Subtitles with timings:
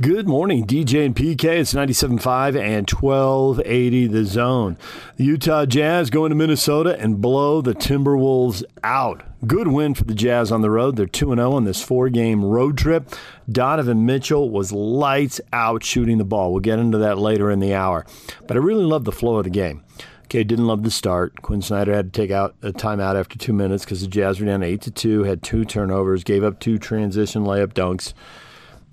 [0.00, 1.44] Good morning, DJ and PK.
[1.44, 4.76] It's 97.5 and 1280 the zone.
[5.18, 9.22] The Utah Jazz going to Minnesota and blow the Timberwolves out.
[9.46, 10.96] Good win for the Jazz on the road.
[10.96, 13.08] They're 2 0 on this four game road trip.
[13.48, 16.50] Donovan Mitchell was lights out shooting the ball.
[16.50, 18.04] We'll get into that later in the hour.
[18.48, 19.84] But I really love the flow of the game.
[20.24, 21.40] Okay, didn't love the start.
[21.40, 24.46] Quin Snyder had to take out a timeout after two minutes because the Jazz were
[24.46, 28.12] down eight to two, had two turnovers, gave up two transition layup dunks.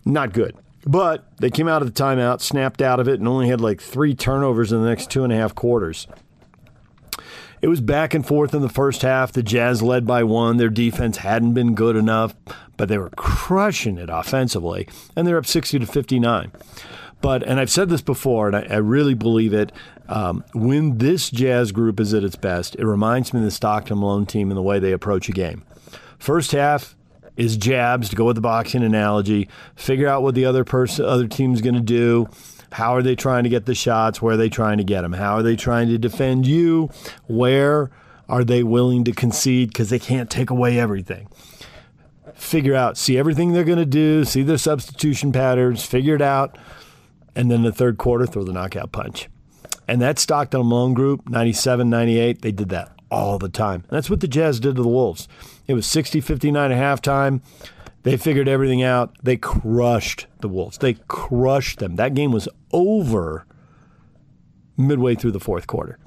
[0.05, 0.55] Not good.
[0.85, 3.81] But they came out of the timeout, snapped out of it, and only had like
[3.81, 6.07] three turnovers in the next two and a half quarters.
[7.61, 9.31] It was back and forth in the first half.
[9.31, 10.57] The Jazz led by one.
[10.57, 12.33] Their defense hadn't been good enough,
[12.75, 16.51] but they were crushing it offensively, and they're up 60 to 59.
[17.21, 19.71] But, and I've said this before, and I, I really believe it.
[20.09, 23.99] Um, when this Jazz group is at its best, it reminds me of the Stockton
[23.99, 25.63] Malone team in the way they approach a game.
[26.17, 26.95] First half,
[27.41, 29.49] is jabs to go with the boxing analogy.
[29.75, 32.29] Figure out what the other person, other team's going to do.
[32.71, 34.21] How are they trying to get the shots?
[34.21, 35.13] Where are they trying to get them?
[35.13, 36.91] How are they trying to defend you?
[37.27, 37.89] Where
[38.29, 41.27] are they willing to concede because they can't take away everything?
[42.35, 46.59] Figure out, see everything they're going to do, see their substitution patterns, figure it out,
[47.35, 49.29] and then the third quarter, throw the knockout punch.
[49.87, 53.83] And that Stockton Malone group, 97, 98, they did that all the time.
[53.89, 55.27] And that's what the Jazz did to the Wolves.
[55.67, 57.41] It was 60 59 at halftime.
[58.03, 59.15] They figured everything out.
[59.21, 60.79] They crushed the Wolves.
[60.79, 61.97] They crushed them.
[61.97, 63.45] That game was over
[64.75, 65.99] midway through the fourth quarter.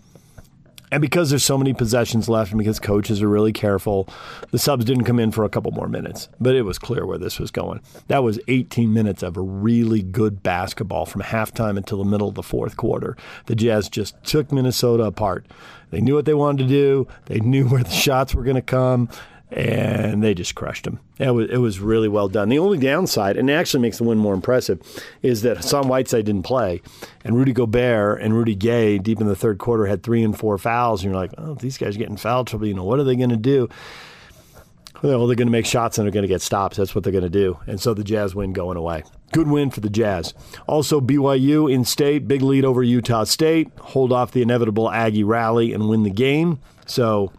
[0.90, 4.08] And because there's so many possessions left and because coaches are really careful,
[4.52, 6.28] the subs didn't come in for a couple more minutes.
[6.40, 7.80] But it was clear where this was going.
[8.06, 12.44] That was 18 minutes of really good basketball from halftime until the middle of the
[12.44, 13.16] fourth quarter.
[13.46, 15.46] The Jazz just took Minnesota apart.
[15.90, 18.62] They knew what they wanted to do, they knew where the shots were going to
[18.62, 19.08] come
[19.54, 20.98] and they just crushed him.
[21.18, 22.48] It was, it was really well done.
[22.48, 24.80] The only downside, and it actually makes the win more impressive,
[25.22, 26.82] is that Hassan Whiteside didn't play,
[27.22, 30.58] and Rudy Gobert and Rudy Gay, deep in the third quarter, had three and four
[30.58, 31.02] fouls.
[31.02, 32.66] And you're like, oh, these guys are getting foul trouble.
[32.66, 33.68] You know, what are they going to do?
[35.02, 36.78] Well, they're going to make shots and they're going to get stops.
[36.78, 37.58] That's what they're going to do.
[37.66, 39.04] And so the Jazz win going away.
[39.32, 40.32] Good win for the Jazz.
[40.66, 45.74] Also, BYU in state, big lead over Utah State, hold off the inevitable Aggie rally
[45.74, 46.58] and win the game.
[46.86, 47.32] So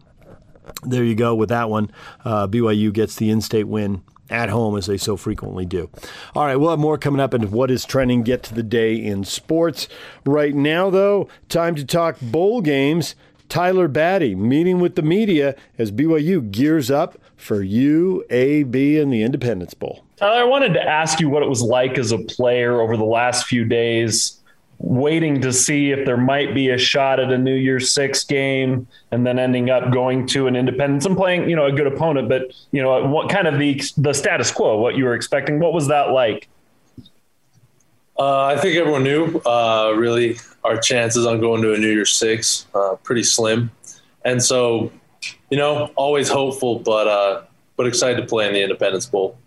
[0.84, 1.92] there you go with that one.
[2.24, 5.90] Uh, BYU gets the in state win at home as they so frequently do.
[6.36, 8.24] All right, we'll have more coming up and what is trending.
[8.24, 9.88] Get to the day in sports.
[10.26, 13.16] Right now, though, time to talk bowl games.
[13.48, 19.76] Tyler Batty meeting with the media as BYU gears up for UAB and the Independence
[19.76, 20.04] Bowl.
[20.18, 23.04] Tyler, I wanted to ask you what it was like as a player over the
[23.06, 24.40] last few days
[24.86, 28.88] waiting to see if there might be a shot at a New Year's Six game,
[29.12, 32.30] and then ending up going to an Independence and playing, you know, a good opponent.
[32.30, 35.74] But you know, what kind of the the status quo, what you were expecting, what
[35.74, 36.48] was that like?
[38.18, 39.40] Uh, I think everyone knew.
[39.40, 43.72] Uh, really, our chances on going to a New Year's Six uh, pretty slim,
[44.24, 44.92] and so
[45.50, 47.42] you know, always hopeful, but uh,
[47.76, 49.38] but excited to play in the Independence Bowl.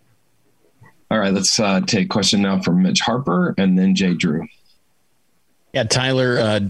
[1.10, 4.46] All right, let's uh, take a question now from Mitch Harper and then Jay Drew.
[5.72, 6.60] Yeah, Tyler, uh,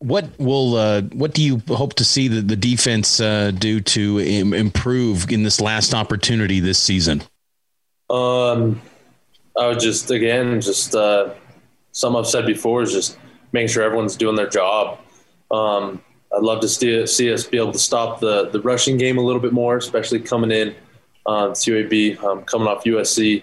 [0.00, 4.20] what will uh, what do you hope to see the, the defense uh, do to
[4.20, 7.22] Im- improve in this last opportunity this season?
[8.10, 8.80] Um,
[9.58, 11.34] I would just again just uh,
[11.92, 13.18] some I've said before is just
[13.52, 14.98] making sure everyone's doing their job.
[15.50, 16.02] Um,
[16.34, 19.22] I'd love to see, see us be able to stop the the rushing game a
[19.22, 20.74] little bit more, especially coming in
[21.26, 23.42] uh, UAB, um, coming off USC,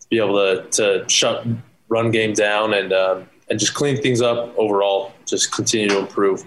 [0.00, 1.46] to be able to to shut
[1.88, 5.12] run game down and um, and just clean things up overall.
[5.26, 6.46] Just continue to improve.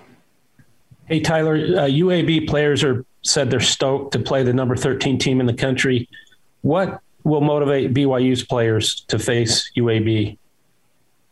[1.05, 5.39] Hey Tyler, uh, UAB players are said they're stoked to play the number 13 team
[5.39, 6.09] in the country.
[6.61, 10.37] What will motivate BYU's players to face UAB?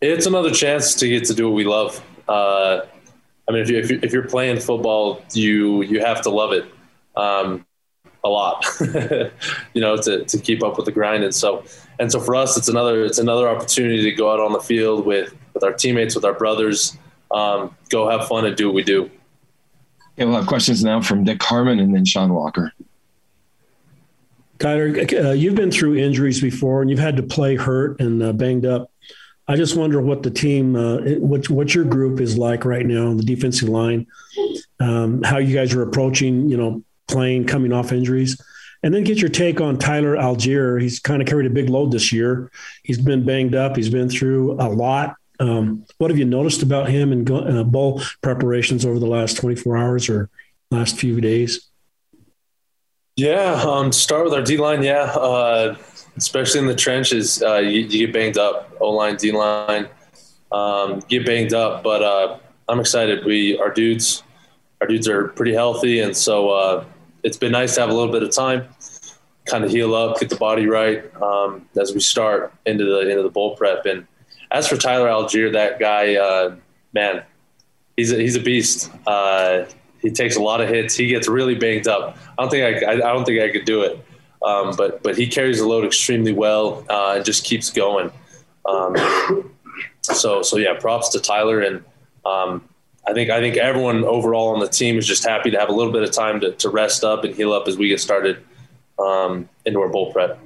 [0.02, 2.04] It's another chance to get to do what we love.
[2.28, 2.82] Uh,
[3.48, 6.66] I mean, if, you, if, you're playing football, you you have to love it
[7.16, 7.66] um,
[8.24, 8.66] a lot,
[9.74, 11.24] you know, to, to keep up with the grind.
[11.24, 11.64] And so,
[12.00, 15.06] and so for us, it's another it's another opportunity to go out on the field
[15.06, 16.98] with with our teammates, with our brothers.
[17.30, 19.10] Um, go have fun and do what we do.
[20.18, 22.74] Yeah, we'll have questions now from Dick Harmon and then Sean Walker.
[24.60, 28.34] Tyler, uh, you've been through injuries before, and you've had to play hurt and uh,
[28.34, 28.92] banged up.
[29.48, 33.08] I just wonder what the team, uh, what what your group is like right now
[33.08, 34.06] on the defensive line,
[34.80, 38.40] um, how you guys are approaching, you know, playing coming off injuries,
[38.84, 40.80] and then get your take on Tyler Allgeier.
[40.80, 42.52] He's kind of carried a big load this year.
[42.84, 43.76] He's been banged up.
[43.76, 45.16] He's been through a lot.
[45.42, 49.76] Um, what have you noticed about him in uh, bowl preparations over the last 24
[49.76, 50.30] hours or
[50.70, 51.68] last few days?
[53.16, 55.76] Yeah, um, start with our D line, yeah, uh,
[56.16, 58.72] especially in the trenches, uh, you, you, get banged up.
[58.80, 59.88] O line, D line,
[60.52, 61.84] um, get banged up.
[61.84, 62.38] But uh,
[62.70, 63.26] I'm excited.
[63.26, 64.22] We our dudes,
[64.80, 66.86] our dudes are pretty healthy, and so uh,
[67.24, 68.68] it's been nice to have a little bit of time,
[69.46, 73.24] kind of heal up, get the body right um, as we start into the into
[73.24, 73.88] the bowl prep.
[73.88, 74.06] And
[74.52, 76.56] as for Tyler Allgeier, that guy, uh,
[76.94, 77.24] man,
[77.98, 78.92] he's a, he's a beast.
[79.08, 79.66] Uh,
[80.02, 80.96] he takes a lot of hits.
[80.96, 82.18] He gets really banged up.
[82.38, 84.04] I don't think I, I, don't think I could do it.
[84.44, 88.12] Um, but but he carries the load extremely well uh, and just keeps going.
[88.66, 88.96] Um,
[90.02, 91.84] so so yeah, props to Tyler and
[92.26, 92.68] um,
[93.08, 95.72] I think I think everyone overall on the team is just happy to have a
[95.72, 98.44] little bit of time to, to rest up and heal up as we get started
[99.00, 100.40] um, into our bowl prep.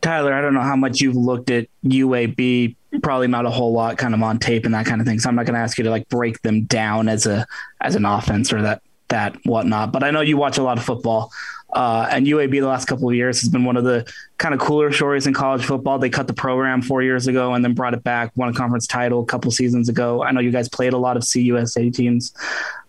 [0.00, 2.76] Tyler, I don't know how much you've looked at UAB.
[3.02, 5.18] Probably not a whole lot, kind of on tape and that kind of thing.
[5.18, 7.46] So I'm not going to ask you to like break them down as a
[7.80, 9.92] as an offense or that that whatnot.
[9.92, 11.30] But I know you watch a lot of football.
[11.70, 14.60] Uh, and UAB the last couple of years has been one of the kind of
[14.60, 15.98] cooler stories in college football.
[15.98, 18.86] They cut the program four years ago and then brought it back, won a conference
[18.86, 20.22] title a couple seasons ago.
[20.22, 22.32] I know you guys played a lot of CUSA teams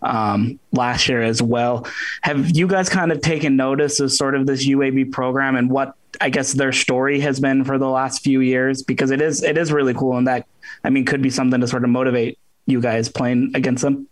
[0.00, 1.86] um, last year as well.
[2.22, 5.94] Have you guys kind of taken notice of sort of this UAB program and what
[6.20, 8.82] I guess their story has been for the last few years?
[8.82, 10.46] Because it is it is really cool and that
[10.84, 14.08] I mean could be something to sort of motivate you guys playing against them.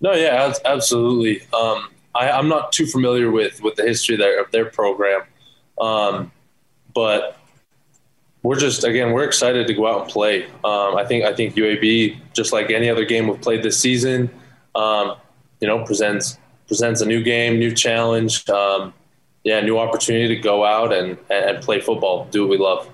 [0.00, 1.42] No, yeah, absolutely.
[1.52, 5.22] Um, I, am not too familiar with with the history of their, of their program,
[5.80, 6.30] um,
[6.94, 7.38] but
[8.42, 10.44] we're just again we're excited to go out and play.
[10.64, 14.30] Um, I think I think UAB just like any other game we've played this season,
[14.74, 15.16] um,
[15.60, 18.92] you know, presents presents a new game, new challenge, um,
[19.44, 22.88] yeah, new opportunity to go out and and play football, do what we love.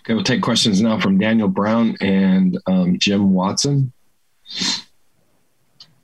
[0.00, 3.92] Okay, we'll take questions now from Daniel Brown and um, Jim Watson.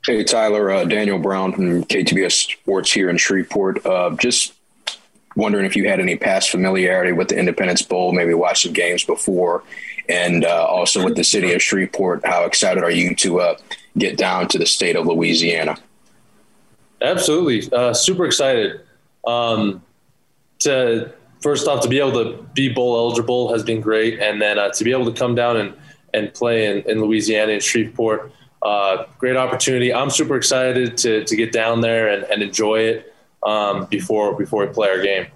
[0.07, 3.85] Hey, Tyler, uh, Daniel Brown from KTBS Sports here in Shreveport.
[3.85, 4.55] Uh, just
[5.37, 9.05] wondering if you had any past familiarity with the Independence Bowl, maybe watched some games
[9.05, 9.63] before,
[10.09, 12.25] and uh, also with the city of Shreveport.
[12.25, 13.59] How excited are you to uh,
[13.99, 15.77] get down to the state of Louisiana?
[17.03, 18.81] Absolutely, uh, super excited.
[19.27, 19.83] Um,
[20.61, 24.59] to first off, to be able to be bowl eligible has been great, and then
[24.59, 25.75] uh, to be able to come down and
[26.13, 28.33] and play in, in Louisiana and Shreveport
[28.63, 29.93] uh, great opportunity.
[29.93, 34.67] I'm super excited to, to get down there and, and enjoy it um, before before
[34.67, 35.27] we play our game.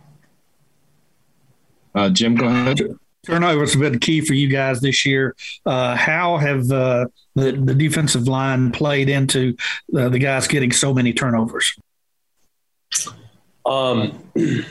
[1.95, 2.81] Uh, Jim, go ahead.
[3.25, 5.35] Turnovers have been key for you guys this year.
[5.65, 9.57] Uh, how have uh, the, the defensive line played into
[9.97, 11.75] uh, the guys getting so many turnovers?
[13.67, 14.31] Um,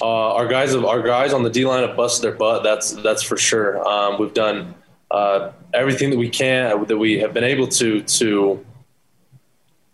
[0.00, 2.62] uh, our guys our guys on the D line have busted their butt.
[2.62, 3.86] That's that's for sure.
[3.86, 4.74] Um, we've done
[5.10, 8.64] uh, everything that we can that we have been able to to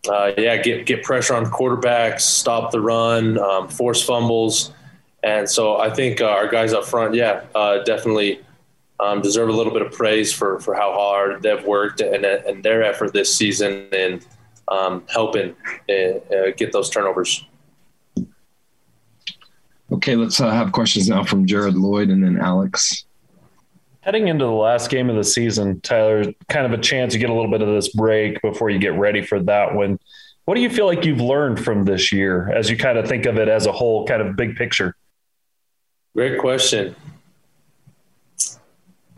[0.09, 4.73] uh, yeah get get pressure on quarterbacks, stop the run, um, force fumbles,
[5.23, 8.41] and so I think uh, our guys up front, yeah, uh, definitely
[8.99, 12.65] um, deserve a little bit of praise for for how hard they've worked and and
[12.65, 14.21] their effort this season in
[14.69, 15.55] um, helping
[15.89, 17.45] uh, uh, get those turnovers.
[19.93, 23.05] Okay, let's have questions now from Jared Lloyd and then Alex.
[24.01, 27.31] Heading into the last game of the season, Tyler, kind of a chance to get
[27.31, 29.99] a little bit of this break before you get ready for that one.
[30.45, 33.27] What do you feel like you've learned from this year as you kind of think
[33.27, 34.97] of it as a whole, kind of big picture?
[36.15, 36.97] Great question.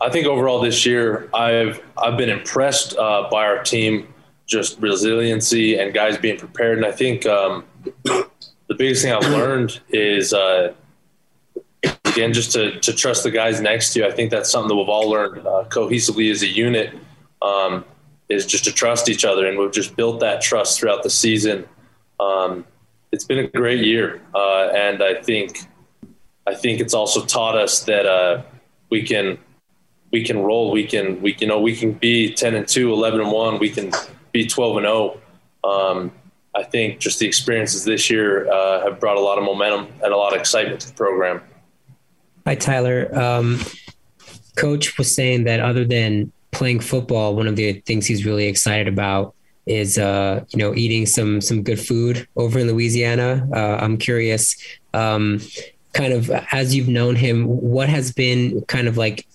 [0.01, 4.13] I think overall this year, I've I've been impressed uh, by our team,
[4.45, 6.77] just resiliency and guys being prepared.
[6.77, 7.65] And I think um,
[8.03, 10.73] the biggest thing I've learned is uh,
[12.15, 14.05] again, just to, to trust the guys next to you.
[14.05, 16.95] I think that's something that we've all learned uh, cohesively as a unit
[17.41, 17.83] um,
[18.29, 19.47] is just to trust each other.
[19.47, 21.67] And we've just built that trust throughout the season.
[22.19, 22.65] Um,
[23.11, 24.21] it's been a great year.
[24.33, 25.59] Uh, and I think,
[26.47, 28.43] I think it's also taught us that uh,
[28.89, 29.37] we can,
[30.11, 30.71] we can roll.
[30.71, 33.59] We can, we, you know, we can be 10 and 2, 11 and 1.
[33.59, 33.91] We can
[34.35, 35.21] be 12 and 0.
[35.63, 36.11] Um,
[36.53, 40.13] I think just the experiences this year uh, have brought a lot of momentum and
[40.13, 41.41] a lot of excitement to the program.
[42.45, 43.09] Hi, Tyler.
[43.17, 43.59] Um,
[44.55, 48.87] Coach was saying that other than playing football, one of the things he's really excited
[48.87, 49.33] about
[49.65, 53.47] is uh, you know eating some some good food over in Louisiana.
[53.51, 54.55] Uh, I'm curious,
[54.93, 55.41] um,
[55.93, 59.25] kind of as you've known him, what has been kind of like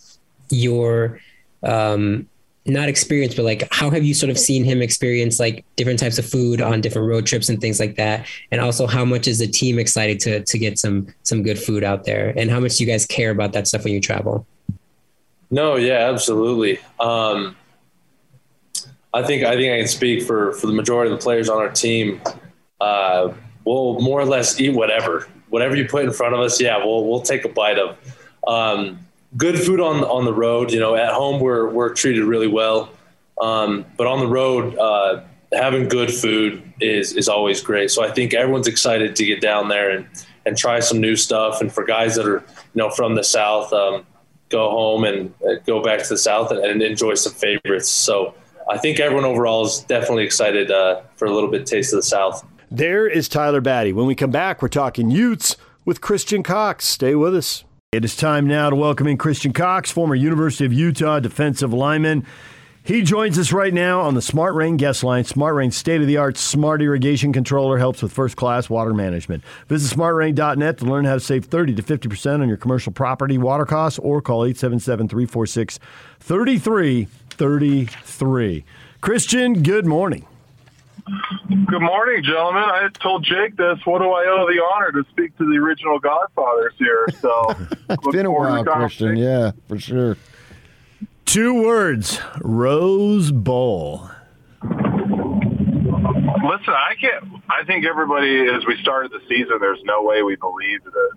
[0.50, 1.20] your
[1.62, 2.28] um,
[2.66, 6.18] not experience, but like how have you sort of seen him experience like different types
[6.18, 8.26] of food on different road trips and things like that?
[8.50, 11.82] And also how much is the team excited to to get some some good food
[11.82, 12.32] out there?
[12.36, 14.46] And how much do you guys care about that stuff when you travel?
[15.50, 16.78] No, yeah, absolutely.
[17.00, 17.56] Um,
[19.12, 21.58] I think I think I can speak for for the majority of the players on
[21.58, 22.20] our team.
[22.80, 23.32] Uh,
[23.64, 25.26] we'll more or less eat whatever.
[25.50, 27.96] whatever you put in front of us, yeah, we'll we'll take a bite of.
[28.46, 29.00] Um,
[29.36, 30.72] good food on on the road.
[30.72, 32.90] You know, at home we're we're treated really well,
[33.40, 35.22] um, but on the road, uh,
[35.52, 37.90] having good food is is always great.
[37.90, 40.06] So I think everyone's excited to get down there and
[40.46, 41.60] and try some new stuff.
[41.60, 42.44] And for guys that are you
[42.74, 44.06] know from the south, um,
[44.48, 47.88] go home and uh, go back to the south and, and, enjoy some favorites.
[47.88, 48.34] So
[48.68, 52.02] I think everyone overall is definitely excited uh, for a little bit taste of the
[52.02, 52.44] south.
[52.70, 53.92] There is Tyler Batty.
[53.92, 56.84] When we come back, we're talking Utes with Christian Cox.
[56.84, 57.64] Stay with us.
[57.92, 62.24] It is time now to welcome in Christian Cox, former University of Utah defensive lineman.
[62.84, 65.24] He joins us right now on the Smart Rain guest line.
[65.24, 69.42] Smart Rain state of the art smart irrigation controller helps with first class water management.
[69.66, 73.64] Visit smartrain.net to learn how to save 30 to 50% on your commercial property water
[73.64, 75.80] costs or call 877 346
[76.20, 78.64] 3333.
[79.00, 80.28] Christian, good morning.
[81.66, 82.62] Good morning, gentlemen.
[82.62, 83.78] I told Jake this.
[83.84, 87.06] What do I owe the honor to speak to the original Godfathers here?
[87.20, 87.50] So
[87.90, 89.16] it's been a while, Christian.
[89.16, 90.16] Yeah, for sure.
[91.24, 94.08] Two words: Rose Bowl.
[94.62, 97.24] Listen, I can't.
[97.48, 101.12] I think everybody, as we started the season, there's no way we believed that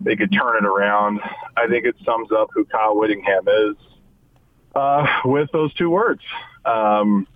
[0.00, 1.20] they could turn it around.
[1.56, 3.76] I think it sums up who Kyle Whittingham is
[4.74, 6.22] uh, with those two words.
[6.64, 7.26] Um,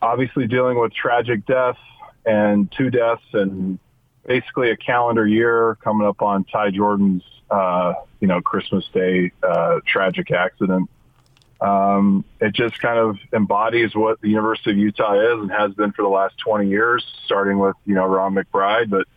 [0.00, 1.78] obviously dealing with tragic deaths
[2.24, 3.78] and two deaths and
[4.26, 9.80] basically a calendar year coming up on Ty Jordan's, uh, you know, Christmas Day uh,
[9.86, 10.88] tragic accident.
[11.60, 15.90] Um, it just kind of embodies what the University of Utah is and has been
[15.92, 18.90] for the last 20 years, starting with, you know, Ron McBride.
[18.90, 19.08] But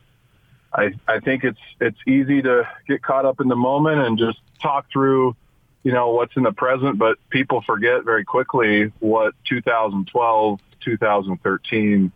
[0.73, 4.39] I, I think it's, it's easy to get caught up in the moment and just
[4.59, 5.35] talk through,
[5.83, 12.11] you know, what's in the present, but people forget very quickly what 2012 2013,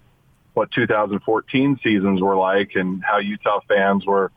[0.53, 4.31] what 2014 seasons were like and how Utah fans were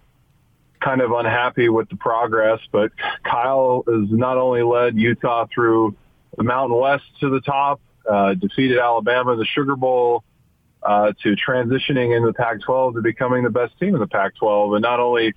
[0.81, 2.61] kind of unhappy with the progress.
[2.71, 2.93] But
[3.25, 5.97] Kyle has not only led Utah through
[6.37, 10.25] the Mountain West to the top, uh, defeated Alabama in the Sugar Bowl,
[10.83, 14.83] uh, to transitioning in the Pac-12 to becoming the best team in the Pac-12, and
[14.83, 15.35] not only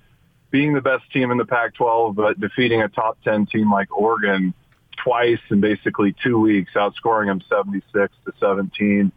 [0.50, 4.54] being the best team in the Pac-12, but defeating a top 10 team like Oregon
[5.02, 9.12] twice in basically two weeks, outscoring them 76 to 17.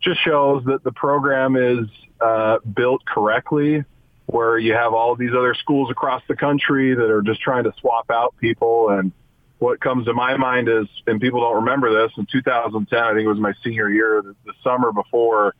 [0.00, 1.88] Just shows that the program is
[2.20, 3.84] uh, built correctly,
[4.26, 7.72] where you have all these other schools across the country that are just trying to
[7.80, 8.90] swap out people.
[8.90, 9.12] And
[9.58, 13.24] what comes to my mind is, and people don't remember this, in 2010, I think
[13.24, 15.54] it was my senior year, the, the summer before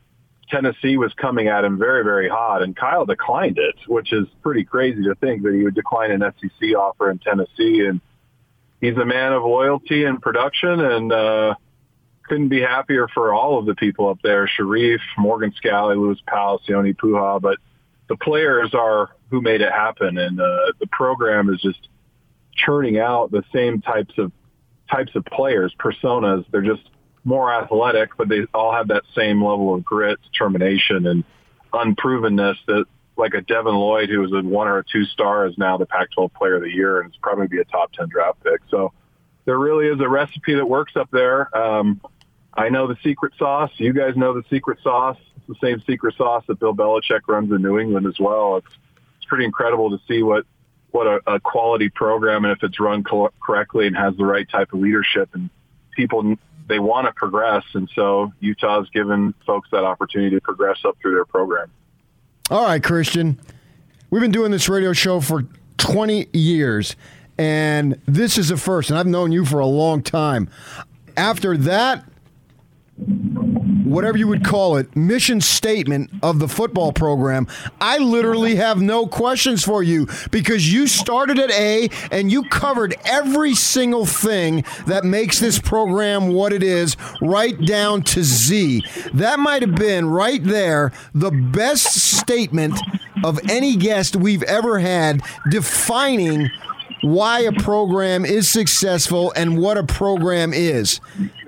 [0.51, 4.65] Tennessee was coming at him very, very hot, and Kyle declined it, which is pretty
[4.65, 7.87] crazy to think that he would decline an SEC offer in Tennessee.
[7.87, 8.01] And
[8.81, 11.55] he's a man of loyalty and production and uh,
[12.25, 16.61] couldn't be happier for all of the people up there, Sharrieff, Morgan Scalley, Lewis Powell,
[16.69, 17.59] Sione Po'uha, but
[18.09, 20.19] the players are who made it happen.
[20.19, 21.89] And uh, the program is just
[22.55, 24.33] churning out the same types of
[24.91, 26.45] types of players, personas.
[26.51, 26.89] They're just
[27.25, 31.25] more athletic, but they all have that same level of grit, determination, and
[31.73, 32.87] unprovenness that
[33.19, 35.87] like a Devin Lloyd, who was a one or a two star, is now the
[35.87, 38.61] Pac-12 Player of the Year, and it's probably be a top ten draft pick.
[38.71, 38.93] So
[39.45, 41.57] there really is a recipe that works up there.
[41.57, 42.01] Um,
[42.55, 43.71] I know the secret sauce.
[43.77, 45.19] You guys know the secret sauce.
[45.37, 48.57] It's the same secret sauce that Bill Belichick runs in New England as well.
[48.57, 48.77] It's
[49.17, 50.45] it's pretty incredible to see what
[50.91, 54.49] what a, a quality program and if it's run co- correctly and has the right
[54.49, 55.51] type of leadership and
[55.95, 56.35] people
[56.67, 61.15] they want to progress and so Utah's given folks that opportunity to progress up through
[61.15, 61.71] their program.
[62.51, 63.39] All right, Christian.
[64.09, 65.45] We've been doing this radio show for
[65.77, 66.97] 20 years,
[67.37, 70.49] and this is the first, and I've known you for a long time.
[71.15, 72.05] After that
[73.89, 77.47] whatever you would call it, mission statement of the football program,
[77.81, 82.95] I literally have no questions for you because you started at A and you covered
[83.05, 88.83] every single thing that makes this program what it is, right down to Z.
[89.15, 92.79] That might have been right there the best statement
[93.25, 96.49] of any guest we've ever had defining
[97.03, 101.01] why a program is successful and what a program is.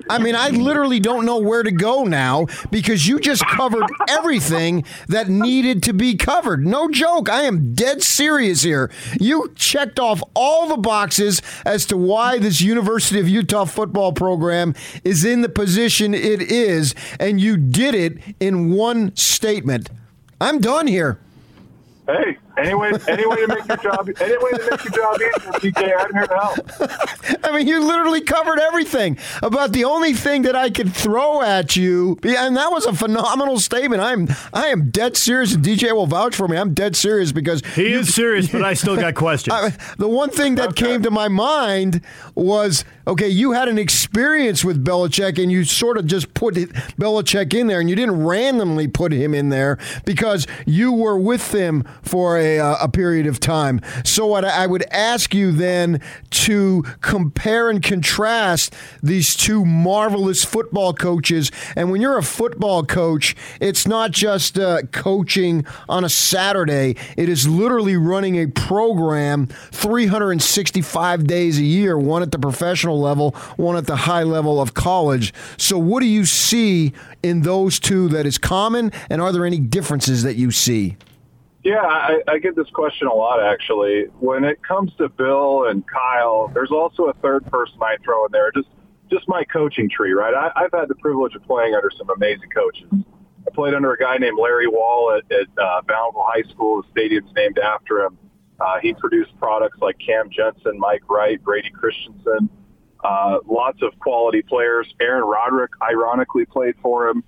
[0.09, 4.85] I mean, I literally don't know where to go now because you just covered everything
[5.07, 6.65] that needed to be covered.
[6.65, 7.29] No joke.
[7.29, 8.91] I am dead serious here.
[9.19, 14.73] You checked off all the boxes as to why this University of Utah football program
[15.03, 19.89] is in the position it is, and you did it in one statement.
[20.39, 21.19] I'm done here.
[22.07, 25.15] Hey, Any way, any way to make your job, any way to make your job
[25.15, 25.93] easier, PK.
[25.97, 27.45] I'm here to help.
[27.45, 31.75] I mean, you literally covered everything about the only thing that I could throw at
[31.75, 34.01] you, and that was a phenomenal statement.
[34.01, 36.57] I'm, I am dead serious, and DJ will vouch for me.
[36.57, 39.53] I'm dead serious because he you, is serious, but I still got questions.
[39.53, 40.87] I, the one thing that okay.
[40.87, 42.01] came to my mind
[42.35, 46.69] was, okay, you had an experience with Belichick, and you sort of just put it,
[46.99, 51.53] Belichick in there, and you didn't randomly put him in there because you were with
[51.53, 53.81] him for a, uh, a period of time.
[54.03, 60.93] So what I would ask you then to compare and contrast these two marvelous football
[60.93, 61.51] coaches.
[61.75, 66.95] And when you're a football coach, it's not just uh, coaching on a Saturday.
[67.17, 73.31] It is literally running a program 365 days a year, one at the professional level,
[73.57, 75.33] one at the high level of college.
[75.57, 76.93] So what do you see
[77.23, 80.97] in those two that is common, and are there any differences that you see?
[81.63, 84.05] Yeah, I, I get this question a lot actually.
[84.19, 88.31] When it comes to Bill and Kyle, there's also a third person I throw in
[88.31, 88.51] there.
[88.51, 88.69] Just
[89.11, 90.33] just my coaching tree, right?
[90.33, 92.87] I, I've had the privilege of playing under some amazing coaches.
[93.45, 96.81] I played under a guy named Larry Wall at, at uh, Bountiful High School.
[96.81, 98.17] The stadium's named after him.
[98.59, 102.49] Uh, he produced products like Cam Jensen, Mike Wright, Brady Christensen,
[103.03, 104.93] uh, lots of quality players.
[105.01, 107.23] Aaron Roderick, ironically, played for him.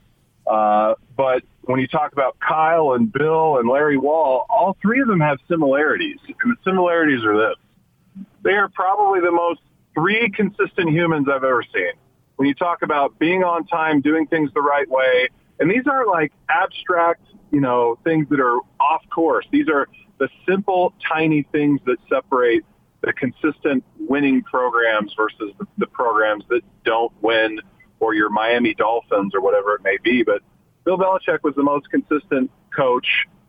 [0.45, 5.07] Uh, but when you talk about Kyle and Bill and Larry Wall, all three of
[5.07, 6.17] them have similarities.
[6.27, 8.25] And the similarities are this.
[8.43, 9.61] They are probably the most
[9.93, 11.93] three consistent humans I've ever seen.
[12.35, 15.29] When you talk about being on time, doing things the right way,
[15.59, 19.45] and these aren't like abstract, you know, things that are off course.
[19.51, 22.65] These are the simple, tiny things that separate
[23.01, 27.59] the consistent winning programs versus the, the programs that don't win
[27.99, 30.23] or your Miami Dolphins or whatever it may be.
[30.23, 30.41] But
[30.85, 33.07] Bill Belichick was the most consistent coach.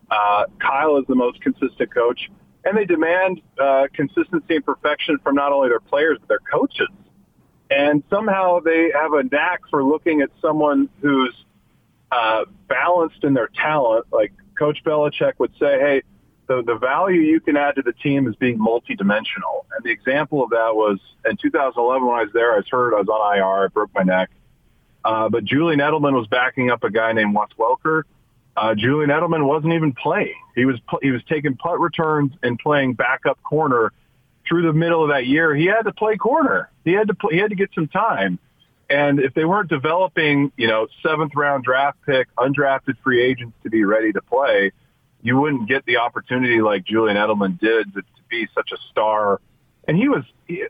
[0.09, 2.29] Uh, Kyle is the most consistent coach.
[2.63, 6.89] And they demand uh, consistency and perfection from not only their players, but their coaches.
[7.69, 11.35] And somehow they have a knack for looking at someone who's
[12.11, 14.05] uh, balanced in their talent.
[14.11, 16.01] Like Coach Belichick would say, hey,
[16.47, 19.65] the, the value you can add to the team is being multidimensional.
[19.75, 22.93] And the example of that was in 2011 when I was there, I was hurt,
[22.93, 24.29] I was on IR, I broke my neck.
[25.05, 28.03] Uh, but Julian Edelman was backing up a guy named Wes Welker.
[28.57, 30.33] Uh, Julian Edelman wasn't even playing.
[30.55, 33.93] He was he was taking punt returns and playing backup corner
[34.47, 35.53] through the middle of that year.
[35.53, 36.71] He had to play corner.
[36.83, 38.39] He had to play, he had to get some time.
[38.89, 43.69] And if they weren't developing, you know, seventh round draft pick, undrafted free agents to
[43.69, 44.71] be ready to play,
[45.21, 49.39] you wouldn't get the opportunity like Julian Edelman did to, to be such a star
[49.87, 50.23] and he was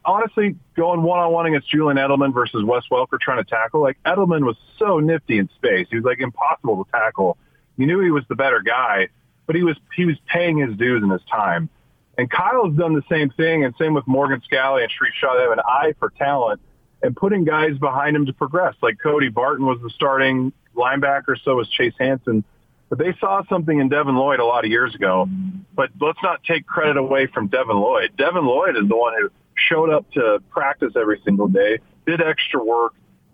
[0.05, 3.81] honestly going one on one against Julian Edelman versus Wes Welker trying to tackle.
[3.81, 5.87] Like Edelman was so nifty in space.
[5.89, 7.37] He was like impossible to tackle.
[7.77, 9.09] You knew he was the better guy,
[9.45, 11.69] but he was he was paying his dues in his time.
[12.17, 15.35] And Kyle's done the same thing, and same with Morgan Scalley and Sharrieff Shah.
[15.35, 16.61] They have an eye for talent
[17.01, 18.75] and putting guys behind him to progress.
[18.81, 22.43] Like Cody Barton was the starting linebacker, so was Chase Hansen.
[22.89, 25.27] But they saw something in Devin Lloyd a lot of years ago.
[25.75, 28.15] But let's not take credit away from Devin Lloyd.
[28.17, 32.63] Devin Lloyd is the one who showed up to practice every single day, did extra
[32.63, 32.93] work,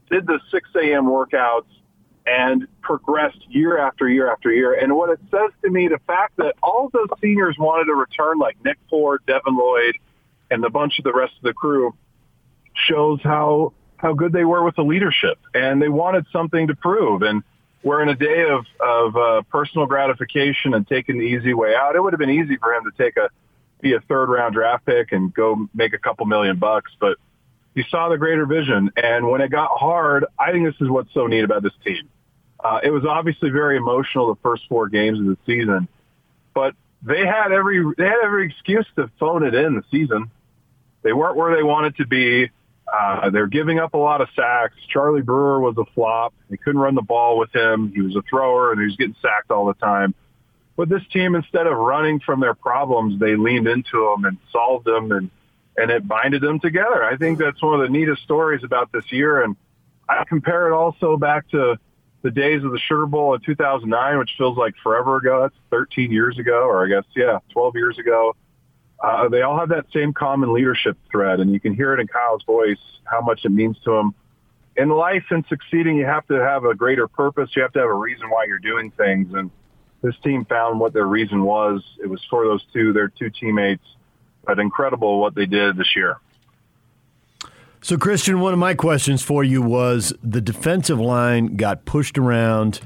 [0.09, 1.05] did the 6 a.m.
[1.05, 1.65] workouts,
[2.25, 4.73] and progressed year after year after year.
[4.73, 8.37] And what it says to me, the fact that all those seniors wanted to return,
[8.37, 9.95] like Nick Ford, Devin Lloyd,
[10.51, 11.95] and the bunch of the rest of the crew,
[12.73, 17.21] shows how how good they were with the leadership, and they wanted something to prove.
[17.21, 17.43] And
[17.83, 21.95] we're in a day of of uh, personal gratification and taking the easy way out.
[21.95, 23.29] It would have been easy for him to take a
[23.81, 27.17] be a third round draft pick and go make a couple million bucks, but
[27.75, 28.91] he saw the greater vision.
[28.97, 32.09] And when it got hard, I think this is what's so neat about this team.
[32.63, 35.87] Uh, it was obviously very emotional the first four games of the season,
[36.53, 40.29] but they had every they had every excuse to phone it in the season.
[41.01, 42.51] They weren't where they wanted to be.
[42.91, 44.75] Uh, they're giving up a lot of sacks.
[44.89, 46.33] Charlie Brewer was a flop.
[46.49, 47.91] They couldn't run the ball with him.
[47.95, 50.13] He was a thrower and he was getting sacked all the time.
[50.81, 54.85] But this team, instead of running from their problems, they leaned into them and solved
[54.85, 55.29] them and,
[55.77, 57.03] and it binded them together.
[57.03, 59.43] I think that's one of the neatest stories about this year.
[59.43, 59.55] And
[60.09, 61.77] I compare it also back to
[62.23, 65.43] the days of the Sugar Bowl in 2009, which feels like forever ago.
[65.43, 68.35] That's 13 years ago, or I guess, yeah, 12 years ago
[69.01, 72.07] uh, they all have that same common leadership thread, and you can hear it in
[72.07, 74.13] Kyle's voice how much it means to him.
[74.77, 77.49] In life and succeeding, you have to have a greater purpose.
[77.55, 79.51] You have to have a reason why you're doing things, and
[80.01, 81.83] this team found what their reason was.
[82.01, 83.83] It was for those two, their two teammates.
[84.43, 86.17] But incredible what they did this year.
[87.83, 92.79] So, Christian, one of my questions for you was the defensive line got pushed around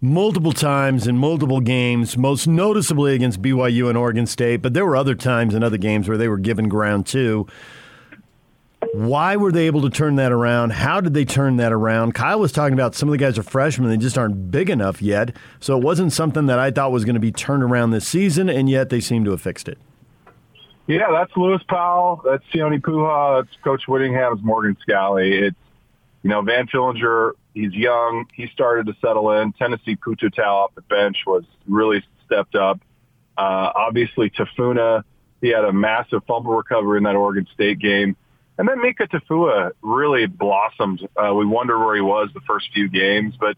[0.00, 4.96] multiple times in multiple games, most noticeably against BYU and Oregon State, but there were
[4.96, 7.46] other times in other games where they were given ground too.
[8.92, 10.70] Why were they able to turn that around?
[10.70, 12.14] How did they turn that around?
[12.14, 15.02] Kyle was talking about some of the guys are freshmen, they just aren't big enough
[15.02, 15.36] yet.
[15.60, 18.48] So it wasn't something that I thought was going to be turned around this season,
[18.48, 19.78] and yet they seem to have fixed it.
[20.86, 22.22] Yeah, that's Lewis Powell.
[22.24, 23.42] That's Sione Po'uha.
[23.42, 25.42] That's Coach Whittingham's Morgan Scalley.
[25.42, 25.56] It's,
[26.22, 28.26] you know, Van Fillinger, he's young.
[28.34, 29.52] He started to settle in.
[29.54, 32.80] Tennessee Pututau off the bench was really stepped up.
[33.36, 35.02] Uh, obviously, Tafuna,
[35.40, 38.16] he had a massive fumble recovery in that Oregon State game.
[38.58, 41.06] And then Mika Tafua really blossomed.
[41.16, 43.56] Uh, we wonder where he was the first few games, but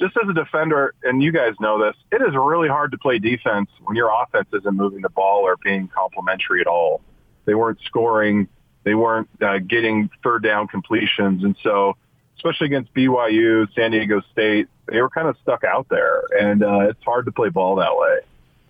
[0.00, 3.20] just as a defender, and you guys know this, it is really hard to play
[3.20, 7.00] defense when your offense isn't moving the ball or being complementary at all.
[7.44, 8.48] They weren't scoring.
[8.82, 11.44] They weren't uh, getting third down completions.
[11.44, 11.96] And so,
[12.36, 16.22] especially against BYU, San Diego State, they were kind of stuck out there.
[16.36, 18.18] And uh, it's hard to play ball that way.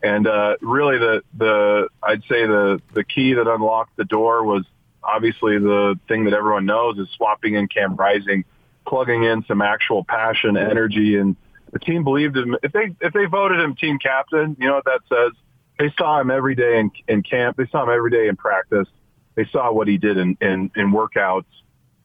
[0.03, 4.65] And uh, really, the the I'd say the the key that unlocked the door was
[5.05, 8.45] obviously the thing that everyone knows is swapping in Cam Rising
[8.87, 11.37] plugging in some actual passion, energy, and
[11.73, 12.57] the team believed him.
[12.62, 15.33] If they if they voted him team captain, you know what that says.
[15.79, 17.57] They saw him every day in, in camp.
[17.57, 18.87] They saw him every day in practice.
[19.35, 21.47] They saw what he did in, in, in workouts.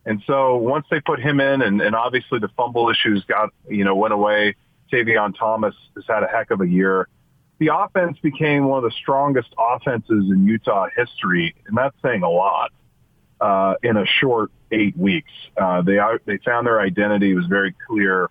[0.06, 3.84] And so once they put him in, and, and obviously the fumble issues got you
[3.84, 4.56] know went away.
[4.92, 7.10] Tavion Thomas has had a heck of a year.
[7.60, 12.30] The offense became one of the strongest offenses in Utah history, and that's saying a
[12.30, 12.72] lot
[13.40, 15.32] uh, in a short eight weeks.
[15.56, 18.30] Uh, they are, they found their identity was very clear.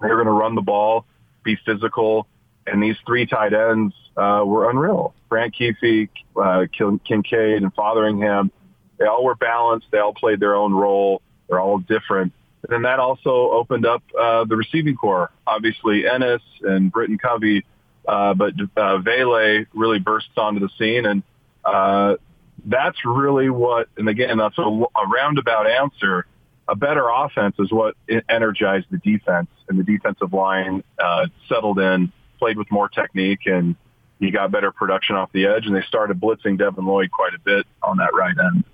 [0.00, 1.06] They were going to run the ball,
[1.44, 2.26] be physical,
[2.66, 5.14] and these three tight ends uh, were unreal.
[5.28, 8.50] Brant Kuithe, uh, Kincaid, and Fotheringham.
[8.98, 9.86] They all were balanced.
[9.90, 11.20] They all played their own role.
[11.48, 12.32] They're all different.
[12.62, 15.30] And then that also opened up uh, the receiving core.
[15.46, 17.64] Obviously, Ennis and Britain Covey,
[18.08, 21.22] uh, but uh, Vele really burst onto the scene, and
[21.64, 22.16] uh,
[22.64, 26.26] that's really what, and again, that's a, a roundabout answer.
[26.66, 27.94] A better offense is what
[28.28, 33.76] energized the defense, and the defensive line uh, settled in, played with more technique, and
[34.18, 37.38] he got better production off the edge, and they started blitzing Devin Lloyd quite a
[37.38, 38.64] bit on that right end.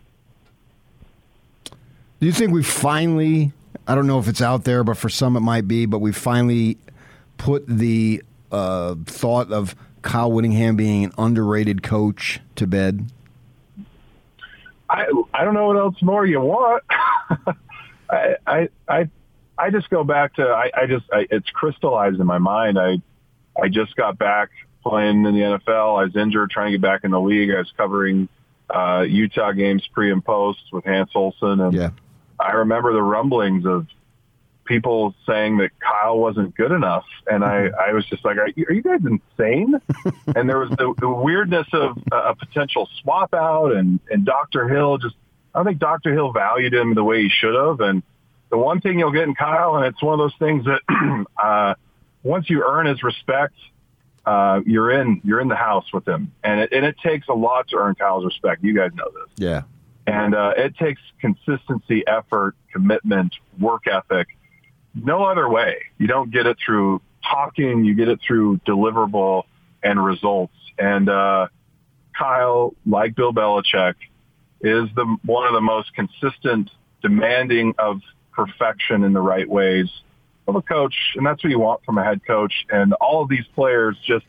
[2.21, 3.53] Do you think we finally,
[3.89, 6.13] I don't know if it's out there, but for some it might be, but we
[6.13, 6.79] finally
[7.39, 8.23] put the
[8.53, 13.11] uh, thought of Kyle Whittingham being an underrated coach to bed?
[14.91, 16.83] I I don't know what else more you want.
[18.11, 19.09] I I I
[19.57, 22.79] I just go back to I, I just I, it's crystallized in my mind.
[22.79, 23.01] I
[23.61, 24.51] I just got back
[24.83, 26.01] playing in the NFL.
[26.01, 27.51] I was injured, trying to get back in the league.
[27.51, 28.29] I was covering
[28.69, 31.91] uh, Utah games pre and post with Hans Olsen, and yeah.
[32.41, 33.87] I remember the rumblings of
[34.71, 38.67] people saying that Kyle wasn't good enough, and I, I was just like, "Are you,
[38.69, 39.75] are you guys insane?"
[40.37, 44.69] and there was the, the weirdness of a potential swap out, and and Dr.
[44.69, 45.17] Hill just,
[45.53, 46.15] I don't think Dr.
[46.15, 48.05] Hill valued him the way he should have, and
[48.49, 51.75] the one thing you'll get in Kyle, and it's one of those things that uh,
[52.23, 53.57] once you earn his respect,
[54.25, 57.35] uh, you're in you're in the house with him, and it, and it takes a
[57.35, 58.63] lot to earn Kyle's respect.
[58.63, 59.33] You guys know this.
[59.37, 59.63] Yeah.
[60.07, 64.29] And uh, it takes consistency, effort, commitment, work ethic
[64.95, 65.77] no other way.
[65.99, 67.85] You don't get it through talking.
[67.85, 69.45] You get it through deliverable
[69.83, 70.55] and results.
[70.79, 71.49] And uh,
[72.17, 73.95] Kyle, like Bill Belichick,
[74.61, 76.71] is the one of the most consistent,
[77.03, 78.01] demanding of
[78.33, 79.89] perfection in the right ways
[80.47, 82.53] of a coach, and that's what you want from a head coach.
[82.71, 84.27] And all of these players just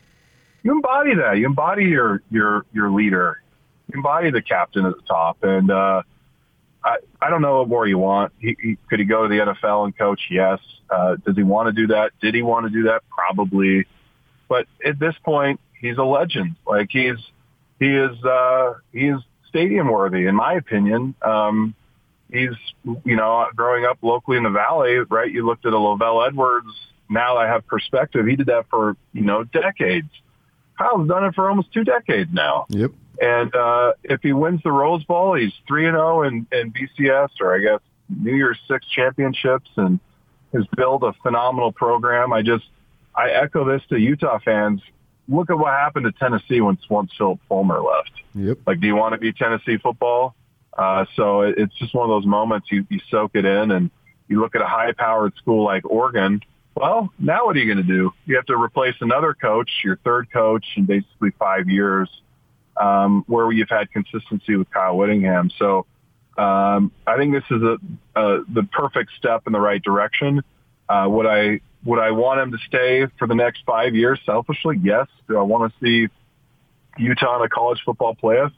[0.63, 1.37] you embody that.
[1.37, 3.41] You embody your your your leader.
[3.87, 6.03] You embody the captain at the top, and uh,
[6.83, 8.33] I, I don't know what more you want.
[8.39, 10.21] He, he, could he go to the NFL and coach?
[10.29, 10.59] Yes.
[10.89, 12.11] Uh, does he want to do that?
[12.21, 13.03] Did he want to do that?
[13.09, 13.85] Probably.
[14.49, 16.55] But at this point, he's a legend.
[16.67, 17.17] Like he's
[17.79, 21.15] he is uh, he is stadium worthy, in my opinion.
[21.21, 21.75] Um,
[22.31, 22.55] he's
[23.05, 25.31] you know growing up locally in the valley, right?
[25.31, 26.67] You looked at a LaVell Edwards.
[27.09, 28.25] Now I have perspective.
[28.25, 30.09] He did that for you know decades.
[30.77, 32.65] Kyle's done it for almost two decades now.
[32.69, 32.91] Yep.
[33.21, 36.73] And uh, if he wins the Rose Bowl, he's three and zero oh in, in
[36.73, 37.79] BCS, or I guess
[38.09, 39.99] New Year's Six championships, and
[40.53, 42.33] has built a phenomenal program.
[42.33, 42.65] I just
[43.15, 44.81] I echo this to Utah fans.
[45.29, 48.11] Look at what happened to Tennessee once once Phillip Fulmer left.
[48.33, 48.57] Yep.
[48.65, 50.35] Like, do you want to be Tennessee football?
[50.75, 53.91] Uh, so it, it's just one of those moments you, you soak it in, and
[54.29, 56.41] you look at a high-powered school like Oregon.
[56.75, 58.13] Well, now what are you going to do?
[58.25, 62.09] You have to replace another coach, your third coach in basically five years
[62.77, 65.51] um, where you've had consistency with Kyle Whittingham.
[65.57, 65.85] So
[66.37, 67.77] um, I think this is a,
[68.15, 70.41] a, the perfect step in the right direction.
[70.87, 74.19] Uh, would I would I want him to stay for the next five years?
[74.25, 75.07] Selfishly, yes.
[75.27, 76.13] Do I want to see
[76.97, 78.51] Utah in a college football playoff?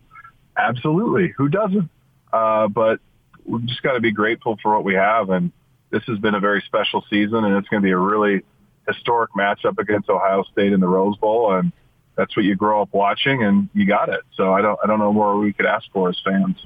[0.58, 1.34] Absolutely.
[1.38, 1.90] Who doesn't?
[2.32, 3.00] Uh, but
[3.46, 5.52] we've just got to be grateful for what we have, and
[5.90, 8.44] this has been a very special season, and it's going to be a really
[8.88, 11.72] historic matchup against Ohio State in the Rose Bowl, and
[12.16, 14.22] that's what you grow up watching, and you got it.
[14.36, 16.66] So I don't I don't know more we could ask for as fans.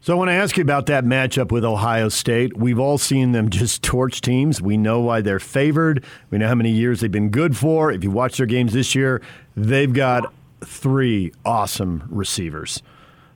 [0.00, 2.58] So I want to ask you about that matchup with Ohio State.
[2.58, 4.60] We've all seen them just torch teams.
[4.60, 6.04] We know why they're favored.
[6.30, 7.90] We know how many years they've been good for.
[7.90, 9.22] If you watch their games this year,
[9.56, 10.30] they've got
[10.62, 12.82] three awesome receivers.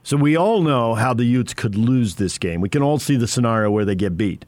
[0.03, 2.61] So we all know how the Utes could lose this game.
[2.61, 4.45] We can all see the scenario where they get beat.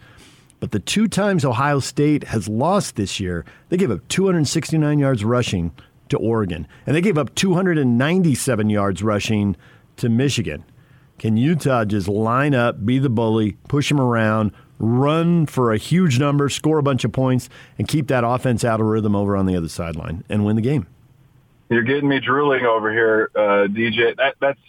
[0.59, 5.25] But the two times Ohio State has lost this year, they gave up 269 yards
[5.25, 5.71] rushing
[6.11, 9.55] to Oregon, and they gave up 297 yards rushing
[9.97, 10.63] to Michigan.
[11.19, 16.19] Can Utah just line up, be the bully, push them around, run for a huge
[16.19, 19.45] number, score a bunch of points, and keep that offense out of rhythm over on
[19.45, 20.87] the other sideline and win the game?
[21.69, 24.15] You're getting me drooling over here, uh, DJ.
[24.17, 24.59] That, that's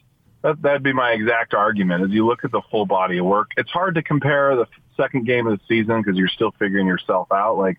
[0.43, 2.05] that, that'd be my exact argument.
[2.05, 5.27] As you look at the full body of work, it's hard to compare the second
[5.27, 7.57] game of the season because you're still figuring yourself out.
[7.57, 7.79] Like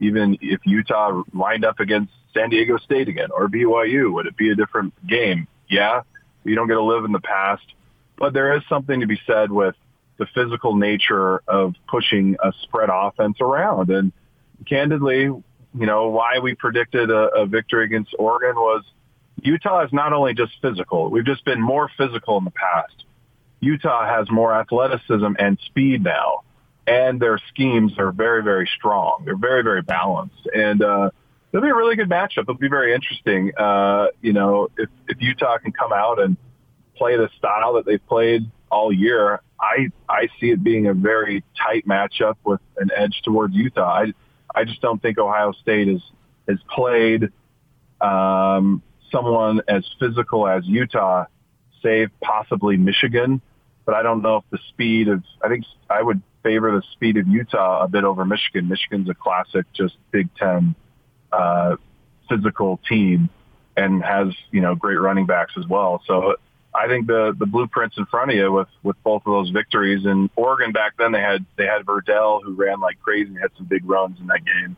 [0.00, 4.50] even if Utah lined up against San Diego State again or BYU, would it be
[4.50, 5.48] a different game?
[5.68, 6.02] Yeah,
[6.44, 7.64] you don't get to live in the past.
[8.16, 9.74] But there is something to be said with
[10.18, 13.90] the physical nature of pushing a spread offense around.
[13.90, 14.12] And
[14.66, 18.84] candidly, you know, why we predicted a, a victory against Oregon was
[19.42, 21.10] Utah is not only just physical.
[21.10, 23.04] We've just been more physical in the past.
[23.60, 26.42] Utah has more athleticism and speed now,
[26.86, 29.22] and their schemes are very, very strong.
[29.24, 31.10] They're very, very balanced, and uh,
[31.52, 32.42] it'll be a really good matchup.
[32.42, 33.52] It'll be very interesting.
[33.56, 36.36] Uh, you know, if if Utah can come out and
[36.96, 41.42] play the style that they've played all year, I I see it being a very
[41.56, 43.90] tight matchup with an edge towards Utah.
[43.90, 44.12] I
[44.54, 46.02] I just don't think Ohio State has
[46.48, 47.30] has played
[48.00, 51.26] um, someone as physical as Utah,
[51.82, 53.40] save possibly Michigan.
[53.84, 57.16] But I don't know if the speed of I think I would favor the speed
[57.16, 58.68] of Utah a bit over Michigan.
[58.68, 60.74] Michigan's a classic, just Big Ten
[61.32, 61.76] uh,
[62.28, 63.28] physical team
[63.76, 66.02] and has you know great running backs as well.
[66.06, 66.36] So
[66.74, 70.04] I think the the blueprints in front of you with with both of those victories.
[70.04, 73.50] And Oregon back then they had they had Verdell who ran like crazy and had
[73.56, 74.76] some big runs in that game.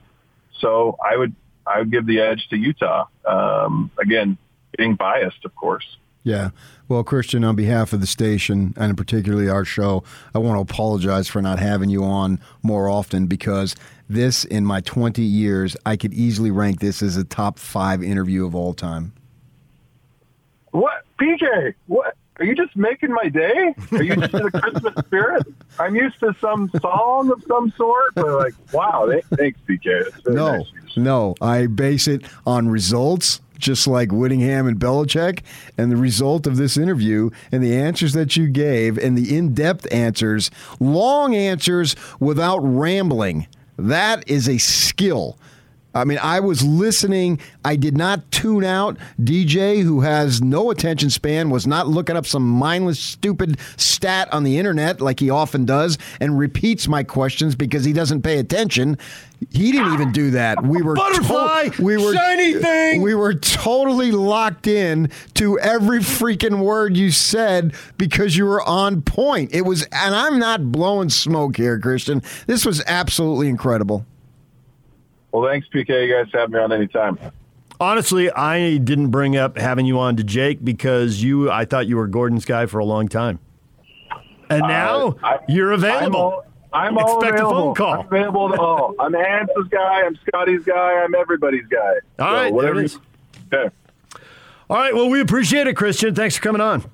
[0.61, 1.35] So I would
[1.67, 3.07] I would give the edge to Utah.
[3.27, 4.39] Um, again,
[4.77, 5.85] being biased, of course.
[6.25, 6.51] Yeah.
[6.89, 11.27] Well, Christian, on behalf of the station and particularly our show, I want to apologize
[11.27, 13.75] for not having you on more often because
[14.13, 18.47] this, in my 20 years, I could easily rank this as a top five interview
[18.47, 19.13] of all time.
[20.71, 21.05] What?
[21.21, 21.75] PJ?
[21.87, 22.17] what?
[22.39, 23.75] Are you just making my day?
[23.93, 25.47] Are you just in the Christmas spirit?
[25.79, 30.27] I'm used to some song of some sort, but like, wow, thanks, PJ.
[30.27, 30.67] No, nice.
[30.97, 35.43] no, I base it on results, just like Whittingham and Belichick,
[35.77, 39.87] and the result of this interview and the answers that you gave and the in-depth
[39.93, 43.47] answers, long answers without rambling.
[43.83, 45.37] That is a skill.
[45.95, 47.39] I mean, I was listening.
[47.65, 48.97] I did not tune out.
[49.21, 54.43] DJ, who has no attention span, was not looking up some mindless, stupid stat on
[54.45, 58.97] the internet like he often does and repeats my questions because he doesn't pay attention.
[59.51, 60.63] He didn't even do that.
[60.65, 63.03] We were butterfly, to- we were shiny thing.
[63.03, 69.03] We were totally locked in to every freaking word you said because you were on
[69.03, 69.53] point.
[69.53, 72.23] It was, and I'm not blowing smoke here, Christian.
[72.47, 74.07] This was absolutely incredible.
[75.33, 76.07] Well, thanks, PK.
[76.07, 77.19] You guys have me on anytime.
[77.81, 81.51] Honestly, I didn't bring up having you on to Jake because you.
[81.51, 83.39] I thought you were Gordon's guy for a long time,
[84.51, 86.07] and now Uh, I- you're available.
[86.07, 87.61] I'm all, I'm all Expect a available.
[87.61, 87.93] phone call.
[88.01, 88.95] I'm available to all.
[89.01, 90.03] I'm Hans's guy.
[90.07, 91.03] I'm Scotty's guy.
[91.03, 91.95] I'm everybody's guy.
[92.19, 92.99] All So right, there whatever it you- is.
[93.53, 93.75] Okay.
[94.71, 94.95] All right.
[94.95, 96.15] Well, we appreciate it, Christian.
[96.15, 96.85] Thanks for coming on.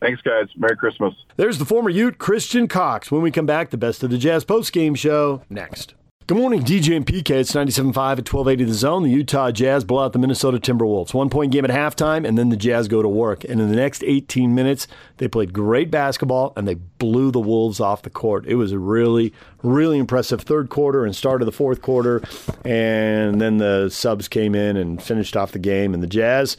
[0.00, 0.46] Thanks, guys.
[0.56, 1.14] Merry Christmas.
[1.36, 3.10] There's the former Ute, Christian Cox.
[3.10, 5.94] When we come back, the best of the Jazz post game show next.
[6.28, 7.30] Good morning, DJ and PK.
[7.30, 9.02] It's 97.5 at 1280 The Zone.
[9.02, 11.14] The Utah Jazz blow out the Minnesota Timberwolves.
[11.14, 13.44] One point game at halftime, and then the Jazz go to work.
[13.44, 14.86] And in the next 18 minutes,
[15.16, 18.44] they played great basketball and they blew the Wolves off the court.
[18.46, 22.20] It was a really, really impressive third quarter and start of the fourth quarter.
[22.62, 25.94] And then the subs came in and finished off the game.
[25.94, 26.58] And the Jazz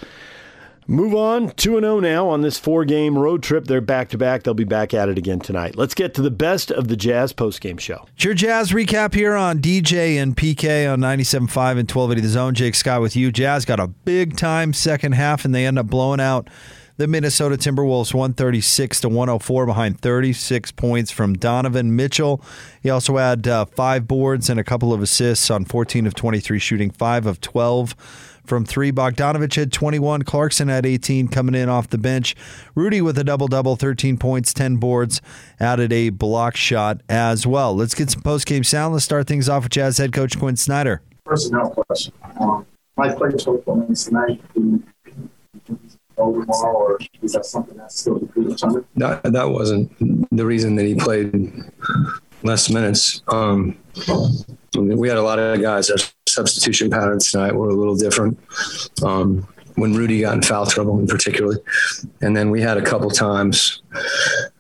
[0.89, 3.65] Move on 2 0 now on this four game road trip.
[3.65, 4.41] They're back to back.
[4.41, 5.75] They'll be back at it again tonight.
[5.75, 8.07] Let's get to the best of the Jazz postgame show.
[8.15, 12.55] It's your Jazz recap here on DJ and PK on 97.5 and 1280 The Zone.
[12.55, 13.31] Jake Scott with you.
[13.31, 16.49] Jazz got a big time second half, and they end up blowing out
[16.97, 22.41] the Minnesota Timberwolves 136 to 104 behind 36 points from Donovan Mitchell.
[22.81, 26.57] He also had uh, five boards and a couple of assists on 14 of 23
[26.57, 27.95] shooting, 5 of 12
[28.49, 28.91] from three.
[28.91, 30.23] Bogdanovich had 21.
[30.23, 32.35] Clarkson had 18 coming in off the bench.
[32.75, 35.21] Rudy with a double double, 13 points, 10 boards,
[35.59, 37.73] added a block shot as well.
[37.75, 38.93] Let's get some post game sound.
[38.93, 41.01] Let's start things off with Jazz head coach Quin Snyder.
[41.23, 42.11] Personnel question.
[42.39, 42.65] Um,
[42.97, 43.61] Mike played for
[43.95, 44.41] tonight.
[46.17, 48.83] Over tomorrow, or is that something that's still determined?
[48.97, 49.89] That that wasn't
[50.35, 51.63] the reason that he played
[52.43, 53.21] less minutes.
[53.29, 53.77] Um,
[54.75, 55.89] we had a lot of guys.
[55.89, 55.97] Our
[56.33, 58.39] substitution patterns tonight were a little different.
[59.03, 61.57] Um, when Rudy got in foul trouble, in particular,
[62.21, 63.81] and then we had a couple times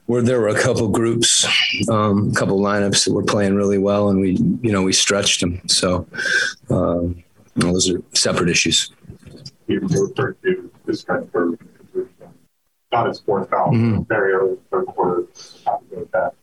[0.05, 1.45] where there were a couple groups,
[1.89, 5.41] um, a couple lineups that were playing really well, and we, you know, we stretched
[5.41, 5.61] them.
[5.67, 6.07] So
[6.69, 7.23] um,
[7.55, 8.91] those are separate issues.
[9.67, 11.59] You referred to this kind of
[12.91, 14.01] got his fourth foul mm-hmm.
[14.03, 15.27] very early third quarter.
[15.65, 16.33] Happy with that.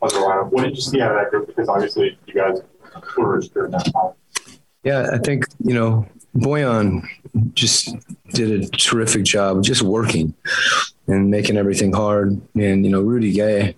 [0.00, 0.50] Other lineup.
[0.50, 1.46] What did you see out of that group?
[1.46, 2.60] Because obviously you guys
[3.14, 4.12] flourished during that time.
[4.84, 7.06] Yeah, I think you know Bojan
[7.54, 7.94] just
[8.34, 10.34] did a terrific job, just working
[11.06, 12.40] and making everything hard.
[12.54, 13.74] And you know Rudy Gay,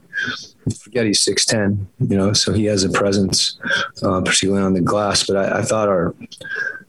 [0.83, 3.59] forget he's six ten, you know, so he has a presence,
[4.03, 5.25] uh, particularly on the glass.
[5.27, 6.15] But I, I thought our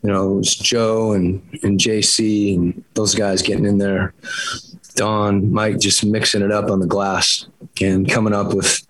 [0.06, 4.14] you know, it was Joe and, and JC and those guys getting in there.
[4.94, 7.48] Don, Mike just mixing it up on the glass
[7.82, 8.86] and coming up with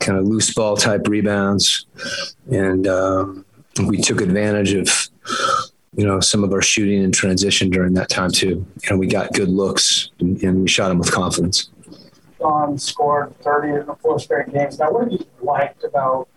[0.00, 1.86] kind of loose ball type rebounds.
[2.50, 3.45] And um,
[3.84, 5.08] we took advantage of,
[5.94, 8.66] you know, some of our shooting and transition during that time too.
[8.88, 11.70] And we got good looks and, and we shot them with confidence.
[12.38, 14.78] Don scored 30 in the four straight games.
[14.78, 16.28] Now, what have you liked about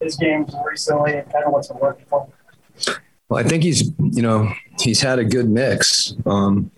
[0.00, 2.94] his games recently and kind of what's been working for him?
[3.28, 6.70] Well, I think he's, you know, he's had a good mix um,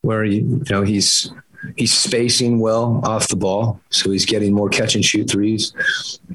[0.00, 1.30] where he, you know, he's
[1.76, 5.72] he's spacing well off the ball, so he's getting more catch and shoot threes.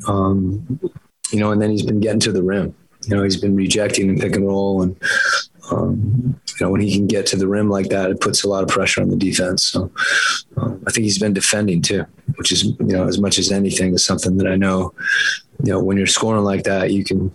[0.08, 0.80] Um,
[1.32, 2.76] you know, and then he's been getting to the rim.
[3.08, 4.96] You know, he's been rejecting and pick and roll, and
[5.72, 8.50] um, you know, when he can get to the rim like that, it puts a
[8.50, 9.64] lot of pressure on the defense.
[9.64, 9.92] So
[10.58, 13.94] um, I think he's been defending too, which is, you know, as much as anything
[13.94, 14.94] is something that I know,
[15.64, 17.34] you know, when you're scoring like that, you can,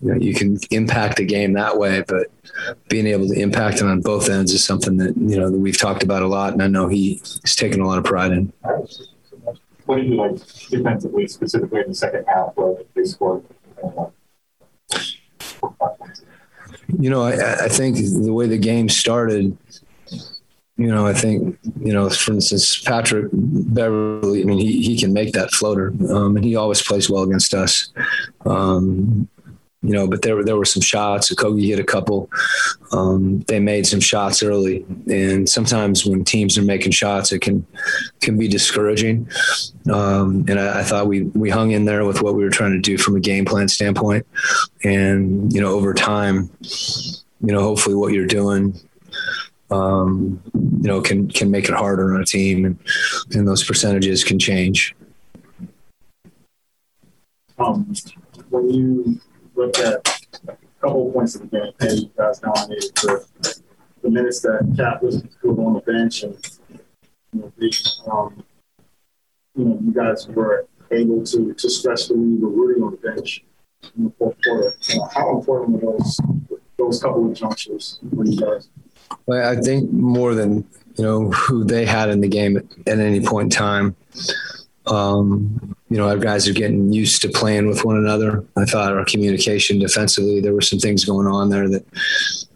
[0.00, 2.28] you know, you can impact the game that way, but
[2.88, 5.78] being able to impact it on both ends is something that, you know, that we've
[5.78, 6.52] talked about a lot.
[6.52, 8.52] And I know he's taken a lot of pride in.
[9.86, 10.36] What did you like
[10.68, 13.44] defensively, specifically in the second half where they scored?
[16.98, 19.56] You know, I, I think the way the game started,
[20.76, 25.12] you know, I think, you know, for instance, Patrick Beverley, I mean, he, he can
[25.12, 27.92] make that floater um, and he always plays well against us.
[28.46, 29.28] Um,
[29.82, 31.32] you know, but there were there were some shots.
[31.34, 32.28] Kogi hit a couple.
[32.92, 37.66] Um, they made some shots early, and sometimes when teams are making shots, it can
[38.20, 39.28] can be discouraging.
[39.90, 42.72] Um, and I, I, thought we we hung in there with what we were trying
[42.72, 44.26] to do from a game plan standpoint,
[44.84, 46.50] and you know, over time,
[47.40, 48.78] you know, hopefully what you're doing.
[49.70, 52.78] Um, you know, can can make it harder on a team, and
[53.32, 54.94] and those percentages can change.
[57.58, 57.94] Um,
[58.50, 59.20] when you
[59.60, 61.72] look at a couple of points of the game.
[61.80, 63.60] Hey, you guys dominated the,
[64.02, 66.36] the minutes that Cap was on the bench, and
[67.32, 68.44] you know, the, um,
[69.54, 72.96] you know, you guys were able to to stretch the lead with Rudy on the
[72.96, 73.44] bench
[73.96, 74.72] in the fourth quarter.
[74.94, 76.20] Uh, how important were those
[76.78, 78.68] those couple of junctures for you guys?
[79.26, 82.98] Well, I think more than you know who they had in the game at, at
[82.98, 83.96] any point in time.
[84.86, 88.44] Um, you know, our guys are getting used to playing with one another.
[88.56, 91.84] I thought our communication defensively, there were some things going on there that,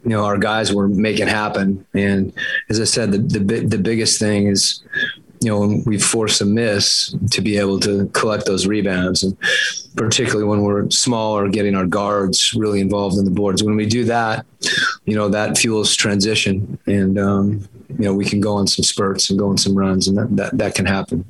[0.05, 1.85] you know, our guys were making happen.
[1.95, 2.33] And
[2.71, 4.85] as I said, the the, the biggest thing is,
[5.41, 9.37] you know, when we force a miss to be able to collect those rebounds, and
[9.97, 13.65] particularly when we're small or getting our guards really involved in the boards.
[13.65, 14.47] When we do that,
[15.07, 19.29] you know, that fuels transition, and um, you know, we can go on some spurts
[19.29, 21.25] and go on some runs, and that that, that can happen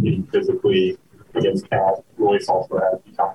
[0.00, 0.98] being physically
[1.34, 2.04] against Cat.
[2.16, 3.34] Royce also had a.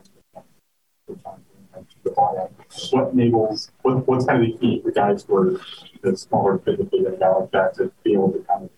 [2.91, 5.61] What enables, what, what's kind of the key for guys who are
[6.01, 8.69] the smaller physically than a guy like that to be able to kind of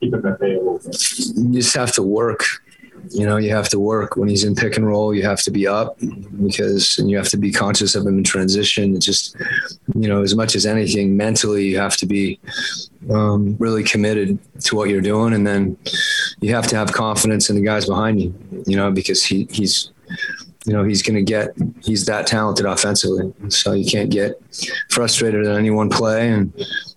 [0.00, 0.96] keep them at bay a little bit?
[1.36, 2.44] You just have to work
[3.10, 5.14] you know, you have to work when he's in pick and roll.
[5.14, 5.98] You have to be up
[6.44, 8.94] because, and you have to be conscious of him in transition.
[8.96, 9.36] It's just,
[9.94, 12.40] you know, as much as anything, mentally, you have to be
[13.10, 15.76] um, really committed to what you're doing, and then
[16.40, 18.34] you have to have confidence in the guys behind you.
[18.66, 19.90] You know, because he he's
[20.64, 21.50] you know he's going to get
[21.82, 24.40] he's that talented offensively so you can't get
[24.90, 26.52] frustrated at any one play and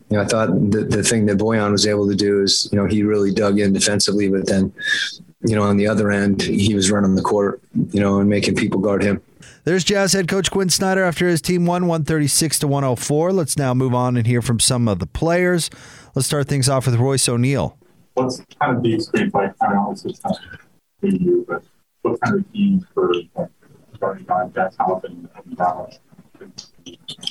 [0.10, 2.78] you know, I thought the, the thing that Bojan was able to do is, you
[2.78, 4.74] know, he really dug in defensively, but then,
[5.42, 7.62] you know, on the other end, he was running the court,
[7.92, 9.22] you know, and making people guard him.
[9.66, 13.32] There's Jazz head coach Quin Snyder after his team won 136 to 104.
[13.32, 15.70] Let's now move on and hear from some of the players.
[16.16, 17.78] Let's start things off with Royce O'Neale.
[18.20, 19.54] What's kind of the experience like?
[19.62, 20.38] I know it's just not
[21.00, 21.64] for you, but
[22.02, 23.50] what kind of keys for like,
[23.96, 25.90] starting on Jack Hamilton and Brown?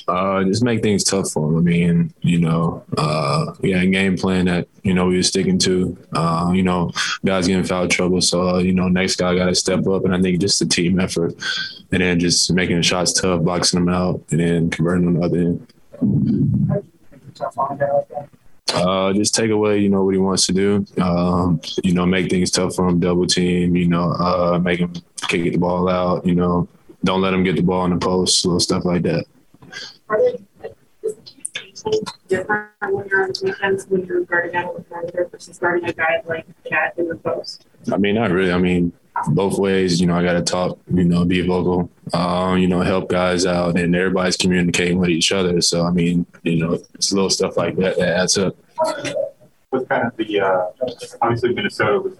[0.07, 1.57] Uh, just make things tough for him.
[1.57, 5.23] I mean, you know, uh, we had a game plan that you know we were
[5.23, 5.95] sticking to.
[6.13, 6.91] Uh, you know,
[7.23, 10.15] guys getting foul trouble, so uh, you know, next guy got to step up, and
[10.15, 11.33] I think just a team effort,
[11.91, 15.21] and then just making the shots tough, boxing them out, and then converting on the
[15.21, 15.67] other end.
[18.73, 20.85] Uh, just take away, you know, what he wants to do.
[21.01, 23.75] Um, you know, make things tough for him, double team.
[23.75, 24.93] You know, uh, make him
[25.27, 26.25] kick the ball out.
[26.25, 26.67] You know,
[27.03, 29.25] don't let him get the ball in the post, little stuff like that.
[32.27, 36.45] Different when you're on defense when you're guarding out perimeter versus guarding a guy like
[36.65, 37.65] Cat in the post?
[37.91, 38.51] I mean, not really.
[38.51, 38.91] I mean,
[39.27, 39.99] both ways.
[39.99, 40.79] You know, I got to talk.
[40.93, 41.89] You know, be vocal.
[42.13, 45.61] Um, you know, help guys out, and everybody's communicating with each other.
[45.61, 48.55] So, I mean, you know, it's little stuff like that that adds up.
[49.69, 50.65] What's kind of the uh,
[51.21, 52.17] obviously Minnesota was,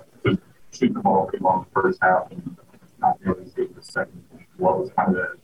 [0.71, 2.55] shooting the ball pretty in the first half and
[2.99, 4.23] not really good the second.
[4.57, 5.37] What was kind of the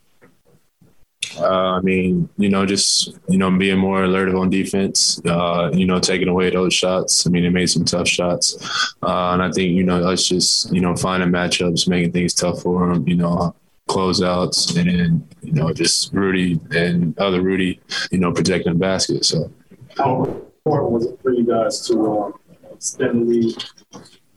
[1.37, 5.21] Uh, I mean, you know, just you know, being more alert on defense.
[5.25, 7.25] Uh, you know, taking away those shots.
[7.25, 8.55] I mean, they made some tough shots,
[9.03, 12.61] uh, and I think you know, us just you know, finding matchups, making things tough
[12.61, 13.07] for them.
[13.07, 13.55] You know,
[13.89, 17.79] closeouts, and then you know, just Rudy and other Rudy,
[18.11, 19.25] you know, protecting the basket.
[19.25, 19.51] So.
[19.97, 22.33] how important was it for you guys to um,
[22.73, 23.65] extend the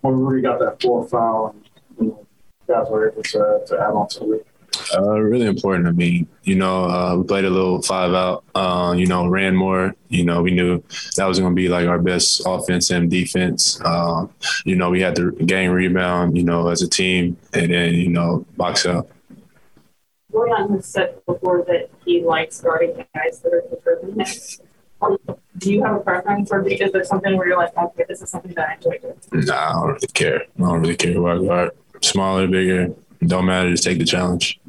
[0.02, 1.68] when Rudy got that fourth foul and
[2.00, 2.26] you know,
[2.66, 4.46] guys were able to, to add on to it?
[4.94, 6.26] Uh, really important to me.
[6.44, 8.44] You know, uh, we played a little five out.
[8.54, 9.94] Uh, you know, ran more.
[10.08, 10.82] You know, we knew
[11.16, 13.80] that was going to be like our best offense and defense.
[13.84, 14.26] Uh,
[14.64, 16.36] you know, we had to gain rebound.
[16.36, 19.08] You know, as a team, and then you know, box out.
[20.32, 23.62] Bojan has said before that he likes guarding guys that are
[24.06, 24.20] him.
[25.00, 25.16] Um,
[25.56, 28.30] Do you have a preference, or is there something where you're like, okay, this is
[28.30, 29.46] something that I enjoy doing?
[29.46, 30.40] Nah, I don't really care.
[30.42, 31.70] I don't really care who I guard.
[32.02, 32.94] Smaller, bigger,
[33.26, 33.70] don't matter.
[33.70, 34.60] Just take the challenge.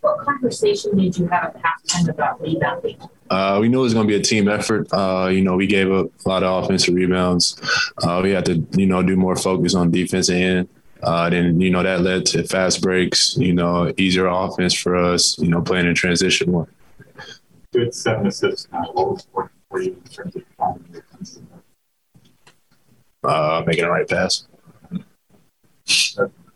[0.00, 2.98] What conversation did you have at halftime about rebounding?
[3.30, 4.88] Uh, we knew it was going to be a team effort.
[4.92, 7.60] Uh, you know, we gave up a lot of offensive rebounds.
[8.02, 10.68] Uh, we had to, you know, do more focus on defensive end.
[11.02, 15.38] Uh, then, you know, that led to fast breaks, you know, easier offense for us,
[15.38, 16.68] you know, playing in transition more.
[17.72, 18.66] Good seven assists.
[18.70, 21.02] What was important for you in terms of finding the?
[23.24, 24.46] Uh, making the right pass.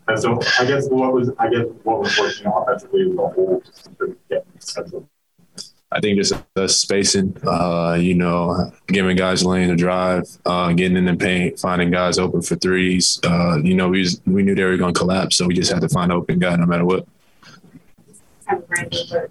[0.07, 3.63] And so I guess what was I guess what was working offensively was the whole
[3.65, 5.09] just in of getting central.
[5.91, 10.97] I think just the spacing, uh, you know, giving guys lane to drive, uh, getting
[10.97, 13.19] in the paint, finding guys open for threes.
[13.23, 15.71] Uh, you know, we was, we knew they were going to collapse, so we just
[15.71, 17.05] had to find an open guy no matter what.
[18.47, 19.29] kind of random, but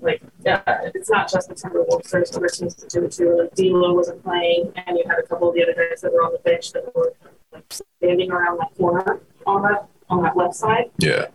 [0.00, 0.60] like uh,
[0.94, 2.10] it's not just the Timberwolves.
[2.10, 3.38] There's other teams that do it too.
[3.38, 6.22] Like D'Lo wasn't playing, and you had a couple of the other guys that were
[6.22, 7.12] on the bench that were
[7.52, 10.90] like standing around that corner on that on that left side.
[10.98, 11.26] Yeah.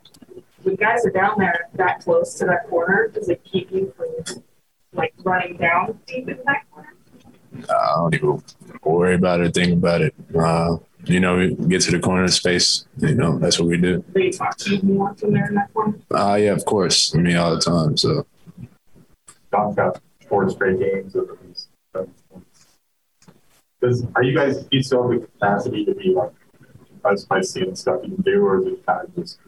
[0.63, 4.43] When guys are down there that close to that corner, does it keep you from
[4.93, 6.93] like running down deep in that corner?
[7.69, 8.43] I don't even
[8.83, 10.15] worry about it, think about it.
[10.37, 12.85] Uh, you know, we get to the corner of space.
[12.97, 14.03] You know, that's what we do.
[14.13, 15.97] Do you talk to you more from there in that corner?
[16.09, 17.13] Uh, yeah, of course.
[17.13, 17.97] I mean, all the time.
[17.97, 18.25] So
[19.51, 22.67] Don's got four straight games of at least seven points.
[23.81, 26.31] Does are you guys do you still have the capacity to be like
[27.03, 29.39] impressed by seeing stuff you do, or is it kind of just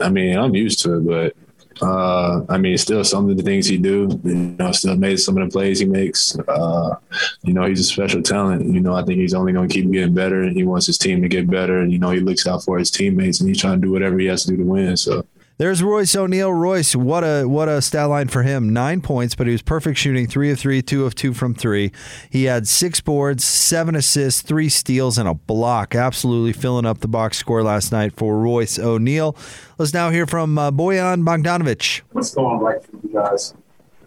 [0.00, 3.66] I mean, I'm used to it, but uh, I mean, still some of the things
[3.66, 6.36] he do, you know, still made some of the plays he makes.
[6.38, 6.96] Uh,
[7.42, 8.66] you know, he's a special talent.
[8.72, 10.98] You know, I think he's only going to keep getting better, and he wants his
[10.98, 11.80] team to get better.
[11.80, 14.18] And you know, he looks out for his teammates, and he's trying to do whatever
[14.18, 14.96] he has to do to win.
[14.96, 15.26] So.
[15.58, 16.52] There's Royce O'Neale.
[16.52, 18.72] Royce, what a what a stat line for him.
[18.72, 21.92] Nine points, but he was perfect shooting, three of three, two of two from three.
[22.30, 25.94] He had six boards, seven assists, three steals, and a block.
[25.94, 29.36] Absolutely filling up the box score last night for Royce O'Neale.
[29.78, 32.00] Let's now hear from uh, Bojan Bogdanovic.
[32.12, 33.54] what's going on like for you guys?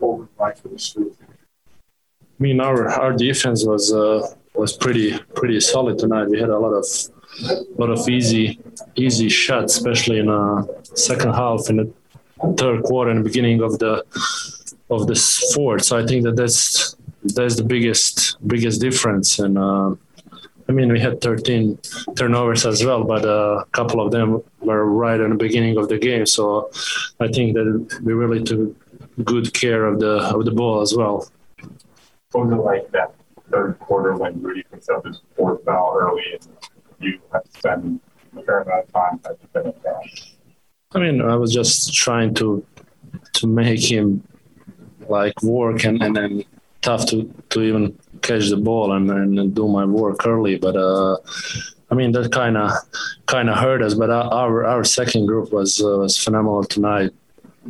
[0.02, 1.14] Over like for the street.
[1.22, 6.26] I mean, our our defense was uh, was pretty pretty solid tonight.
[6.28, 6.86] We had a lot of
[7.78, 8.60] lot of easy
[8.96, 11.94] easy shots, especially in the second half in the
[12.58, 14.04] third quarter and the beginning of the
[14.90, 15.16] of the
[15.54, 15.84] fourth.
[15.84, 19.40] So I think that that's that's the biggest biggest difference.
[19.40, 19.96] And uh,
[20.68, 21.78] I mean, we had 13
[22.16, 25.90] turnovers as well, but uh, a couple of them were right in the beginning of
[25.90, 26.26] the game.
[26.26, 26.72] So
[27.20, 28.76] I think that we really took
[29.24, 31.30] good care of the of the ball as well.
[32.34, 33.14] it like that
[33.52, 36.40] third quarter when Rudy picks up his fourth foul early
[37.06, 39.74] you have a fair amount of time at the?
[40.94, 42.66] I mean, I was just trying to
[43.34, 44.24] to make him
[45.08, 46.44] like work and, and then
[46.82, 50.58] tough to, to even catch the ball and, and do my work early.
[50.58, 51.18] But uh,
[51.92, 52.72] I mean, that kind of
[53.26, 53.94] kind of hurt us.
[53.94, 57.12] But our our second group was uh, was phenomenal tonight.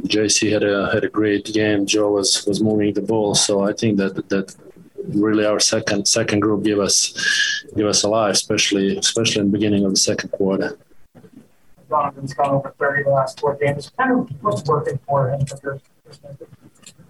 [0.01, 1.85] JC had a had a great game.
[1.85, 4.55] Joe was was moving the ball, so I think that that
[5.03, 9.57] really our second second group gave us give us a life, especially especially in the
[9.57, 10.77] beginning of the second quarter.
[11.89, 13.91] Donovan's gone over 30 the last four games.
[13.97, 16.47] Kind of what's working for him from your perspective?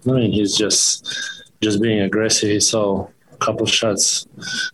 [0.06, 2.50] I mean, he's just just being aggressive.
[2.50, 4.26] He saw a couple shots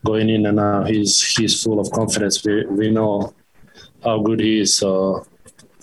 [0.04, 2.44] going in, and now he's he's full of confidence.
[2.44, 3.34] We we know
[4.02, 4.74] how good he is.
[4.74, 5.26] So,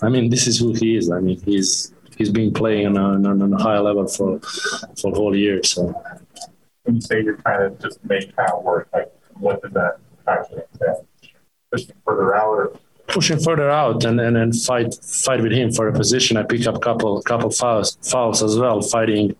[0.01, 1.09] I mean, this is who he is.
[1.09, 4.39] I mean, he's he's been playing on a, on a high level for
[4.99, 5.63] for whole year.
[5.63, 5.93] So,
[6.89, 10.63] when you say you're trying to just make Kyle work, like what does that actually
[10.73, 11.05] entail?
[11.71, 15.87] Pushing further out or pushing further out and, and, and fight fight with him for
[15.87, 16.35] a position.
[16.35, 19.35] I pick up couple couple fouls fouls as well, fighting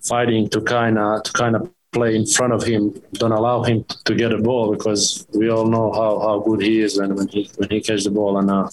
[0.00, 3.00] fighting to kind of to kind of play in front of him.
[3.12, 6.80] Don't allow him to get a ball because we all know how, how good he
[6.80, 8.68] is when, when he when he catches the ball on a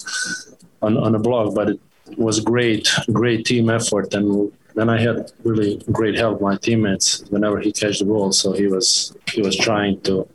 [0.82, 1.54] on, on a block.
[1.54, 1.80] But it
[2.18, 7.60] was great great team effort and then I had really great help my teammates whenever
[7.60, 8.32] he catch the ball.
[8.32, 10.28] So he was he was trying to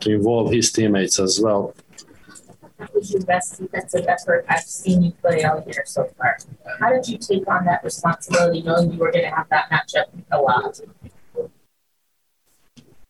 [0.00, 1.74] to involve his teammates as well.
[2.78, 6.38] That was your best defensive effort I've seen you play all year so far.
[6.78, 10.06] How did you take on that responsibility, knowing you were going to have that matchup
[10.30, 10.80] a lot?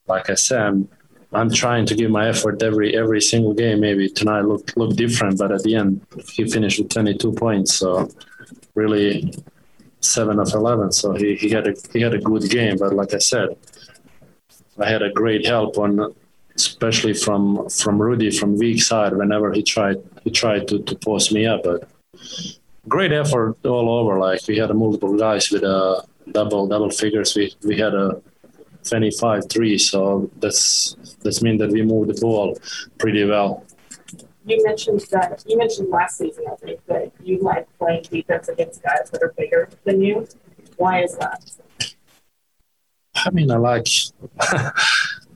[0.06, 0.88] Like I said, I'm,
[1.34, 3.80] I'm trying to give my effort every every single game.
[3.80, 7.74] Maybe tonight look look different, but at the end he finished with 22 points.
[7.74, 8.08] So
[8.74, 9.34] really
[10.00, 10.92] seven of 11.
[10.92, 12.78] So he, he had a he had a good game.
[12.78, 13.56] But like I said,
[14.78, 16.14] I had a great help on
[16.54, 21.32] especially from from Rudy from weak side whenever he tried he tried to, to post
[21.32, 21.62] me up.
[21.64, 21.88] But
[22.88, 24.18] great effort all over.
[24.18, 27.34] Like we had multiple guys with a uh, double double figures.
[27.36, 28.20] We we had a
[28.84, 32.56] 25 3 so that's that's mean that we moved the ball
[32.98, 33.64] pretty well
[34.48, 38.82] you mentioned that you mentioned last season i think that you like playing defense against
[38.82, 40.26] guys that are bigger than you
[40.76, 41.40] why is that
[43.16, 43.88] i mean i like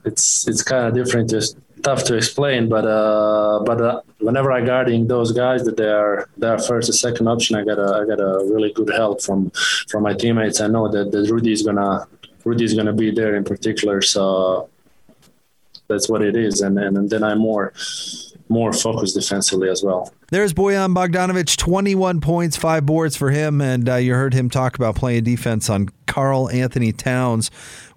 [0.05, 1.29] it's it's kind of different.
[1.29, 5.89] Just tough to explain, but uh, but uh, whenever I guarding those guys that they
[5.89, 8.89] are they are first or second option, I got a I got a really good
[8.89, 9.51] help from
[9.87, 10.61] from my teammates.
[10.61, 12.07] I know that, that Rudy is gonna
[12.43, 14.69] Rudy is gonna be there in particular, so
[15.87, 16.61] that's what it is.
[16.61, 17.73] And and, and then I'm more
[18.49, 20.11] more focused defensively as well.
[20.29, 24.75] There's Bojan Bogdanovic, 21 points, five boards for him, and uh, you heard him talk
[24.75, 27.49] about playing defense on Karl Anthony Towns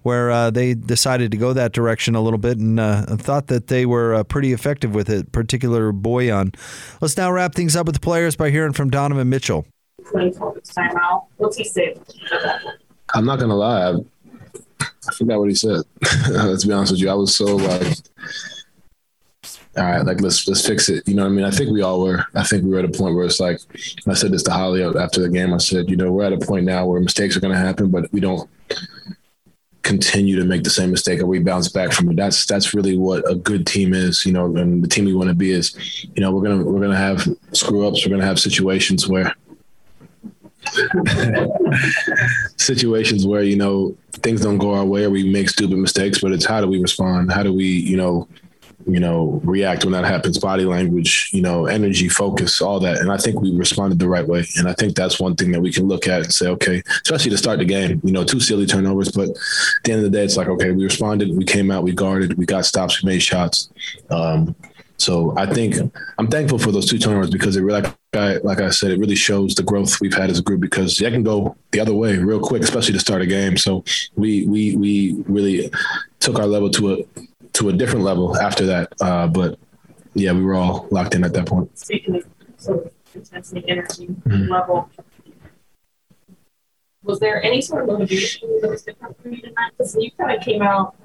[0.07, 3.67] where uh, they decided to go that direction a little bit and uh, thought that
[3.67, 6.55] they were uh, pretty effective with it, particular Bojan.
[7.01, 9.65] Let's now wrap things up with the players by hearing from Donovan Mitchell.
[10.71, 11.25] timeout.
[11.35, 11.97] What's he say?
[13.13, 13.95] I'm not gonna lie, I,
[14.79, 15.81] I forgot what he said.
[16.29, 17.97] Let's be honest with you, I was so like
[19.77, 21.07] all right, like let's let's fix it.
[21.07, 21.45] You know what I mean?
[21.45, 22.25] I think we all were.
[22.33, 23.59] I think we were at a point where it's like
[24.07, 25.53] I said this to Holly after the game.
[25.53, 27.89] I said, you know, we're at a point now where mistakes are going to happen,
[27.89, 28.49] but we don't
[29.83, 32.17] continue to make the same mistake or we bounce back from it.
[32.17, 35.29] That's that's really what a good team is, you know, and the team we want
[35.29, 35.75] to be is,
[36.15, 39.33] you know, we're gonna we're gonna have screw ups, we're gonna have situations where
[42.57, 46.31] situations where, you know, things don't go our way or we make stupid mistakes, but
[46.31, 47.31] it's how do we respond?
[47.31, 48.27] How do we, you know,
[48.87, 52.97] you know, react when that happens, body language, you know, energy, focus, all that.
[52.97, 54.45] And I think we responded the right way.
[54.57, 57.31] And I think that's one thing that we can look at and say, okay, especially
[57.31, 59.11] to start the game, you know, two silly turnovers.
[59.11, 59.35] But at
[59.83, 62.37] the end of the day, it's like, okay, we responded, we came out, we guarded,
[62.37, 63.69] we got stops, we made shots.
[64.09, 64.55] Um,
[64.97, 65.75] so I think
[66.17, 68.99] I'm thankful for those two turnovers because it really, like I, like I said, it
[68.99, 71.93] really shows the growth we've had as a group because it can go the other
[71.93, 73.57] way real quick, especially to start a game.
[73.57, 73.83] So
[74.15, 75.71] we we we really
[76.19, 76.97] took our level to a
[77.57, 78.93] to a different level after that.
[79.01, 79.59] Uh, but
[80.13, 81.77] yeah, we were all locked in at that point.
[81.77, 84.51] Speaking of intensity, energy mm-hmm.
[84.51, 84.89] level,
[87.03, 89.71] was there any sort of motivation that was different for you tonight?
[89.77, 90.95] Because you kind of came out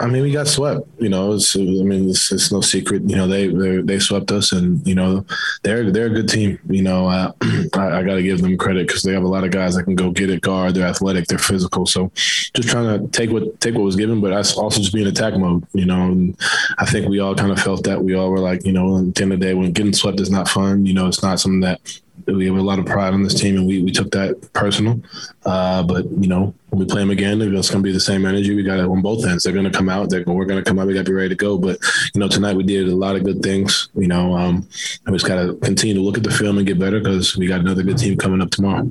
[0.00, 0.86] I mean, we got swept.
[0.98, 3.02] You know, it's, I mean, it's, it's no secret.
[3.08, 3.48] You know, they
[3.82, 5.24] they swept us, and you know,
[5.62, 6.58] they're they're a good team.
[6.68, 7.32] You know, uh,
[7.74, 9.84] I, I got to give them credit because they have a lot of guys that
[9.84, 10.74] can go get it, guard.
[10.74, 11.86] They're athletic, they're physical.
[11.86, 15.34] So, just trying to take what take what was given, but also just being attack
[15.36, 15.66] mode.
[15.72, 16.36] You know, and
[16.78, 18.02] I think we all kind of felt that.
[18.02, 20.20] We all were like, you know, at the end of the day, when getting swept
[20.20, 20.86] is not fun.
[20.86, 21.80] You know, it's not something that
[22.26, 25.00] We have a lot of pride on this team, and we, we took that personal.
[25.44, 28.26] Uh, but you know, when we play them again, it's going to be the same
[28.26, 28.54] energy.
[28.54, 29.44] We got it on both ends.
[29.44, 30.10] They're going to come out.
[30.10, 30.86] They're we're going to come out.
[30.86, 31.58] We got to be ready to go.
[31.58, 31.78] But
[32.14, 33.88] you know, tonight we did a lot of good things.
[33.94, 34.68] You know, um,
[35.06, 37.46] we just got to continue to look at the film and get better because we
[37.46, 38.90] got another good team coming up tomorrow.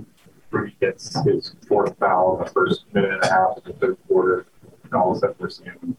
[0.51, 3.97] Rudy gets his fourth foul in the first minute and a half of the third
[4.07, 4.45] quarter,
[4.83, 5.97] and all of a sudden we're seeing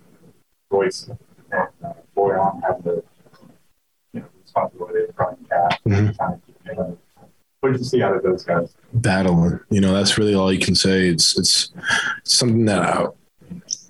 [0.70, 3.02] Royce and uh, Bojan have the
[4.12, 5.80] you know, responsibility of running cat.
[5.86, 6.97] Mhm.
[7.60, 8.74] What did you see out of those guys?
[8.92, 9.60] battling.
[9.70, 11.08] You know, that's really all you can say.
[11.08, 11.70] It's it's,
[12.24, 13.06] something that I,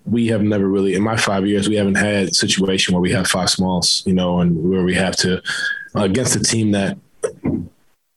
[0.05, 3.13] we have never really in my five years we haven't had a situation where we
[3.13, 4.03] have five smalls.
[4.07, 5.43] You know, and where we have to
[5.95, 6.99] uh, against a team that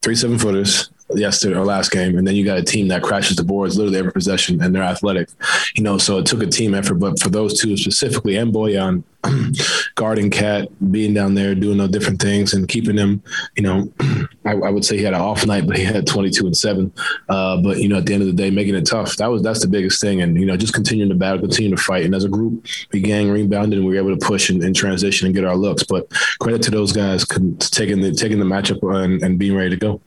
[0.02, 3.38] three seven footers yesterday or last game, and then you got a team that crashes
[3.38, 5.30] the boards literally every possession, and they're athletic.
[5.76, 6.96] You know, so it took a team effort.
[6.96, 9.04] But for those two specifically, and Bojan
[9.96, 13.22] guarding Cat, being down there doing those different things, and keeping him,
[13.56, 13.92] you know,
[14.46, 16.92] I, I would say he had an off night, but he had 22 and seven.
[17.30, 19.16] Uh, but you know, at the end of the day, making it tough.
[19.18, 21.82] That was that's the biggest thing, and you know, just continuing to battle, continue to
[21.82, 24.64] fight, and as a group, we gang rebounded and we were able to push and,
[24.64, 25.84] and transition and get our looks.
[25.84, 26.10] But
[26.40, 30.02] credit to those guys taking the taking the matchup and, and being ready to go.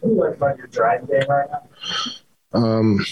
[0.00, 1.62] What do like about your driving game right now?
[2.52, 3.04] Um,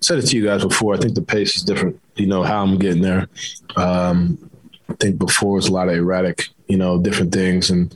[0.00, 0.94] said it to you guys before.
[0.94, 2.00] I think the pace is different.
[2.16, 3.28] You know how I'm getting there.
[3.76, 4.50] Um,
[4.88, 7.94] I think before it's a lot of erratic, you know, different things, and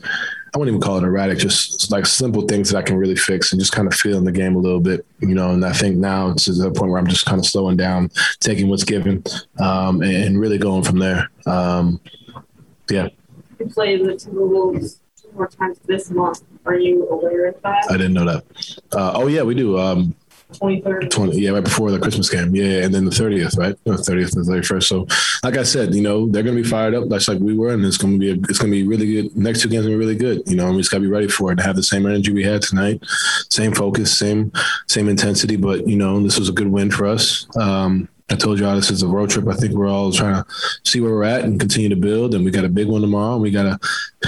[0.55, 1.39] I wouldn't even call it erratic.
[1.39, 4.33] Just like simple things that I can really fix and just kind of feeling the
[4.33, 5.51] game a little bit, you know.
[5.51, 8.11] And I think now it's to the point where I'm just kind of slowing down,
[8.41, 9.23] taking what's given,
[9.59, 11.29] um, and, and really going from there.
[11.45, 12.01] Um,
[12.89, 13.09] yeah,
[13.59, 16.43] You play the Timberwolves two more times this month.
[16.67, 17.87] Are you aware of that?
[17.91, 18.45] I didn't know that.
[18.93, 19.79] Uh, oh yeah, we do.
[19.79, 20.15] Um,
[20.53, 21.11] 23rd.
[21.11, 22.55] 20, yeah, right before the Christmas game.
[22.55, 23.77] Yeah, and then the 30th, right?
[23.85, 24.83] No, 30th and 31st.
[24.85, 25.07] So,
[25.43, 27.09] like I said, you know, they're going to be fired up.
[27.09, 29.07] That's like we were, and it's going to be a, it's going to be really
[29.07, 29.37] good.
[29.37, 30.43] Next two games are really good.
[30.47, 31.57] You know, and we just got to be ready for it.
[31.57, 33.03] To have the same energy we had tonight,
[33.51, 34.53] same focus, same
[34.87, 35.57] same intensity.
[35.57, 37.47] But you know, this was a good win for us.
[37.57, 39.47] Um, I told y'all this is a road trip.
[39.47, 40.51] I think we're all trying to
[40.85, 42.35] see where we're at and continue to build.
[42.35, 43.35] And we got a big one tomorrow.
[43.35, 43.79] And we got a,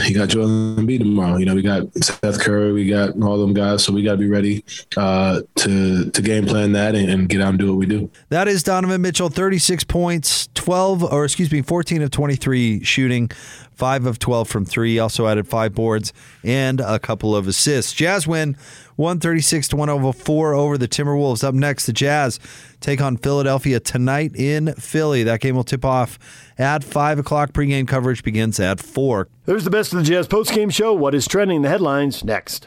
[0.09, 1.37] you got Joel Embiid tomorrow.
[1.37, 3.83] You know, we got Seth Curry, we got all them guys.
[3.83, 4.65] So we got to be ready
[4.97, 8.09] uh, to to game plan that and, and get out and do what we do.
[8.29, 13.31] That is Donovan Mitchell, 36 points, 12, or excuse me, 14 of 23 shooting,
[13.79, 14.99] 5 of 12 from three.
[14.99, 16.13] Also added five boards
[16.43, 17.93] and a couple of assists.
[17.93, 18.57] Jazz win
[18.97, 21.45] 136 to 104 over the Timberwolves.
[21.45, 22.41] Up next, the Jazz
[22.81, 25.23] take on Philadelphia tonight in Philly.
[25.23, 26.19] That game will tip off
[26.59, 27.53] at 5 o'clock.
[27.53, 29.29] Pregame coverage begins at 4.
[29.47, 30.93] There's the best of the Jazz postgame show.
[30.93, 31.63] What is trending?
[31.63, 32.67] The headlines next.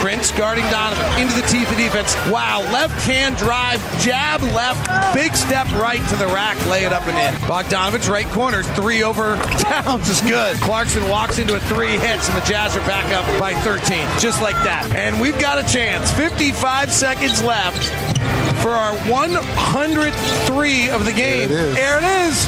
[0.00, 2.14] Prince guarding Donovan into the teeth of defense.
[2.30, 7.06] Wow, left hand drive, jab left, big step right to the rack, lay it up
[7.06, 7.40] and in.
[7.48, 10.56] Bogdanovic right corner, three over Towns is good.
[10.58, 14.42] Clarkson walks into a three hits, and the Jazz are back up by 13, just
[14.42, 14.90] like that.
[14.94, 16.10] And we've got a chance.
[16.12, 17.88] 55 seconds left
[18.62, 21.48] for our 103 of the game.
[21.48, 22.46] There it is.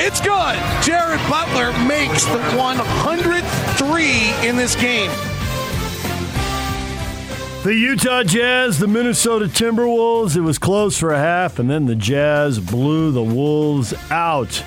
[0.00, 0.56] It's good.
[0.82, 5.10] Jared Butler makes the 103 in this game.
[7.64, 10.36] The Utah Jazz, the Minnesota Timberwolves.
[10.36, 14.62] It was close for a half, and then the Jazz blew the Wolves out.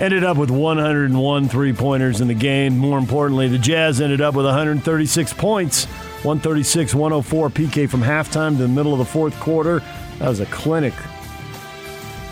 [0.00, 2.76] Ended up with 101 three pointers in the game.
[2.76, 5.84] More importantly, the Jazz ended up with 136 points,
[6.24, 9.80] 136 104 PK from halftime to the middle of the fourth quarter.
[10.18, 10.94] That was a clinic.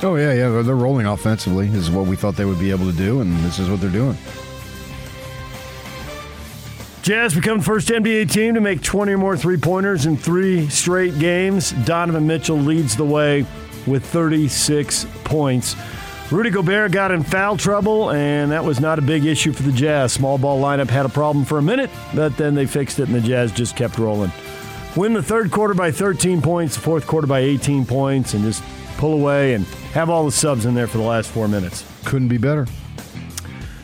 [0.03, 0.49] Oh yeah, yeah.
[0.63, 1.69] They're- rolling offensively.
[1.69, 3.81] This is what we thought they would be able to do, and this is what
[3.81, 4.19] they're doing.
[7.03, 10.69] Jazz become the first NBA team to make 20 or more three pointers in three
[10.69, 11.73] straight games.
[11.85, 13.45] Donovan Mitchell leads the way
[13.89, 15.75] with 36 points.
[16.31, 19.73] Rudy Gobert got in foul trouble, and that was not a big issue for the
[19.73, 20.13] Jazz.
[20.13, 23.17] Small ball lineup had a problem for a minute, but then they fixed it, and
[23.17, 24.31] the Jazz just kept rolling.
[24.97, 28.63] Win the third quarter by 13 points, the fourth quarter by 18 points, and just
[28.97, 31.85] pull away and have all the subs in there for the last four minutes.
[32.05, 32.69] Couldn't be better.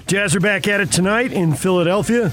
[0.06, 2.32] Jazz are back at it tonight in Philadelphia.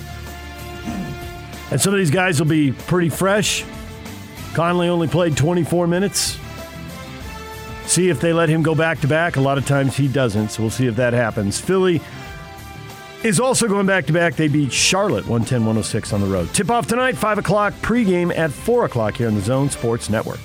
[1.72, 3.66] And some of these guys will be pretty fresh.
[4.54, 6.38] Conley only played 24 minutes.
[7.86, 9.36] See if they let him go back to back.
[9.36, 11.60] A lot of times he doesn't, so we'll see if that happens.
[11.60, 12.02] Philly
[13.24, 14.36] is also going back to back.
[14.36, 16.54] They beat Charlotte 110 106 on the road.
[16.54, 20.40] Tip off tonight, 5 o'clock, pregame at 4 o'clock here on the Zone Sports Network.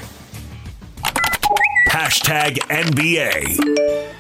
[1.89, 4.20] Hashtag NBA.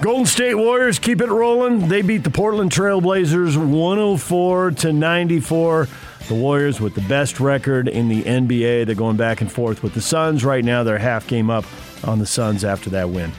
[0.00, 1.88] Golden State Warriors keep it rolling.
[1.88, 5.88] They beat the Portland Trailblazers 104 to 94.
[6.28, 8.86] The Warriors with the best record in the NBA.
[8.86, 10.44] They're going back and forth with the Suns.
[10.44, 11.64] Right now, they're half game up
[12.02, 13.30] on the Suns after that win.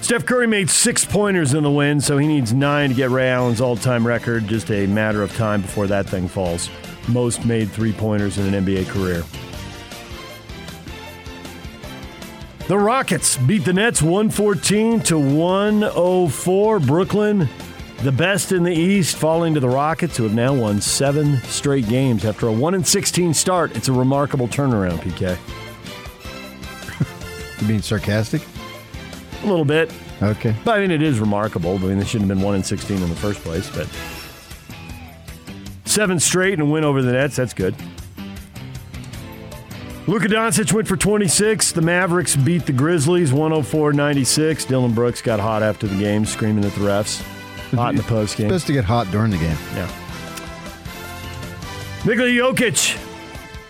[0.00, 3.28] Steph Curry made six pointers in the win, so he needs nine to get Ray
[3.28, 4.48] Allen's all time record.
[4.48, 6.70] Just a matter of time before that thing falls.
[7.06, 9.22] Most made three pointers in an NBA career.
[12.70, 16.78] The Rockets beat the Nets 114 to 104.
[16.78, 17.48] Brooklyn,
[18.04, 21.88] the best in the East, falling to the Rockets, who have now won seven straight
[21.88, 23.76] games after a 1 16 start.
[23.76, 25.36] It's a remarkable turnaround, PK.
[27.60, 28.40] You being sarcastic?
[29.42, 29.92] A little bit.
[30.22, 30.54] Okay.
[30.64, 31.74] But I mean, it is remarkable.
[31.74, 33.88] I mean, they shouldn't have been 1 in 16 in the first place, but
[35.86, 37.74] seven straight and a win over the Nets, that's good.
[40.06, 41.72] Luka Doncic went for 26.
[41.72, 44.64] The Mavericks beat the Grizzlies 104 96.
[44.64, 47.20] Dillon Brooks got hot after the game, screaming at the refs.
[47.76, 48.48] Hot in the post game.
[48.48, 49.56] Best to get hot during the game.
[49.74, 49.88] Yeah.
[52.04, 52.96] Nikola Jokic,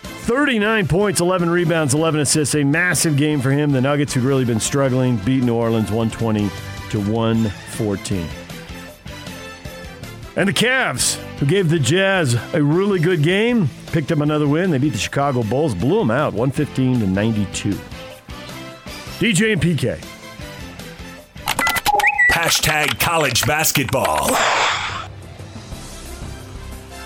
[0.03, 2.55] 39 points, 11 rebounds, 11 assists.
[2.55, 3.71] A massive game for him.
[3.71, 6.49] The Nuggets, who'd really been struggling, beat New Orleans 120
[6.91, 8.27] to 114.
[10.37, 14.71] And the Cavs, who gave the Jazz a really good game, picked up another win.
[14.71, 17.69] They beat the Chicago Bulls, blew them out 115 to 92.
[19.19, 19.99] DJ and PK.
[22.31, 24.29] Hashtag college basketball.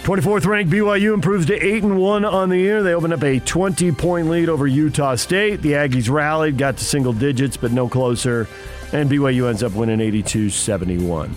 [0.03, 2.83] 24th ranked BYU improves to 8 and 1 on the year.
[2.83, 5.63] They open up a 20 point lead over Utah State.
[5.63, 8.47] The Aggies rallied, got to single digits, but no closer.
[8.93, 11.35] And BYU ends up winning 82 71.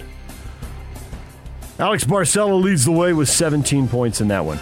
[1.78, 4.58] Alex Barcelo leads the way with 17 points in that one.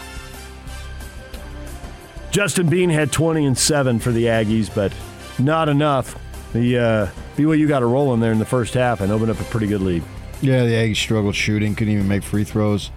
[2.37, 4.93] Justin Bean had 20 and 7 for the Aggies, but
[5.39, 6.21] not enough.
[6.53, 9.41] The uh, BYU got a roll in there in the first half and opened up
[9.41, 10.03] a pretty good lead.
[10.43, 12.91] Yeah, the Aggies struggled shooting, couldn't even make free throws.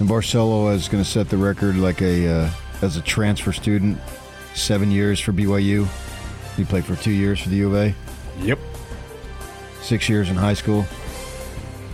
[0.00, 2.50] And Barcelo is going to set the record like a uh,
[2.82, 3.96] as a transfer student,
[4.54, 5.86] seven years for BYU.
[6.56, 7.94] He played for two years for the U of A.
[8.40, 8.58] Yep.
[9.82, 10.84] Six years in high school.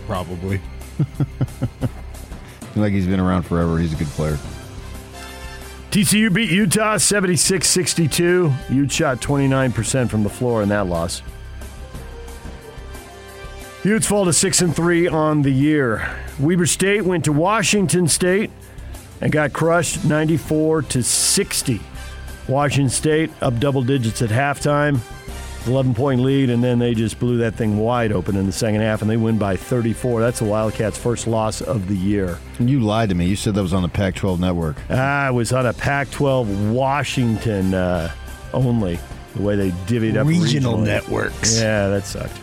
[0.07, 0.61] Probably.
[2.75, 3.77] like he's been around forever.
[3.77, 4.39] He's a good player.
[5.91, 8.53] TCU beat Utah 76 62.
[8.69, 11.21] Ute shot 29% from the floor in that loss.
[13.83, 16.13] Utes fall to 6 and 3 on the year.
[16.39, 18.51] Weber State went to Washington State
[19.21, 21.79] and got crushed 94 to 60.
[22.49, 24.99] Washington State up double digits at halftime.
[25.67, 28.81] 11 point lead, and then they just blew that thing wide open in the second
[28.81, 30.21] half, and they win by 34.
[30.21, 32.39] That's the Wildcats' first loss of the year.
[32.59, 33.27] You lied to me.
[33.27, 34.77] You said that was on the Pac 12 network.
[34.89, 38.11] Ah, it was on a Pac 12 Washington uh,
[38.53, 38.99] only,
[39.35, 40.85] the way they divvied up Regional regionally.
[40.85, 41.59] networks.
[41.59, 42.39] Yeah, that sucked.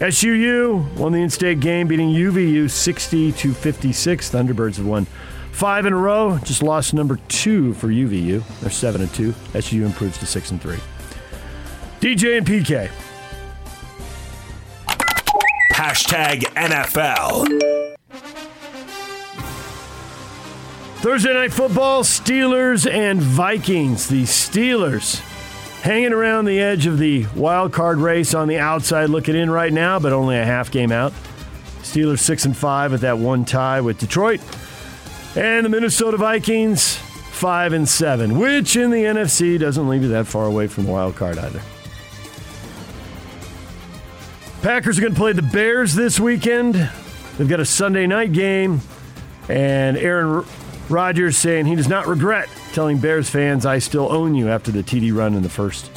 [0.00, 4.30] SUU won the in-state game, beating UVU 60 to 56.
[4.30, 5.06] Thunderbirds have won
[5.52, 6.38] five in a row.
[6.44, 8.42] Just lost number two for UVU.
[8.60, 9.32] They're seven and two.
[9.54, 10.76] SUU improves to six and three.
[12.06, 12.88] DJ and PK.
[15.72, 17.96] Hashtag NFL.
[20.98, 24.06] Thursday night football, Steelers and Vikings.
[24.06, 25.18] The Steelers
[25.80, 29.72] hanging around the edge of the wild card race on the outside looking in right
[29.72, 31.12] now, but only a half game out.
[31.80, 34.40] Steelers 6 and 5 with that one tie with Detroit.
[35.34, 40.28] And the Minnesota Vikings 5 and 7, which in the NFC doesn't leave you that
[40.28, 41.60] far away from the wild card either.
[44.66, 46.74] Packers are going to play the Bears this weekend.
[47.38, 48.80] They've got a Sunday night game,
[49.48, 50.44] and Aaron
[50.88, 54.82] Rodgers saying he does not regret telling Bears fans, "I still own you" after the
[54.82, 55.92] TD run in the first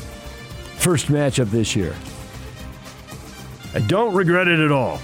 [0.78, 1.96] first matchup this year.
[3.74, 5.02] I don't regret it at all.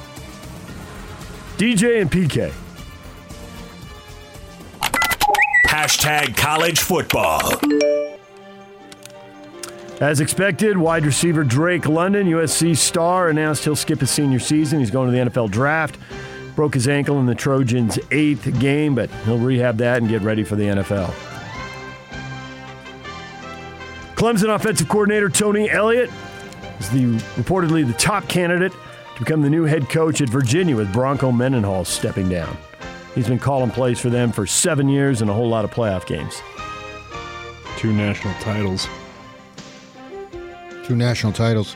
[1.58, 2.52] DJ and PK.
[5.66, 7.42] Hashtag college football.
[10.02, 14.80] As expected, wide receiver Drake London, USC star, announced he'll skip his senior season.
[14.80, 15.98] He's going to the NFL draft.
[16.54, 20.44] Broke his ankle in the Trojans' eighth game, but he'll rehab that and get ready
[20.44, 21.14] for the NFL.
[24.16, 26.10] Clemson offensive coordinator Tony Elliott
[26.80, 27.06] is the
[27.42, 31.86] reportedly the top candidate to become the new head coach at Virginia with Bronco Mendenhall
[31.86, 32.58] stepping down.
[33.14, 36.06] He's been calling plays for them for seven years and a whole lot of playoff
[36.06, 36.42] games.
[37.78, 38.90] Two national titles.
[40.86, 41.76] Two national titles.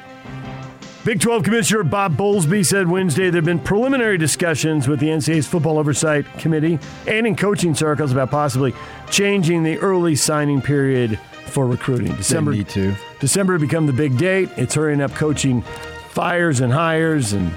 [1.04, 5.48] Big 12 Commissioner Bob Bowlesby said Wednesday there have been preliminary discussions with the NCAA's
[5.48, 8.74] Football Oversight Committee and in coaching circles about possibly
[9.10, 12.14] changing the early signing period for recruiting.
[12.16, 12.94] December need to.
[13.20, 14.50] December become the big date.
[14.58, 15.64] It's hurrying up coaching
[16.10, 17.52] fires and hires and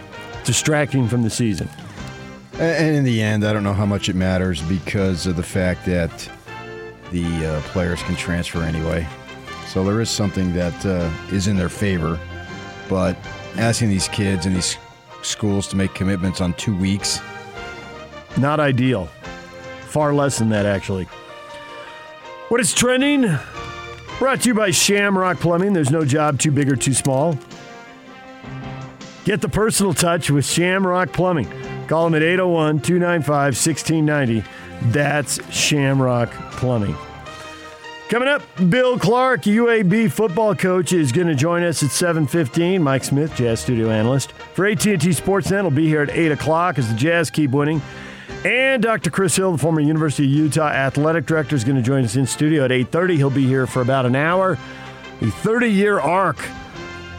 [0.44, 1.68] distracting from the season.
[2.54, 5.84] And in the end, I don't know how much it matters because of the fact
[5.86, 6.30] that
[7.10, 9.06] the uh, players can transfer anyway.
[9.66, 12.18] So there is something that uh, is in their favor.
[12.88, 13.16] But
[13.56, 14.76] asking these kids and these
[15.22, 17.20] schools to make commitments on two weeks,
[18.36, 19.08] Not ideal.
[19.88, 21.04] Far less than that, actually.
[22.48, 23.22] What is trending?
[24.18, 25.72] Brought to you by Shamrock Plumbing.
[25.72, 27.38] There's no job too big or too small.
[29.24, 31.48] Get the personal touch with Shamrock Plumbing.
[31.88, 34.44] Call them at 801 295 1690.
[34.92, 36.96] That's Shamrock Plumbing.
[38.12, 42.82] Coming up, Bill Clark, UAB football coach, is going to join us at 7.15.
[42.82, 44.32] Mike Smith, Jazz studio analyst.
[44.52, 47.80] For AT&T Sportsnet, will be here at 8 o'clock as the Jazz keep winning.
[48.44, 49.08] And Dr.
[49.08, 52.26] Chris Hill, the former University of Utah athletic director, is going to join us in
[52.26, 53.16] studio at 8.30.
[53.16, 54.58] He'll be here for about an hour.
[55.20, 56.36] The 30-year arc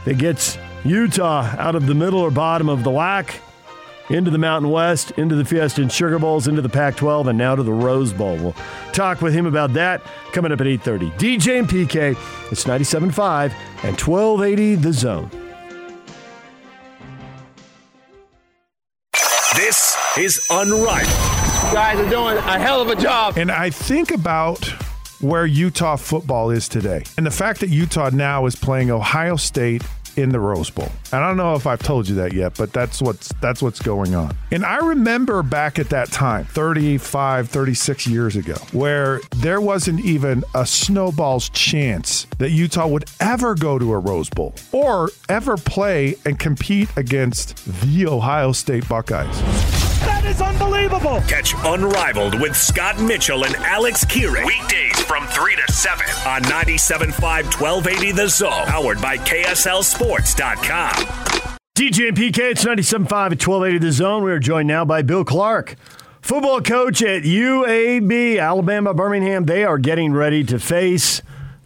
[0.06, 3.40] that gets Utah out of the middle or bottom of the WAC
[4.14, 7.56] into the Mountain West, into the Fiesta and Sugar Bowls, into the Pac-12, and now
[7.56, 8.38] to the Rose Bowl.
[8.38, 8.56] We'll
[8.94, 10.02] talk with him about that
[10.32, 11.12] coming up at 8.30.
[11.18, 12.12] DJ and PK,
[12.52, 13.52] it's 97.5
[13.84, 15.30] and 1280 The Zone.
[19.56, 21.74] This is Unrivaled.
[21.74, 23.38] guys are doing a hell of a job.
[23.38, 24.64] And I think about
[25.22, 29.82] where Utah football is today and the fact that Utah now is playing Ohio State
[30.18, 30.90] in the Rose Bowl.
[31.12, 33.82] And I don't know if I've told you that yet, but that's what's that's what's
[33.82, 34.36] going on.
[34.52, 40.44] And I remember back at that time, 35, 36 years ago, where there wasn't even
[40.56, 46.16] a snowball's chance that Utah would ever go to a Rose Bowl or ever play
[46.26, 49.93] and compete against the Ohio State Buckeyes.
[50.06, 51.22] That is unbelievable.
[51.28, 54.46] Catch Unrivaled with Scott Mitchell and Alex Keeran.
[54.46, 57.14] Weekdays from 3 to 7 on 97.5
[57.60, 58.66] 1280 The Zone.
[58.66, 60.92] Powered by KSLSports.com.
[61.76, 64.24] DJ and PK, it's 97.5 at 1280 The Zone.
[64.24, 65.76] We are joined now by Bill Clark,
[66.22, 69.46] football coach at UAB, Alabama, Birmingham.
[69.46, 71.22] They are getting ready to face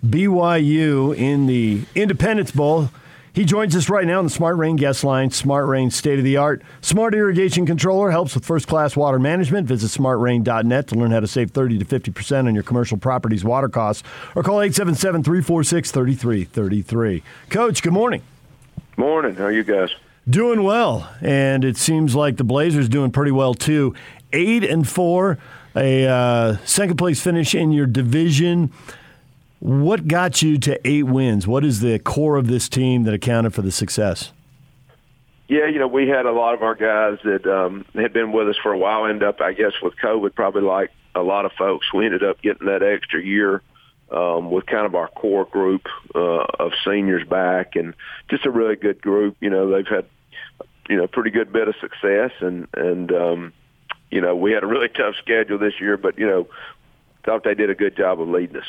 [0.05, 2.89] BYU in the Independence Bowl.
[3.37, 5.29] He joins us right now on the Smart Rain guest line.
[5.29, 6.63] Smart Rain, state of the art.
[6.81, 9.67] Smart irrigation controller helps with first class water management.
[9.67, 13.69] Visit smartrain.net to learn how to save 30 to 50% on your commercial property's water
[13.69, 14.01] costs
[14.33, 17.23] or call 877 346 3333.
[17.51, 18.23] Coach, good morning.
[18.97, 19.35] Morning.
[19.35, 19.91] How are you guys?
[20.27, 23.93] Doing well, and it seems like the Blazers doing pretty well too.
[24.33, 25.37] Eight and four,
[25.75, 28.71] a uh, second place finish in your division.
[29.59, 31.47] What got you to eight wins?
[31.47, 34.31] What is the core of this team that accounted for the success?
[35.47, 38.49] Yeah, you know, we had a lot of our guys that um, had been with
[38.49, 41.53] us for a while end up, I guess, with COVID, probably like a lot of
[41.53, 41.91] folks.
[41.93, 43.61] We ended up getting that extra year
[44.11, 47.93] um, with kind of our core group uh, of seniors back, and
[48.29, 49.37] just a really good group.
[49.39, 50.05] You know, they've had
[50.89, 53.53] you know pretty good bit of success, and and um,
[54.11, 56.47] you know we had a really tough schedule this year, but you know
[57.25, 58.67] thought they did a good job of leading us.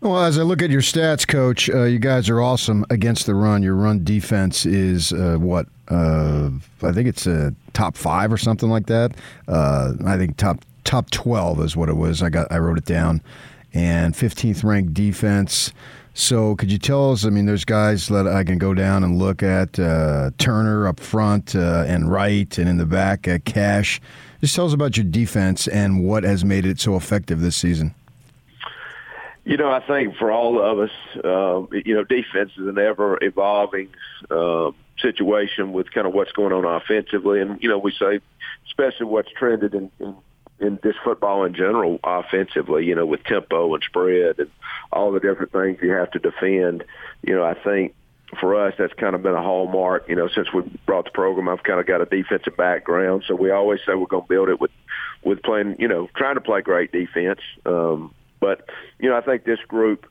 [0.00, 3.34] Well, as I look at your stats, Coach, uh, you guys are awesome against the
[3.34, 3.62] run.
[3.62, 5.66] Your run defense is uh, what?
[5.88, 6.50] Uh,
[6.82, 9.16] I think it's a top five or something like that.
[9.48, 12.22] Uh, I think top top twelve is what it was.
[12.22, 13.22] I got I wrote it down,
[13.72, 15.72] and fifteenth ranked defense.
[16.12, 17.24] So, could you tell us?
[17.24, 21.00] I mean, there's guys that I can go down and look at uh, Turner up
[21.00, 24.00] front uh, and right, and in the back, uh, Cash.
[24.42, 27.94] Just tell us about your defense and what has made it so effective this season.
[29.46, 30.90] You know, I think for all of us,
[31.24, 33.90] uh, you know, defense is an ever evolving
[34.28, 38.18] uh, situation with kind of what's going on offensively, and you know, we say,
[38.66, 40.16] especially what's trended in, in
[40.58, 44.50] in this football in general, offensively, you know, with tempo and spread and
[44.90, 46.82] all the different things you have to defend.
[47.22, 47.94] You know, I think
[48.40, 50.08] for us, that's kind of been a hallmark.
[50.08, 53.36] You know, since we brought the program, I've kind of got a defensive background, so
[53.36, 54.72] we always say we're going to build it with
[55.22, 57.40] with playing, you know, trying to play great defense.
[57.64, 58.68] Um, but
[58.98, 60.06] you know, I think this group,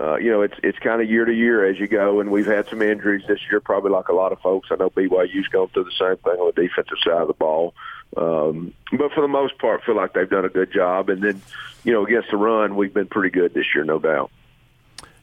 [0.00, 2.46] uh, you know, it's it's kind of year to year as you go, and we've
[2.46, 4.68] had some injuries this year, probably like a lot of folks.
[4.70, 7.74] I know BYU's going through the same thing on the defensive side of the ball,
[8.16, 11.08] um, but for the most part, feel like they've done a good job.
[11.08, 11.42] And then,
[11.84, 14.30] you know, against the run, we've been pretty good this year, no doubt.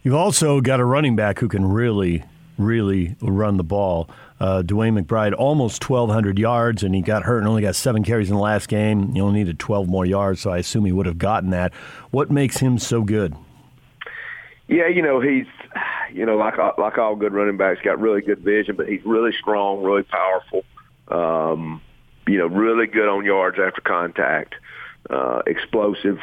[0.04, 2.24] You've also got a running back who can really,
[2.64, 4.10] really run the ball.
[4.40, 8.30] Uh, DeWayne McBride, almost 1,200 yards, and he got hurt and only got seven carries
[8.30, 9.14] in the last game.
[9.14, 11.74] He only needed 12 more yards, so I assume he would have gotten that.
[12.12, 13.36] What makes him so good?
[14.68, 15.46] Yeah, you know, he's
[16.14, 19.32] you know, like like all good running backs, got really good vision, but he's really
[19.40, 20.64] strong, really powerful.
[21.08, 21.82] Um,
[22.28, 24.56] you know, really good on yards after contact,
[25.10, 26.20] uh, explosive.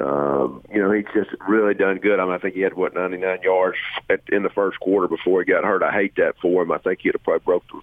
[0.00, 2.18] Um, you know, he's just really done good.
[2.18, 3.78] I mean, I think he had what 99 yards
[4.10, 5.82] at, in the first quarter before he got hurt.
[5.82, 6.72] I hate that for him.
[6.72, 7.80] I think he'd have probably broke the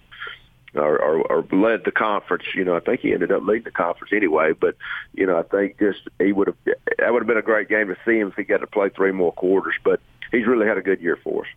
[0.74, 2.44] or, or, or led the conference.
[2.54, 4.52] You know, I think he ended up leading the conference anyway.
[4.52, 4.76] But
[5.14, 6.56] you know, I think just he would have
[6.98, 8.88] that would have been a great game to see him if he got to play
[8.88, 9.74] three more quarters.
[9.84, 10.00] But
[10.30, 11.50] he's really had a good year for us.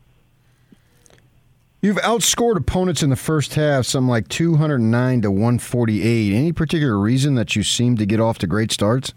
[1.81, 6.33] You've outscored opponents in the first half, something like 209 to 148.
[6.33, 9.13] Any particular reason that you seem to get off to great starts?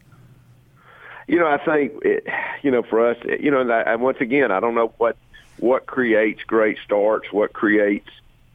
[1.28, 2.26] You know, I think it,
[2.62, 5.16] you know for us, you know, and once again, I don't know what
[5.58, 8.08] what creates great starts, what creates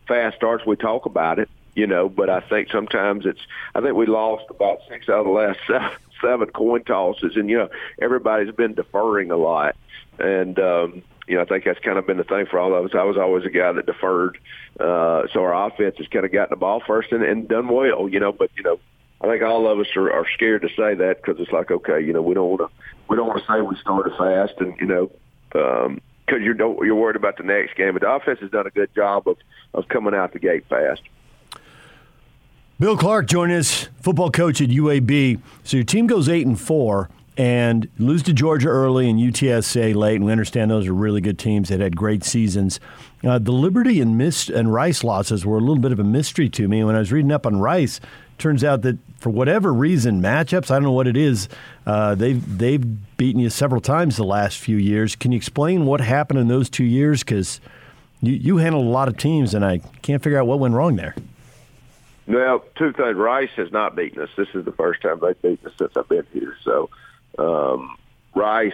[0.07, 0.65] fast starts.
[0.65, 3.41] We talk about it, you know, but I think sometimes it's.
[3.75, 7.49] I think we lost about six out of the last seven, seven coin tosses, and
[7.49, 7.69] you know,
[8.01, 9.75] everybody's been deferring a lot,
[10.17, 12.85] and um, you know, I think that's kind of been the thing for all of
[12.85, 12.91] us.
[12.95, 14.37] I was always a guy that deferred,
[14.79, 18.09] uh, so our offense has kind of gotten the ball first and, and done well,
[18.09, 18.31] you know.
[18.31, 18.79] But you know,
[19.23, 22.01] I think all of us are, are scared to say that because it's like, okay,
[22.01, 22.69] you know, we don't want to,
[23.07, 25.11] we don't want to say we started fast, and you know,
[25.55, 27.93] um, because you're don't, you're worried about the next game.
[27.93, 29.37] But the offense has done a good job of
[29.73, 31.01] of coming out the gate fast.
[32.79, 35.39] Bill Clark joining us, football coach at UAB.
[35.63, 40.17] So your team goes eight and four and lose to Georgia early and UTSA late,
[40.17, 42.79] and we understand those are really good teams that had great seasons.
[43.23, 46.49] Uh, the Liberty and Mist and Rice losses were a little bit of a mystery
[46.49, 46.83] to me.
[46.83, 47.99] When I was reading up on Rice,
[48.43, 51.47] turns out that for whatever reason, matchups, I don't know what it is,
[51.87, 55.15] uh, they've, they've beaten you several times the last few years.
[55.15, 57.23] Can you explain what happened in those two years?
[57.23, 57.61] Because
[58.21, 60.97] you, you handled a lot of teams, and I can't figure out what went wrong
[60.97, 61.15] there.
[62.27, 63.15] Well, two things.
[63.15, 64.29] Rice has not beaten us.
[64.35, 66.55] This is the first time they've beaten us since I've been here.
[66.63, 66.89] So
[67.37, 67.97] um,
[68.35, 68.73] Rice,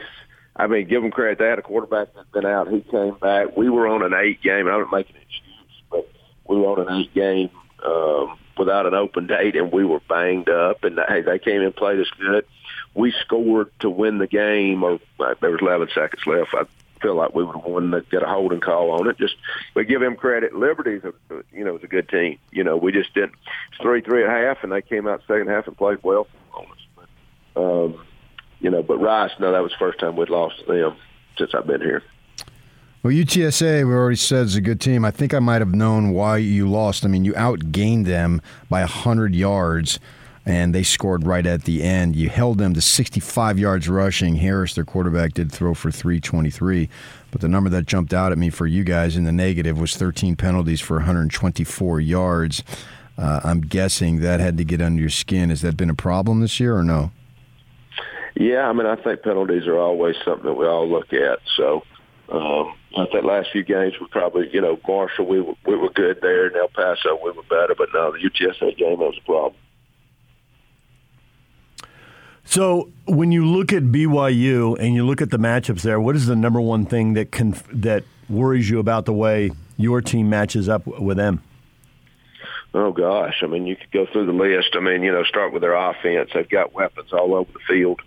[0.56, 1.38] I mean, give them credit.
[1.38, 2.70] They had a quarterback that's been out.
[2.70, 3.56] He came back.
[3.56, 4.68] We were on an eight game.
[4.68, 6.10] I'm not making an excuse, but
[6.48, 7.50] we were on an eight game
[7.86, 10.84] um, without an open date, and we were banged up.
[10.84, 12.46] And hey, they came and played us good.
[12.94, 16.54] We scored to win the game, or uh, there was 11 seconds left.
[16.54, 16.66] I
[17.02, 17.92] feel like we would have won.
[17.92, 19.18] That got a holding call on it.
[19.18, 19.36] Just
[19.74, 20.54] we give him credit.
[20.54, 21.14] Liberty's, a,
[21.52, 22.38] you know, was a good team.
[22.52, 23.34] You know, we just didn't.
[23.72, 26.66] It's three three at half, and they came out second half and played well on
[26.66, 27.06] us.
[27.56, 28.06] But, um,
[28.60, 30.96] you know, but Rice, no, that was the first time we'd lost them
[31.38, 32.04] since I've been here.
[33.02, 35.06] Well, UTSA, we already said, is a good team.
[35.06, 37.06] I think I might have known why you lost.
[37.06, 40.02] I mean, you outgained them by 100 yards,
[40.46, 42.18] and they scored right at the end.
[42.18, 44.36] You held them to 65 yards rushing.
[44.36, 46.90] Harris, their quarterback, did throw for 323.
[47.32, 49.96] But the number that jumped out at me for you guys in the negative was
[49.96, 52.66] 13 penalties for 124 yards.
[53.18, 55.52] Uh, I'm guessing that had to get under your skin.
[55.52, 57.12] Has that been a problem this year or no?
[58.36, 61.40] Yeah, I mean, I think penalties are always something that we all look at.
[61.56, 61.84] So
[62.32, 65.90] um, I think last few games we probably, you know, Marshall we were, we were
[65.90, 69.18] good there, and El Paso we were better, but no, the UTSA game that was
[69.18, 69.56] a problem.
[72.46, 76.26] So when you look at BYU and you look at the matchups there, what is
[76.26, 80.68] the number one thing that can that worries you about the way your team matches
[80.68, 81.44] up with them?
[82.74, 84.76] Oh gosh, I mean, you could go through the list.
[84.76, 86.32] I mean, you know, start with their offense.
[86.34, 88.02] They've got weapons all over the field.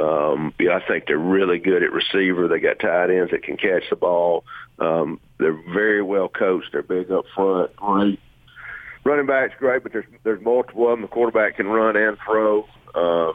[0.00, 2.48] Um, yeah, I think they're really good at receiver.
[2.48, 4.44] They got tight ends that can catch the ball.
[4.78, 6.68] Um, they're very well coached.
[6.72, 7.74] They're big up front.
[7.76, 8.18] Great
[9.04, 11.02] running backs, great, but there's there's multiple of them.
[11.02, 12.66] The quarterback can run and throw.
[12.94, 13.34] Um,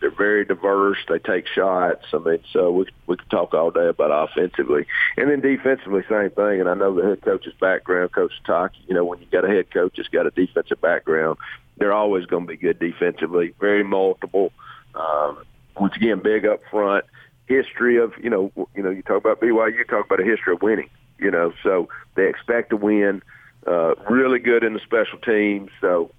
[0.00, 0.96] they're very diverse.
[1.08, 2.06] They take shots.
[2.12, 4.86] I mean, so we we could talk all day about offensively,
[5.16, 6.60] and then defensively, same thing.
[6.60, 8.70] And I know the head coach's background, Coach Sitake.
[8.86, 11.38] You know, when you got a head coach that's got a defensive background,
[11.76, 13.54] they're always going to be good defensively.
[13.60, 14.52] Very multiple.
[14.94, 15.44] Um,
[15.78, 17.04] once again, big up front.
[17.46, 20.54] History of you know, you know, you talk about BYU, you talk about a history
[20.54, 20.88] of winning.
[21.18, 23.22] You know, so they expect to win.
[23.66, 25.70] Uh, really good in the special teams.
[25.80, 26.10] So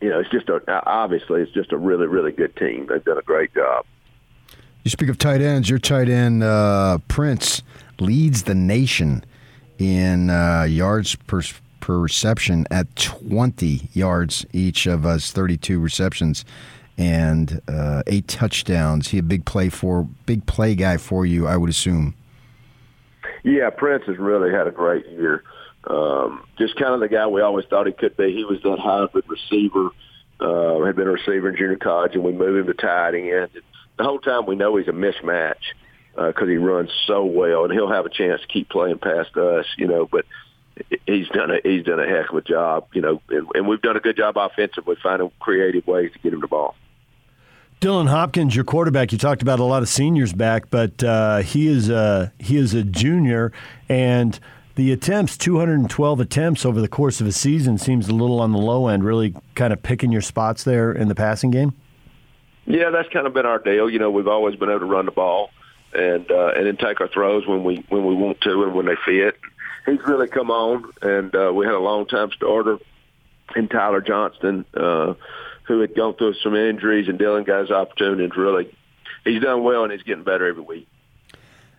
[0.00, 2.86] you know, it's just a obviously it's just a really really good team.
[2.88, 3.84] They've done a great job.
[4.84, 5.68] You speak of tight ends.
[5.68, 7.62] Your tight end uh, Prince
[7.98, 9.24] leads the nation
[9.78, 11.42] in uh, yards per
[11.80, 16.44] per reception at 20 yards each of us, 32 receptions
[16.98, 19.08] and uh, eight touchdowns.
[19.08, 22.14] He a big play for big play guy for you, I would assume.
[23.42, 25.44] Yeah, Prince has really had a great year.
[25.86, 28.34] Um, just kind of the guy we always thought he could be.
[28.34, 29.90] He was that hybrid receiver.
[30.38, 33.48] Uh, had been a receiver in junior college, and we moved him to tight end.
[33.96, 35.54] The whole time we know he's a mismatch
[36.14, 39.34] because uh, he runs so well, and he'll have a chance to keep playing past
[39.36, 40.06] us, you know.
[40.06, 40.26] But
[41.06, 43.80] he's done a he's done a heck of a job, you know, and, and we've
[43.80, 46.74] done a good job offensively finding creative ways to get him the ball.
[47.80, 49.12] Dylan Hopkins, your quarterback.
[49.12, 52.72] You talked about a lot of seniors back, but uh, he is a he is
[52.72, 53.52] a junior,
[53.88, 54.38] and
[54.76, 58.58] the attempts, 212 attempts over the course of a season, seems a little on the
[58.58, 59.04] low end.
[59.04, 61.74] Really, kind of picking your spots there in the passing game.
[62.64, 63.90] Yeah, that's kind of been our deal.
[63.90, 65.50] You know, we've always been able to run the ball
[65.92, 68.86] and uh, and then take our throws when we when we want to and when
[68.86, 69.38] they fit.
[69.84, 72.78] He's really come on, and uh, we had a long time starter
[73.54, 75.14] in Tyler Johnston, uh,
[75.66, 78.24] who had gone through some injuries, and Dylan got his opportunity.
[78.24, 78.76] And really,
[79.24, 80.88] he's done well, and he's getting better every week.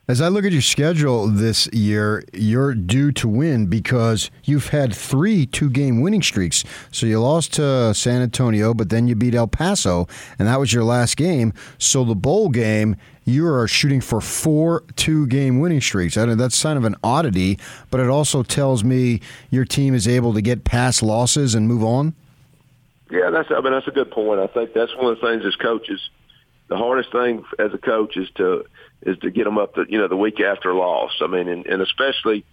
[0.09, 4.95] As I look at your schedule this year, you're due to win because you've had
[4.95, 6.63] three two game winning streaks.
[6.93, 10.07] So you lost to San Antonio, but then you beat El Paso,
[10.39, 11.51] and that was your last game.
[11.77, 16.15] So the bowl game, you are shooting for four two game winning streaks.
[16.15, 17.59] I know that's kind of an oddity,
[17.91, 19.19] but it also tells me
[19.49, 22.15] your team is able to get past losses and move on.
[23.09, 24.39] Yeah, that's I mean that's a good point.
[24.39, 26.01] I think that's one of the things as coaches,
[26.67, 28.65] the hardest thing as a coach is to
[29.01, 31.11] is to get them up the you know the week after loss.
[31.21, 32.45] I mean, and, and especially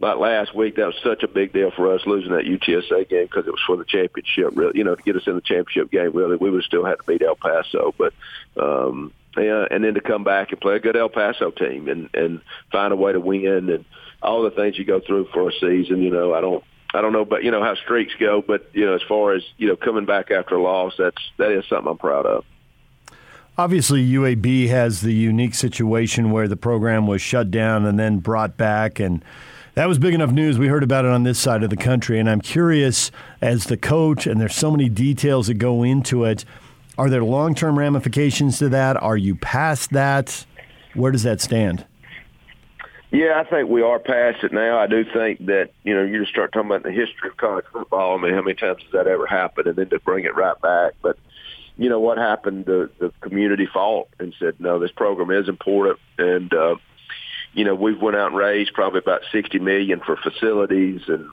[0.00, 3.26] like last week, that was such a big deal for us losing that UTSA game
[3.26, 4.52] because it was for the championship.
[4.56, 6.98] Really, you know, to get us in the championship game, really, we would still have
[6.98, 8.12] to beat El Paso, but.
[8.56, 12.10] um yeah, and then to come back and play a good El Paso team and
[12.14, 12.40] and
[12.72, 13.84] find a way to win and
[14.20, 16.02] all the things you go through for a season.
[16.02, 18.42] You know, I don't I don't know, but you know how streaks go.
[18.42, 21.52] But you know, as far as you know, coming back after a loss, that's that
[21.52, 22.44] is something I'm proud of.
[23.56, 28.56] Obviously, UAB has the unique situation where the program was shut down and then brought
[28.56, 29.24] back, and
[29.74, 30.58] that was big enough news.
[30.58, 33.10] We heard about it on this side of the country, and I'm curious,
[33.40, 36.44] as the coach, and there's so many details that go into it.
[36.98, 39.00] Are there long term ramifications to that?
[39.02, 40.44] Are you past that?
[40.94, 41.84] Where does that stand?
[43.10, 44.78] Yeah, I think we are past it now.
[44.78, 47.64] I do think that, you know, you just start talking about the history of college
[47.72, 48.16] football.
[48.16, 49.66] I mean, how many times has that ever happened?
[49.66, 50.92] And then to bring it right back.
[51.02, 51.18] But,
[51.76, 55.98] you know, what happened, the, the community fought and said, no, this program is important.
[56.18, 56.76] And, uh,
[57.52, 61.30] you know, we've went out and raised probably about 60 million for facilities and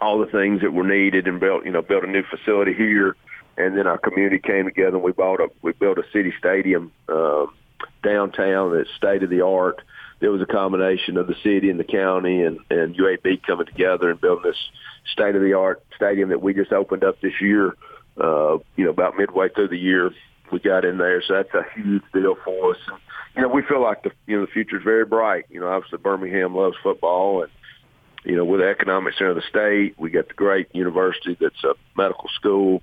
[0.00, 3.14] all the things that were needed and built, you know, built a new facility here.
[3.56, 6.90] And then our community came together and we bought a, we built a city stadium,
[7.08, 7.46] uh,
[8.02, 9.80] downtown that's state of the art
[10.22, 14.08] there was a combination of the city and the county and, and UAB coming together
[14.08, 14.70] and building this
[15.12, 17.74] state of the art stadium that we just opened up this year.
[18.16, 20.12] Uh, you know, about midway through the year,
[20.52, 22.78] we got in there, so that's a huge deal for us.
[22.86, 22.98] And,
[23.34, 25.46] you know, we feel like the you know the future is very bright.
[25.50, 27.50] You know, obviously Birmingham loves football, and
[28.24, 31.64] you know, with the economic center of the state, we got the great university that's
[31.64, 32.80] a medical school.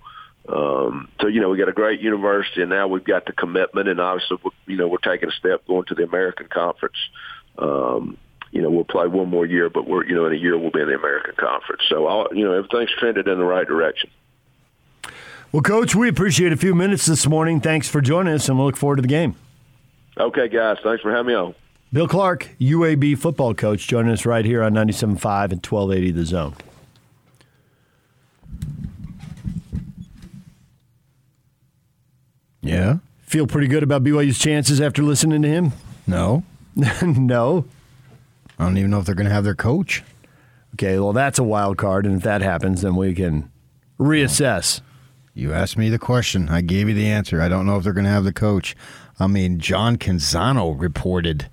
[0.48, 3.88] Um, so you know we got a great university, and now we've got the commitment,
[3.88, 6.98] and obviously you know we're taking a step going to the American Conference.
[7.58, 8.18] Um,
[8.52, 10.72] you know we'll play one more year, but we're you know in a year we'll
[10.72, 11.84] be in the American Conference.
[11.90, 14.10] So all, you know everything's trended in the right direction.
[15.52, 17.60] Well, Coach, we appreciate a few minutes this morning.
[17.60, 19.36] Thanks for joining us, and we will look forward to the game.
[20.18, 20.78] Okay, guys.
[20.84, 21.56] Thanks for having me on.
[21.92, 26.54] Bill Clark, UAB football coach, joining us right here on 97.5 and 1280 The Zone.
[32.62, 32.98] Yeah.
[33.22, 35.72] Feel pretty good about BYU's chances after listening to him?
[36.08, 36.44] No.
[37.04, 37.66] no.
[38.58, 40.04] I don't even know if they're going to have their coach.
[40.76, 43.52] Okay, well, that's a wild card, and if that happens, then we can
[44.00, 44.82] reassess.
[45.34, 46.50] You asked me the question.
[46.50, 47.42] I gave you the answer.
[47.42, 48.76] I don't know if they're going to have the coach.
[49.20, 51.50] I mean, John Canzano reported.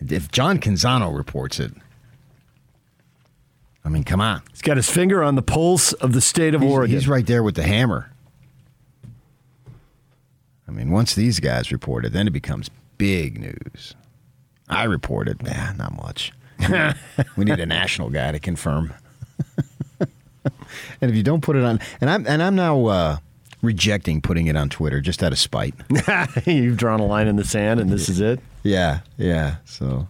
[0.00, 1.72] If John Canzano reports it,
[3.84, 4.42] I mean, come on.
[4.50, 6.94] He's got his finger on the pulse of the state of he's, Oregon.
[6.94, 8.10] He's right there with the hammer.
[10.70, 13.96] I mean, once these guys report it, then it becomes big news.
[14.68, 16.32] I reported, nah, not much.
[17.36, 18.94] we need a national guy to confirm.
[19.98, 23.16] and if you don't put it on, and I'm and I'm now uh,
[23.62, 25.74] rejecting putting it on Twitter just out of spite.
[26.46, 28.38] You've drawn a line in the sand, and this is it.
[28.62, 29.56] Yeah, yeah.
[29.64, 30.06] So,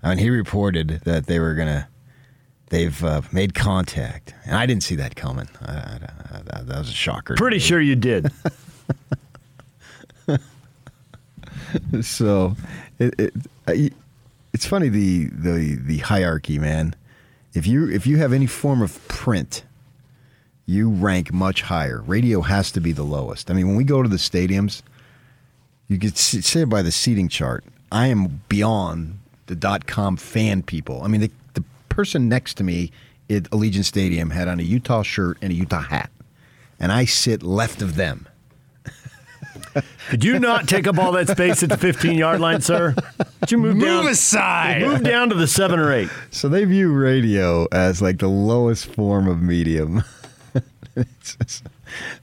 [0.00, 1.88] I mean, he reported that they were gonna.
[2.68, 5.48] They've uh, made contact, and I didn't see that coming.
[5.60, 5.98] I, I,
[6.52, 7.34] I, that was a shocker.
[7.34, 8.30] Pretty sure you did.
[12.02, 12.56] so,
[12.98, 13.32] it,
[13.66, 13.92] it,
[14.52, 16.94] it's funny the the the hierarchy, man.
[17.52, 19.64] If you if you have any form of print,
[20.66, 22.00] you rank much higher.
[22.00, 23.50] Radio has to be the lowest.
[23.50, 24.82] I mean, when we go to the stadiums,
[25.88, 27.64] you could say by the seating chart.
[27.92, 31.02] I am beyond the dot com fan people.
[31.02, 32.90] I mean, the, the person next to me
[33.30, 36.10] at Allegiant Stadium had on a Utah shirt and a Utah hat,
[36.78, 38.28] and I sit left of them.
[40.08, 42.94] Could you not take up all that space at the 15 yard line, sir?
[43.40, 44.08] Could you move, Move down?
[44.08, 44.82] aside.
[44.82, 46.08] Move down to the seven or eight.
[46.30, 50.02] So they view radio as like the lowest form of medium.
[50.96, 51.64] It's just-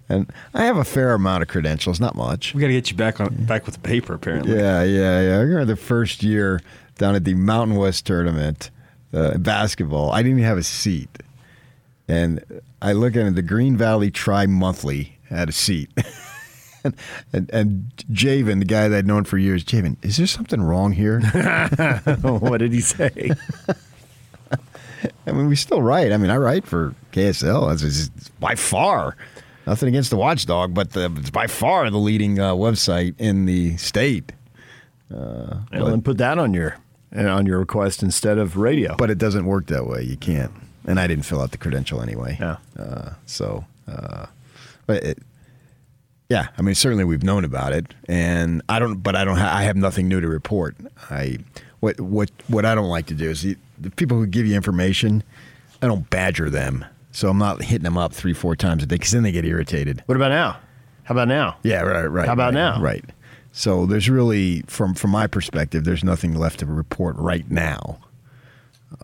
[0.08, 2.54] and I have a fair amount of credentials, not much.
[2.54, 4.56] We got to get you back on back with the paper, apparently.
[4.56, 5.36] Yeah, yeah, yeah.
[5.36, 6.62] I remember the first year
[6.98, 8.72] down at the Mountain West tournament,
[9.14, 10.12] uh, basketball.
[10.14, 11.10] I didn't even have a seat,
[12.08, 12.42] and
[12.82, 13.36] I look at it.
[13.36, 15.90] The Green Valley Tri Monthly had a seat,
[16.84, 16.96] and,
[17.34, 20.92] and and Javen, the guy that I'd known for years, Javen, is there something wrong
[20.92, 21.22] here?
[22.22, 23.32] what did he say?
[25.28, 26.12] I mean, we still write.
[26.12, 27.70] I mean, I write for KSL.
[27.70, 29.16] That's it's by far
[29.66, 33.78] nothing against the Watchdog, but the, it's by far the leading uh, website in the
[33.78, 34.32] state.
[35.14, 36.78] Uh, Well, then put that on your
[37.16, 38.96] uh, on your request instead of radio.
[38.96, 40.04] But it doesn't work that way.
[40.04, 40.52] You can't.
[40.86, 42.38] And I didn't fill out the credential anyway.
[42.40, 42.58] Yeah.
[42.78, 44.28] Uh, so, uh,
[44.88, 45.20] but it,
[46.32, 49.04] yeah, I mean, certainly we've known about it, and I don't.
[49.04, 49.36] But I don't.
[49.36, 50.78] Ha- I have nothing new to report.
[51.10, 51.40] I
[51.82, 54.56] what what what I don't like to do is the, the people who give you
[54.56, 55.24] information.
[55.82, 58.96] I don't badger them, so I'm not hitting them up three four times a day
[58.96, 60.04] because then they get irritated.
[60.06, 60.58] What about now?
[61.04, 61.58] How about now?
[61.64, 62.28] Yeah, right, right.
[62.28, 62.82] How about right, now?
[62.82, 63.04] Right.
[63.52, 68.00] So there's really, from from my perspective, there's nothing left to report right now.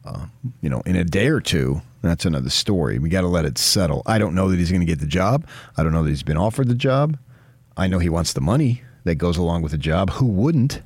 [0.05, 0.27] Uh,
[0.61, 2.99] you know, in a day or two, that's another story.
[2.99, 4.01] We got to let it settle.
[4.05, 5.45] I don't know that he's going to get the job.
[5.77, 7.17] I don't know that he's been offered the job.
[7.75, 10.11] I know he wants the money that goes along with the job.
[10.11, 10.81] Who wouldn't?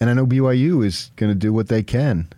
[0.00, 2.28] And I know BYU is going to do what they can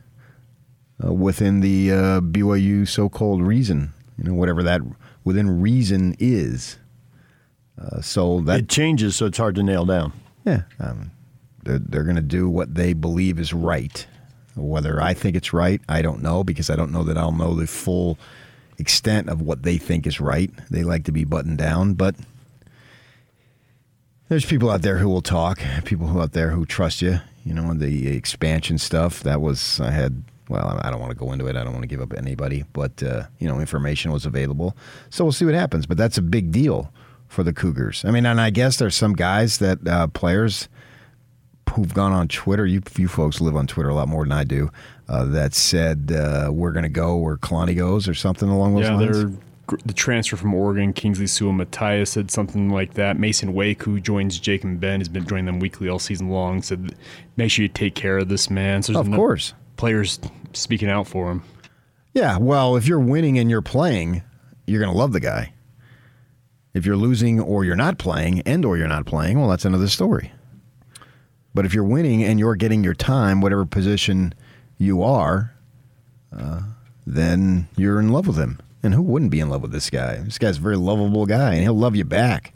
[1.05, 3.93] uh, within the uh, BYU so-called reason.
[4.19, 4.83] You know, whatever that
[5.25, 6.77] within reason is.
[7.81, 10.13] Uh, so that it changes, so it's hard to nail down.
[10.45, 11.11] yeah, um,
[11.63, 14.07] they're, they're going to do what they believe is right.
[14.57, 17.55] Whether I think it's right, I don't know because I don't know that I'll know
[17.55, 18.19] the full
[18.79, 20.51] extent of what they think is right.
[20.71, 22.17] They like to be buttoned down, but
[24.29, 27.21] there's people out there who will talk, people who out there who trust you.
[27.45, 30.25] You know, the expansion stuff that was I had.
[30.49, 31.55] Well, I don't want to go into it.
[31.55, 34.77] I don't want to give up anybody, but uh, you know, information was available,
[35.09, 35.87] so we'll see what happens.
[35.87, 36.93] But that's a big deal
[37.29, 38.05] for the Cougars.
[38.05, 40.69] I mean, and I guess there's some guys that uh, players
[41.71, 42.67] who've gone on Twitter.
[42.67, 44.71] You, you folks live on Twitter a lot more than I do.
[45.09, 48.85] Uh, that said, uh, we're going to go where Kalani goes, or something along those
[48.85, 49.37] yeah, lines.
[49.85, 53.19] the transfer from Oregon, Kingsley Suamataia said something like that.
[53.19, 56.63] Masen Wake, who joins Jake and Ben, has been joining them weekly all season long.
[56.63, 56.95] Said,
[57.37, 58.83] make sure you take care of this man.
[58.83, 59.55] So Of course.
[59.77, 60.21] players
[60.53, 61.43] speaking out for him.
[62.15, 64.23] Yeah, well, if you're winning and you're playing,
[64.67, 65.53] you're going to love the guy.
[66.73, 69.89] If you're losing or you're not playing and or you're not playing, well, that's another
[69.89, 70.33] story.
[71.55, 74.35] But if you're winning and you're getting your time, whatever position
[74.79, 75.55] you are,
[76.37, 76.63] uh,
[77.07, 78.61] then you're in love with him.
[78.83, 80.17] And who wouldn't be in love with this guy?
[80.19, 82.55] This guy's a very lovable guy, and he'll love you back.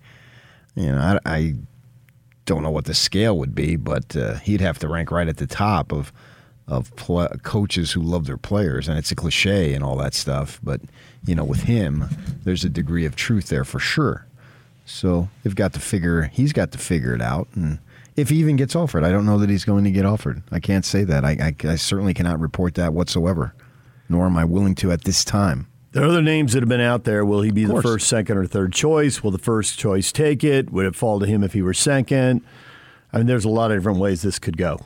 [0.74, 1.54] You know, I, I
[2.46, 5.36] don't know what the scale would be, but uh, he'd have to rank right at
[5.36, 6.12] the top of
[6.66, 10.60] of pl- coaches who love their players, and it's a cliche and all that stuff.
[10.62, 10.80] But
[11.26, 12.06] you know, with him,
[12.44, 14.26] there's a degree of truth there for sure.
[14.86, 16.22] So they've got to figure.
[16.32, 17.78] He's got to figure it out, and
[18.16, 20.42] if he even gets offered, I don't know that he's going to get offered.
[20.52, 21.24] I can't say that.
[21.24, 21.30] I,
[21.64, 23.54] I, I certainly cannot report that whatsoever,
[24.08, 25.68] nor am I willing to at this time.
[25.92, 27.24] There are other names that have been out there.
[27.24, 29.22] Will he be the first, second, or third choice?
[29.22, 30.72] Will the first choice take it?
[30.72, 32.42] Would it fall to him if he were second?
[33.12, 34.80] I mean, there's a lot of different ways this could go.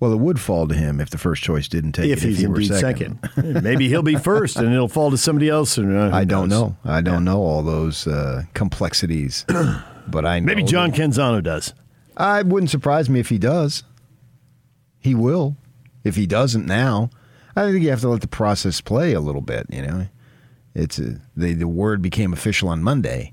[0.00, 2.28] Well, it would fall to him if the first choice didn't take if it.
[2.28, 3.18] he's he were indeed second.
[3.34, 3.62] second.
[3.62, 5.76] Maybe he'll be first, and it'll fall to somebody else.
[5.78, 6.60] And, uh, I don't knows?
[6.70, 6.76] know.
[6.84, 9.44] I don't know all those uh, complexities,
[10.08, 11.72] but I know Maybe John that- Canzano does.
[12.20, 13.82] I wouldn't surprise me if he does.
[14.98, 15.56] He will.
[16.04, 17.10] If he doesn't now,
[17.56, 19.66] I think you have to let the process play a little bit.
[19.70, 20.06] You know,
[20.74, 23.32] it's a, the the word became official on Monday,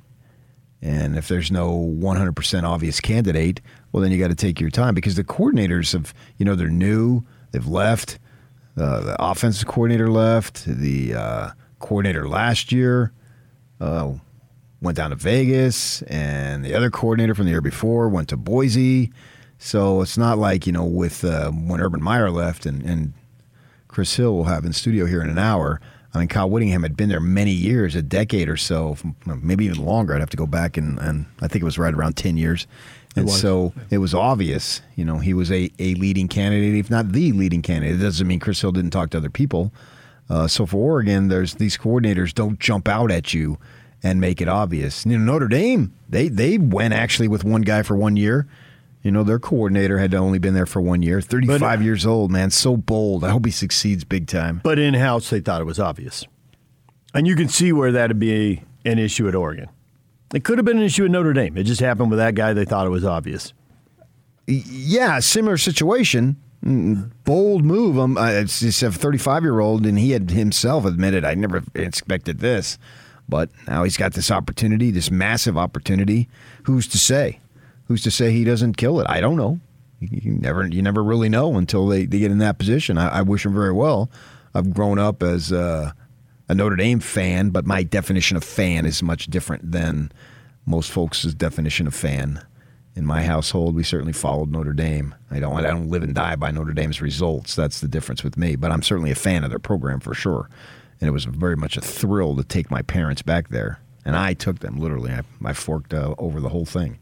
[0.81, 3.61] and if there's no 100% obvious candidate,
[3.91, 6.69] well, then you got to take your time because the coordinators have, you know, they're
[6.69, 8.19] new, they've left.
[8.77, 10.65] Uh, the offensive coordinator left.
[10.65, 11.49] The uh,
[11.79, 13.11] coordinator last year
[13.81, 14.13] uh,
[14.81, 19.11] went down to Vegas, and the other coordinator from the year before went to Boise.
[19.59, 23.13] So it's not like you know with uh, when Urban Meyer left and, and
[23.87, 25.81] Chris Hill will have in studio here in an hour.
[26.13, 29.83] I mean, Kyle Whittingham had been there many years, a decade or so, maybe even
[29.83, 30.13] longer.
[30.15, 32.65] I'd have to go back and, and I think it was right around ten years.
[33.15, 33.41] And was.
[33.41, 37.31] so it was obvious, you know, he was a, a leading candidate, if not the
[37.31, 37.99] leading candidate.
[37.99, 39.71] It doesn't mean Chris Hill didn't talk to other people.
[40.29, 43.57] Uh, so for Oregon, there's these coordinators don't jump out at you
[44.07, 45.05] and make it obvious.
[45.05, 48.47] You know, Notre Dame, they they went actually with one guy for one year.
[49.03, 51.21] You know, their coordinator had only been there for one year.
[51.21, 52.49] 35 years old, man.
[52.49, 53.23] So bold.
[53.23, 54.59] I hope he succeeds big time.
[54.63, 56.25] But in house, they thought it was obvious.
[57.13, 59.69] And you can see where that'd be an issue at Oregon.
[60.33, 61.57] It could have been an issue at Notre Dame.
[61.57, 62.53] It just happened with that guy.
[62.53, 63.53] They thought it was obvious.
[64.45, 66.35] Yeah, similar situation.
[66.65, 67.97] Mm, Bold move.
[67.97, 71.63] Um, uh, it's, it's a 35 year old, and he had himself admitted, I never
[71.75, 72.77] expected this.
[73.29, 76.29] But now he's got this opportunity, this massive opportunity.
[76.63, 77.39] Who's to say?
[77.85, 79.07] Who's to say he doesn't kill it?
[79.09, 79.59] I don't know.
[79.99, 82.97] You, never, you never really know until they, they get in that position.
[82.97, 84.09] I, I wish him very well.
[84.53, 85.91] I've grown up as uh,
[86.47, 90.11] a Notre Dame fan, but my definition of fan is much different than
[90.65, 92.45] most folks' definition of fan.
[92.95, 95.13] In my household, we certainly followed Notre Dame.
[95.29, 97.55] I don't, I don't live and die by Notre Dame's results.
[97.55, 98.55] That's the difference with me.
[98.55, 100.49] But I'm certainly a fan of their program for sure.
[100.99, 103.79] And it was very much a thrill to take my parents back there.
[104.05, 105.11] And I took them literally.
[105.11, 106.97] I, I forked uh, over the whole thing,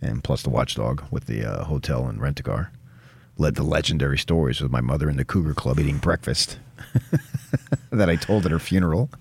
[0.00, 2.72] and plus the watchdog with the uh, hotel and rent a car.
[3.36, 6.58] Led to legendary stories with my mother in the Cougar Club eating breakfast
[7.92, 9.10] that I told at her funeral.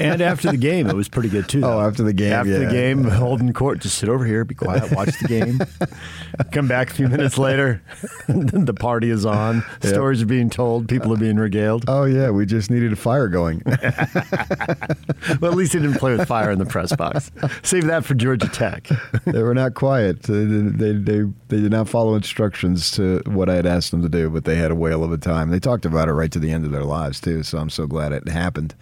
[0.00, 1.60] And after the game, it was pretty good too.
[1.62, 2.70] Oh, after the game, After the yeah.
[2.70, 5.60] game, Holden Court, just sit over here, be quiet, watch the game.
[6.50, 7.82] Come back a few minutes later,
[8.26, 9.56] the party is on.
[9.82, 9.92] Yep.
[9.92, 10.88] Stories are being told.
[10.88, 11.84] People are being regaled.
[11.88, 13.60] Oh yeah, we just needed a fire going.
[13.66, 17.30] well, at least he didn't play with fire in the press box.
[17.62, 18.88] Save that for Georgia Tech.
[19.26, 20.22] they were not quiet.
[20.22, 24.08] They, they, they, they did not follow instructions to what I had asked them to
[24.08, 25.50] do, but they had a whale of a time.
[25.50, 27.86] They talked about it right to the end of their lives, too, so I'm so
[27.86, 28.74] glad it happened.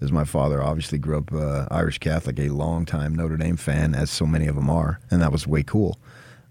[0.00, 4.10] As my father obviously grew up uh, Irish Catholic, a longtime Notre Dame fan, as
[4.10, 5.98] so many of them are, and that was way cool.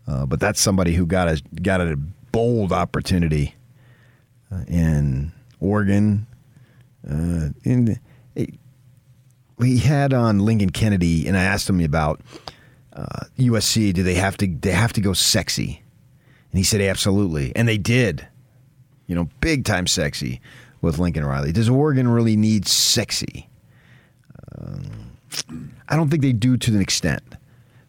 [0.07, 1.98] Uh, but that's somebody who got a got a
[2.32, 3.56] bold opportunity
[4.52, 6.28] uh, in Oregon.
[7.06, 7.99] Uh, in
[9.57, 12.22] we had on Lincoln Kennedy, and I asked him about
[12.94, 13.94] uh, USC.
[13.94, 14.48] Do they have to?
[14.48, 15.84] They have to go sexy,
[16.52, 18.28] and he said absolutely, and they did.
[19.07, 20.40] You know, big time sexy
[20.82, 21.52] with Lincoln Riley.
[21.52, 23.49] Does Oregon really need sexy?
[24.60, 25.12] Um,
[25.88, 27.24] I don't think they do to an extent.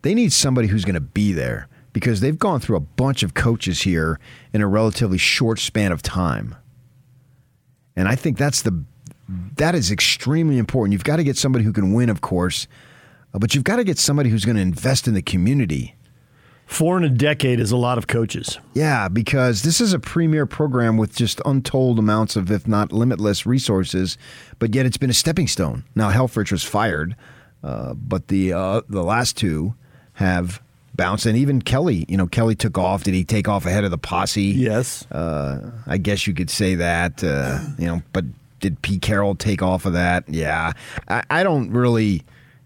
[0.02, 3.34] They need somebody who's going to be there because they've gone through a bunch of
[3.34, 4.18] coaches here
[4.52, 6.56] in a relatively short span of time.
[7.94, 8.84] And I think that's the
[9.56, 10.92] that is extremely important.
[10.92, 12.66] You've got to get somebody who can win, of course,
[13.32, 15.94] uh, but you've got to get somebody who's going to invest in the community.
[16.72, 18.58] Four in a decade is a lot of coaches.
[18.72, 23.44] Yeah, because this is a premier program with just untold amounts of, if not limitless,
[23.44, 24.16] resources,
[24.58, 25.84] but yet it's been a stepping stone.
[25.94, 27.14] Now, Helfrich was fired,
[27.62, 29.74] uh, but the uh, the last two
[30.14, 30.62] have
[30.94, 32.06] bounced, and even Kelly.
[32.08, 33.04] You know, Kelly took off.
[33.04, 34.42] Did he take off ahead of the posse?
[34.42, 35.04] Yes.
[35.12, 37.22] Uh, I guess you could say that.
[37.22, 38.24] Uh, you know, but
[38.60, 40.26] did Pete Carroll take off of that?
[40.26, 40.72] Yeah.
[41.06, 42.22] I, I don't really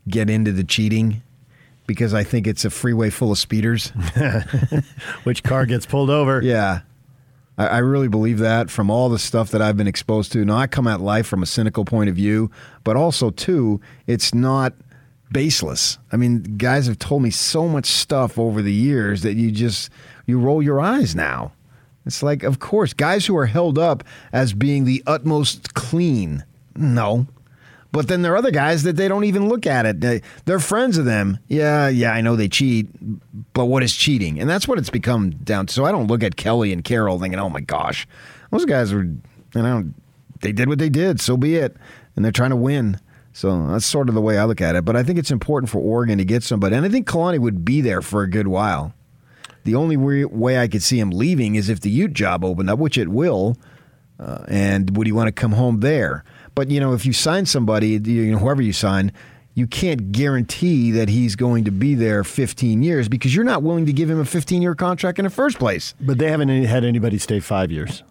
[0.08, 1.22] get into the cheating
[1.86, 3.88] because I think it's a freeway full of speeders.
[5.24, 6.42] Which car gets pulled over?
[6.42, 6.80] Yeah.
[7.58, 10.44] I, I really believe that from all the stuff that I've been exposed to.
[10.44, 12.50] Now, I come at life from a cynical point of view,
[12.84, 14.74] but also, too, it's not
[15.32, 15.98] baseless.
[16.12, 19.90] I mean, guys have told me so much stuff over the years that you just,
[20.26, 21.52] you roll your eyes now.
[22.04, 26.44] It's like, of course, guys who are held up as being the utmost clean.
[26.76, 27.26] No.
[27.96, 30.02] But then there are other guys that they don't even look at it.
[30.02, 31.38] They, they're friends of them.
[31.48, 32.88] Yeah, yeah, I know they cheat,
[33.54, 34.38] but what is cheating?
[34.38, 35.72] And that's what it's become down to.
[35.72, 38.06] So I don't look at Kelly and Carroll thinking, oh my gosh,
[38.50, 39.22] those guys were, you
[39.54, 39.90] know,
[40.42, 41.22] they did what they did.
[41.22, 41.74] So be it.
[42.14, 43.00] And they're trying to win.
[43.32, 44.84] So that's sort of the way I look at it.
[44.84, 46.76] But I think it's important for Oregon to get somebody.
[46.76, 48.92] And I think Kalani would be there for a good while.
[49.64, 52.68] The only way- way I could see him leaving is if the Ute job opened
[52.68, 53.56] up, which it will.
[54.20, 56.24] Uh, and would he want to come home there?
[56.56, 59.12] But you know, if you sign somebody, you know, whoever you sign,
[59.54, 63.86] you can't guarantee that he's going to be there 15 years because you're not willing
[63.86, 65.94] to give him a 15 year contract in the first place.
[66.00, 68.02] But they haven't had anybody stay five years.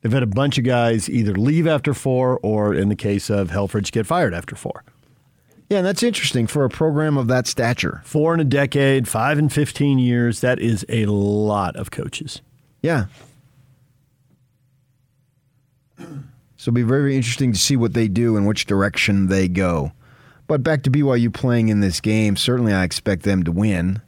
[0.00, 3.50] They've had a bunch of guys either leave after four or, in the case of
[3.50, 4.82] Helfrich, get fired after four.
[5.70, 8.02] Yeah, and that's interesting for a program of that stature.
[8.04, 10.40] Four in a decade, five in 15 years.
[10.40, 12.42] That is a lot of coaches.
[12.82, 13.06] Yeah.
[16.64, 19.48] So it'll be very, very interesting to see what they do and which direction they
[19.48, 19.92] go.
[20.46, 24.00] But back to BYU playing in this game, certainly I expect them to win.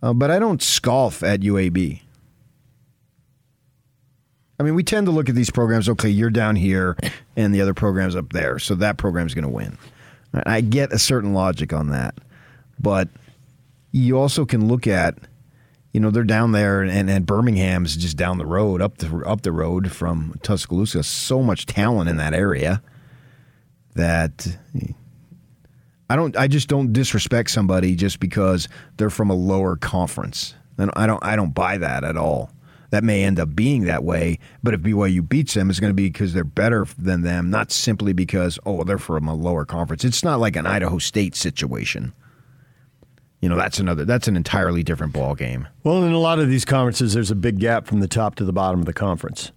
[0.00, 2.00] Uh, but I don't scoff at UAB.
[4.60, 6.96] I mean, we tend to look at these programs, okay, you're down here
[7.36, 9.76] and the other program's up there, so that program's going to win.
[10.32, 12.14] I get a certain logic on that.
[12.78, 13.08] But
[13.90, 15.18] you also can look at,
[15.94, 19.42] you know, they're down there and, and Birmingham's just down the road, up the up
[19.42, 21.04] the road from Tuscaloosa.
[21.04, 22.82] So much talent in that area
[23.94, 24.58] that
[26.10, 30.54] I don't I just don't disrespect somebody just because they're from a lower conference.
[30.78, 32.50] And I don't I don't buy that at all.
[32.90, 35.94] That may end up being that way, but if BYU beats them, it's going to
[35.94, 40.04] be because they're better than them, not simply because oh they're from a lower conference.
[40.04, 42.14] It's not like an Idaho State situation.
[43.44, 45.68] You know that's another that's an entirely different ball game.
[45.82, 48.44] Well, in a lot of these conferences, there's a big gap from the top to
[48.46, 49.52] the bottom of the conference.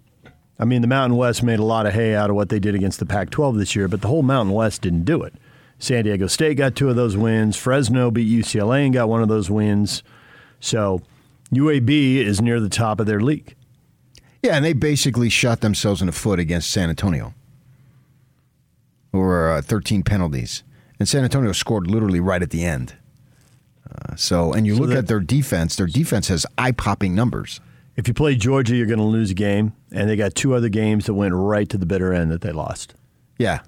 [0.58, 2.74] I mean, the Mountain West made a lot of hay out of what they did
[2.74, 5.32] against the Pac 12 this year, but the whole Mountain West didn't do it.
[5.78, 7.56] San Diego State got two of those wins.
[7.56, 10.02] Fresno beat UCLA and got one of those wins.
[10.60, 11.00] So
[11.50, 13.54] UAB is near the top of their league.
[14.42, 17.32] Yeah, and they basically shot themselves in the foot against San Antonio.
[19.14, 20.62] Or uh, 13 penalties.
[20.98, 22.94] And San Antonio scored literally right at the end.
[23.94, 27.14] Uh, so, and you So look that- at their defense, their defense has eye popping
[27.14, 27.60] numbers.
[27.96, 30.68] If you play Georgia, you're going to lose a game, and they got two other
[30.68, 32.94] games that went right to the bitter end that they lost.
[33.38, 33.60] Yeah.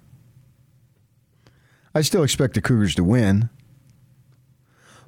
[1.95, 3.51] I still expect the Cougars to win,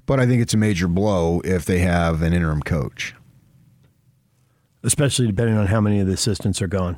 [0.07, 3.15] but I think it's a major blow if they have an interim coach.
[4.85, 6.97] especially depending on how many of the assistants are gone.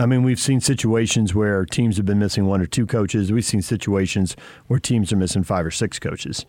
[0.00, 3.30] I mean, we've seen situations where teams have been missing one or two coaches.
[3.30, 4.34] We've seen situations
[4.66, 6.44] where teams are missing five or six coaches.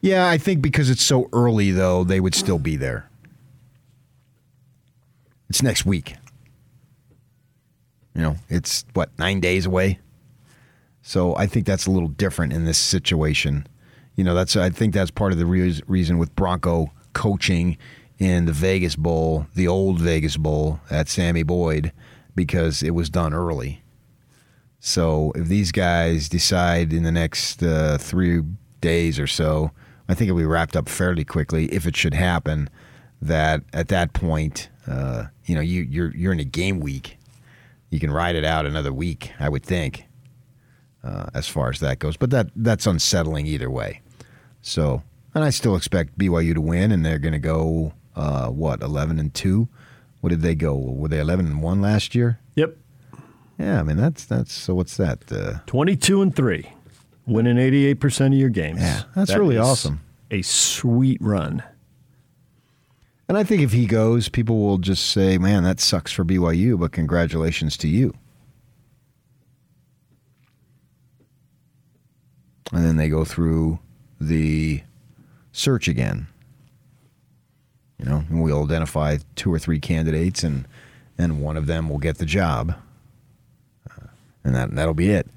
[0.00, 3.10] Yeah, I think because it's so early, though, they would still be there.
[5.48, 6.14] It's next week.
[8.14, 9.98] You know, it's what, nine days away?
[11.02, 13.66] So I think that's a little different in this situation.
[14.14, 17.78] You know, that's I think that's part of the re- reason with Bronco coaching
[18.18, 21.92] in the Vegas Bowl, the old Vegas Bowl at Sammy Boyd,
[22.34, 23.82] because it was done early.
[24.80, 28.42] So if these guys decide in the next uh, three
[28.80, 29.70] days or so,
[30.08, 31.66] I think it'll be wrapped up fairly quickly.
[31.66, 32.70] If it should happen,
[33.20, 37.18] that at that point, uh, you know, you, you're you're in a game week.
[37.90, 40.04] You can ride it out another week, I would think,
[41.02, 42.16] uh, as far as that goes.
[42.16, 44.02] But that that's unsettling either way.
[44.60, 45.02] So,
[45.34, 49.18] and I still expect BYU to win, and they're going to go uh, what eleven
[49.18, 49.68] and two.
[50.20, 50.76] What did they go?
[50.76, 52.40] Were they eleven and one last year?
[52.56, 52.76] Yep.
[53.58, 54.74] Yeah, I mean that's that's so.
[54.74, 55.30] What's that?
[55.32, 56.70] Uh, 22 and 3,
[57.28, 58.80] winning 88% of your games.
[58.80, 60.00] Yeah, that's really awesome.
[60.30, 61.62] A sweet run.
[63.28, 66.78] And I think if he goes, people will just say, "Man, that sucks for BYU,"
[66.78, 68.14] but congratulations to you.
[72.72, 73.78] And then they go through
[74.20, 74.82] the
[75.52, 76.26] search again.
[77.98, 80.66] You know, and we'll identify two or three candidates, and
[81.18, 82.74] and one of them will get the job,
[83.90, 84.06] uh,
[84.44, 85.28] and that that'll be it.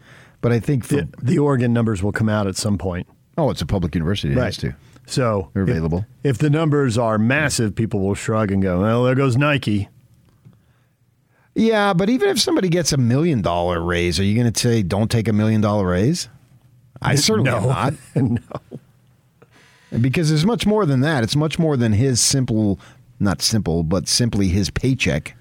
[0.41, 3.07] But I think The, the Oregon numbers will come out at some point.
[3.37, 4.75] oh, it's a public university, it has to.
[5.05, 6.05] So They're if- available.
[6.23, 9.87] If, the numbers are massive, people will shrug and go, well, there goes Nike.
[11.53, 14.83] Yeah, but even if somebody gets a million dollar raise, are you going to say
[14.83, 16.29] don't take a million dollar raise?
[17.01, 17.59] I certainly No.
[17.67, 17.93] not.
[18.15, 18.39] no.
[19.99, 21.23] Because it's much more than that.
[21.23, 22.79] It's much more than his simple,
[23.19, 25.35] not simple, but simply his paycheck.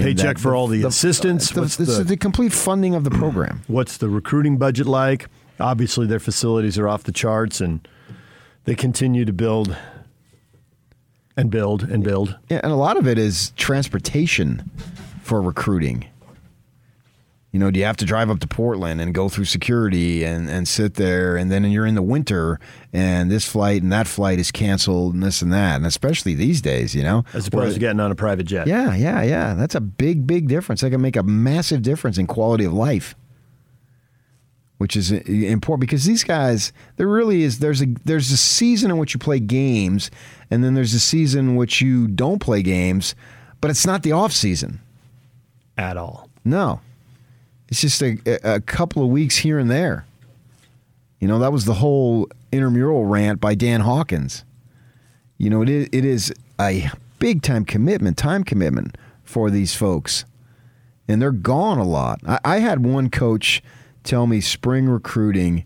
[0.00, 0.82] Paycheck for all the?
[0.82, 3.62] The, What's the, the- the complete funding of the program.
[3.66, 5.28] What's the recruiting budget like?
[5.58, 7.86] Obviously, their facilities are off the charts, and
[8.64, 9.76] they continue to build
[11.36, 12.36] and build and build.
[12.48, 14.70] Yeah, and a lot of it is transportation
[15.22, 16.06] for recruiting.
[17.52, 20.48] You know, do you have to drive up to Portland and go through security and,
[20.48, 22.60] and sit there, and then you're in the winter,
[22.92, 26.60] and this flight and that flight is canceled, and this and that, and especially these
[26.60, 28.68] days, you know, As opposed Where- to getting on a private jet.
[28.68, 29.54] yeah, yeah, yeah.
[29.54, 30.80] That's a big, big difference.
[30.82, 33.16] That can make a massive difference in quality of life,
[34.78, 37.58] which is important because these guys, there really is.
[37.58, 40.08] There's a there's a season in which you play games,
[40.52, 43.16] and then there's a season in which you don't play games,
[43.60, 44.80] but it's not the off season
[45.76, 46.28] at all.
[46.44, 46.80] No,
[47.70, 50.04] it's just a, a couple of weeks here and there.
[51.20, 54.44] You know, that was the whole intramural rant by Dan Hawkins.
[55.38, 60.24] You know, it is, it is a big time commitment, time commitment for these folks.
[61.06, 62.20] And they're gone a lot.
[62.26, 63.62] I, I had one coach
[64.02, 65.64] tell me spring recruiting,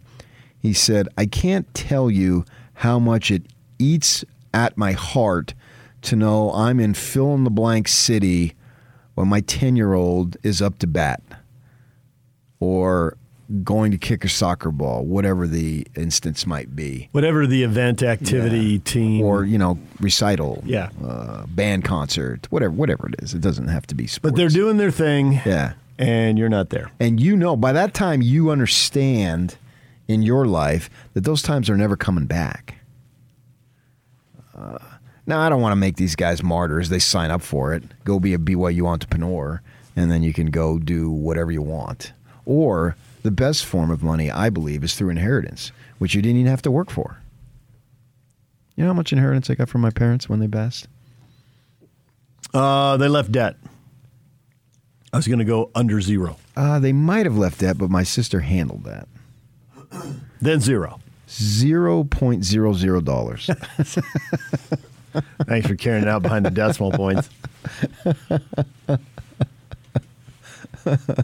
[0.58, 2.44] he said, I can't tell you
[2.74, 3.42] how much it
[3.78, 5.54] eats at my heart
[6.02, 8.54] to know I'm in fill in the blank city
[9.14, 11.22] when my 10 year old is up to bat
[12.64, 13.16] or
[13.62, 17.08] going to kick a soccer ball, whatever the instance might be.
[17.12, 20.88] Whatever the event, activity, team, or you know, recital, Yeah.
[21.06, 23.34] uh, band concert, whatever, whatever it is.
[23.34, 24.22] It doesn't have to be sports.
[24.32, 25.40] but they're doing their thing.
[25.44, 26.90] Yeah, and you're not there.
[26.98, 29.56] and you know by that time you understand
[30.08, 32.76] in your life that those times are never coming back.
[34.56, 34.78] Uh,
[35.26, 36.88] now I don't want to make these guys martyrs.
[36.88, 37.82] They sign up for it.
[38.04, 39.60] Go be a BYU entrepreneur,
[39.96, 42.12] and then you can go do whatever you want.
[42.46, 46.50] Or the best form of money, I believe, is through inheritance, which you didn't even
[46.50, 47.20] have to work for.
[48.76, 50.88] You know how much inheritance I got from my parents when they passed?
[52.52, 53.56] Uh, they left debt.
[55.12, 56.36] I was going to go under zero.
[56.56, 59.08] Uh, they might have left debt, but my sister handled that.
[60.40, 61.00] Then zero.
[61.30, 63.48] Zero point zero zero dollars.
[65.46, 67.30] Thanks for carrying it out behind the decimal points.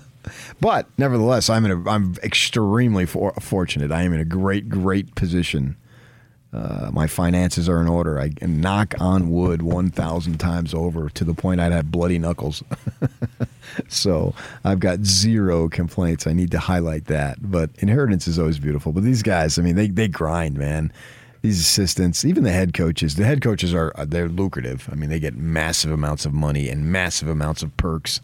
[0.61, 3.91] But nevertheless, I'm in a I'm extremely for, fortunate.
[3.91, 5.77] I am in a great great position.
[6.53, 8.19] Uh, my finances are in order.
[8.19, 12.65] I knock on wood 1,000 times over to the point I'd have bloody knuckles.
[13.89, 14.35] so
[14.65, 16.27] I've got zero complaints.
[16.27, 17.39] I need to highlight that.
[17.41, 18.91] But inheritance is always beautiful.
[18.91, 20.93] But these guys, I mean, they, they grind, man.
[21.43, 24.89] These assistants, even the head coaches, the head coaches are they're lucrative.
[24.91, 28.20] I mean, they get massive amounts of money and massive amounts of perks.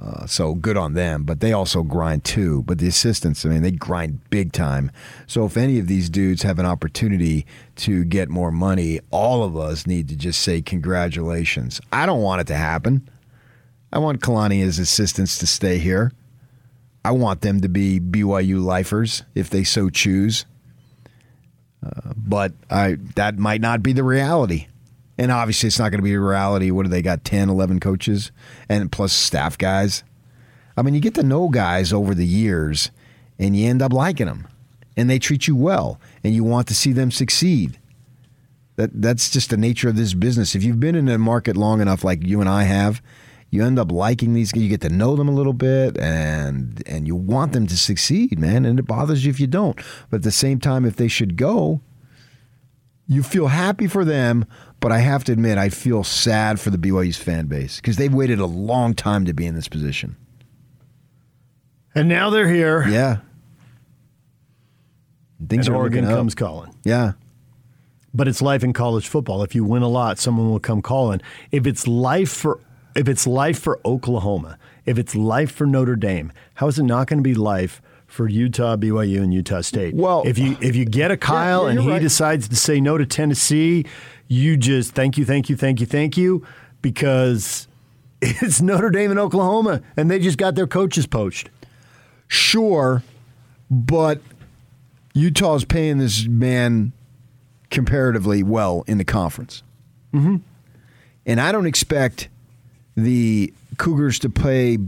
[0.00, 2.62] Uh, so good on them, but they also grind too.
[2.62, 4.90] But the assistants, I mean, they grind big time.
[5.26, 7.44] So if any of these dudes have an opportunity
[7.76, 11.82] to get more money, all of us need to just say congratulations.
[11.92, 13.10] I don't want it to happen.
[13.92, 16.12] I want Kalani's assistants to stay here.
[17.04, 20.46] I want them to be BYU lifers if they so choose.
[21.84, 24.66] Uh, but I that might not be the reality.
[25.20, 26.70] And obviously, it's not going to be a reality.
[26.70, 27.26] What do they got?
[27.26, 28.32] 10, 11 coaches
[28.70, 30.02] and plus staff guys.
[30.78, 32.90] I mean, you get to know guys over the years
[33.38, 34.48] and you end up liking them
[34.96, 37.78] and they treat you well and you want to see them succeed.
[38.76, 40.54] That, that's just the nature of this business.
[40.54, 43.02] If you've been in a market long enough, like you and I have,
[43.50, 44.56] you end up liking these.
[44.56, 48.38] You get to know them a little bit, and and you want them to succeed,
[48.38, 48.64] man.
[48.64, 49.76] And it bothers you if you don't.
[50.08, 51.80] But at the same time, if they should go,
[53.10, 54.46] you feel happy for them,
[54.78, 58.14] but I have to admit, I feel sad for the BYU's fan base because they've
[58.14, 60.14] waited a long time to be in this position.
[61.92, 62.86] And now they're here.
[62.88, 63.16] Yeah.
[65.48, 66.72] Things and are Oregon comes calling.
[66.84, 67.14] Yeah.
[68.14, 69.42] But it's life in college football.
[69.42, 71.20] If you win a lot, someone will come calling.
[71.50, 72.60] If it's life for
[72.94, 74.56] if it's life for Oklahoma,
[74.86, 78.28] if it's life for Notre Dame, how is it not going to be life for
[78.28, 79.94] Utah, BYU, and Utah State?
[79.94, 82.02] Well, if you if you get a Kyle yeah, and he right.
[82.02, 83.86] decides to say no to Tennessee,
[84.28, 86.44] you just thank you, thank you, thank you, thank you,
[86.82, 87.68] because
[88.20, 91.48] it's Notre Dame and Oklahoma, and they just got their coaches poached.
[92.26, 93.02] Sure,
[93.70, 94.20] but
[95.14, 96.92] Utah's paying this man
[97.70, 99.62] comparatively well in the conference.
[100.12, 100.36] Mm-hmm.
[101.26, 102.28] And I don't expect
[102.96, 104.78] the Cougars to play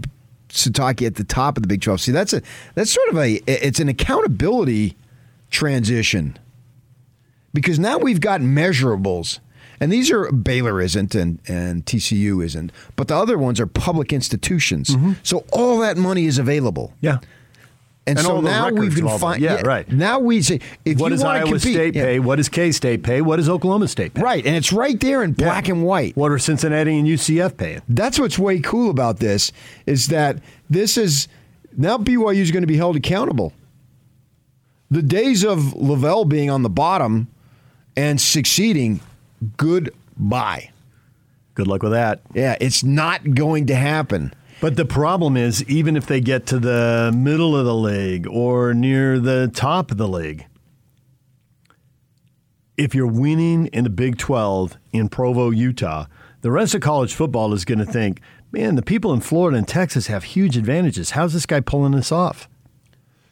[0.53, 2.01] Sitake at the top of the Big 12.
[2.01, 2.43] See, that's a
[2.74, 4.97] that's sort of a it's an accountability
[5.51, 6.39] transition.
[7.55, 9.39] Because now we've got measurables.
[9.81, 14.12] And these are Baylor isn't and, and TCU isn't, but the other ones are public
[14.12, 14.95] institutions.
[15.24, 16.93] So all that money is available.
[16.97, 17.07] Mm-hmm.
[17.07, 17.19] Yeah.
[18.05, 19.20] And, And so now we of can all that.
[19.20, 19.89] find Yeah, right.
[19.91, 22.03] Now we say if what you does want Iowa to compete, State yeah.
[22.05, 22.19] pay?
[22.19, 23.20] What does K State pay?
[23.20, 24.23] What does Oklahoma State pay?
[24.23, 26.16] Right, and it's right there in black and white.
[26.16, 27.81] What are Cincinnati and UCF paying?
[27.89, 29.53] That's what's way cool about this
[29.87, 30.39] is that
[30.69, 31.29] this is
[31.77, 33.53] now BYU is going to be held accountable.
[34.91, 37.29] The days of LaVell being on the bottom
[37.97, 39.01] and succeeding,
[39.57, 40.70] goodbye.
[41.55, 42.20] Good luck with that.
[42.35, 44.35] Yeah, it's not going to happen.
[44.62, 48.72] But the problem is, even if they get to the middle of the league or
[48.72, 50.47] near the top of the league,
[52.76, 56.06] if you're winning in the Big 12 in Provo, Utah,
[56.43, 58.20] the rest of college football is going to think,
[58.52, 61.10] man, the people in Florida and Texas have huge advantages.
[61.10, 62.48] How's this guy pulling this off?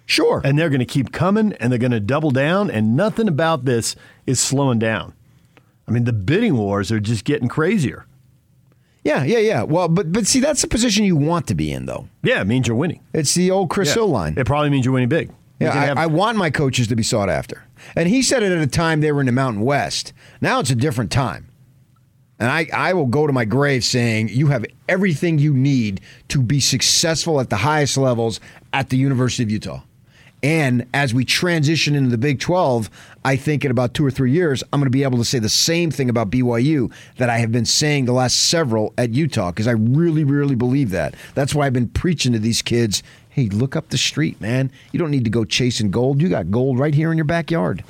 [0.07, 0.43] Sure.
[0.45, 3.67] And they're going to keep coming and they're going to double down, and nothing about
[3.67, 3.95] this
[4.27, 5.15] is slowing down.
[5.87, 8.05] I mean, the bidding wars are just getting crazier.
[9.03, 9.63] Yeah, yeah, yeah.
[9.63, 12.09] Well, but but see, that's the position you want to be in, though.
[12.23, 13.01] Yeah, it means you're winning.
[13.15, 13.95] It's the old Chris Yeah.
[13.95, 14.35] Hill line.
[14.37, 15.29] It probably means you're winning big.
[15.59, 17.65] You Yeah, I, have- I want my coaches to be sought after.
[17.97, 20.13] And he said it at a time they were in the Mountain West.
[20.41, 21.47] Now it's a different time.
[22.39, 26.41] And I, I will go to my grave saying you have everything you need to
[26.41, 28.41] be successful at the highest levels
[28.73, 29.83] at the University of Utah.
[30.43, 32.89] And as we transition into the Big 12,
[33.25, 35.39] I think in about two or three years, I'm going to be able to say
[35.39, 39.51] the same thing about BYU that I have been saying the last several at Utah
[39.51, 41.15] because I really, really believe that.
[41.35, 44.73] That's why I've been preaching to these kids hey, look up the street, man.
[44.91, 46.21] You don't need to go chasing gold.
[46.21, 47.85] You got gold right here in your backyard.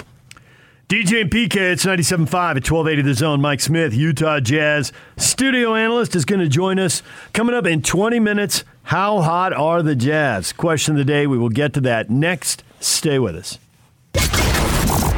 [0.91, 3.41] DJ and PK, it's 97.5 at 1280 The Zone.
[3.41, 7.05] Mike Smith, Utah Jazz studio analyst, is going to join us.
[7.33, 10.53] Coming up in 20 minutes, how hot are the Jazz?
[10.53, 11.29] Question of the day.
[11.29, 12.65] We will get to that next.
[12.81, 13.61] Stay with us.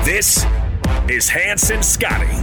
[0.04, 0.44] This
[1.08, 2.36] is Hanson Scotty.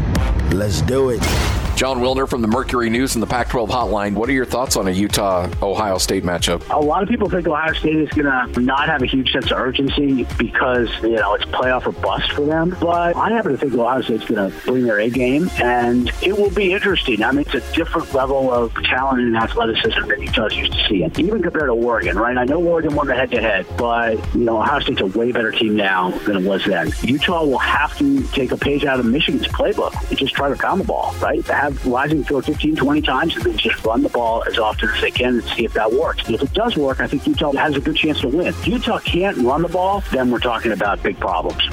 [0.56, 1.59] Let's do it.
[1.80, 4.14] Jon Wilner from the Mercury News and the Pac 12 Hotline.
[4.14, 6.69] What are your thoughts on a Utah Ohio State matchup?
[6.72, 9.49] A lot of people think Ohio State is going to not have a huge sense
[9.49, 12.76] of urgency because, you know, it's playoff or bust for them.
[12.81, 16.38] But I happen to think Ohio State's going to bring their A game, and it
[16.38, 17.23] will be interesting.
[17.23, 21.10] I mean, it's a different level of talent and athleticism than Utah's used to seeing,
[21.18, 22.38] even compared to Oregon, right?
[22.38, 25.31] I know Oregon won the head to head, but, you know, Ohio State's a way
[25.31, 26.91] better team now than it was then.
[27.03, 30.57] Utah will have to take a page out of Michigan's playbook and just try to
[30.57, 31.41] pound the ball, right?
[31.47, 34.90] Have have Rising throw 15, 20 times and then just run the ball as often
[34.90, 36.28] as they can and see if that works.
[36.30, 38.48] If it does work, I think Utah has a good chance to win.
[38.48, 41.64] If Utah can't run the ball, then we're talking about big problems.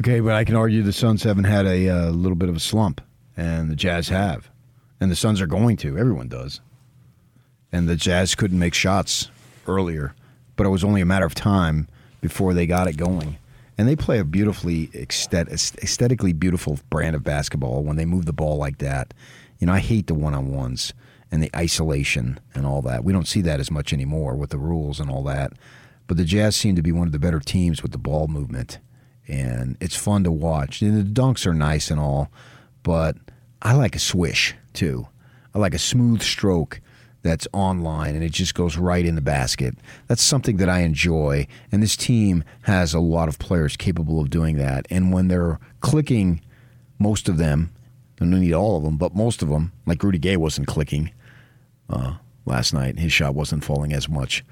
[0.00, 2.60] Okay, but I can argue the Suns haven't had a uh, little bit of a
[2.60, 3.02] slump,
[3.36, 4.50] and the Jazz have.
[4.98, 5.98] And the Suns are going to.
[5.98, 6.60] Everyone does
[7.72, 9.30] and the Jazz couldn't make shots
[9.66, 10.14] earlier,
[10.56, 11.88] but it was only a matter of time
[12.20, 13.38] before they got it going.
[13.78, 18.58] And they play a beautifully aesthetically beautiful brand of basketball when they move the ball
[18.58, 19.14] like that.
[19.58, 20.92] You know, I hate the one on ones
[21.32, 23.02] and the isolation and all that.
[23.02, 25.54] We don't see that as much anymore with the rules and all that.
[26.06, 28.78] But the Jazz seem to be one of the better teams with the ball movement.
[29.26, 30.82] And it's fun to watch.
[30.82, 32.30] And the dunks are nice and all,
[32.82, 33.16] but
[33.62, 35.08] I like a swish too.
[35.54, 36.81] I like a smooth stroke
[37.22, 39.76] that's online and it just goes right in the basket.
[40.08, 41.46] That's something that I enjoy.
[41.70, 44.86] And this team has a lot of players capable of doing that.
[44.90, 46.40] And when they're clicking,
[46.98, 47.72] most of them,
[48.20, 51.12] I don't need all of them, but most of them, like Rudy Gay wasn't clicking
[51.88, 52.98] uh, last night.
[52.98, 54.44] His shot wasn't falling as much.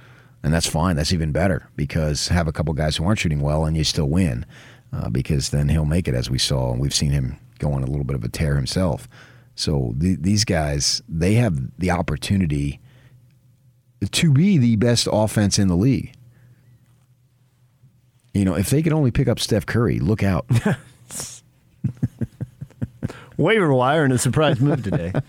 [0.43, 0.97] And that's fine.
[0.97, 4.09] That's even better because have a couple guys who aren't shooting well and you still
[4.09, 4.47] win
[4.93, 6.73] uh, because then he'll make it, as we saw.
[6.73, 9.09] And we've seen him go on a little bit of a tear himself.
[9.55, 12.81] So the, these guys, they have the opportunity
[14.11, 16.13] to be the best offense in the league.
[18.33, 20.47] You know, if they could only pick up Steph Curry, look out.
[23.37, 25.13] Waiver wire and a surprise move today.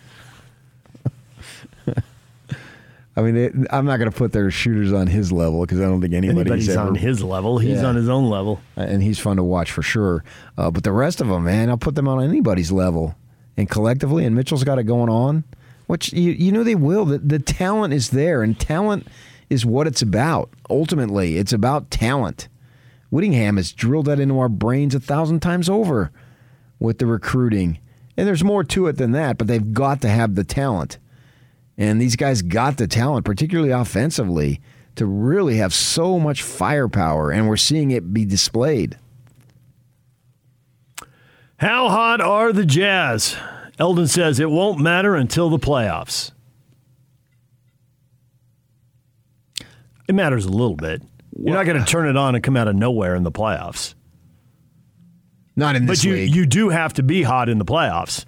[3.16, 5.84] I mean, it, I'm not going to put their shooters on his level because I
[5.84, 7.58] don't think anybody's, anybody's ever, on his level.
[7.58, 7.88] He's yeah.
[7.88, 10.24] on his own level, and he's fun to watch for sure.
[10.58, 13.16] Uh, but the rest of them, man, I'll put them on anybody's level
[13.62, 15.44] and collectively, and Mitchell's got it going on,
[15.88, 17.06] which you, you know they will.
[17.06, 19.08] The, the talent is there, and talent
[19.50, 20.50] is what it's about.
[20.70, 22.48] Ultimately, it's about talent.
[23.10, 26.12] Whittingham has drilled that into our brains a thousand times over
[26.80, 27.80] with the recruiting.
[28.18, 30.98] And there's more to it than that, but they've got to have the talent.
[31.78, 34.62] And these guys got the talent, particularly offensively,
[34.96, 38.98] to really have so much firepower, and we're seeing it be displayed.
[41.62, 43.38] How hot are the Jazz?
[43.78, 46.32] Eldon says it won't matter until the playoffs.
[50.08, 51.04] It matters a little bit.
[51.38, 53.94] You're not going to turn it on and come out of nowhere in the playoffs.
[55.56, 56.34] Not in this But you, league.
[56.36, 58.26] you do have to be hot in the playoffs.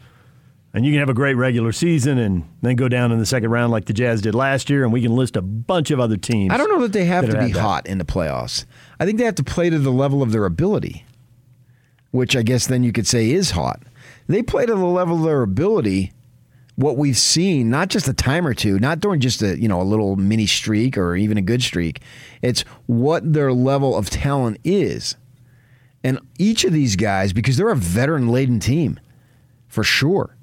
[0.76, 3.50] And you can have a great regular season and then go down in the second
[3.50, 6.18] round like the Jazz did last year, and we can list a bunch of other
[6.18, 6.54] teams.
[6.54, 8.66] I don't know that they have that to be hot in the playoffs.
[9.00, 11.06] I think they have to play to the level of their ability,
[12.14, 13.82] which I guess then you could say is hot.
[14.28, 16.14] They play to the level of their ability.
[16.76, 19.82] What we've seen, not just a time or two, not during just a you know
[19.82, 22.02] a little mini streak or even a good streak,
[22.44, 25.16] it's what their level of talent is.
[26.04, 29.00] And each of these guys, because they're a veteran laden team,
[29.68, 30.36] for sure.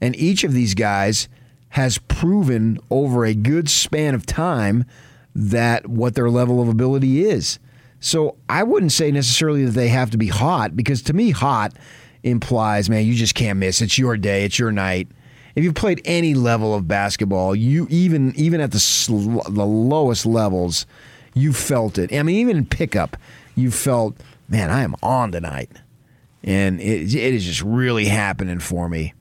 [0.00, 1.28] And each of these guys
[1.70, 4.84] has proven over a good span of time
[5.32, 7.60] that what their level of ability is.
[8.04, 11.72] So I wouldn't say necessarily that they have to be hot because to me, hot
[12.22, 13.80] implies, man, you just can't miss.
[13.80, 14.44] It's your day.
[14.44, 15.08] It's your night.
[15.54, 20.26] If you've played any level of basketball, you even even at the sl- the lowest
[20.26, 20.84] levels,
[21.32, 22.12] you felt it.
[22.12, 23.16] I mean, even in pickup,
[23.54, 24.18] you felt,
[24.50, 25.70] man, I am on tonight,
[26.42, 29.14] and it it is just really happening for me.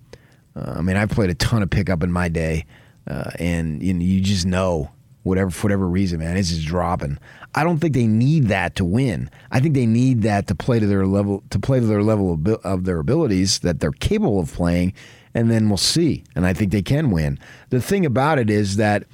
[0.57, 2.65] Uh, I mean, I've played a ton of pickup in my day,
[3.07, 4.91] uh, and you, know, you just know
[5.24, 7.18] whatever for whatever reason, man, it's just dropping.
[7.56, 9.30] I don't think they need that to win.
[9.52, 12.34] I think they need that to play to their level to play to their level
[12.34, 14.94] of, of their abilities that they're capable of playing,
[15.34, 16.24] and then we'll see.
[16.36, 17.40] And I think they can win.
[17.70, 19.06] The thing about it is that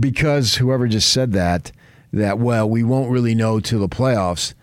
[0.00, 1.72] because whoever just said that
[2.12, 4.54] that well we won't really know till the playoffs,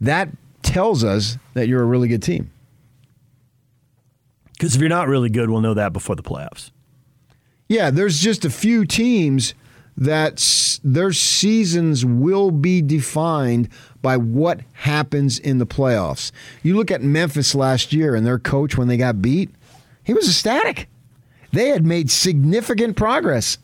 [0.00, 0.28] that
[0.62, 2.50] tells us that you're a really good team.
[4.52, 6.70] Because if you're not really good, we'll know that before the playoffs.
[7.68, 9.54] Yeah, there's just a few teams
[9.96, 13.68] that their seasons will be defined
[14.00, 16.32] by what happens in the playoffs.
[16.62, 19.50] You look at Memphis last year and their coach when they got beat,
[20.02, 20.88] he was ecstatic.
[21.52, 23.58] They had made significant progress.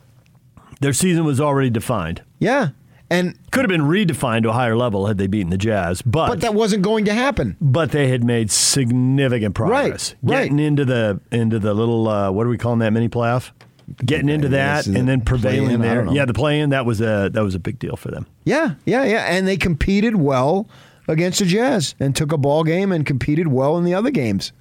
[0.80, 2.22] Their season was already defined.
[2.38, 2.68] Yeah.
[3.10, 6.28] And could have been redefined to a higher level had they beaten the Jazz, but
[6.28, 7.56] But that wasn't going to happen.
[7.58, 10.14] but they had made significant progress.
[10.22, 10.42] right.
[10.42, 13.50] Getting into the into the little uh, what are we calling that mini playoff?
[13.96, 16.06] Getting into that and then prevailing there.
[16.12, 18.26] Yeah, the play in that was a that was a big deal for them.
[18.44, 19.24] Yeah, yeah, yeah.
[19.24, 20.68] And they competed well
[21.08, 24.52] against the Jazz and took a ball game and competed well in the other games.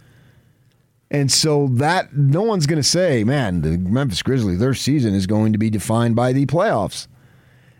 [1.09, 5.27] And so that no one's going to say, man, the Memphis Grizzlies, their season is
[5.27, 7.07] going to be defined by the playoffs.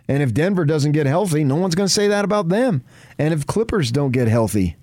[0.08, 2.84] And if Denver doesn't get healthy, no one's going to say that about them.
[3.18, 4.78] And if Clippers don't get healthy,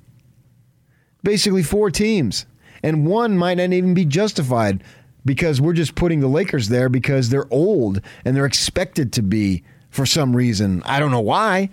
[1.22, 2.46] basically four teams.
[2.82, 4.84] And one might not even be justified
[5.24, 9.62] because we're just putting the Lakers there because they're old and they're expected to be
[9.90, 10.82] for some reason.
[10.84, 11.70] I don't know why.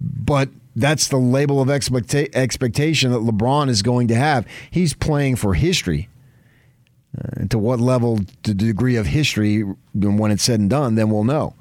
[0.00, 4.46] But that's the label of expecta- expectation that LeBron is going to have.
[4.70, 6.08] He's playing for history.
[7.18, 9.62] Uh, to what level, the degree of history,
[9.94, 11.54] when it's said and done, then we'll know.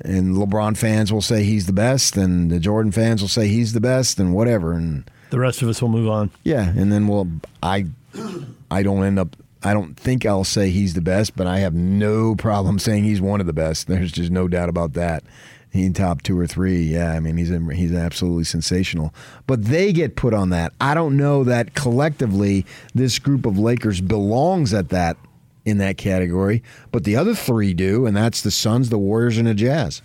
[0.00, 3.72] And LeBron fans will say he's the best, and the Jordan fans will say he's
[3.72, 4.72] the best, and whatever.
[4.72, 6.30] And The rest of us will move on.
[6.42, 7.28] yeah, and then we'll.
[7.62, 7.86] I,
[8.70, 9.36] I don't end up.
[9.62, 13.20] I don't think I'll say he's the best, but I have no problem saying he's
[13.20, 13.88] one of the best.
[13.88, 15.24] There's just no doubt about that.
[15.70, 16.82] He in top two or three.
[16.82, 19.12] Yeah, I mean he's he's absolutely sensational.
[19.46, 20.72] But they get put on that.
[20.80, 22.64] I don't know that collectively
[22.94, 25.16] this group of Lakers belongs at that
[25.66, 29.46] in that category, but the other three do, and that's the Suns, the Warriors, and
[29.46, 30.00] the Jazz.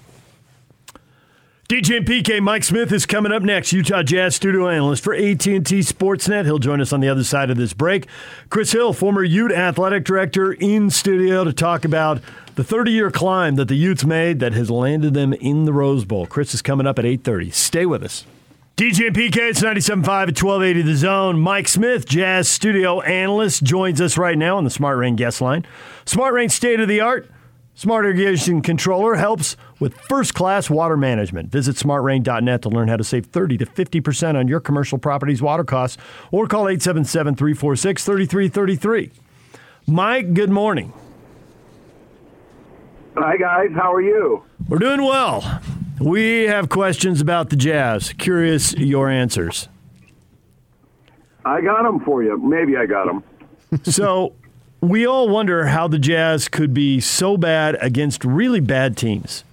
[1.69, 3.72] DJ and PK, Mike Smith is coming up next.
[3.72, 6.44] Utah Jazz studio analyst for AT&T Sportsnet.
[6.44, 8.06] He'll join us on the other side of this break.
[8.49, 12.22] Chris Hill, former Ute athletic director, in studio to talk about
[12.56, 16.26] the 30-year climb that the Utes made that has landed them in the Rose Bowl.
[16.26, 17.53] Chris is coming up at 8:30.
[17.53, 18.26] Stay with us.
[18.76, 21.40] DJ and PK, it's 97.5 at 1280 The Zone.
[21.40, 25.65] Mike Smith, Jazz studio analyst, joins us right now on the Smart Rain guest line.
[26.03, 27.30] Smart Rain state of the art.
[27.76, 31.51] Smart Irrigation Controller helps with first class water management.
[31.51, 35.65] Visit smartrain.net to learn how to save 30 to 50% on your commercial property's water
[35.65, 35.97] costs
[36.31, 39.11] or call 877 346 3333.
[39.85, 40.93] Mike, good morning.
[43.18, 43.72] Hi, guys.
[43.76, 44.45] How are you?
[44.69, 45.61] We're doing well.
[45.99, 48.14] We have questions about the Jazz.
[48.14, 49.68] Curious your answers.
[51.43, 52.38] I got them for you.
[52.38, 53.22] Maybe I got them.
[53.84, 54.31] so
[54.80, 59.43] we all wonder how the Jazz could be so bad against really bad teams,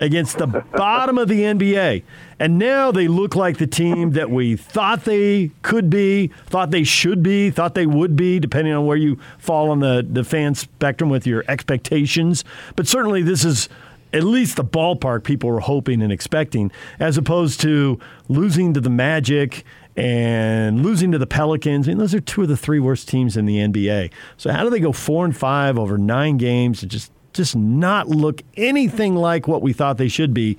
[0.00, 2.02] against the bottom of the NBA.
[2.38, 6.84] And now they look like the team that we thought they could be, thought they
[6.84, 10.54] should be, thought they would be, depending on where you fall on the, the fan
[10.54, 12.44] spectrum with your expectations.
[12.76, 13.68] But certainly this is
[14.12, 17.98] at least the ballpark people were hoping and expecting, as opposed to
[18.28, 19.64] losing to the Magic
[19.96, 21.86] and losing to the Pelicans.
[21.86, 24.10] I mean, those are two of the three worst teams in the NBA.
[24.36, 28.08] So how do they go four and five over nine games and just just not
[28.08, 30.56] look anything like what we thought they should be?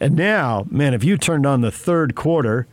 [0.00, 2.66] And now, man, if you turned on the third quarter,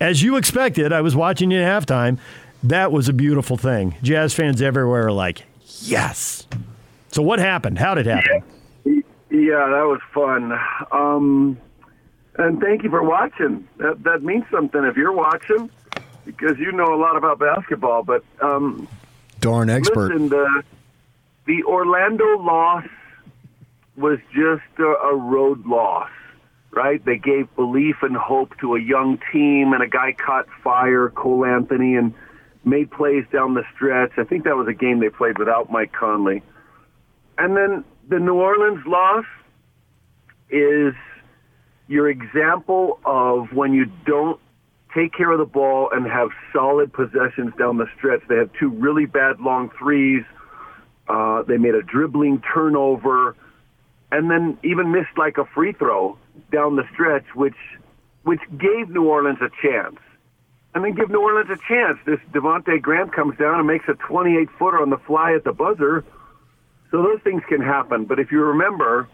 [0.00, 2.18] as you expected, I was watching you at halftime.
[2.62, 3.94] That was a beautiful thing.
[4.02, 5.44] Jazz fans everywhere are like,
[5.80, 6.46] yes.
[7.08, 7.78] So what happened?
[7.78, 8.42] How did it happen?
[9.30, 10.58] Yeah, that was fun.
[10.90, 11.58] Um,
[12.36, 13.68] and thank you for watching.
[13.78, 15.70] That that means something if you're watching,
[16.24, 18.02] because you know a lot about basketball.
[18.04, 18.88] But um,
[19.40, 20.12] Darn expert.
[20.12, 20.62] listen, the
[21.48, 22.84] the Orlando loss
[23.96, 26.10] was just a, a road loss,
[26.70, 27.02] right?
[27.02, 31.46] They gave belief and hope to a young team, and a guy caught fire, Cole
[31.46, 32.12] Anthony, and
[32.64, 34.12] made plays down the stretch.
[34.18, 36.42] I think that was a game they played without Mike Conley.
[37.38, 39.24] And then the New Orleans loss
[40.50, 40.92] is
[41.86, 44.38] your example of when you don't
[44.94, 48.20] take care of the ball and have solid possessions down the stretch.
[48.28, 50.24] They had two really bad long threes.
[51.08, 53.36] Uh, they made a dribbling turnover,
[54.12, 56.18] and then even missed like a free throw
[56.52, 57.56] down the stretch, which
[58.22, 59.98] which gave New Orleans a chance.
[60.74, 61.98] And then give New Orleans a chance.
[62.04, 65.52] This Devonte' Graham comes down and makes a 28 footer on the fly at the
[65.52, 66.04] buzzer.
[66.90, 68.04] So those things can happen.
[68.04, 69.08] But if you remember,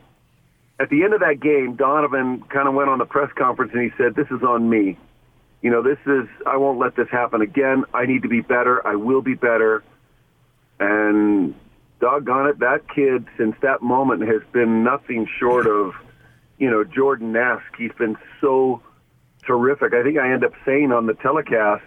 [0.81, 3.83] at the end of that game, Donovan kind of went on the press conference and
[3.83, 4.99] he said, "This is on me.
[5.63, 7.85] You know, this is I won't let this happen again.
[7.95, 8.85] I need to be better.
[8.87, 9.83] I will be better."
[10.81, 11.55] And
[12.01, 15.95] doggone it, that kid since that moment has been nothing short of,
[16.59, 17.77] you know, Jordan-esque.
[17.79, 18.83] He's been so
[19.47, 19.93] terrific.
[19.95, 21.85] I think I end up saying on the telecast,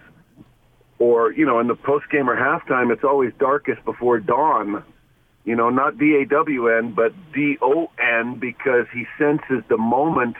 [0.99, 4.83] or you know, in the post game or halftime, it's always darkest before dawn.
[5.45, 9.77] You know, not D A W N, but D O N, because he senses the
[9.77, 10.35] moment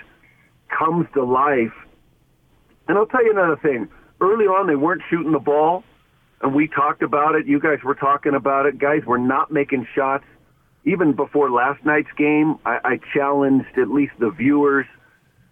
[0.70, 1.74] comes to life.
[2.88, 3.88] And I'll tell you another thing.
[4.20, 5.84] Early on, they weren't shooting the ball,
[6.42, 7.48] and we talked about it.
[7.48, 8.78] You guys were talking about it.
[8.80, 10.26] Guys were not making shots.
[10.86, 14.86] Even before last night's game, I, I challenged at least the viewers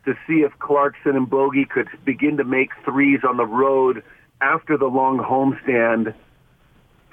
[0.06, 4.04] to see if Clarkson and Bogey could begin to make threes on the road
[4.40, 6.14] after the long homestand,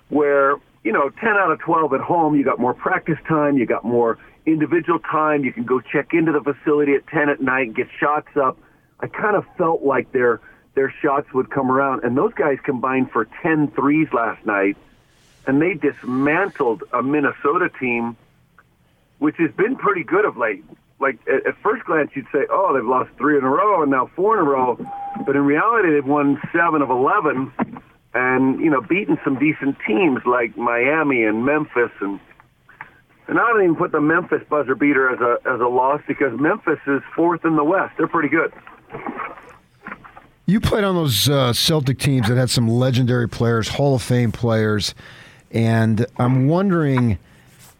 [0.09, 3.67] where you know, 10 out of 12 at home, you got more practice time, you
[3.67, 7.69] got more individual time, you can go check into the facility at 10 at night
[7.69, 8.59] and get shots up.
[9.01, 10.41] I kind of felt like their
[10.75, 14.77] their shots would come around, and those guys combined for 10 threes last night,
[15.47, 18.17] and they dismantled a Minnesota team,
[19.19, 20.65] which has been pretty good of late.
[20.99, 23.91] Like at, at first glance, you'd say, "Oh, they've lost three in a row and
[23.91, 24.79] now four in a row,"
[25.27, 27.53] but in reality, they've won seven of 11
[28.15, 32.21] and you know beaten some decent teams like Miami and Memphis and
[33.29, 36.39] and I don't even put the Memphis buzzer beater as a as a loss because
[36.39, 37.95] Memphis is fourth in the West.
[37.97, 38.53] They're pretty good.
[40.45, 44.33] You played on those uh, Celtic teams that had some legendary players, Hall of Fame
[44.33, 44.93] players,
[45.53, 47.19] and I'm wondering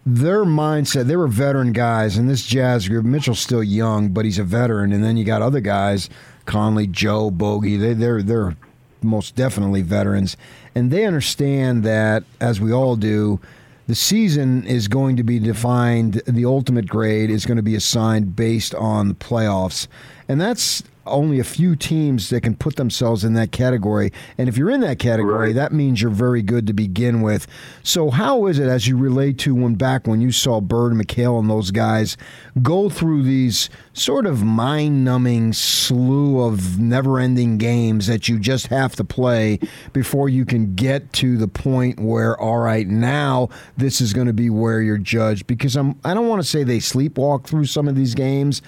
[0.07, 1.07] their mindset.
[1.07, 3.05] They were veteran guys, and this Jazz group.
[3.05, 6.09] Mitchell's still young, but he's a veteran, and then you got other guys,
[6.45, 7.77] Conley, Joe, Bogey.
[7.77, 8.57] They they're they're
[9.03, 10.37] most definitely veterans,
[10.75, 13.41] and they understand that, as we all do,
[13.89, 16.23] the season is going to be defined.
[16.27, 19.89] The ultimate grade is going to be assigned based on the playoffs,
[20.29, 24.13] and that's only a few teams that can put themselves in that category.
[24.39, 25.55] And if you're in that category, right.
[25.55, 27.47] that means you're very good to begin with.
[27.83, 31.41] So how is it as you relate to when back when you saw Bird, McHale,
[31.41, 32.17] and those guys
[32.63, 39.05] go through these sort of mind-numbing slew of never-ending games that you just have to
[39.05, 39.59] play
[39.93, 44.33] before you can get to the point where all right, now this is going to
[44.33, 47.89] be where you're judged because I'm I don't want to say they sleepwalk through some
[47.89, 48.63] of these games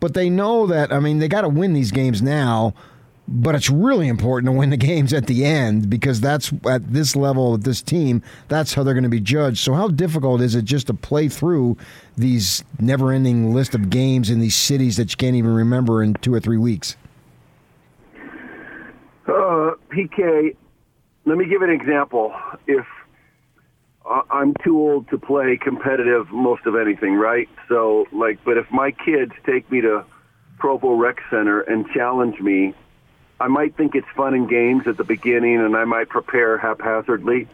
[0.00, 2.74] but they know that, I mean, they got to win these games now,
[3.28, 7.16] but it's really important to win the games at the end because that's at this
[7.16, 9.58] level of this team, that's how they're going to be judged.
[9.58, 11.76] So, how difficult is it just to play through
[12.16, 16.14] these never ending list of games in these cities that you can't even remember in
[16.14, 16.96] two or three weeks?
[19.26, 20.54] Uh, PK,
[21.24, 22.32] let me give an example.
[22.68, 22.86] If
[24.08, 27.48] I'm too old to play competitive most of anything, right?
[27.68, 30.04] So, like, but if my kids take me to
[30.58, 32.74] Provo Rec Center and challenge me,
[33.40, 37.48] I might think it's fun and games at the beginning, and I might prepare haphazardly.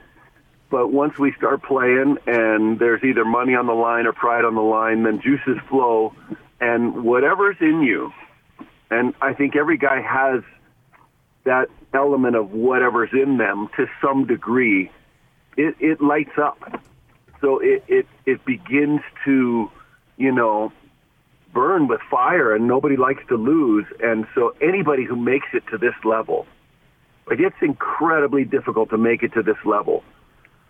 [0.70, 4.54] But once we start playing, and there's either money on the line or pride on
[4.54, 6.14] the line, then juices flow,
[6.60, 8.12] and whatever's in you,
[8.90, 10.42] and I think every guy has
[11.44, 14.90] that element of whatever's in them to some degree
[15.56, 16.82] it, it lights up.
[17.40, 19.70] So it, it, it begins to,
[20.16, 20.72] you know,
[21.52, 23.84] burn with fire and nobody likes to lose.
[24.02, 26.46] And so anybody who makes it to this level,
[27.26, 30.02] like it's incredibly difficult to make it to this level.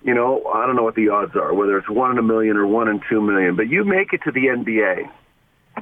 [0.03, 2.57] You know, I don't know what the odds are, whether it's one in a million
[2.57, 5.09] or one in two million, but you make it to the NBA.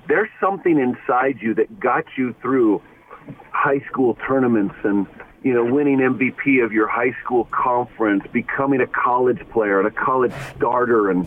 [0.09, 2.83] There's something inside you that got you through
[3.51, 5.07] high school tournaments and
[5.43, 9.91] you know, winning MVP of your high school conference, becoming a college player and a
[9.91, 11.27] college starter, and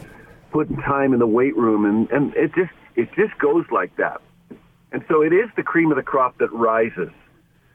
[0.51, 4.21] putting time in the weight room, and and it just it just goes like that.
[4.91, 7.09] And so it is the cream of the crop that rises.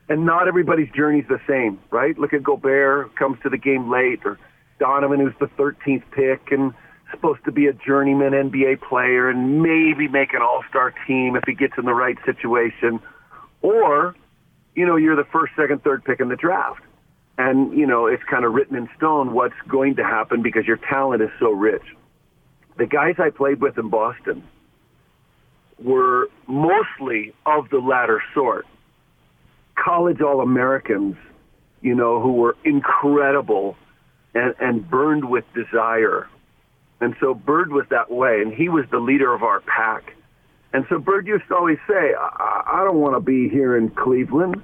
[0.08, 2.16] And not everybody's journey is the same, right?
[2.16, 4.38] Look at Gobert, comes to the game late, or
[4.78, 6.72] Donovan, who's the 13th pick and
[7.10, 11.54] supposed to be a journeyman NBA player and maybe make an all-star team if he
[11.54, 13.00] gets in the right situation.
[13.60, 14.14] Or
[14.78, 16.80] you know, you're the first, second, third pick in the draft.
[17.36, 20.76] And, you know, it's kind of written in stone what's going to happen because your
[20.76, 21.82] talent is so rich.
[22.76, 24.44] The guys I played with in Boston
[25.82, 28.66] were mostly of the latter sort.
[29.74, 31.16] College All-Americans,
[31.80, 33.76] you know, who were incredible
[34.34, 36.28] and, and burned with desire.
[37.00, 40.14] And so Bird was that way, and he was the leader of our pack.
[40.72, 43.90] And so Bird used to always say, I, I don't want to be here in
[43.90, 44.60] Cleveland,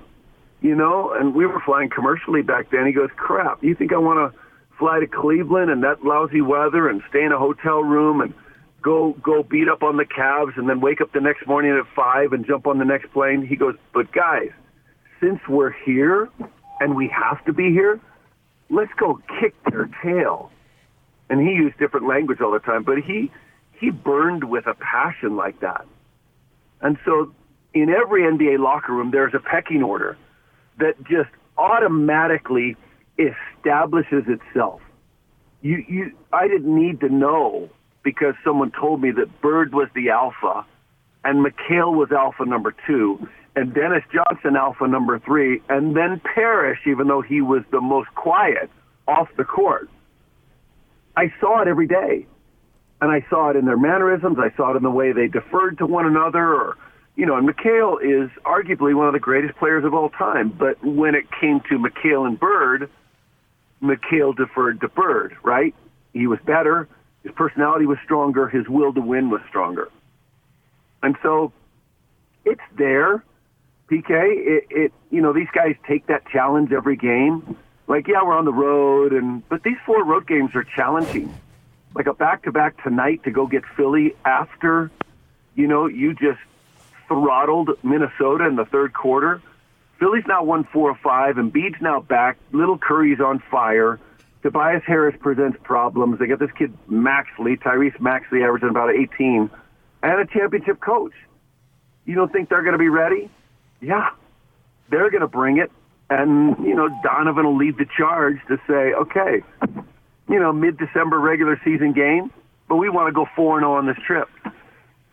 [0.61, 2.87] you know, and we were flying commercially back then.
[2.87, 4.39] He goes, crap, you think I want to
[4.79, 8.35] fly to Cleveland and that lousy weather and stay in a hotel room and
[8.83, 11.87] go go beat up on the Cavs and then wake up the next morning at
[11.95, 13.47] five and jump on the next plane?
[13.47, 14.51] He goes, but guys,
[15.21, 16.29] since we're here
[16.81, 17.99] and we have to be here,
[18.69, 20.51] let's go kick their tail.
[21.31, 23.31] And he used different language all the time, but he
[23.81, 25.87] he burned with a passion like that.
[26.85, 27.33] And so
[27.73, 30.17] in every NBA locker room, there's a pecking order
[30.79, 32.77] that just automatically
[33.19, 34.81] establishes itself.
[35.63, 37.71] You, you, I didn't need to know
[38.03, 40.67] because someone told me that Bird was the alpha
[41.25, 46.81] and McHale was alpha number two and Dennis Johnson alpha number three and then Parrish,
[46.87, 48.69] even though he was the most quiet
[49.09, 49.89] off the court.
[51.17, 52.27] I saw it every day.
[53.05, 54.39] And I saw it in their mannerisms.
[54.39, 56.79] I saw it in the way they deferred to one another or,
[57.17, 60.49] you know, and McHale is arguably one of the greatest players of all time.
[60.49, 62.89] But when it came to McHale and Bird,
[63.83, 65.75] McHale deferred to Bird, right?
[66.15, 66.89] He was better.
[67.25, 68.49] His personality was stronger.
[68.49, 69.91] His will to win was stronger.
[71.03, 71.53] And so
[72.47, 73.23] it's there,
[73.91, 74.09] PK.
[74.09, 77.55] It, it, you know, these guys take that challenge every game.
[77.87, 81.35] Like, yeah, we're on the road, and but these four road games are challenging.
[81.95, 84.91] Like a back-to-back tonight to go get Philly after,
[85.55, 86.41] you know, you just
[87.07, 89.41] throttled Minnesota in the third quarter.
[89.99, 92.37] Philly's now won four or five, and Bede's now back.
[92.53, 94.01] Little Curry's on fire.
[94.43, 96.19] Tobias Harris presents problems.
[96.19, 99.49] They got this kid Maxley, Tyrese Maxley, averaging about 18,
[100.03, 101.15] and a championship coach.
[102.05, 103.31] You don't think they're going to be ready?
[103.81, 104.11] Yeah,
[104.91, 105.71] they're going to bring it,
[106.11, 109.43] and you know Donovan will lead the charge to say, okay,
[110.29, 112.33] you know, mid-December regular season game,
[112.69, 114.29] but we want to go four and zero on this trip.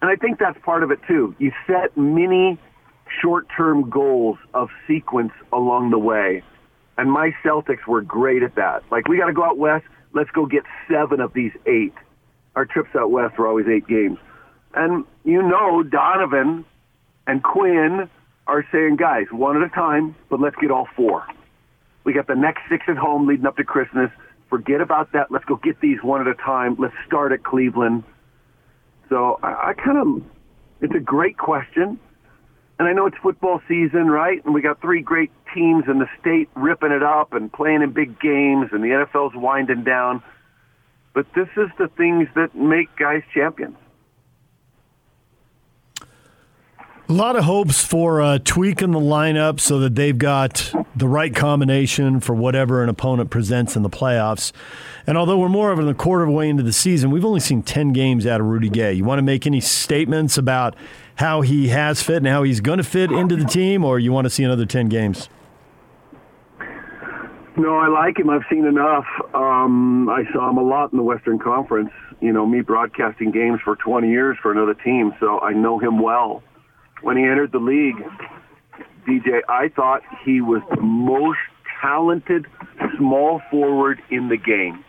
[0.02, 1.36] And I think that's part of it too.
[1.38, 2.58] You set many
[3.22, 6.44] short-term goals of sequence along the way.
[6.98, 8.84] And my Celtics were great at that.
[8.92, 9.86] Like, we got to go out west.
[10.14, 11.94] Let's go get seven of these eight.
[12.56, 14.18] Our trips out west were always eight games.
[14.74, 16.66] And you know, Donovan
[17.28, 18.10] and Quin
[18.48, 21.26] are saying, guys, one at a time, but let's get all four.
[22.04, 24.10] We got the next six at home leading up to Christmas.
[24.52, 25.32] Forget about that.
[25.32, 26.76] Let's go get these one at a time.
[26.78, 28.04] Let's start at Cleveland.
[29.08, 30.24] So I, I kind of,
[30.82, 31.98] it's a great question.
[32.78, 34.44] And I know it's football season, right?
[34.44, 37.92] And we got three great teams in the state ripping it up and playing in
[37.92, 40.22] big games, and the NFL's winding down.
[41.14, 43.78] But this is the things that make guys champions.
[47.10, 51.36] A lot of hopes for uh, tweaking the lineup so that they've got the right
[51.36, 54.54] combination for whatever an opponent presents in the playoffs.
[55.06, 57.42] And although we're more than a quarter of the way into the season, we've only
[57.42, 58.94] seen 10 games out of Rudy Gay.
[58.94, 60.76] You want to make any statements about
[61.16, 64.14] how he has fit and how he's going to fit into the team, or you
[64.14, 65.28] want to see another 10 games?
[67.58, 68.30] No, I like him.
[68.30, 69.06] I've seen enough.
[69.34, 71.92] Um, I saw him a lot in the Western Conference.
[72.22, 76.02] You know, me broadcasting games for 20 years for another team, so I know him
[76.02, 76.42] well
[77.02, 77.96] when he entered the league,
[79.08, 81.40] DJ, I thought he was the most
[81.82, 82.46] talented
[82.98, 84.84] small forward in the game.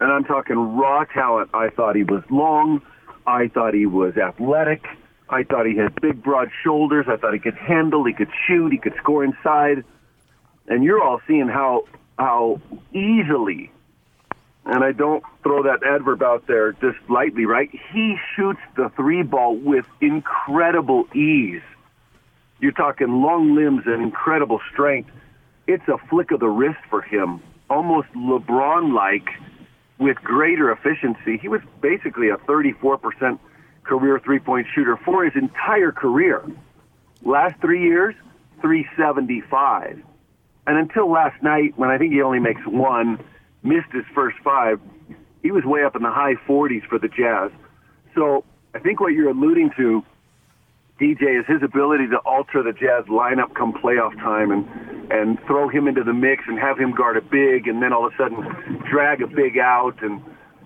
[0.00, 1.50] And I'm talking raw talent.
[1.54, 2.82] I thought he was long.
[3.26, 4.84] I thought he was athletic.
[5.28, 7.06] I thought he had big, broad shoulders.
[7.08, 8.04] I thought he could handle.
[8.04, 8.70] He could shoot.
[8.70, 9.84] He could score inside.
[10.68, 11.84] And you're all seeing how
[12.18, 12.60] how
[12.92, 13.70] easily
[14.66, 17.70] and I don't throw that adverb out there just lightly, right?
[17.92, 21.62] He shoots the three ball with incredible ease.
[22.58, 25.10] You're talking long limbs and incredible strength.
[25.68, 27.40] It's a flick of the wrist for him,
[27.70, 29.28] almost LeBron like
[29.98, 31.38] with greater efficiency.
[31.38, 33.38] He was basically a 34%
[33.84, 36.42] career three point shooter for his entire career.
[37.22, 38.14] Last three years,
[38.62, 40.02] 375.
[40.66, 43.20] And until last night, when I think he only makes one,
[43.66, 44.80] missed his first five,
[45.42, 47.50] he was way up in the high 40s for the Jazz.
[48.14, 48.44] So
[48.74, 50.04] I think what you're alluding to,
[51.00, 54.66] DJ, is his ability to alter the Jazz lineup come playoff time and
[55.08, 58.06] and throw him into the mix and have him guard a big and then all
[58.06, 58.42] of a sudden
[58.90, 60.20] drag a big out and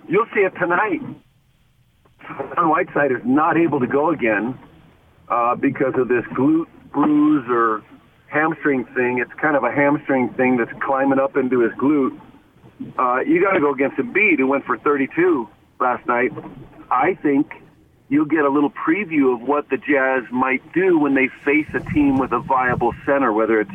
[0.09, 1.01] you'll see it tonight.
[2.55, 4.59] John Whiteside is not able to go again
[5.29, 7.83] uh, because of this glute bruise or
[8.29, 9.19] hamstring thing.
[9.19, 12.19] It's kind of a hamstring thing that's climbing up into his glute
[12.99, 15.49] uh, you got to go against Embiid, who went for 32
[15.79, 16.33] last night.
[16.91, 17.53] I think
[18.09, 21.81] you'll get a little preview of what the Jazz might do when they face a
[21.81, 23.71] team with a viable center, whether it's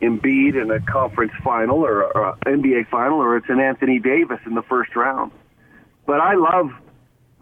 [0.00, 4.54] Embiid in a conference final or, or NBA final, or it's an Anthony Davis in
[4.54, 5.32] the first round.
[6.06, 6.70] But I love,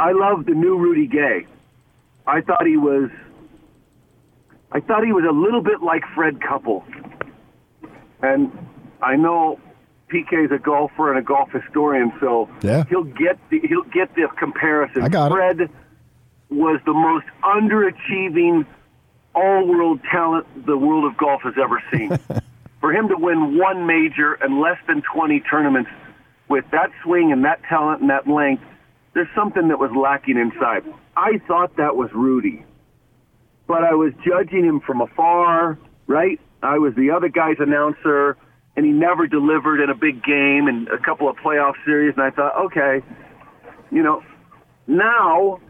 [0.01, 1.47] I love the new Rudy Gay.
[2.27, 3.11] I thought he was,
[4.73, 6.85] I thought he was a little bit like Fred Couples,
[8.21, 8.51] and
[9.01, 9.61] I know
[10.09, 12.85] PK is a golfer and a golf historian, so yeah.
[12.89, 15.03] he'll get the he'll get the comparison.
[15.03, 15.71] I got Fred it.
[16.49, 18.67] was the most underachieving
[19.35, 22.19] all-world talent the world of golf has ever seen.
[22.81, 25.91] For him to win one major and less than 20 tournaments
[26.49, 28.63] with that swing and that talent and that length,
[29.13, 30.85] there's something that was lacking inside.
[31.17, 32.65] I thought that was Rudy,
[33.67, 36.39] but I was judging him from afar, right?
[36.63, 38.37] I was the other guy's announcer
[38.77, 42.15] and he never delivered in a big game and a couple of playoff series.
[42.17, 43.05] And I thought, okay,
[43.91, 44.23] you know,
[44.87, 45.61] now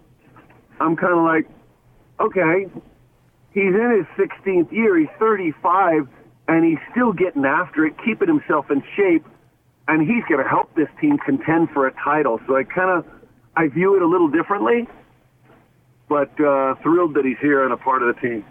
[0.81, 1.49] I'm kind of like,
[2.21, 2.71] okay,
[3.53, 4.99] he's in his 16th year.
[4.99, 6.09] He's 35,
[6.49, 9.25] and he's still getting after it, keeping himself in shape,
[9.87, 12.41] and he's going to help this team contend for a title.
[12.47, 13.05] So I kind of
[13.57, 14.89] I view it a little differently,
[16.09, 18.45] but uh, thrilled that he's here and a part of the team.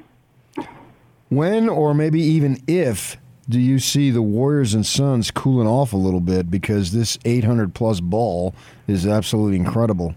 [1.29, 5.97] When or maybe even if do you see the Warriors and Suns cooling off a
[5.97, 8.55] little bit because this 800 plus ball
[8.87, 10.15] is absolutely incredible?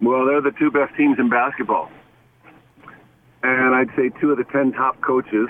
[0.00, 1.90] Well, they're the two best teams in basketball.
[3.42, 5.48] And I'd say two of the 10 top coaches.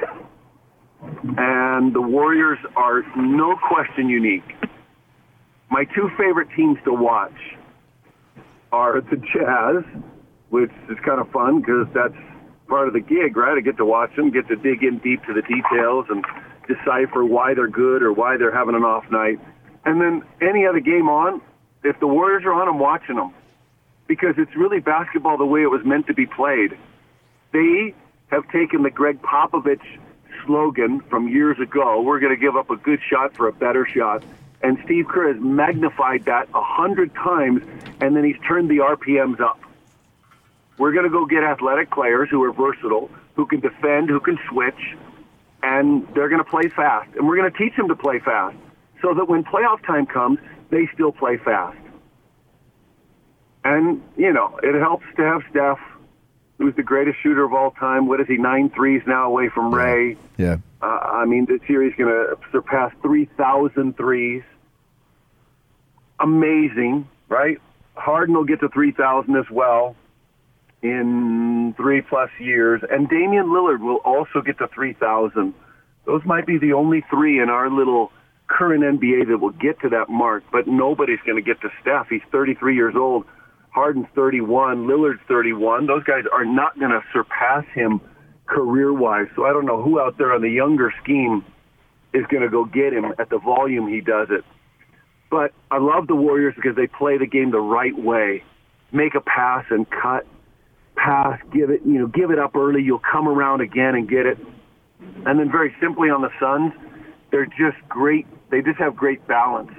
[1.39, 4.44] And the Warriors are no question unique.
[5.70, 7.36] My two favorite teams to watch
[8.73, 9.85] are the Jazz,
[10.51, 12.14] which is kind of fun because that's
[12.66, 13.56] part of the gig, right?
[13.56, 16.24] I get to watch them, get to dig in deep to the details and
[16.66, 19.38] decipher why they're good or why they're having an off night.
[19.84, 21.40] And then any other game on,
[21.84, 23.32] if the Warriors are on, I'm watching them
[24.06, 26.76] because it's really basketball the way it was meant to be played.
[27.52, 27.94] They
[28.28, 29.82] have taken the Gregg Popovich
[30.44, 33.86] slogan from years ago, we're going to give up a good shot for a better
[33.86, 34.22] shot.
[34.62, 37.62] And Steve Kerr has magnified that a hundred times,
[38.01, 39.60] and then he's turned the RPMs up.
[40.78, 44.39] We're going to go get athletic players who are versatile, who can defend, who can
[44.51, 44.97] switch,
[45.62, 47.09] and they're going to play fast.
[47.16, 48.57] And we're going to teach them to play fast
[49.03, 50.39] so that when playoff time comes,
[50.70, 51.78] they still play fast.
[53.65, 55.78] And, you know, it helps to have Steph,
[56.59, 58.07] who's the greatest shooter of all time.
[58.07, 60.16] What is he, nine threes now away from Ray?
[60.36, 60.59] Yeah.
[60.82, 64.43] Uh, I mean, this year he's going to surpass 3,000 threes.
[66.20, 67.59] Amazing, right?
[67.94, 69.97] Harden will get to 3,000 as well
[70.91, 72.83] in three plus years.
[72.91, 75.55] And Damian Lillard will also get to 3,000.
[76.05, 78.13] Those might be the only three in our little
[78.49, 82.07] current NBA that will get to that mark, but nobody's going to get to Steph.
[82.09, 83.25] He's 33 years old.
[83.71, 84.87] Harden's 31.
[84.87, 85.87] Lillard's 31.
[85.87, 88.01] Those guys are not going to surpass him
[88.47, 89.27] career-wise.
[89.35, 91.45] So I don't know who out there on the younger scheme
[92.15, 94.45] is going to go get him at the volume he does it.
[95.31, 98.45] But I love the Warriors because they play the game the right way.
[98.93, 100.27] Make a pass and cut
[100.97, 102.82] pass, give it, you know, give it up early.
[102.82, 104.39] You'll come around again and get it.
[105.24, 106.73] And then very simply on the Suns,
[107.31, 108.27] they're just great.
[108.51, 109.70] They just have great balance.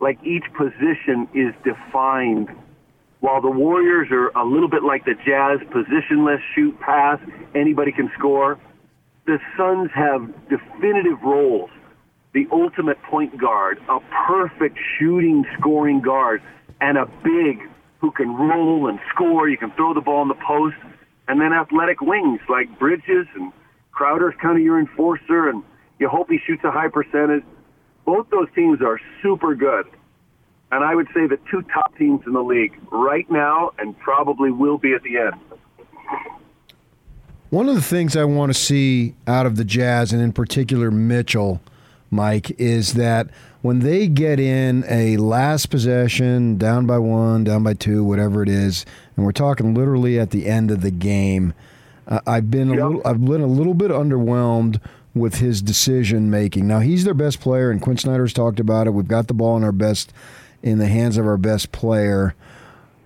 [0.00, 2.48] Like each position is defined.
[3.20, 7.20] While the Warriors are a little bit like the Jazz, positionless, shoot, pass,
[7.54, 8.58] anybody can score.
[9.26, 11.70] The Suns have definitive roles.
[12.34, 16.42] The ultimate point guard, a perfect shooting, scoring guard,
[16.80, 17.60] and a big
[18.02, 19.48] who can roll and score.
[19.48, 20.76] You can throw the ball in the post,
[21.28, 23.52] and then athletic wings like Bridges and
[23.92, 25.62] Crowder's kind of your enforcer, and
[25.98, 27.44] you hope he shoots a high percentage.
[28.04, 29.86] Both those teams are super good.
[30.72, 34.50] And I would say the two top teams in the league right now and probably
[34.50, 35.34] will be at the end.
[37.50, 40.90] One of the things I want to see out of the Jazz, and in particular
[40.90, 41.60] Mitchell,
[42.12, 43.28] Mike, is that
[43.62, 48.48] when they get in a last possession, down by one, down by two, whatever it
[48.48, 48.84] is,
[49.16, 51.54] and we're talking literally at the end of the game,
[52.06, 54.78] uh, I've been a little, I've been a little bit underwhelmed
[55.14, 56.66] with his decision making.
[56.66, 58.90] Now he's their best player, and Quin Snyder's talked about it.
[58.90, 60.12] We've got the ball in our best,
[60.62, 62.34] in the hands of our best player.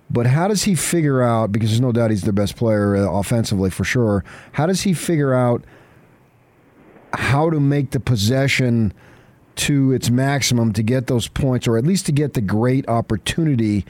[0.09, 1.51] But how does he figure out?
[1.51, 4.23] Because there's no doubt he's their best player uh, offensively for sure.
[4.53, 5.63] How does he figure out
[7.13, 8.93] how to make the possession
[9.55, 13.85] to its maximum to get those points, or at least to get the great opportunity,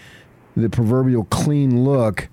[0.56, 2.30] the proverbial clean look?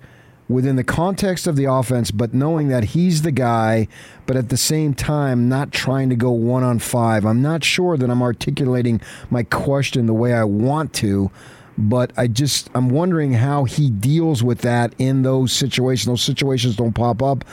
[0.47, 3.87] Within the context of the offense, but knowing that he's the guy,
[4.27, 7.25] but at the same time, not trying to go one on five.
[7.25, 9.01] I'm not sure that I'm articulating
[9.31, 11.31] my question the way I want to,
[11.79, 16.05] but I just I'm wondering how he deals with that in those situations.
[16.05, 17.43] Those situations don't pop up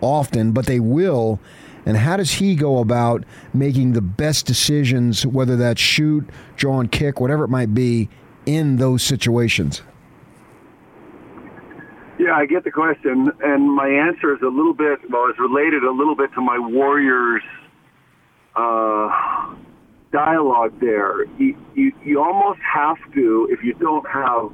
[0.00, 1.40] often, but they will.
[1.86, 6.90] And how does he go about making the best decisions, whether that's shoot, draw and
[6.90, 8.08] kick, whatever it might be,
[8.44, 9.82] in those situations?
[12.18, 15.84] Yeah, I get the question, and my answer is a little bit well, it's related
[15.84, 17.42] a little bit to my Warriors
[18.56, 19.54] uh,
[20.12, 21.24] dialogue there.
[21.38, 24.50] You, you, you almost have to, if you don't have,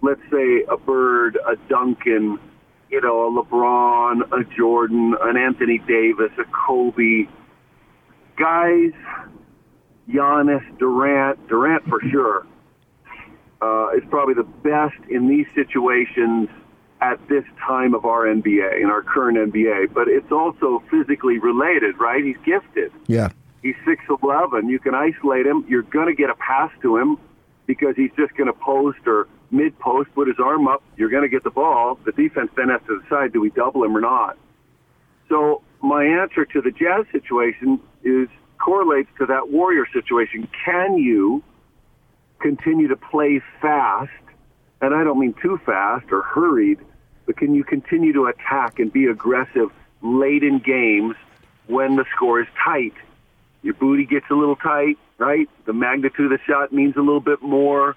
[0.00, 2.38] let's say, a Bird, a Duncan,
[2.90, 7.28] you know, a LeBron, a Jordan, an Anthony Davis, a Kobe,
[8.36, 8.92] guys,
[10.08, 12.46] Giannis, Durant, Durant for sure,
[13.60, 16.48] uh, is probably the best in these situations
[17.00, 21.98] at this time of our NBA, in our current NBA, but it's also physically related,
[21.98, 22.24] right?
[22.24, 22.92] He's gifted.
[23.06, 23.30] Yeah.
[23.62, 24.70] He's 6'11.
[24.70, 25.64] You can isolate him.
[25.68, 27.18] You're going to get a pass to him
[27.66, 30.82] because he's just going to post or mid post, put his arm up.
[30.96, 31.98] You're going to get the ball.
[32.04, 34.36] The defense then has to decide do we double him or not.
[35.28, 38.28] So my answer to the Jazz situation is
[38.58, 40.48] correlates to that Warrior situation.
[40.64, 41.42] Can you
[42.40, 44.10] continue to play fast?
[44.80, 46.78] And I don't mean too fast or hurried,
[47.24, 49.70] but can you continue to attack and be aggressive
[50.02, 51.16] late in games
[51.66, 52.94] when the score is tight?
[53.62, 55.48] Your booty gets a little tight, right?
[55.64, 57.96] The magnitude of the shot means a little bit more.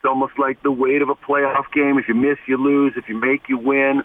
[0.00, 1.98] It's almost like the weight of a playoff game.
[1.98, 2.94] If you miss, you lose.
[2.96, 4.02] If you make, you win.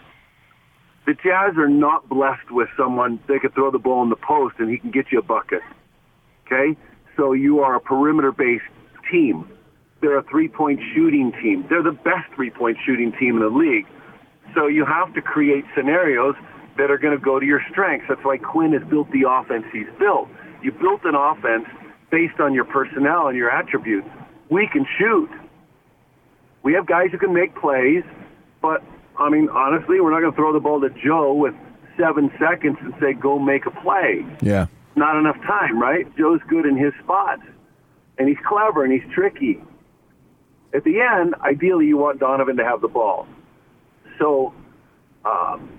[1.06, 4.56] The Jazz are not blessed with someone they could throw the ball in the post
[4.58, 5.62] and he can get you a bucket.
[6.44, 6.78] Okay?
[7.16, 8.68] So you are a perimeter based
[9.10, 9.50] team.
[10.02, 11.64] They're a three point shooting team.
[11.70, 13.86] They're the best three point shooting team in the league.
[14.54, 16.34] So you have to create scenarios
[16.76, 18.04] that are going to go to your strengths.
[18.06, 20.28] That's why Quin has built the offense he's built.
[20.62, 21.64] You built an offense
[22.10, 24.08] based on your personnel and your attributes.
[24.50, 25.30] We can shoot.
[26.66, 28.02] We have guys who can make plays,
[28.60, 28.82] but
[29.16, 31.54] I mean, honestly, we're not going to throw the ball to Joe with
[31.96, 34.26] seven seconds and say, go make a play.
[34.42, 34.66] Yeah.
[34.96, 36.04] Not enough time, right?
[36.18, 37.42] Joe's good in his spots,
[38.18, 39.62] and he's clever and he's tricky.
[40.74, 43.28] At the end, ideally, you want Donovan to have the ball.
[44.18, 44.52] So,
[45.24, 45.70] um,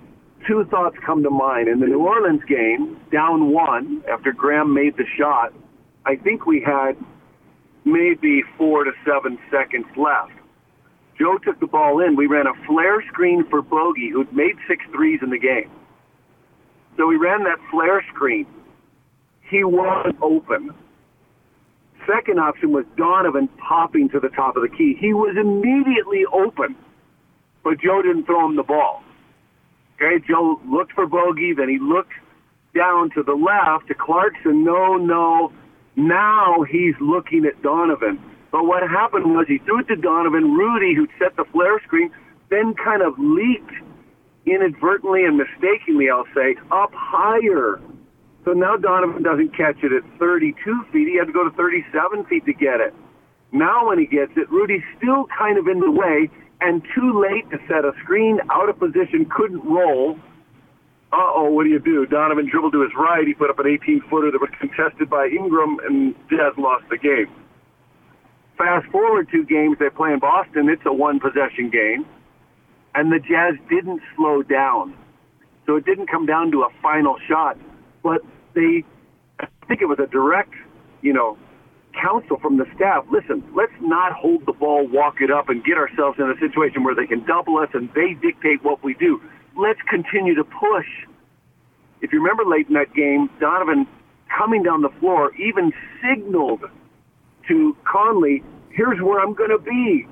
[0.46, 1.68] two thoughts come to mind.
[1.68, 5.52] In the New Orleans game, down one after Graham made the shot,
[6.06, 6.96] I think we had
[7.84, 10.32] maybe four to seven seconds left.
[11.18, 12.16] Joe took the ball in.
[12.16, 15.70] We ran a flare screen for Bogey, who'd made six threes in the game.
[16.96, 18.46] So we ran that flare screen.
[19.48, 20.74] He wasn't open.
[22.06, 24.96] Second option was Donovan popping to the top of the key.
[24.98, 26.76] He was immediately open,
[27.64, 29.02] but Joe didn't throw him the ball.
[29.96, 32.12] Okay, Joe looked for Bogey, then he looked
[32.74, 34.64] down to the left to Clarkson.
[34.64, 35.52] No, no.
[35.96, 38.18] Now he's looking at Donovan.
[38.50, 40.54] But what happened was he threw it to Donovan.
[40.54, 42.10] Rudy, who'd set the flare screen,
[42.50, 43.72] then kind of leaped
[44.46, 47.80] inadvertently and mistakenly, I'll say, up higher.
[48.44, 51.08] So now Donovan doesn't catch it at 32 feet.
[51.08, 52.94] He had to go to 37 feet to get it.
[53.52, 56.30] Now when he gets it, Rudy's still kind of in the way
[56.60, 60.18] and too late to set a screen, out of position, couldn't roll.
[61.12, 62.04] Uh-oh, what do you do?
[62.06, 63.26] Donovan dribbled to his right.
[63.26, 67.28] He put up an 18-footer that was contested by Ingram, and Jazz lost the game.
[68.58, 70.68] Fast forward two games, they play in Boston.
[70.68, 72.04] It's a one-possession game,
[72.94, 74.94] and the Jazz didn't slow down.
[75.64, 77.56] So it didn't come down to a final shot,
[78.02, 78.20] but
[78.54, 78.84] they,
[79.38, 80.54] I think it was a direct,
[81.02, 81.38] you know,
[82.02, 83.04] counsel from the staff.
[83.12, 86.82] Listen, let's not hold the ball, walk it up, and get ourselves in a situation
[86.82, 89.20] where they can double us and they dictate what we do.
[89.56, 90.86] Let's continue to push.
[92.00, 93.86] If you remember late in that game, Donovan
[94.36, 95.72] coming down the floor even
[96.02, 96.64] signaled
[97.48, 100.06] to Conley, here's where I'm going to be.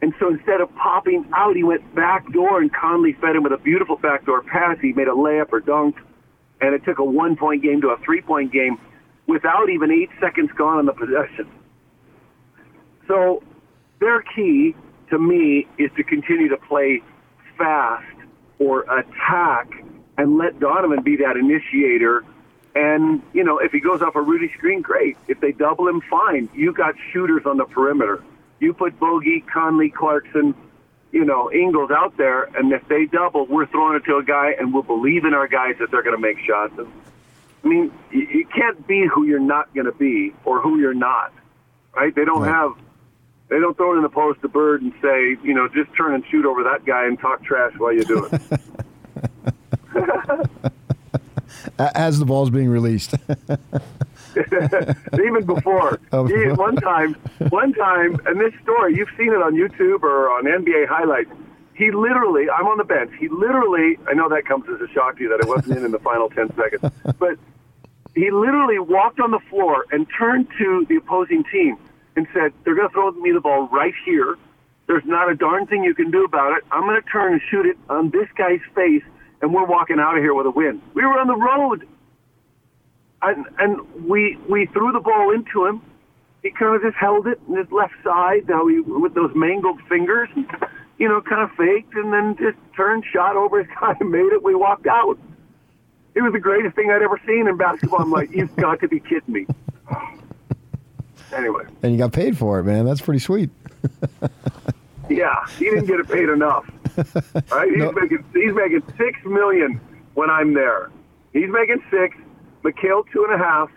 [0.00, 3.52] And so instead of popping out, he went back door, and Conley fed him with
[3.52, 4.78] a beautiful backdoor pass.
[4.80, 5.96] He made a layup or dunk,
[6.60, 8.78] and it took a one-point game to a three-point game
[9.26, 11.50] without even eight seconds gone on the possession.
[13.08, 13.42] So
[14.00, 14.76] their key
[15.10, 17.02] to me is to continue to play
[17.56, 18.04] fast
[18.58, 19.68] or attack
[20.16, 22.24] and let Donovan be that initiator.
[22.78, 25.16] And, you know, if he goes off a Rudy screen, great.
[25.26, 26.48] If they double him, fine.
[26.54, 28.22] You got shooters on the perimeter.
[28.60, 30.54] You put Bogey, Conley, Clarkson,
[31.10, 34.52] you know, Ingles out there, and if they double, we're throwing it to a guy,
[34.56, 36.72] and we'll believe in our guys that they're going to make shots.
[36.78, 40.94] I mean, you, you can't be who you're not going to be or who you're
[40.94, 41.32] not,
[41.96, 42.14] right?
[42.14, 42.74] They don't have,
[43.48, 46.14] they don't throw it in the post to Bird and say, you know, just turn
[46.14, 48.42] and shoot over that guy and talk trash while you do it.
[51.78, 53.14] As the ball's being released.
[55.14, 57.14] Even before, he, one time,
[57.48, 61.30] one time, and this story, you've seen it on YouTube or on NBA highlights.
[61.74, 63.12] He literally, I'm on the bench.
[63.18, 65.84] He literally, I know that comes as a shock to you that it wasn't in
[65.84, 67.38] in the final 10 seconds, but
[68.14, 71.76] he literally walked on the floor and turned to the opposing team
[72.16, 74.36] and said, they're going to throw me the ball right here.
[74.88, 76.64] There's not a darn thing you can do about it.
[76.72, 79.04] I'm going to turn and shoot it on this guy's face,
[79.40, 80.82] and we're walking out of here with a win.
[80.94, 81.86] We were on the road
[83.22, 85.82] and, and we we threw the ball into him.
[86.42, 89.80] He kind of just held it in his left side, how he with those mangled
[89.88, 90.48] fingers, and,
[90.98, 94.42] you know, kind of faked, and then just turned, shot over his guy, made it.
[94.42, 95.18] We walked out.
[96.14, 98.00] It was the greatest thing I'd ever seen in basketball.
[98.00, 99.46] I'm like, you've got to be kidding me.
[101.32, 102.86] Anyway, And you got paid for it, man.
[102.86, 103.50] That's pretty sweet.
[105.10, 106.68] yeah, he didn't get it paid enough.
[107.50, 107.70] Right?
[107.70, 109.80] He's making he's making six million
[110.14, 110.90] when I'm there.
[111.32, 112.16] He's making six.
[112.64, 113.70] McHale two and a half.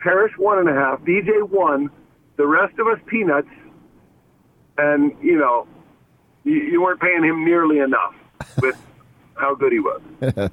[0.00, 1.00] Parrish one and a half.
[1.02, 1.90] DJ one.
[2.36, 3.48] The rest of us peanuts.
[4.78, 5.66] And you know,
[6.44, 8.14] you, you weren't paying him nearly enough
[8.60, 8.76] with
[9.34, 10.00] how good he was.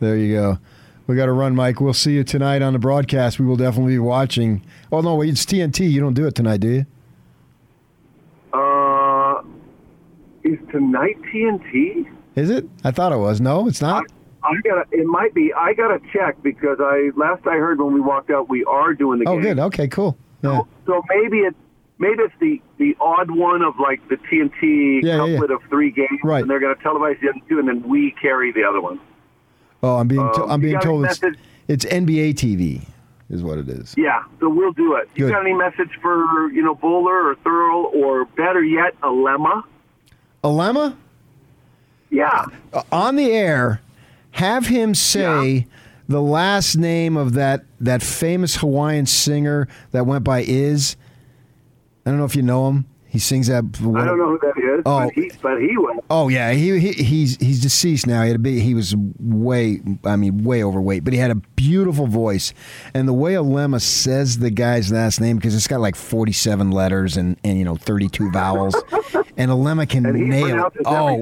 [0.00, 0.58] there you go.
[1.06, 1.80] We got to run, Mike.
[1.80, 3.38] We'll see you tonight on the broadcast.
[3.38, 4.64] We will definitely be watching.
[4.90, 5.90] Oh no, wait, it's TNT.
[5.90, 6.86] You don't do it tonight, do you?
[8.54, 9.42] Uh,
[10.44, 12.06] is tonight TNT?
[12.36, 12.68] Is it?
[12.84, 13.40] I thought it was.
[13.40, 14.04] No, it's not.
[14.42, 14.84] I gotta.
[14.92, 15.52] It might be.
[15.54, 19.18] I gotta check because I last I heard when we walked out, we are doing
[19.20, 19.34] the game.
[19.34, 19.54] Oh, game.
[19.56, 19.62] good.
[19.64, 20.16] Okay, cool.
[20.42, 20.60] Yeah.
[20.86, 21.56] So maybe it's
[21.98, 25.32] maybe it's the the odd one of like the TNT Yeah, yeah, yeah.
[25.38, 26.42] couplet of three games, Right.
[26.42, 29.00] and they're going to televise the other two, and then we carry the other one.
[29.82, 30.20] Oh, I'm being.
[30.34, 31.20] to- Um, I'm being told it's,
[31.68, 32.82] it's NBA TV,
[33.30, 33.94] is what it is.
[33.96, 35.08] Yeah, so we'll do it.
[35.14, 39.62] You got any message for you know Boler or Thurl or better yet, Alema?
[40.44, 40.94] Alema,
[42.10, 42.44] Yeah.
[42.72, 43.80] uh, on the air,
[44.32, 45.66] have him say
[46.08, 50.96] the last name of that that famous Hawaiian singer that went by Is.
[52.04, 52.84] I don't know if you know him.
[53.14, 53.62] He sings that.
[53.64, 55.04] I don't know who that is, Oh.
[55.04, 56.00] but he but he was.
[56.10, 58.22] Oh yeah, he, he he's he's deceased now.
[58.22, 61.36] He had a big, he was way I mean way overweight, but he had a
[61.36, 62.52] beautiful voice.
[62.92, 67.16] And the way Alema says the guy's last name because it's got like 47 letters
[67.16, 68.74] and and you know 32 vowels.
[69.36, 70.82] And Alema can And nail it.
[70.86, 71.20] Oh,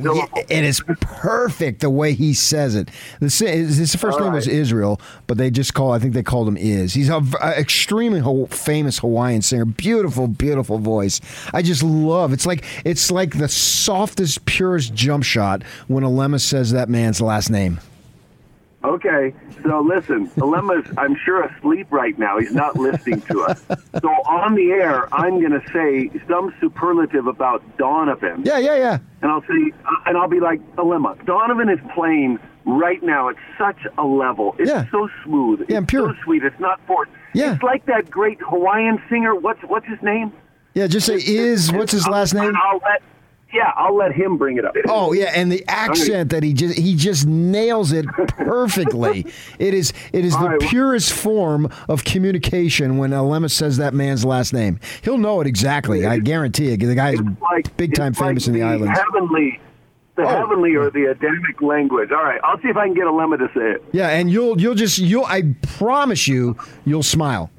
[0.50, 2.90] it is perfect the way he says it.
[3.20, 4.46] The his first All name was.
[4.46, 6.92] Israel, but they just call I think they called him Is.
[6.92, 9.64] He's an extremely ho- famous Hawaiian singer.
[9.64, 11.22] Beautiful, beautiful voice.
[11.54, 12.32] I just love.
[12.32, 17.50] It's like it's like the softest, purest jump shot when Alema says that man's last
[17.50, 17.80] name.
[18.84, 19.32] Okay,
[19.62, 22.40] so listen, Alema's, I'm sure, asleep right now.
[22.40, 23.64] He's not listening to us.
[24.00, 28.42] So on the air, I'm going to say some superlative about Donovan.
[28.44, 28.98] Yeah, yeah, yeah.
[29.20, 33.36] And I'll say, uh, and I'll be like, Dilemma, Donovan is playing right now at
[33.56, 34.56] such a level.
[34.58, 35.64] It's so smooth.
[35.68, 36.08] Yeah, it's pure.
[36.08, 36.42] so sweet.
[36.42, 37.12] It's not forced.
[37.34, 37.54] Yeah.
[37.54, 39.34] It's like that great Hawaiian singer.
[39.34, 40.32] What's what's his name?
[40.74, 41.72] Yeah, just say is.
[41.72, 42.52] What's his last name?
[42.56, 43.02] I'll let,
[43.52, 44.74] yeah, I'll let him bring it up.
[44.88, 49.26] Oh yeah, and the accent that he just he just nails it perfectly.
[49.58, 54.54] it is it is the purest form of communication when Alema says that man's last
[54.54, 54.80] name.
[55.02, 56.06] He'll know it exactly.
[56.06, 56.80] I guarantee it.
[56.80, 57.20] The guy is
[57.76, 58.98] big time It's like famous in the islands.
[58.98, 59.60] Heavenly,
[60.16, 60.28] the oh.
[60.28, 62.10] heavenly or the Adamic language.
[62.10, 63.84] All right, I'll see if I can get Alema to say it.
[63.92, 67.50] Yeah, and you'll you'll just you'll I promise you you'll smile.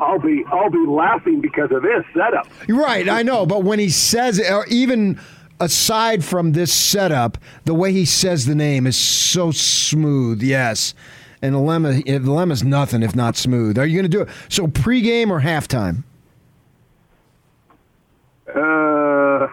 [0.00, 2.48] I'll be I'll be laughing because of this setup.
[2.68, 5.20] Right, I know, but when he says it, or even
[5.60, 10.42] aside from this setup, the way he says the name is so smooth.
[10.42, 10.94] Yes,
[11.42, 13.78] and the lemma, the lemma's nothing if not smooth.
[13.78, 14.28] Are you going to do it?
[14.48, 16.02] So pregame or halftime?
[18.48, 19.46] Uh,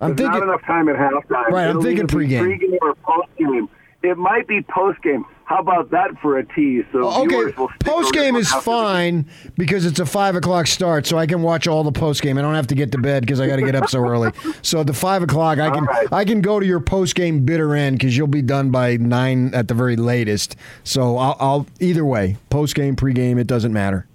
[0.00, 1.48] I'm there's not thinking- enough time at halftime.
[1.50, 2.58] Right, I'm It'll thinking either be pregame.
[2.58, 3.68] Pregame or postgame.
[4.02, 5.24] It might be postgame.
[5.46, 6.84] How about that for a tease?
[6.90, 11.06] So Okay, viewers will stick post game is fine because it's a five o'clock start,
[11.06, 12.36] so I can watch all the post game.
[12.36, 14.32] I don't have to get to bed because I got to get up so early.
[14.62, 17.76] So at the five o'clock, I can I can go to your post game bitter
[17.76, 20.56] end because you'll be done by nine at the very latest.
[20.82, 24.06] So I'll, I'll either way, post game, pregame, it doesn't matter.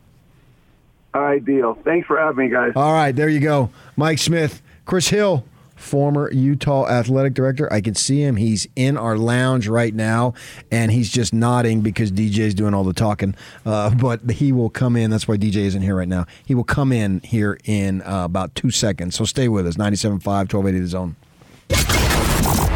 [1.14, 1.76] All right, deal.
[1.86, 2.74] Thanks for having me, guys.
[2.76, 3.70] All right, there you go.
[3.96, 5.46] Mike Smith, Chris Hill,
[5.82, 7.72] former Utah athletic director.
[7.72, 8.36] I can see him.
[8.36, 10.34] He's in our lounge right now,
[10.72, 13.36] and he's just nodding because DJ's doing all the talking.
[13.66, 15.10] Uh, but he will come in.
[15.10, 16.26] That's why DJ isn't here right now.
[16.46, 19.16] He will come in here in uh, about two seconds.
[19.16, 19.76] So stay with us.
[19.76, 21.16] 97.5, 1280 The Zone.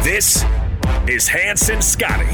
[0.02, 0.44] This
[1.08, 2.26] is Hanson Scotty.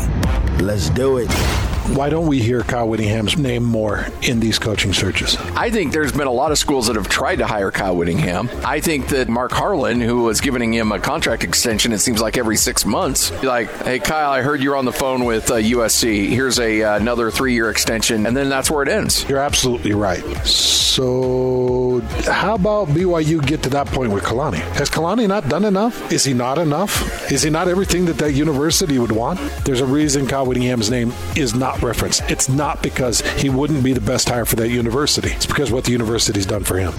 [0.62, 1.71] Let's do it.
[1.94, 5.36] Why don't we hear Kyle Whittingham's name more in these coaching searches?
[5.55, 8.48] I think there's been a lot of schools that have tried to hire Kyle Whittingham.
[8.64, 12.39] I think that Mark Harlan, who was giving him a contract extension, it seems like
[12.39, 16.31] every six months, like, hey, Kyle, I heard you're on the phone with uh, USC.
[16.31, 18.24] Here's a uh, another three year extension.
[18.24, 19.28] And then that's where it ends.
[19.28, 20.24] You're absolutely right.
[20.47, 24.60] So, how about BYU get to that point with Kalani?
[24.77, 26.10] Has Kalani not done enough?
[26.10, 27.31] Is he not enough?
[27.31, 29.40] Is he not everything that that university would want?
[29.64, 32.22] There's a reason Kyle Whittingham's name is not referenced.
[32.30, 35.30] It's not because he wouldn't be the best hire for that university.
[35.30, 36.92] It's because what the university's done for him.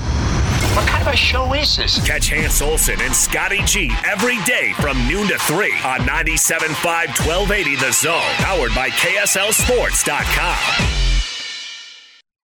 [0.76, 2.06] What kind of a show is this?
[2.06, 7.76] Catch Hans Olsen and Scotty G every day from noon to 3 on 97.5 1280
[7.76, 8.22] The Zone.
[8.38, 11.13] Powered by KSLSports.com.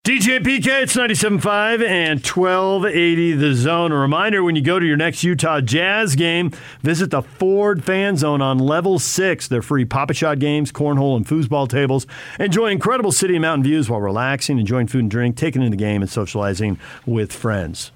[0.09, 3.91] DJ PK, it's 97.5 and 1280 The Zone.
[3.91, 6.49] A reminder when you go to your next Utah Jazz game,
[6.81, 9.47] visit the Ford Fan Zone on level six.
[9.47, 12.07] They're free Pop-A-Shot games, cornhole, and foosball tables.
[12.39, 15.77] Enjoy incredible city and mountain views while relaxing, enjoying food and drink, taking in the
[15.77, 17.91] game, and socializing with friends.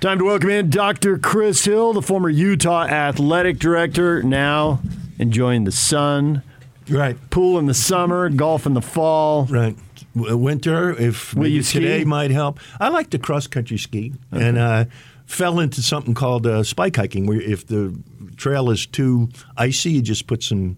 [0.00, 1.18] Time to welcome in Dr.
[1.18, 4.80] Chris Hill, the former Utah athletic director, now
[5.18, 6.42] enjoying the sun.
[6.88, 7.18] Right.
[7.28, 9.44] Pool in the summer, golf in the fall.
[9.44, 9.76] Right.
[10.18, 11.80] W- Winter, if Will maybe you ski?
[11.80, 12.60] today might help.
[12.80, 14.84] I like to cross country ski and uh,
[15.26, 17.96] fell into something called uh, spike hiking, where if the
[18.36, 20.76] trail is too icy, you just put some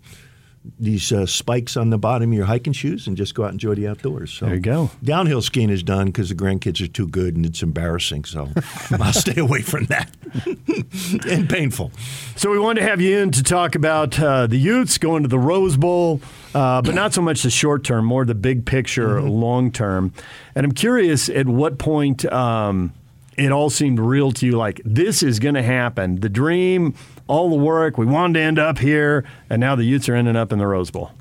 [0.79, 3.55] these uh, spikes on the bottom of your hiking shoes and just go out and
[3.55, 4.33] enjoy the outdoors.
[4.33, 4.91] So There you go.
[5.03, 8.25] Downhill skiing is done because the grandkids are too good and it's embarrassing.
[8.25, 8.49] So
[8.93, 10.11] I'll stay away from that
[11.29, 11.93] and painful.
[12.37, 15.29] So we wanted to have you in to talk about uh, the Utes going to
[15.29, 16.21] the Rose Bowl,
[16.55, 20.13] uh, but not so much the short term, more the big picture, long term.
[20.55, 22.93] And I'm curious at what point um,
[23.37, 26.21] it all seemed real to you, like this is going to happen.
[26.21, 26.95] The dream,
[27.27, 30.37] all the work, we wanted to end up here, and now the Utes are ending
[30.37, 31.13] up in the Rose Bowl.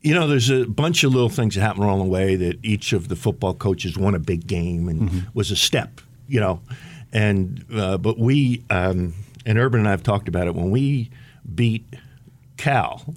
[0.00, 2.92] You know, there's a bunch of little things that happen along the way that each
[2.92, 6.00] of the football coaches won a big game and was a step.
[6.28, 6.60] You know,
[7.12, 9.14] and uh, but we um,
[9.46, 11.10] and Urban and I have talked about it when we
[11.54, 11.84] beat
[12.56, 13.14] Cal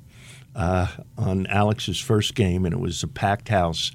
[0.56, 0.88] uh,
[1.18, 3.92] on Alex's first game, and it was a packed house.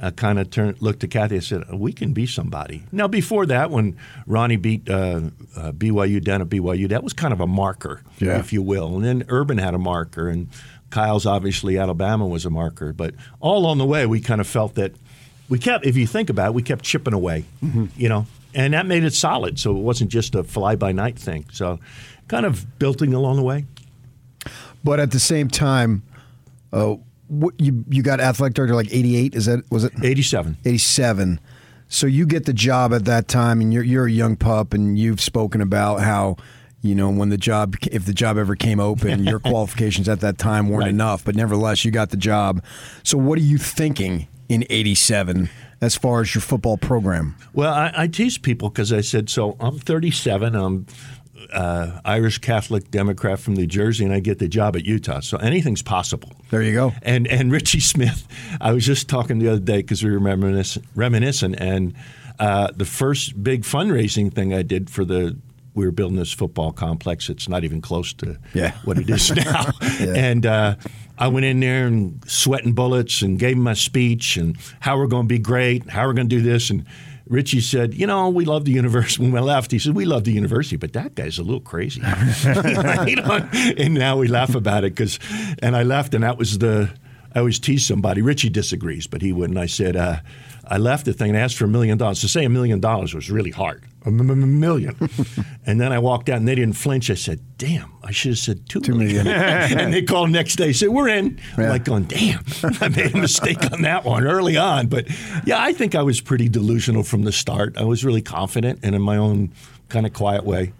[0.00, 1.36] I kind of turned, looked at Kathy.
[1.36, 3.96] and said, "We can be somebody." Now, before that, when
[4.26, 5.22] Ronnie beat uh,
[5.56, 8.38] uh, BYU down at BYU, that was kind of a marker, Yeah.
[8.38, 8.94] if you will.
[8.96, 10.48] And then Urban had a marker, and
[10.90, 12.92] Kyle's obviously Alabama was a marker.
[12.92, 14.92] But all on the way, we kind of felt that
[15.48, 17.44] we kept, if you think about it, we kept chipping away,
[17.96, 19.58] you know, and that made it solid.
[19.58, 21.46] So it wasn't just a fly by night thing.
[21.52, 21.80] So
[22.28, 23.64] kind of building along the way.
[24.84, 26.02] But at the same time,
[26.72, 26.96] uh,
[27.28, 29.34] what, you you got athletic director like eighty eight.
[29.34, 30.56] Is that was it eighty seven?
[30.64, 31.40] Eighty seven.
[31.88, 34.98] So you get the job at that time, and you're you're a young pup, and
[34.98, 36.36] you've spoken about how.
[36.80, 40.38] You know, when the job, if the job ever came open, your qualifications at that
[40.38, 42.62] time weren't enough, but nevertheless, you got the job.
[43.02, 45.50] So, what are you thinking in '87
[45.80, 47.36] as far as your football program?
[47.52, 50.54] Well, I, I tease people because I said, so I'm 37.
[50.54, 50.86] I'm
[51.52, 55.20] uh, Irish Catholic Democrat from New Jersey, and I get the job at Utah.
[55.20, 56.32] So anything's possible.
[56.50, 56.92] There you go.
[57.02, 58.26] And and Richie Smith,
[58.60, 61.94] I was just talking the other day because we were reminiscing, reminiscing and
[62.38, 65.36] uh, the first big fundraising thing I did for the
[65.74, 67.28] we were building this football complex.
[67.28, 68.72] It's not even close to Yeah.
[68.84, 69.70] what it is now.
[70.00, 70.74] And uh,
[71.18, 75.06] I went in there and sweating bullets and gave him my speech and how we're
[75.06, 76.70] going to be great, how we're going to do this.
[76.70, 76.84] And
[77.28, 80.24] Richie said, "You know, we love the university." When we left, he said, "We love
[80.24, 82.00] the university, but that guy's a little crazy."
[83.78, 85.18] And now we laugh about it because,
[85.62, 86.90] and I left, and that was the.
[87.34, 88.22] I always tease somebody.
[88.22, 89.58] Richie disagrees, but he wouldn't.
[89.58, 90.20] I said, uh,
[90.70, 92.20] I left the thing and asked for a million dollars.
[92.20, 93.84] To say a million dollars was really hard.
[94.04, 94.96] A m- m- million.
[95.66, 97.10] and then I walked out and they didn't flinch.
[97.10, 99.26] I said, damn, I should have said two, million.
[99.26, 101.40] and they called next day, said, we're in.
[101.56, 102.44] I'm like going, damn,
[102.80, 104.88] I made a mistake on that one early on.
[104.88, 105.06] But
[105.46, 107.76] yeah, I think I was pretty delusional from the start.
[107.78, 109.52] I was really confident and in my own
[109.88, 110.72] kind of quiet way.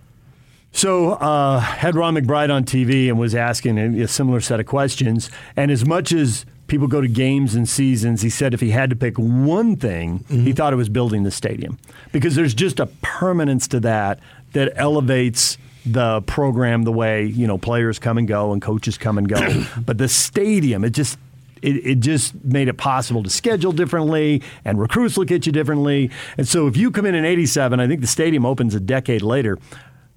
[0.70, 4.66] So, uh, had Ron McBride on TV and was asking a, a similar set of
[4.66, 5.30] questions.
[5.56, 8.90] And as much as people go to games and seasons, he said if he had
[8.90, 10.50] to pick one thing, he mm-hmm.
[10.52, 11.78] thought it was building the stadium
[12.12, 14.20] because there's just a permanence to that
[14.52, 19.18] that elevates the program the way you know players come and go and coaches come
[19.18, 19.64] and go.
[19.84, 21.18] but the stadium, it just
[21.62, 26.10] it, it just made it possible to schedule differently and recruits look at you differently.
[26.36, 29.22] And so if you come in in 87, I think the stadium opens a decade
[29.22, 29.58] later.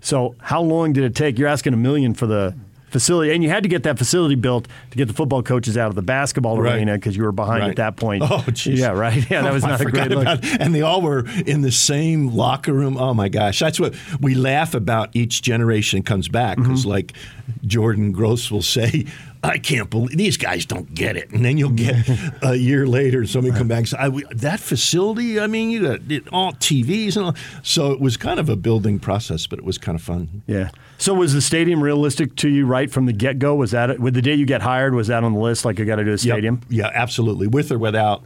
[0.01, 1.39] So how long did it take?
[1.39, 2.55] You're asking a million for the
[2.91, 5.89] facility, and you had to get that facility built to get the football coaches out
[5.89, 6.75] of the basketball Right.
[6.75, 7.69] arena because you were behind Right.
[7.71, 8.21] at that point.
[8.23, 8.77] Oh, jeez.
[8.77, 9.27] Yeah, right.
[9.29, 10.39] Yeah, that was Oh, not a great look.
[10.59, 12.97] And they all were in the same locker room.
[12.97, 15.09] Oh my gosh, that's what we laugh about.
[15.15, 16.89] Each generation comes back because, Mm-hmm.
[16.89, 17.13] like
[17.65, 19.05] Jordan Gross will say,
[19.43, 22.07] "I can't believe these guys don't get it," and then you'll get
[22.41, 25.99] a year later somebody come back and say, I, "That facility, I mean, you got
[26.11, 29.65] it, all TVs and all." So it was kind of a building process, but it
[29.65, 30.43] was kind of fun.
[30.47, 30.69] Yeah.
[30.97, 33.55] So was the stadium realistic to you right from the get go?
[33.55, 34.93] Was that with the day you get hired?
[34.93, 35.65] Was that on the list?
[35.65, 36.61] Like I got to do a stadium?
[36.69, 37.47] Yeah, absolutely.
[37.47, 38.23] With or without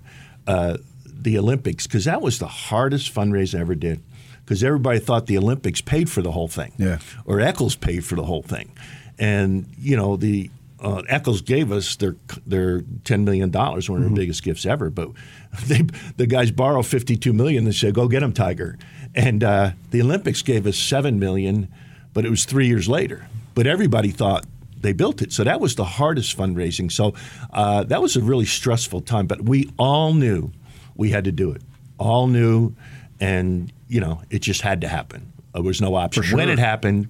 [0.47, 4.01] uh, the Olympics, because that was the hardest fundraiser I ever did.
[4.43, 6.99] Because everybody thought the Olympics paid for the whole thing, Yeah.
[7.25, 8.69] or Eccles paid for the whole thing,
[9.17, 10.51] and you know the
[10.86, 14.90] uh, Eccles gave us their their ten million dollars, one of their biggest gifts ever.
[14.91, 15.10] But
[15.66, 15.82] they
[16.18, 18.78] the guys borrow fifty two million and say, "Go get them, Tiger."
[19.16, 21.70] And uh, the Olympics gave us seven million,
[22.14, 23.28] but it was three years later.
[23.56, 24.45] But everybody thought
[24.80, 25.32] they built it.
[25.34, 26.91] So that was the hardest fundraising.
[26.91, 27.16] So
[27.52, 29.26] uh, that was a really stressful time.
[29.26, 30.52] But we all knew
[30.95, 31.64] we had to do it.
[31.98, 32.76] All knew,
[33.20, 35.32] and you know, it just had to happen.
[35.53, 36.22] There was no option.
[36.22, 36.38] Sure.
[36.38, 37.07] When it happened,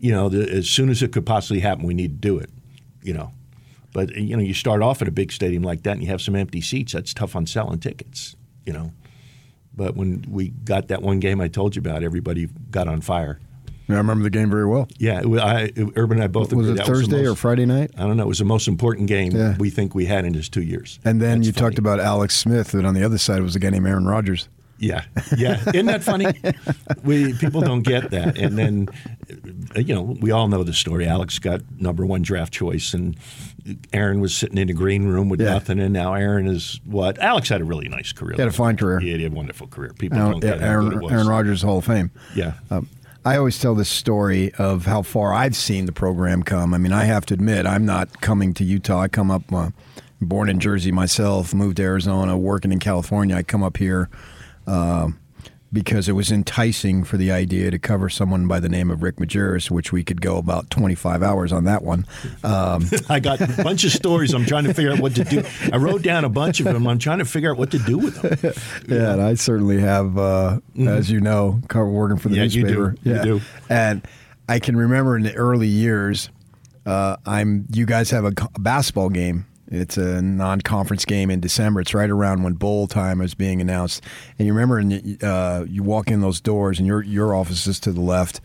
[0.00, 2.48] you know, the, as soon as it could possibly happen, we need to do it.
[3.04, 3.30] You know,
[3.92, 6.20] but you know, you start off at a big stadium like that, and you have
[6.20, 6.92] some empty seats.
[6.92, 8.34] That's tough on selling tickets.
[8.66, 8.92] You know.
[9.76, 13.40] But when we got that one game I told you about, everybody got on fire.
[13.88, 14.88] Yeah, I remember the game very well.
[14.98, 17.66] Yeah, it I, Urban and I both Was agreed it that was Thursday or Friday
[17.66, 17.90] night?
[17.98, 18.22] I don't know.
[18.22, 19.56] It was the most important game Yeah.
[19.58, 20.98] we think we had in his two years.
[21.04, 23.70] And then you talked about Alex Smith, and on the other side was a guy
[23.70, 24.48] named Aaron Rodgers.
[24.78, 25.04] Yeah,
[25.36, 25.60] yeah.
[25.68, 26.26] Isn't that funny?
[27.04, 28.36] we people don't get that.
[28.36, 28.88] And then,
[29.76, 31.06] you know, we all know the story.
[31.06, 33.16] Alex got number one draft choice, and
[33.92, 35.54] Aaron was sitting in a green room with Yeah.
[35.54, 35.78] nothing.
[35.78, 37.18] And now Aaron is what?
[37.18, 38.34] Alex had a really nice career.
[38.36, 39.00] He had a fine career.
[39.00, 39.92] Yeah, he had a wonderful career.
[39.98, 41.12] People Aaron, don't get Aaron, good it was.
[41.12, 42.10] Aaron Rodgers Hall of Fame.
[42.34, 42.54] Yeah.
[42.70, 42.88] Um,
[43.24, 46.74] I always tell this story of how far I've seen the program come.
[46.74, 49.00] I mean, I have to admit, I'm not coming to Utah.
[49.00, 49.70] I come up, uh,
[50.20, 53.34] born in Jersey myself, moved to Arizona, working in California.
[53.34, 54.10] I come up here
[54.66, 55.08] uh,
[55.72, 59.16] because it was enticing for the idea to cover someone by the name of Rick
[59.16, 62.06] Majerus, which we could go about 25 hours on that one.
[62.44, 64.32] Um, I got a bunch of stories.
[64.34, 65.42] I'm trying to figure out what to do.
[65.72, 66.86] I wrote down a bunch of them.
[66.86, 68.52] I'm trying to figure out what to do with them.
[68.88, 72.58] Yeah, and I certainly have, uh, as you know, cover working for the Mm-hmm.
[72.58, 72.80] Yeah, you do.
[72.90, 73.08] newspaper.
[73.26, 73.40] You do.
[73.68, 74.06] and
[74.48, 76.28] I can remember in the early years,
[76.86, 79.46] uh, I'm you guys have a, a basketball game.
[79.68, 81.80] It's a non-conference game in December.
[81.80, 84.02] It's right around when bowl time is being announced,
[84.38, 87.80] and you remember, in uh, you walk in those doors, and your your office is
[87.80, 88.40] to the left,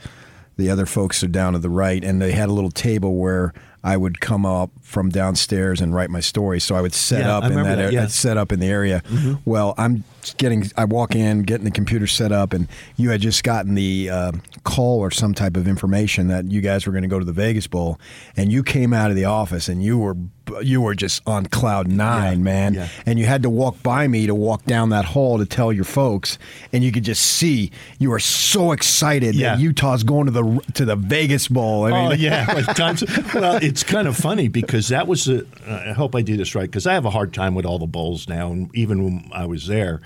[0.58, 3.54] the other folks are down to the right, and they had a little table where
[3.82, 6.60] I would come up from downstairs and write my story.
[6.60, 8.08] So I would set Yeah, up in that, that, area, yeah.
[8.08, 9.02] Set up in the area.
[9.46, 10.04] Well, I'm
[10.36, 12.68] getting, I walk in, getting the computer set up, and
[12.98, 14.32] you had just gotten the uh,
[14.66, 17.32] call or some type of information that you guys were going to go to the
[17.32, 17.98] Vegas Bowl,
[18.36, 20.18] and you came out of the office and you were
[20.62, 22.74] you were just on cloud nine, man.
[22.74, 22.88] yeah.
[23.06, 25.84] And you had to walk by me to walk down that hall to tell your
[25.84, 26.38] folks,
[26.74, 29.56] and you could just see you were so excited Yeah.
[29.56, 31.86] that Utah's going to the to the Vegas Bowl.
[31.86, 33.04] I oh mean, yeah, like times.
[33.34, 35.46] Well, it's kind of funny because that was the.
[35.68, 37.88] I hope I do this right because I have a hard time with all the
[37.88, 40.02] bowls now, and even when I was there,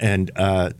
[0.00, 0.70] and uh,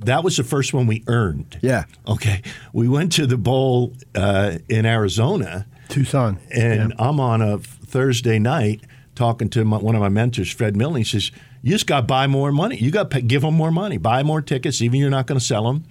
[0.00, 1.58] that was the first one we earned.
[1.62, 1.84] Yeah.
[2.06, 8.38] Okay, we went to the bowl uh, in Arizona, Tucson, and I'm on a Thursday
[8.38, 8.82] night
[9.14, 10.96] talking to my, one of my mentors, Fred Milne.
[10.96, 11.32] He says,
[11.62, 12.76] "You just got to buy more money.
[12.76, 13.96] You got to give them more money.
[13.96, 15.84] Buy more tickets, even you're not going to sell them."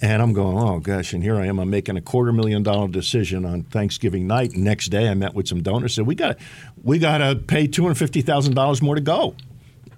[0.00, 1.58] And I'm going, "Oh gosh!" And here I am.
[1.58, 4.52] I'm making a quarter million dollar decision on Thanksgiving night.
[4.52, 5.94] Next day, I met with some donors.
[5.94, 6.36] Said, "We got,
[6.82, 9.34] we got to pay two hundred fifty thousand dollars more to go."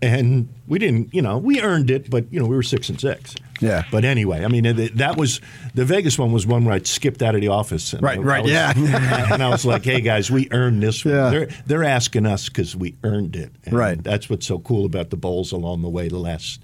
[0.01, 3.01] And we didn't, you know, we earned it, but you know, we were six and
[3.01, 3.35] six.
[3.61, 3.85] Yeah.
[3.91, 4.65] But anyway, I mean,
[4.97, 5.41] that was
[5.75, 7.93] the Vegas one was one where I skipped out of the office.
[7.93, 8.73] And Right, I- I right, was- yeah.
[9.33, 11.05] and I was like, "Hey guys, we earned this.
[11.05, 11.15] One.
[11.15, 11.31] Yeah.
[11.31, 13.53] They're they're asking us because we earned it.
[13.65, 14.03] And Right.
[14.03, 16.63] That's what's so cool about the bowls along the way the last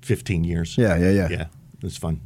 [0.00, 0.76] fifteen years.
[0.78, 1.28] Yeah, yeah, yeah.
[1.30, 1.44] Yeah,
[1.82, 2.20] it's fun.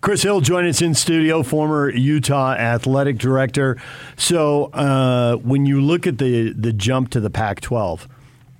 [0.00, 3.76] Chris Hill joined us in studio, former Utah athletic director.
[4.16, 8.08] So, uh, when you look at the the jump to the Pac-12,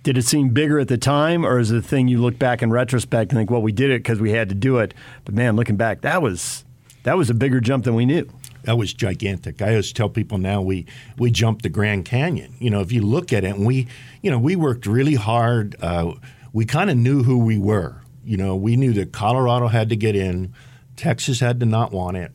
[0.02, 2.62] did it seem bigger at the time, or is it a thing you look back
[2.62, 4.94] in retrospect and think, "Well, we did it because we had to do it"?
[5.24, 6.64] But man, looking back, that was
[7.04, 8.28] that was a bigger jump than we knew.
[8.64, 9.60] That was gigantic.
[9.60, 10.86] I always tell people now we
[11.18, 12.54] we jumped the Grand Canyon.
[12.58, 13.88] You know, if you look at it, and we,
[14.22, 15.76] you know, we worked really hard.
[15.80, 16.12] Uh,
[16.52, 17.96] we kind of knew who we were.
[18.24, 20.54] You know, we knew that Colorado had to get in,
[20.96, 22.32] Texas had to not want it,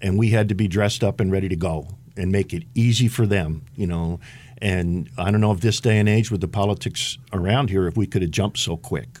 [0.00, 1.86] and we had to be dressed up and ready to go
[2.16, 3.62] and make it easy for them.
[3.76, 4.20] You know,
[4.60, 7.96] and I don't know if this day and age with the politics around here, if
[7.96, 9.18] we could have jumped so quick.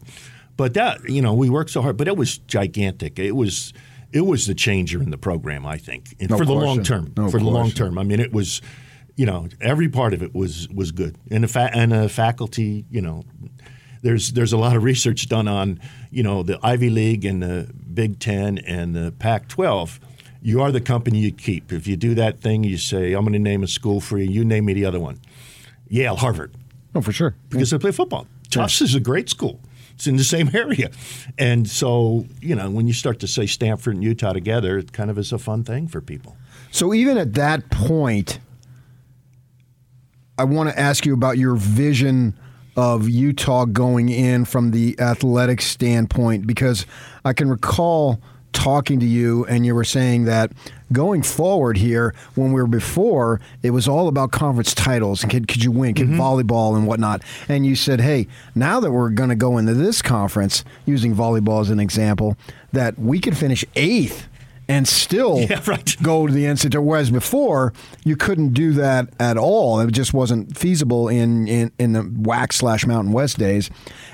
[0.56, 1.96] But that, you know, we worked so hard.
[1.96, 3.18] But it was gigantic.
[3.18, 3.72] It was
[4.12, 7.12] it was the changer in the program, I think, No for the long term.
[7.16, 8.62] No for the long term, I mean, it was,
[9.16, 11.16] you know, every part of it was was good.
[11.30, 13.24] And the fa- and the faculty, you know,
[14.02, 17.72] there's there's a lot of research done on, you know, the Ivy League and the
[17.92, 19.98] Big Ten and the Pac-12.
[20.40, 21.72] You are the company you keep.
[21.72, 24.30] If you do that thing, you say, "I'm going to name a school for you."
[24.30, 25.18] You name me the other one.
[25.88, 26.52] Yale, Harvard
[26.94, 27.34] Oh, for sure.
[27.50, 28.26] because they play football.
[28.50, 29.60] Tufts is a great school.
[29.94, 30.90] It's in the same area.
[31.38, 35.10] And so, you know, when you start to say Stanford and Utah together, it kind
[35.10, 36.36] of is a fun thing for people.
[36.70, 38.38] So even at that point,
[40.38, 42.38] I want to ask you about your vision
[42.76, 46.86] of Utah going in from the athletic standpoint because
[47.24, 48.20] I can recall
[48.52, 50.52] talking to you and you were saying that
[50.92, 55.46] going forward here when we were before it was all about conference titles and could,
[55.46, 56.20] could you win could mm-hmm.
[56.20, 60.00] volleyball and whatnot and you said hey now that we're going to go into this
[60.00, 62.36] conference using volleyball as an example
[62.72, 64.28] that we could finish eighth
[64.68, 65.46] and still
[66.02, 66.84] go to the NCAA.
[66.84, 67.72] Whereas before,
[68.04, 69.80] you couldn't do that at all.
[69.80, 73.70] It just wasn't feasible in in, in the WAC slash Mountain West days.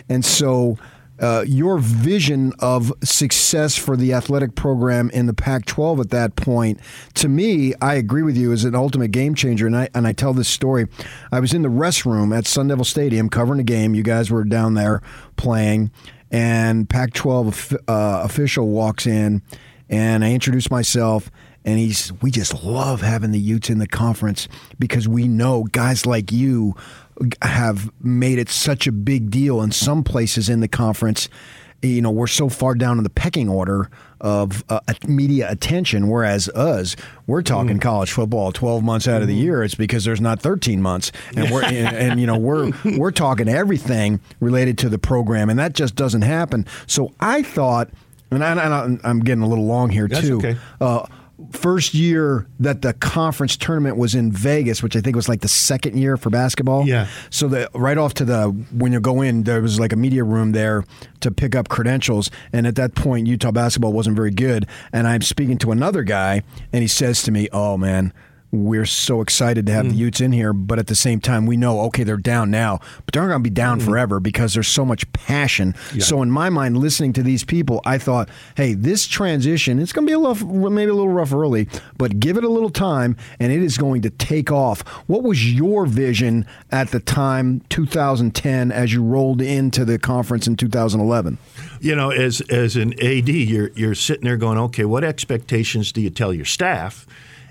[0.09, 0.79] And so,
[1.21, 6.81] uh, your vision of success for the athletic program in the Pac-12 at that point,
[7.15, 9.67] to me, I agree with you, is an ultimate game changer.
[9.67, 10.87] And I and I tell this story.
[11.31, 13.95] I was in the restroom at Sun Devil Stadium covering a game.
[13.95, 15.03] You guys were down there
[15.37, 15.91] playing.
[16.31, 19.41] and Pac-12 uh, official walks in,
[19.89, 21.31] and I introduce myself.
[21.67, 26.05] And he's, we just love having the Utes in the conference because we know guys
[26.05, 26.75] like you
[27.43, 31.29] have made it such a big deal in some places in the conference.
[31.83, 36.49] You know, we're so far down in the pecking order of uh, media attention, whereas
[36.51, 36.97] us,
[37.27, 39.63] we're talking college football 12 months out of the year.
[39.63, 43.49] It's because there's not 13 months, and we're and, and, you know we're we're talking
[43.49, 46.65] everything related to the program, and that just doesn't happen.
[46.87, 47.91] So I thought,
[48.31, 50.39] and, I, and I'm getting a little long here That's too.
[50.39, 50.57] okay.
[50.81, 51.07] Uh,
[51.53, 55.49] first year that the conference tournament was in Vegas, which I think was like the
[55.49, 56.87] second year for basketball.
[56.87, 57.09] Yeah.
[57.31, 60.25] So that right off to the when you go in, there was like a media
[60.25, 60.85] room there
[61.21, 64.67] to pick up credentials, and at that point, Utah basketball wasn't very good.
[64.93, 66.43] And I'm speaking to another guy,
[66.73, 68.13] and he says to me, "Oh man."
[68.55, 69.99] We're so excited to have the mm.
[69.99, 73.13] Utes in here, but at the same time, we know okay they're down now, but
[73.13, 73.85] they're not going to be down mm.
[73.85, 75.75] forever because there's so much passion.
[75.99, 80.07] So in my mind, listening to these people, I thought, hey, this transition it's going
[80.07, 83.17] to be a little maybe a little rough early, but give it a little time,
[83.41, 84.83] and it is going to take off.
[85.09, 90.57] What was your vision at the time, 2010, as you rolled into the conference in
[90.57, 91.39] 2011?
[91.81, 96.01] You know, as as an AD, you're you're sitting there going, okay, what expectations do
[96.01, 97.07] you tell your staff,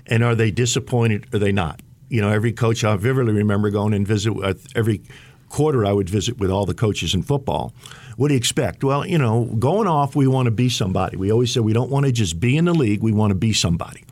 [0.06, 1.80] and are they disappointed or are they not?
[2.08, 5.02] You know, every coach I vividly remember going and visit with every
[5.48, 7.74] quarter I would visit with all the coaches in football.
[8.16, 8.84] What do you expect?
[8.84, 11.16] Well, you know, going off, we want to be somebody.
[11.16, 13.34] We always said we don't want to just be in the league; we want to
[13.34, 14.04] be somebody.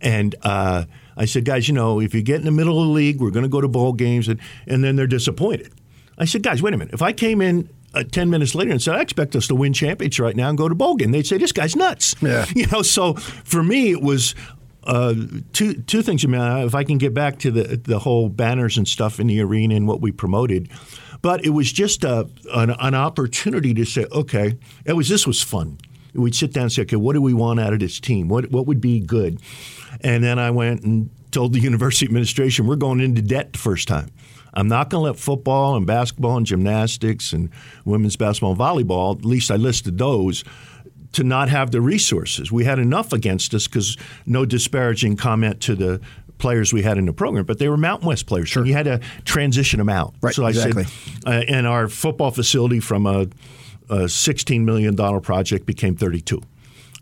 [0.00, 0.84] And uh,
[1.16, 3.30] I said, guys, you know, if you get in the middle of the league, we're
[3.30, 5.72] going to go to bowl games, and, and then they're disappointed.
[6.18, 6.94] I said, guys, wait a minute.
[6.94, 9.72] If I came in uh, 10 minutes later and said, I expect us to win
[9.72, 12.14] championships right now and go to bowl game, they'd say, this guy's nuts.
[12.20, 12.46] Yeah.
[12.54, 14.34] You know, so for me, it was
[14.84, 15.14] uh,
[15.52, 16.24] two two things.
[16.24, 19.40] I if I can get back to the the whole banners and stuff in the
[19.40, 20.70] arena and what we promoted,
[21.20, 25.40] but it was just a, an, an opportunity to say, okay, it was this was
[25.40, 25.78] fun.
[26.14, 28.28] We'd sit down and say, okay, what do we want out of this team?
[28.28, 29.40] What what would be good?
[30.00, 33.88] And then I went and told the university administration, we're going into debt the first
[33.88, 34.10] time.
[34.54, 37.48] I'm not going to let football and basketball and gymnastics and
[37.84, 40.44] women's basketball and volleyball, at least I listed those,
[41.12, 42.50] to not have the resources.
[42.50, 46.00] We had enough against us because no disparaging comment to the
[46.38, 48.48] players we had in the program, but they were Mountain West players.
[48.48, 48.66] Sure.
[48.66, 50.14] You had to transition them out.
[50.20, 50.84] Right, So I exactly.
[50.84, 53.28] said, uh, and our football facility from a,
[53.88, 56.42] a $16 million project became 32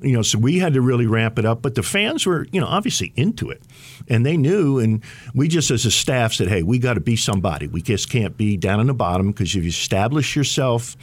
[0.02, 1.62] you know, so we had to really ramp it up.
[1.62, 3.62] But the fans were, you know, obviously into it,
[4.08, 4.78] and they knew.
[4.78, 5.02] And
[5.34, 7.66] we just, as a staff, said, "Hey, we got to be somebody.
[7.66, 10.96] We just can't be down in the bottom because if you establish yourself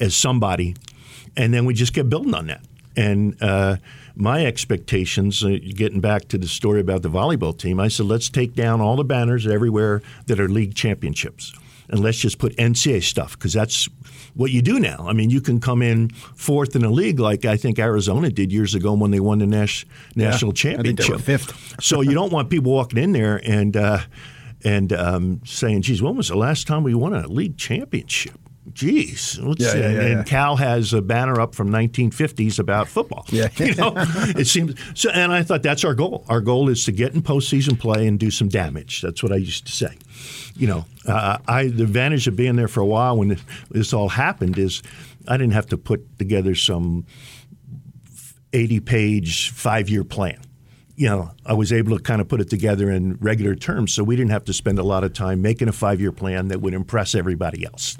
[0.00, 0.74] as somebody,
[1.36, 2.62] and then we just kept building on that."
[2.96, 3.76] And uh,
[4.14, 8.28] my expectations, uh, getting back to the story about the volleyball team, I said, let's
[8.28, 11.52] take down all the banners everywhere that are league championships.
[11.88, 13.88] And let's just put NCAA stuff because that's
[14.34, 15.06] what you do now.
[15.06, 18.52] I mean, you can come in fourth in a league like I think Arizona did
[18.52, 19.84] years ago when they won the nas-
[20.16, 21.20] national they championship.
[21.20, 21.82] fifth.
[21.82, 24.00] so you don't want people walking in there and uh,
[24.64, 28.40] and um, saying, "Geez, when was the last time we won a league championship?"
[28.72, 29.78] Geez, let's Yeah, see.
[29.78, 30.26] yeah, and, yeah, and.
[30.26, 33.26] Cal has a banner up from 1950s about football.
[33.28, 33.48] Yeah.
[33.56, 35.10] you know, it seems so.
[35.10, 36.24] And I thought that's our goal.
[36.28, 39.02] Our goal is to get in postseason play and do some damage.
[39.02, 39.96] That's what I used to say.
[40.56, 43.38] You know, uh, I the advantage of being there for a while when
[43.70, 44.82] this all happened is
[45.28, 47.04] I didn't have to put together some
[48.54, 50.40] 80 page five year plan.
[50.96, 54.04] You know, I was able to kind of put it together in regular terms, so
[54.04, 56.60] we didn't have to spend a lot of time making a five year plan that
[56.60, 57.96] would impress everybody else.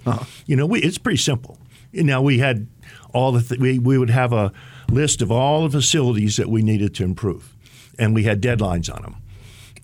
[0.46, 1.58] You know, we, it's pretty simple.
[1.92, 2.66] Now we had
[3.12, 4.52] all the th- we we would have a
[4.90, 7.54] list of all the facilities that we needed to improve,
[7.98, 9.16] and we had deadlines on them.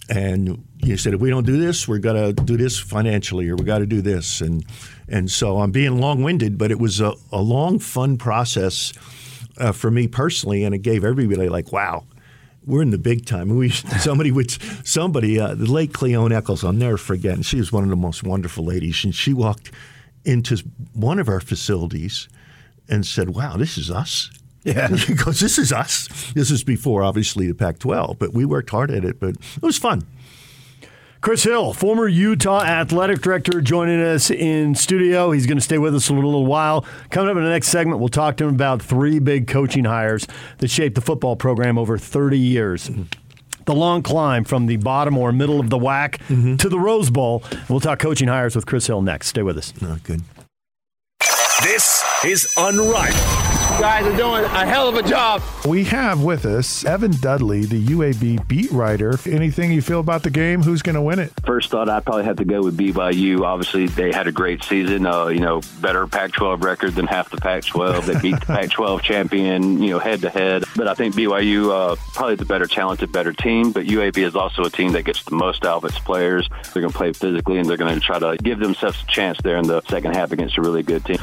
[0.09, 3.55] And you said, if we don't do this, we're going to do this financially, or
[3.55, 4.41] we got to do this.
[4.41, 4.65] And
[5.09, 8.93] and so I'm being long winded, but it was a, a long, fun process
[9.59, 12.05] uh, for me personally, and it gave everybody like, wow,
[12.67, 13.57] we're in the big time.
[13.57, 14.51] We somebody would
[14.87, 16.65] somebody uh, the late Cleone Eccles.
[16.65, 17.35] I'll never forget.
[17.35, 19.71] And she was one of the most wonderful ladies, and she walked
[20.25, 20.59] into
[20.93, 22.29] one of our facilities
[22.89, 24.31] and said, "Wow, this is us."
[24.65, 24.95] Yeah.
[24.97, 28.91] She goes, "This is us." This is before, obviously, the Pac-12, but we worked hard
[28.91, 29.19] at it.
[29.19, 30.07] But it was fun.
[31.21, 35.33] Chris Hill, former Utah athletic director, joining us in studio.
[35.33, 36.87] He's going to stay with us a little, little while.
[37.11, 40.27] Coming up in the next segment, we'll talk to him about three big coaching hires
[40.59, 42.91] that shaped the football program over 30 years.
[43.67, 46.57] The long climb from the bottom or middle of the WAC mm-hmm.
[46.57, 47.45] to the Rose Bowl.
[47.69, 49.27] We'll talk coaching hires with Chris Hill next.
[49.27, 49.75] Stay with us.
[49.83, 50.23] Oh, good.
[51.63, 53.60] This is Unrivaled.
[53.81, 55.41] Guys are doing a hell of a job.
[55.67, 59.19] We have with us Evan Dudley, the UAB beat writer.
[59.25, 60.63] Anything you feel about the game?
[60.63, 61.33] Who's going to win it?
[61.47, 63.41] First thought, I'd probably have to go with BYU.
[63.41, 65.07] Obviously, they had a great season.
[65.07, 68.05] Uh, you know, better Pac-12 record than half the Pac-12.
[68.05, 70.65] They beat the Pac-12 champion, you know, head to head.
[70.77, 73.73] But I think BYU uh, probably the better talented, better team.
[73.73, 76.47] But UAB is also a team that gets the most out of its players.
[76.75, 79.39] They're going to play physically, and they're going to try to give themselves a chance
[79.43, 81.19] there in the second half against a really good team.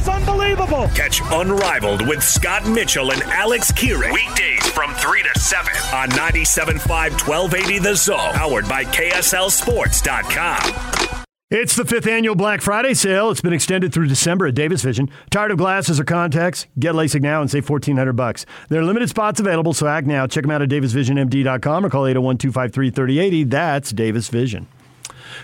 [0.00, 0.88] That is unbelievable.
[0.94, 4.10] Catch Unrivaled with Scott Mitchell and Alex Kirry.
[4.12, 8.32] Weekdays from 3 to 7 on 97.5 1280 The Zone.
[8.32, 11.26] Powered by KSLSports.com.
[11.50, 13.30] It's the fifth annual Black Friday sale.
[13.30, 15.10] It's been extended through December at Davis Vision.
[15.30, 16.66] Tired of glasses or contacts?
[16.78, 18.46] Get LASIK now and save fourteen hundred bucks.
[18.68, 20.28] There are limited spots available, so act now.
[20.28, 23.50] Check them out at davisvisionmd.com or call 801-253-3080.
[23.50, 24.68] That's Davis Vision.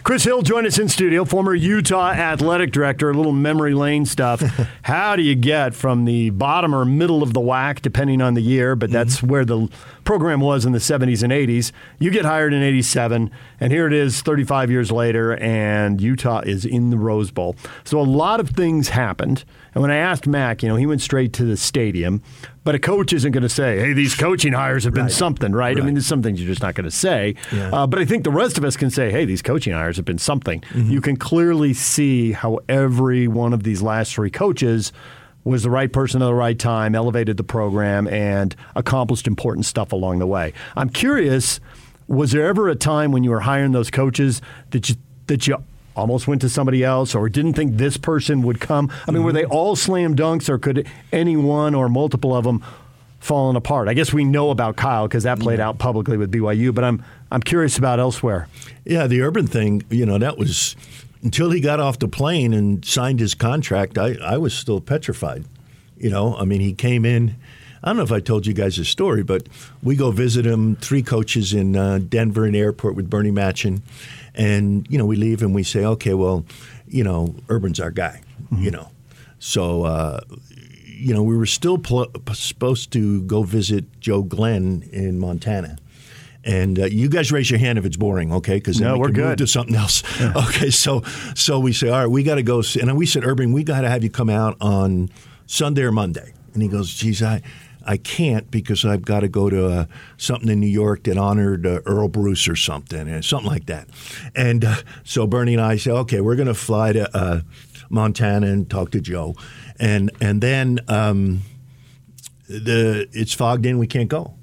[0.07, 4.41] Chris Hill joined us in studio, former Utah athletic director, a little memory lane stuff.
[4.83, 8.41] How do you get from the bottom or middle of the WAC, depending on the
[8.41, 9.26] year, but that's mm-hmm.
[9.26, 9.68] where the
[10.07, 11.73] program was in the 70s and 80s?
[11.99, 16.65] You get hired in 87, and here it is 35 years later, and Utah is
[16.65, 17.57] in the Rose Bowl.
[17.85, 19.44] So a lot of things happened.
[19.75, 22.23] And when I asked Mac, you know, he went straight to the stadium.
[22.65, 25.12] But a coach isn't going to say, hey, these coaching hires have been Right.
[25.12, 25.78] something, right?
[25.78, 27.36] I mean, there's some things you're just not going to say.
[27.52, 27.70] Yeah.
[27.73, 30.05] Uh, but I think the rest of us can say, hey, these coaching hires have
[30.05, 30.62] been something.
[30.62, 30.91] Mm-hmm.
[30.91, 34.93] You can clearly see how every one of these last three coaches
[35.47, 39.92] was the right person at the right time, elevated the program, and accomplished important stuff
[39.92, 40.52] along the way.
[40.75, 41.60] I'm curious,
[42.08, 44.97] was there ever a time when you were hiring those coaches that you
[45.28, 45.57] that you
[45.94, 48.91] almost went to somebody else or didn't think this person would come?
[49.07, 49.52] I mean, were they mm-hmm.
[49.52, 52.65] all slam dunks, or could any one or multiple of them
[53.20, 53.89] fallen apart?
[53.89, 55.68] I guess we know about Kyle because that played mm-hmm.
[55.68, 58.49] out publicly with BYU, but I'm I'm curious about elsewhere.
[58.84, 60.75] Yeah, the urban thing, you know, that was
[61.27, 65.45] until he got off the plane and signed his contract, I, I was still petrified.
[65.99, 67.35] You know, I mean, he came in.
[67.83, 69.49] I don't know if I told you guys his story, but
[69.83, 73.83] we go visit him, three coaches in uh, Denver and airport with Bernie Machen.
[74.37, 76.45] And, you know, we leave and we say, okay, well,
[76.87, 78.23] you know, Urban's our guy,
[78.57, 78.93] you know.
[79.41, 80.21] So, uh,
[80.85, 85.77] you know, we were still pl- supposed to go visit Joe Glenn in Montana.
[86.47, 88.55] And uh, you guys raise your hand if it's boring, okay?
[88.55, 89.39] Because No, we we're can move good.
[89.39, 90.02] to something else.
[90.36, 91.02] Okay, so
[91.34, 92.62] so we say, all right, we got to go.
[92.81, 95.10] And we said, Urban, we got to have you come out on
[95.47, 96.33] Sunday or Monday.
[96.55, 97.42] And he goes, geez, I.
[97.89, 99.84] I can't because I've got to go to uh,
[100.16, 103.86] something in New York that honored uh, Earle Bruce or something, uh, something like that.
[104.34, 107.41] And uh, so Bernie and I say, okay, we're going to fly to uh,
[107.89, 109.36] Montana and talk to Joe,
[109.78, 111.42] and and then um,
[112.49, 114.34] the it's fogged in, we can't go.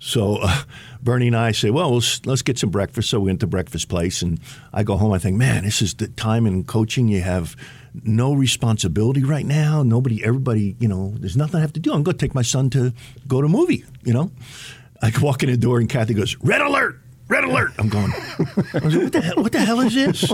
[0.00, 0.62] So uh,
[1.02, 3.10] Bernie and I say, well, let's, let's get some breakfast.
[3.10, 4.40] So we went to breakfast place, and
[4.72, 5.12] I go home.
[5.12, 7.06] I think, man, this is the time in coaching.
[7.06, 7.54] You have
[8.02, 9.82] no responsibility right now.
[9.82, 11.92] Nobody, everybody, you know, there's nothing I have to do.
[11.92, 12.92] I'm going to take my son to
[13.28, 13.84] go to a movie.
[14.02, 14.32] You know,
[15.02, 16.98] I walk in the door, and Kathy goes, "Red alert."
[17.28, 17.70] Red alert!
[17.78, 18.10] I'm going.
[18.74, 19.36] Like, what the hell?
[19.36, 20.32] What the hell is this?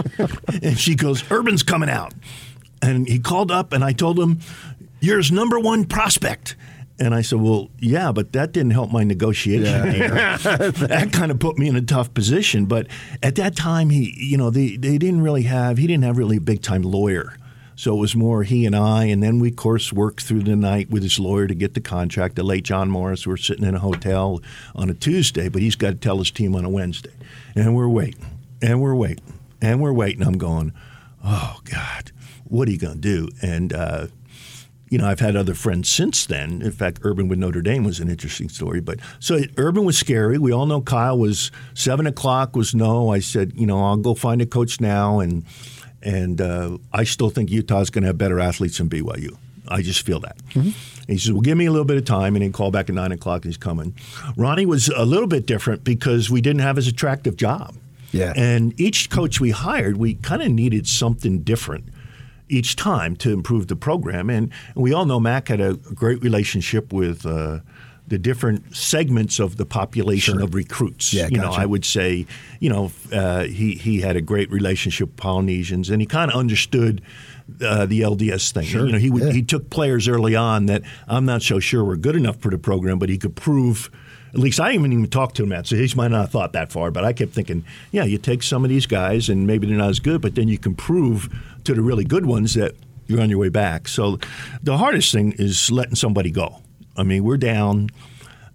[0.63, 2.15] And she goes, "Urban's coming out."
[2.81, 4.41] And he called up, and I told him,
[5.01, 6.57] "You're his number one prospect."
[6.99, 9.91] And I said, "Well, yeah, but that didn't help my negotiation.
[9.91, 10.09] here.
[10.39, 12.87] that kind of put me in a tough position." But
[13.23, 16.39] at that time, he, you know, they they didn't really have he didn't have really
[16.39, 17.37] a big time lawyer.
[17.79, 20.57] So it was more he and I, and then we, of course, worked through the
[20.57, 22.35] night with his lawyer to get the contract.
[22.37, 24.41] The late John Morris, we're sitting in a hotel
[24.75, 27.13] on a Tuesday, but he's got to tell his team on a Wednesday.
[27.55, 28.25] And we're waiting,
[28.63, 30.23] and we're waiting, and we're waiting.
[30.23, 30.73] I'm going,
[31.23, 32.13] oh, God,
[32.45, 33.29] what are you going to do?
[33.43, 34.07] And, uh,
[34.97, 36.63] you know, I've had other friends since then.
[36.63, 38.81] In fact, Urban with Notre Dame was an interesting story.
[38.81, 40.39] But so Urban was scary.
[40.39, 43.13] We all know Kyle was seven o'clock was no.
[43.13, 45.45] I said, you know, I'll go find a coach now, and
[46.01, 49.37] and uh, I still think Utah's going to have better athletes than BYU.
[49.69, 50.39] I just feel that.
[50.55, 50.75] And
[51.07, 52.95] he says, "Well, give me a little bit of time," and he called back at
[52.95, 53.45] nine o'clock.
[53.45, 53.95] and He's coming.
[54.35, 57.75] Ronnie was a little bit different because we didn't have as attractive job.
[58.13, 58.33] Yeah.
[58.35, 61.85] And each coach we hired, we kind of needed something different
[62.49, 64.31] each time to improve the program.
[64.31, 67.61] And, and we all know Mac had a great relationship with uh,
[68.09, 71.13] the different segments of the population of recruits.
[71.13, 71.51] Yeah, you know.
[71.51, 72.27] I would say,
[72.61, 76.39] you know, uh, he he had a great relationship with Polynesians, and he kind of
[76.39, 77.03] understood.
[77.65, 78.65] Uh, the LDS thing.
[78.65, 79.31] Sure, You know, he would, yeah.
[79.31, 82.59] he took players early on that I'm not so sure were good enough for the
[82.59, 83.89] program, but he could prove.
[84.35, 86.55] At least I haven't even talked to him that, so he might not have thought
[86.55, 86.91] that far.
[86.91, 89.91] But I kept thinking, yeah, you take some of these guys, and maybe they're not
[89.91, 91.33] as good, but then you can prove
[91.67, 92.75] to the really good ones that
[93.07, 93.87] you're on your way back.
[93.89, 94.19] So
[94.63, 96.63] the hardest thing is letting somebody go.
[96.97, 97.91] I mean, we're down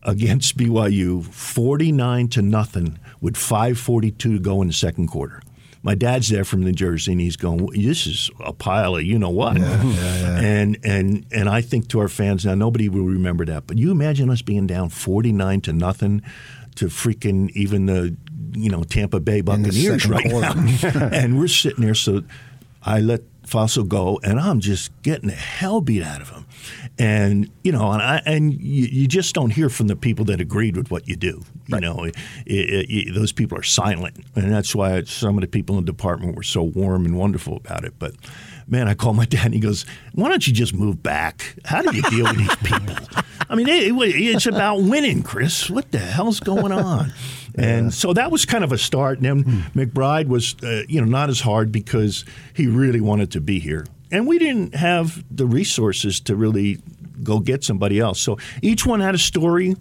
[0.04, 5.42] against BYU 49 to nothing with 5:42 to go in the second quarter.
[5.84, 9.18] my dad's there from New Jersey, and he's going, "This is a pile of you
[9.18, 13.68] know what." And and and I think to our fans now, nobody will remember that.
[13.68, 16.22] But you imagine us being down forty nine to nothing
[16.76, 18.16] to freaking even the
[18.54, 20.54] you know Tampa Bay Buccaneers right quarter.
[20.56, 21.96] now, and we're sitting there.
[21.96, 22.24] So
[22.84, 26.46] I let Fassel go, and I'm just getting the hell beat out of him.
[26.98, 30.40] And you know, and I and you, you just don't hear from the people that
[30.40, 31.44] agreed with what you do.
[31.68, 35.48] You know, it, it, it- those people are silent, and that's why some of the
[35.48, 37.94] people in the department were so warm and wonderful about it.
[38.00, 38.16] But
[38.72, 41.56] man, I called my dad, and he goes, "Why don't you just move back?
[41.66, 42.96] How do you deal with these people?"
[43.50, 45.70] I mean, it, it- it's about winning, Chris.
[45.70, 47.14] What the hell's going on?
[47.56, 49.20] And so that was kind of a start.
[49.20, 53.42] And then McBride was, uh, you know, not as hard because he really wanted to
[53.42, 56.80] be here, and we didn't have the resources to really
[57.24, 58.20] go get somebody else.
[58.20, 59.76] So each one had a story.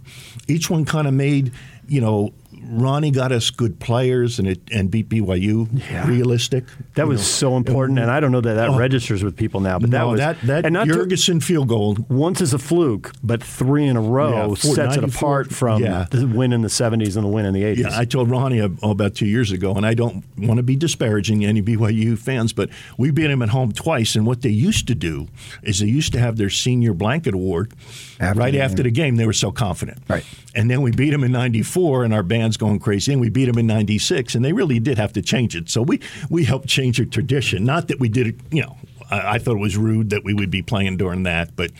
[0.48, 1.52] Each one kind of made,
[1.88, 2.32] you know.
[2.70, 5.68] Ronnie got us good players and it and beat BYU
[6.06, 6.64] realistic.
[6.94, 7.24] That was know.
[7.24, 8.78] so important, and I don't know that that Oh.
[8.78, 9.78] registers with people now.
[9.78, 13.12] But that No, was that- that and not Yergensen field goal once is a fluke,
[13.22, 16.06] but three in a row Yeah, four- sets it apart from yeah.
[16.10, 17.78] the win in the '70s and the win in the '80s.
[17.90, 21.44] Yeah, I told Ronnie about two years ago, and I don't want to be disparaging
[21.44, 24.14] any BYU fans, but we beat them at home twice.
[24.14, 25.26] And what they used to do
[25.62, 27.72] is they used to have their senior blanket award
[28.20, 29.16] right the after the game.
[29.16, 29.98] They were so confident.
[30.08, 30.24] Right.
[30.54, 33.12] And then we beat them in '94, and our band's going crazy.
[33.12, 35.68] And we beat them in '96, and they really did have to change it.
[35.68, 37.64] So we we helped change a tradition.
[37.64, 38.76] Not that we did it, you know.
[39.10, 41.70] I, I thought it was rude that we would be playing during that, but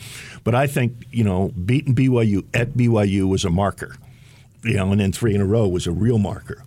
[0.43, 3.97] but I think you know beating BYU at BYU was a marker
[4.63, 6.63] you know, and then three in a row was a real marker.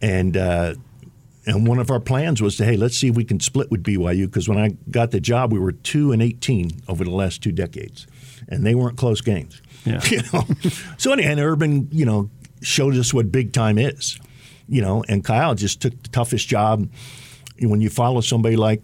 [0.00, 0.74] And uh,
[1.46, 3.82] and one of our plans was to hey, let's see if we can split with
[3.82, 7.42] BYU because when I got the job, we were two and eighteen over the last
[7.42, 8.06] two decades,
[8.48, 9.62] and they weren't close games.
[9.88, 10.00] Yeah.
[10.10, 10.44] You know?
[10.96, 12.30] so anyway, and Urban, you know,
[12.62, 14.18] showed us what big time is.
[14.68, 16.90] You know, and Kyle just took the toughest job.
[17.60, 18.82] When you follow somebody like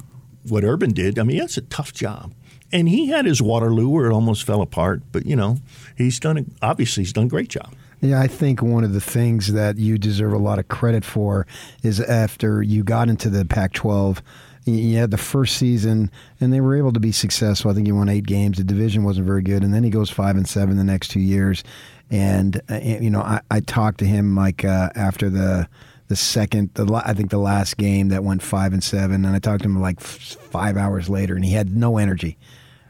[0.49, 2.33] what Urban did, I mean, that's a tough job.
[2.73, 5.59] And he had his Waterloo where it almost fell apart, but you know,
[5.97, 7.73] he's done a, obviously he's done a great job.
[8.01, 11.47] Yeah, I think one of the things that you deserve a lot of credit for
[11.83, 14.23] is after you got into the Pac 12,
[14.65, 16.11] you had the first season
[16.41, 17.71] and they were able to be successful.
[17.71, 18.59] I think he won eight games.
[18.59, 19.63] The division wasn't very good.
[19.63, 21.63] And then he goes five and seven the next two years.
[22.11, 25.69] And, uh, you know, I, I talked to him like uh, after the.
[26.07, 29.39] The second, the I think the last game that went five and seven, and I
[29.39, 32.37] talked to him like f- five hours later, and he had no energy.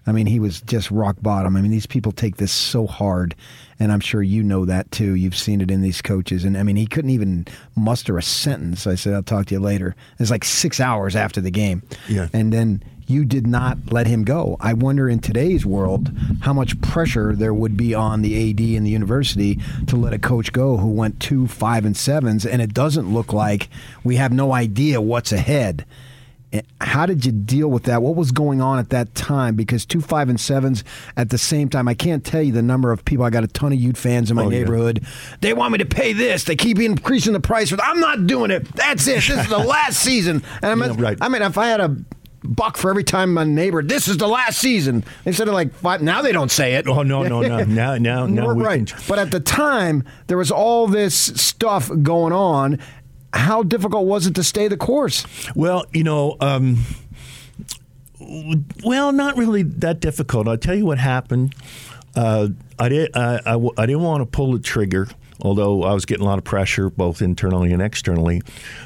[0.07, 1.57] I mean, he was just rock bottom.
[1.57, 3.35] I mean, these people take this so hard,
[3.81, 5.15] and I'm sure you know that too.
[5.15, 8.87] You've seen it in these coaches, and I mean, he couldn't even muster a sentence.
[8.87, 12.29] I said, "I'll talk to you later." It's like six hours after the game, Yeah.
[12.35, 14.57] and then you did not let him go.
[14.61, 16.11] I wonder in today's world
[16.41, 19.59] how much pressure there would be on the AD and the university
[19.89, 23.33] to let a coach go who went two five and sevens, and it doesn't look
[23.33, 23.69] like
[24.05, 25.85] we have no idea what's ahead.
[26.81, 28.03] How did you deal with that?
[28.03, 29.57] What was going on at that time?
[29.57, 30.85] Because two five and sevens
[31.17, 33.25] at the same time, I can't tell you the number of people.
[33.25, 34.59] I got a ton of Ute fans in my Oh, yeah.
[34.61, 35.05] neighborhood.
[35.41, 36.45] They want me to pay this.
[36.45, 37.73] They keep increasing the price.
[37.83, 38.67] I'm not doing it.
[38.75, 39.15] That's it.
[39.17, 40.43] This is the last season.
[40.63, 41.19] And I mean, right.
[41.21, 41.97] I mean, if I had a
[42.47, 45.03] buck for every time my neighbor, this is the last season.
[45.25, 46.87] Instead of like five, now they don't say it.
[46.87, 47.65] Oh no, no, no!
[47.65, 48.87] Now, now, we right.
[48.87, 52.79] can- But at the time, there was all this stuff going on.
[53.35, 55.27] How difficult was it to stay the course?
[55.57, 56.85] Well, you know, um,
[58.85, 60.49] well, not really that difficult.
[60.49, 61.55] I'll tell you what happened.
[62.15, 62.49] Uh,
[62.79, 63.17] I did.
[63.17, 65.09] I, I I didn't want to pull the trigger,
[65.43, 68.41] although I was getting a lot of pressure both internally and externally.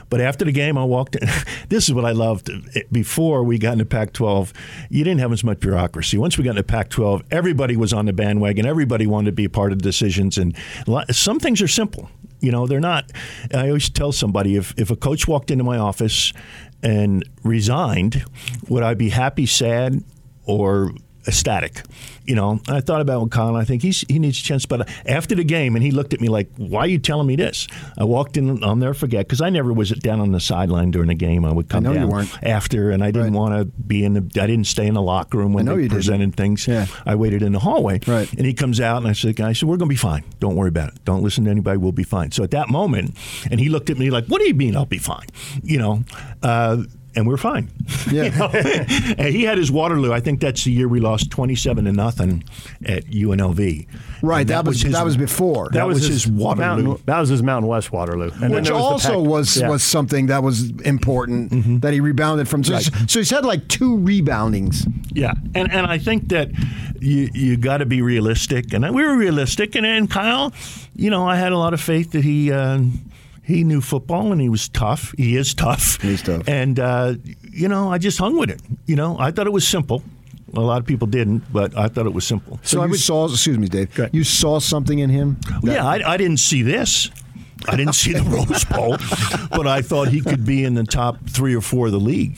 [0.08, 1.28] But after the game, I walked in.
[1.68, 2.50] this is what I loved.
[2.90, 4.54] Before we got into Pac-12,
[4.88, 6.16] you didn't have as much bureaucracy.
[6.16, 8.64] Once we got into Pac-12, everybody was on the bandwagon.
[8.64, 10.56] Everybody wanted to be a part of the decisions, and
[11.10, 12.08] some things are simple.
[12.40, 13.10] You know, they're not.
[13.52, 16.32] I always tell somebody if if a coach walked into my office
[16.82, 18.24] and resigned,
[18.68, 20.04] would I be happy, sad,
[20.44, 20.92] or
[21.28, 21.82] ecstatic?
[22.24, 23.56] You know, I thought about Colin.
[23.56, 24.66] I think he's he needs a chance.
[24.66, 27.36] But after the game, and he looked at me like, "Why are you telling me
[27.36, 27.66] this?"
[27.96, 28.62] I walked in.
[28.62, 31.46] I'll never forget because I never was down on the sideline during the game.
[31.46, 34.42] I would come you down after, and I didn't want to be in the.
[34.42, 35.92] I didn't stay in the locker room when they you didn't.
[35.92, 36.68] presented things.
[36.68, 38.00] I waited in the hallway.
[38.06, 38.30] Right.
[38.32, 40.24] And he comes out, and I said, "I said we're going to be fine.
[40.38, 41.04] Don't worry about it.
[41.04, 41.78] Don't listen to anybody.
[41.78, 43.16] We'll be fine." So at that moment,
[43.50, 45.26] and he looked at me like, "What do you mean I'll be fine?"
[45.62, 46.04] You know.
[46.42, 46.82] Uh,
[47.16, 47.70] and we're fine.
[48.10, 48.24] Yeah.
[48.24, 48.46] You know?
[49.18, 50.12] and he had his Waterloo.
[50.12, 52.42] I think that's the year we lost twenty-seven to nothing
[52.86, 53.86] at UNLV.
[54.22, 55.68] Right, And that was- that was before.
[55.72, 56.66] That, was, his, Waterloo.
[56.84, 59.56] Mountain, that was his Mountain West Waterloo, and then Which there was the also was
[59.60, 59.68] yeah.
[59.68, 62.64] was something that was important that he rebounded from.
[62.64, 62.98] So, Mm-hmm.
[63.00, 63.10] Right.
[63.10, 64.90] so he's had like two reboundings.
[65.12, 66.50] Yeah, and and I think that
[67.00, 69.74] you you got to be realistic, and we were realistic.
[69.74, 70.52] And then Kyle,
[70.96, 72.50] you know, I had a lot of faith that he.
[72.52, 72.80] Uh,
[73.48, 75.14] He knew football and he was tough.
[75.16, 75.98] He is tough.
[76.02, 76.46] He's tough.
[76.46, 77.14] And, uh,
[77.50, 78.60] you know, I just hung with it.
[78.84, 80.02] You know, I thought it was simple.
[80.54, 82.60] A lot of people didn't, but I thought it was simple.
[82.62, 83.88] So you saw, excuse me, Dave.
[84.12, 85.38] You saw something in him.
[85.62, 87.10] that- yeah, I, I didn't see this.
[87.66, 88.96] I didn't see the Rose Bowl,
[89.50, 92.36] but I thought he could be in the top three or four of the league.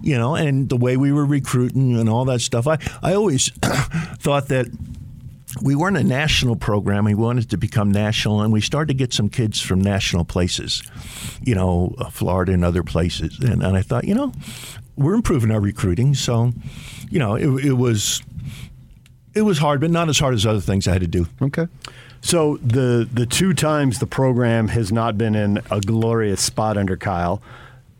[0.00, 2.66] You know, and the way we were recruiting and all that stuff.
[2.68, 3.50] I, I always
[4.20, 4.66] thought that
[5.60, 7.04] we weren't a national program.
[7.04, 10.82] We wanted to become national, and we started to get some kids from national places,
[11.42, 13.38] you know, uh, Florida and other places.
[13.38, 14.32] And, and I thought, you know,
[14.96, 16.14] we're improving our recruiting.
[16.14, 16.52] So,
[17.10, 18.22] you know, it, it was
[19.34, 21.26] it was hard, but not as hard as other things I had to do.
[21.40, 21.66] Okay.
[22.22, 26.96] So the the two times the program has not been in a glorious spot under
[26.96, 27.42] Kyle.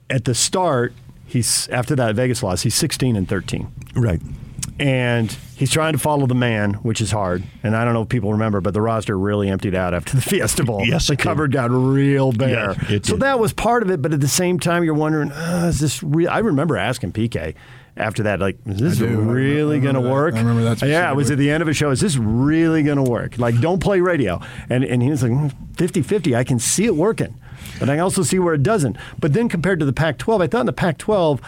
[0.08, 0.92] At the start,
[1.26, 3.70] he's after that Vegas loss, he's 16 and 13.
[3.94, 4.20] Right.
[4.78, 7.42] And he's trying to follow the man, which is hard.
[7.62, 10.22] And I don't know if people remember, but the roster really emptied out after the
[10.22, 10.84] Fiesta Bowl.
[10.84, 12.74] Yes, the cupboard got real bare.
[12.88, 13.20] Yeah, so did.
[13.20, 14.02] that was part of it.
[14.02, 16.30] But at the same time, you're wondering, uh, is this real?
[16.30, 17.54] I remember asking PK
[17.96, 19.04] after that, like, is this I.
[19.04, 20.34] I really going to work?
[20.34, 21.90] I remember that Yeah, it was at the end of a show.
[21.90, 23.38] Is this really going to work?
[23.38, 24.40] Like, don't play radio.
[24.70, 26.34] And and he was like, 50 50.
[26.34, 27.36] I can see it working.
[27.78, 28.96] But I also see where it doesn't.
[29.18, 31.40] But then compared to the Pac 12, I thought in the Pac 12,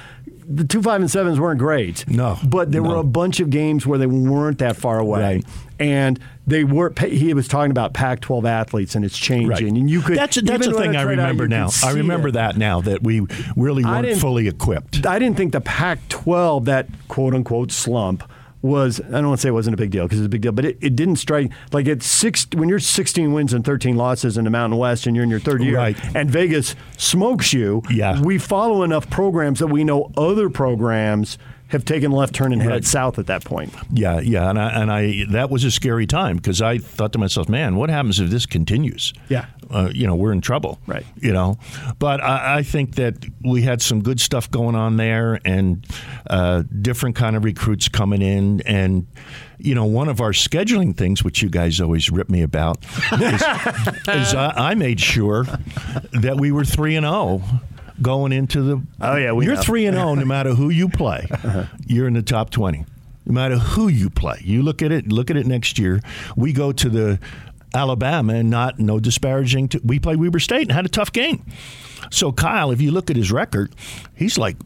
[0.46, 2.06] the two five and sevens weren't great.
[2.08, 2.90] No, but there no.
[2.90, 5.44] were a bunch of games where they weren't that far away, Right.
[5.80, 6.92] and they were.
[7.00, 9.76] He was talking about Pac-12 athletes, and it's changing.
[9.78, 11.68] And you could That's that's even the thing I right out, remember now.
[11.82, 12.32] I remember it.
[12.32, 15.06] that now that we really weren't fully equipped.
[15.06, 18.22] I didn't think the Pac-12 that quote unquote slump
[18.64, 19.00] was.
[19.00, 20.52] I don't want to say it wasn't a big deal because it's a big deal,
[20.52, 24.36] but it, it didn't strike like it's six when you're 16 wins and 13 losses
[24.38, 25.96] in the Mountain West and you're in your third year, Right.
[26.16, 27.82] and Vegas smokes you.
[27.90, 28.20] Yeah.
[28.22, 31.36] we follow enough programs that we know other programs
[31.68, 32.84] have taken left turn and headed Right.
[32.84, 33.72] south at that point.
[33.92, 37.18] Yeah, yeah, and I, and I that was a scary time because I thought to
[37.18, 39.12] myself, man, what happens if this continues?
[39.28, 39.46] Yeah.
[39.70, 40.78] uh, you know, we're in trouble.
[40.86, 41.04] Right.
[41.16, 41.58] You know,
[41.98, 45.84] but I, I think that we had some good stuff going on there, and
[46.30, 49.06] uh, different kind of recruits coming in, and
[49.58, 53.42] you know, one of our scheduling things, which you guys always rip me about, is,
[54.08, 55.44] is I, I made sure
[56.12, 57.42] that we were three and zero.
[58.02, 59.62] Going into the Oh, yeah, we you're know.
[59.62, 61.26] three and zero no matter who you play.
[61.30, 61.64] Uh-huh.
[61.86, 62.84] You're in the top twenty,
[63.26, 64.40] no matter who you play.
[64.42, 65.08] You look at it.
[65.12, 66.00] Look at it next year.
[66.36, 67.20] We go to the
[67.74, 69.68] Alabama, and not no disparaging.
[69.68, 71.44] To, we play Weber State and had a tough game.
[72.10, 73.74] So Kyle, if you look at his record,
[74.14, 74.56] he's like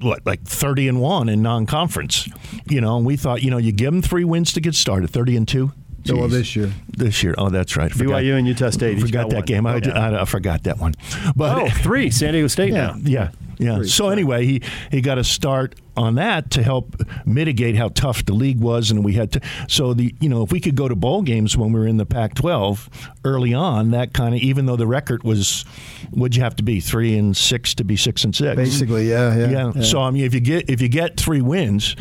[0.00, 2.28] what like 30 and 1 in non-conference
[2.68, 5.08] you know and we thought you know you give him three wins to get started
[5.08, 5.72] 30 and 2
[6.06, 6.72] So, well, this year.
[6.88, 8.96] this year oh that's right I forgot- BYU and Utah State.
[8.98, 9.44] each forgot that one.
[9.44, 9.98] game I, oh, Yeah.
[10.18, 10.94] I, I forgot that one
[11.34, 12.96] but oh, three San Diego State yeah, now.
[13.02, 13.82] yeah, yeah.
[13.82, 18.34] So anyway, he he got a start on that to help mitigate how tough the
[18.34, 19.40] league was, and we had to.
[19.68, 21.96] So the you know if we could go to bowl games when we were in
[21.96, 22.88] the Pac-12
[23.24, 25.64] early on, that kind of even though the record was,
[26.10, 28.56] would you have to be three and six to be six and six?
[28.56, 29.48] Basically, yeah, yeah.
[29.48, 29.72] yeah.
[29.74, 29.82] yeah.
[29.82, 31.96] So I mean, if you get if you get three wins,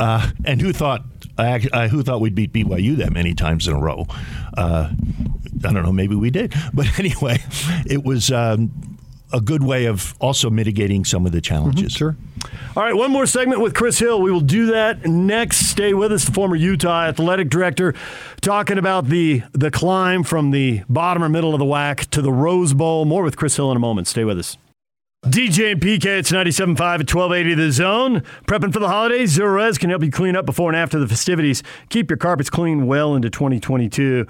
[0.00, 1.04] uh, and who thought
[1.38, 4.06] I, I, who thought we'd beat BYU that many times in a row?
[4.56, 4.90] Uh,
[5.64, 5.92] I don't know.
[5.92, 7.38] Maybe we did, but anyway,
[7.86, 8.30] it was.
[8.30, 8.97] Um,
[9.32, 11.94] a good way of also mitigating some of the challenges.
[11.94, 12.16] Mm-hmm, sure.
[12.76, 14.22] All right, one more segment with Chris Hill.
[14.22, 15.66] We will do that next.
[15.68, 17.94] Stay with us, the former Utah athletic director,
[18.40, 22.32] talking about the the climb from the bottom or middle of the WAC to the
[22.32, 23.04] Rose Bowl.
[23.04, 24.06] More with Chris Hill in a moment.
[24.06, 24.56] Stay with us.
[25.26, 28.22] DJ and PK, it's 97.5 at 1280 The Zone.
[28.46, 31.64] Prepping for the holidays, Zerorez can help you clean up before and after the festivities.
[31.88, 34.26] Keep your carpets clean well into 2022.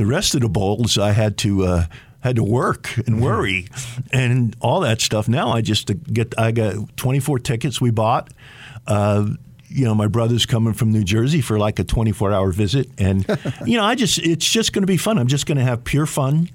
[0.00, 1.84] The rest of the bowls, I had to uh,
[2.20, 3.68] had to work and worry
[4.10, 5.28] and all that stuff.
[5.28, 6.32] Now I just get.
[6.38, 8.32] I got twenty four tickets we bought.
[8.86, 9.32] Uh,
[9.68, 12.88] you know, my brother's coming from New Jersey for like a 24 hour visit.
[12.96, 13.26] And,
[13.66, 15.18] you know, I just, it's just going to be fun.
[15.18, 16.48] I'm just going to have pure fun,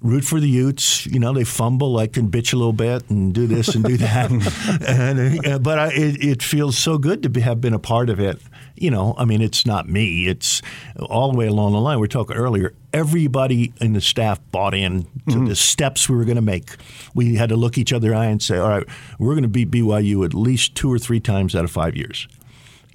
[0.00, 1.06] root for the Utes.
[1.06, 3.96] You know, they fumble, I can bitch a little bit and do this and do
[3.98, 4.30] that.
[4.88, 8.08] and, uh, but I, it, it feels so good to be, have been a part
[8.08, 8.40] of it.
[8.76, 10.62] You know, I mean, it's not me, it's
[11.00, 11.96] all the way along the line.
[11.96, 15.46] We were talking earlier, everybody in the staff bought in to mm-hmm.
[15.46, 16.76] the steps we were going to make.
[17.14, 18.86] We had to look each other in the eye and say, all right,
[19.18, 22.28] we're going to beat BYU at least two or three times out of five years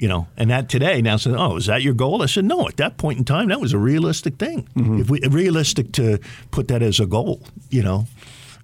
[0.02, 2.68] you know, and that today now said, "Oh, is that your goal?" I said, "No."
[2.68, 4.68] At that point in time, that was a realistic thing.
[4.76, 5.02] Mm-hmm.
[5.02, 6.18] If we realistic to
[6.50, 8.08] put that as a goal, you know,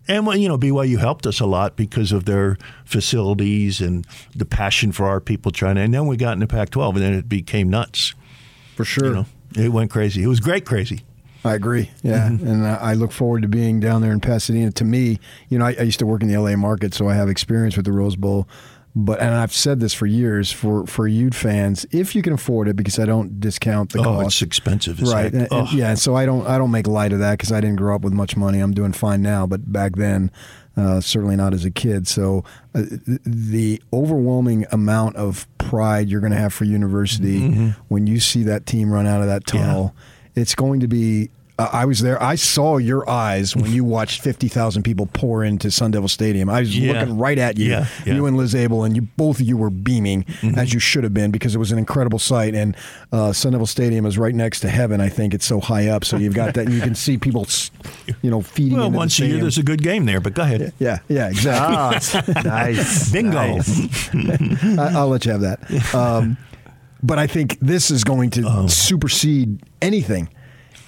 [0.08, 4.06] And well, you know, BYU helped us a lot because of their facilities and
[4.36, 5.82] the passion for our people trying to.
[5.82, 8.14] And then we got into Pac-12, and then it became nuts.
[8.76, 10.24] For sure, you know, it went crazy.
[10.24, 11.02] It was great, crazy.
[11.46, 11.90] I agree.
[12.04, 12.48] Yeah, Mm-hmm.
[12.48, 14.72] and I I look forward to being down there in Pasadena.
[14.72, 15.20] To me,
[15.50, 17.76] you know, I, I used to work in the LA market, so I have experience
[17.78, 18.48] with the Rose Bowl.
[19.00, 22.68] But and I've said this for years for for Ute fans, if you can afford
[22.68, 24.28] it, because I don't discount the Oh, cost.
[24.28, 25.32] it's expensive right?
[25.32, 27.76] And- and- yeah, so I don't I don't make light of that because I didn't
[27.76, 28.60] grow up with much money.
[28.60, 30.32] I'm doing fine now, but back then,
[30.76, 32.08] uh, certainly not as a kid.
[32.08, 32.44] So
[32.74, 32.84] uh,
[33.24, 37.76] the overwhelming amount of pride you're going to have for university Mhm.
[37.90, 39.94] when you see that team run out of that tunnel,
[40.34, 41.30] it's going to be.
[41.60, 42.22] Uh, I was there.
[42.22, 46.50] I saw your eyes when you watched fifty thousand people pour into Sun Devil Stadium.
[46.50, 46.94] I was Yeah.
[46.94, 48.14] looking right at you, Yeah, yeah.
[48.14, 50.60] you and Liz Abel, and you both of you were beaming Mm-hmm.
[50.60, 52.54] as you should have been because it was an incredible sight.
[52.54, 52.76] And
[53.12, 55.02] uh, Sun Devil Stadium is right next to heaven.
[55.02, 57.48] I think it's so high up, so you've got that, and you can see people,
[58.22, 58.74] you know, feeding.
[58.78, 60.20] Well, into the once a year, there's a good game there.
[60.22, 60.74] But go ahead.
[60.78, 62.24] Yeah, yeah, exactly.
[62.36, 63.12] Ah, nice.
[63.12, 63.38] Bingo.
[64.80, 65.94] I, I'll let you have that.
[65.96, 66.38] Um,
[67.02, 68.68] but I think this is going to Oh.
[68.68, 70.30] supersede anything.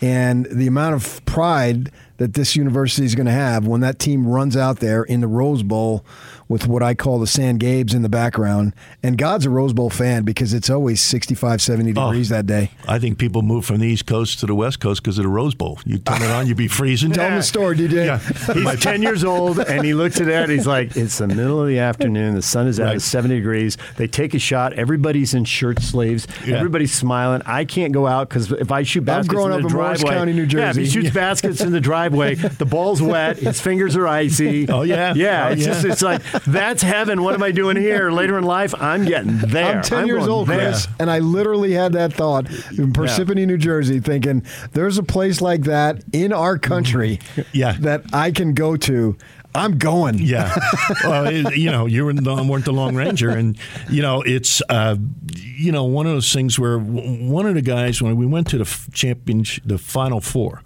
[0.01, 4.27] And the amount of pride that this university is going to have when that team
[4.27, 6.05] runs out there in the Rose Bowl
[6.49, 8.73] with what I call the San Gabes in the background.
[9.03, 12.07] And God's a Rose Bowl fan because it's always 65, 70 Oh.
[12.09, 12.71] degrees that day.
[12.87, 15.29] I think people move from the East Coast to the West Coast because of the
[15.29, 15.79] Rose Bowl.
[15.85, 17.11] You turn it on, you'd be freezing.
[17.11, 18.17] Tell him the story, DJ.
[18.53, 20.49] He's 10 years old and he looks at that.
[20.49, 22.33] He's like, it's the middle of the afternoon.
[22.35, 22.85] The sun is out.
[22.87, 22.95] Right.
[22.95, 23.77] It's 70 degrees.
[23.97, 24.73] They take a shot.
[24.73, 26.27] Everybody's in shirt sleeves.
[26.47, 26.55] Yeah.
[26.57, 27.43] Everybody's smiling.
[27.45, 29.99] I can't go out because if I shoot baskets growing in the up in Morris
[30.01, 31.01] driveway, County, New Yeah, if he Jersey.
[31.01, 33.37] shoots baskets in the driveway, the ball's wet.
[33.37, 34.67] His fingers are icy.
[34.67, 35.13] Oh, yeah.
[35.13, 35.47] Yeah.
[35.49, 35.67] Oh, it's yeah.
[35.67, 37.23] just, it's like, that's heaven.
[37.23, 38.11] What am I doing here?
[38.11, 39.77] Later in life, I'm getting there.
[39.77, 40.69] I'm 10 years old, there.
[40.71, 44.43] Chris, and I literally had that thought in Parsippany, New Jersey, thinking
[44.73, 47.19] there's a place like that in our country
[47.53, 47.73] Yeah.
[47.79, 49.17] that I can go to.
[49.55, 50.19] I'm going.
[50.19, 50.55] Yeah.
[51.03, 53.57] well, it- you know, you were the, weren't the long ranger, and
[53.89, 54.95] you know, it's uh,
[55.35, 58.59] you know one of those things where one of the guys when we went to
[58.59, 60.61] the championship, the final four.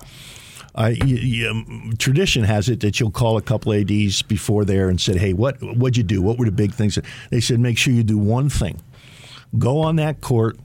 [0.75, 4.89] I, y- y- um, tradition has it that you'll call a couple ads before there
[4.89, 6.21] and said, "Hey, what what'd you do?
[6.21, 6.97] What were the big things?"
[7.29, 8.81] They said, "Make sure you do one thing:
[9.57, 10.57] go on that court,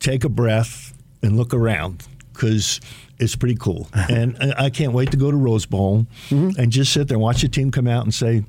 [0.00, 2.80] take a breath, and look around because
[3.18, 3.88] it's pretty cool.
[3.94, 6.58] and I I can't wait to go to Rose Bowl Mm-hmm.
[6.60, 8.44] and just sit there and watch the team come out and say,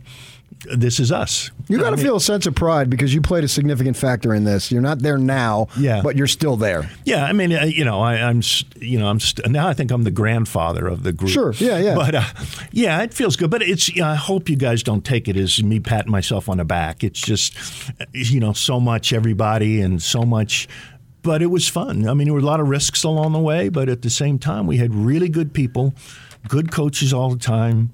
[0.65, 3.21] "This is us." You got I to mean- feel a sense of pride because you
[3.21, 4.71] played a significant factor in this.
[4.71, 6.01] You're not there now, Yeah.
[6.03, 6.89] but you're still there.
[7.05, 8.41] Yeah, I mean, you know, I, I'm,
[8.79, 9.67] you know, I'm st- now.
[9.67, 11.31] I think I'm the grandfather of the group.
[11.31, 11.95] Sure, yeah, yeah.
[11.95, 12.23] But uh,
[12.71, 13.49] yeah, it feels good.
[13.51, 13.87] But it's.
[13.89, 16.65] You know, I hope you guys don't take it as me patting myself on the
[16.65, 17.03] back.
[17.03, 17.53] It's just,
[18.13, 20.67] you know, so much everybody and so much.
[21.21, 22.07] But it was fun.
[22.07, 24.39] I mean, there were a lot of risks along the way, but at the same
[24.39, 25.93] time, we had really good people,
[26.47, 27.89] good coaches all the time,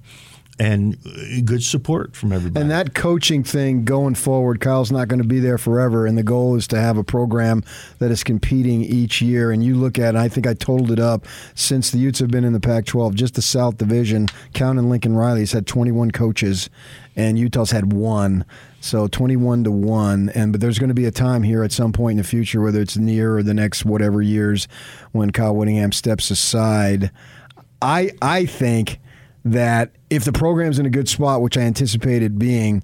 [0.57, 2.61] and uh, good support from everybody.
[2.61, 6.05] And that coaching thing going forward, Kyle's not going to be there forever.
[6.05, 7.63] And the goal is to have a program
[7.99, 9.51] that is competing each year.
[9.51, 11.25] And you look at, I think I totaled it up
[11.55, 15.15] since the Utes have been in the Pac 12, just the South Division, counting Lincoln
[15.15, 16.69] Riley's had 21 coaches,
[17.15, 18.45] and Utah's had one.
[18.79, 21.91] So 21 to 1 and but there's going to be a time here at some
[21.91, 24.67] point in the future whether it's near or the next whatever years
[25.11, 27.09] when Kyle Whittingham steps aside
[27.81, 28.99] I I think
[29.45, 32.83] that if the program's in a good spot, which I anticipated being,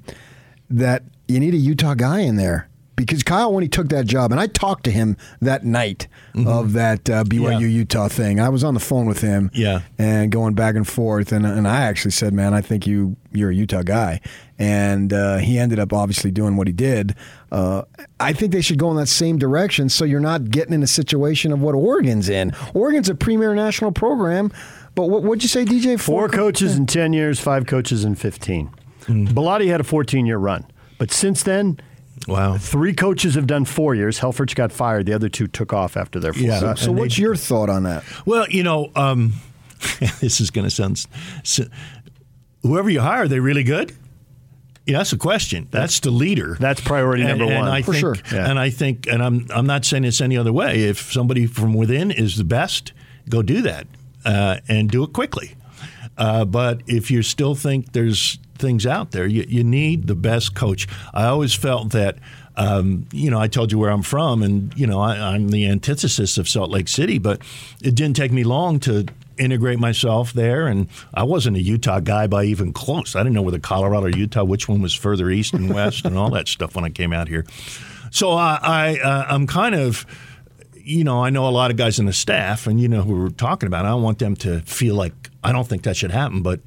[0.69, 2.67] that you need a Utah guy in there.
[2.98, 6.07] Because Kyle, when he took that job, and I talked to him that night
[6.45, 9.81] of that uh, BYU Utah thing, I was on the phone with him, Yeah.
[9.98, 13.49] and going back and forth, and and I actually said, "Man, I think you you're
[13.49, 14.22] a Utah guy,"
[14.59, 17.15] and uh, he ended up obviously doing what he did.
[17.51, 17.83] Uh,
[18.19, 20.88] I think they should go in that same direction, so you're not getting in a
[20.88, 22.51] situation of what Oregon's in.
[22.75, 24.51] Oregon's a premier national program,
[24.95, 25.99] but what would you say, DJ?
[25.99, 28.69] Four coaches in 10 years, five coaches in 15.
[29.07, 30.65] Bellotti had a 14 year run.
[30.97, 31.79] But since then,
[32.27, 34.19] wow, three coaches have done four years.
[34.19, 35.05] Helfrich got fired.
[35.07, 36.43] The other two took off after their four.
[36.43, 36.59] Yeah.
[36.59, 38.03] So, so what's your thought on that?
[38.25, 39.33] Well, you know, um,
[40.19, 40.97] this is going to sound.
[40.97, 41.07] s-
[41.59, 41.67] s-
[42.61, 43.95] whoever you hire, are they really good?
[44.85, 45.67] Yeah, that's a question.
[45.71, 46.57] That's the leader.
[46.59, 47.69] That's priority And- number and one.
[47.71, 48.15] I For think, sure.
[48.31, 48.49] Yeah.
[48.49, 50.83] And I think, and I'm I'm not saying this any other way.
[50.83, 52.91] If somebody from within is the best,
[53.29, 53.87] go do that
[54.25, 55.56] uh, and do it quickly.
[56.17, 60.56] Uh, but if you still think there's things out there, you, you need the best
[60.56, 60.88] coach.
[61.14, 62.17] I always felt that.
[62.58, 65.66] Um, you know, I told you where I'm from, and you know, I, I'm the
[65.67, 67.17] antithesis of Salt Lake City.
[67.17, 67.41] But
[67.82, 69.06] it didn't take me long to
[69.38, 73.16] integrate myself there, and I wasn't a Utah guy by even close.
[73.16, 76.17] I didn't know whether Colorado or Utah, which one was further east and west, and
[76.17, 77.45] all that stuff when I came out here.
[78.11, 80.06] So I, I uh, I'm kind of
[80.83, 83.19] you know, I know a lot of guys in the staff, and you know who
[83.19, 83.85] we're talking about.
[83.85, 86.59] I don't want them to feel like I don't think that should happen, but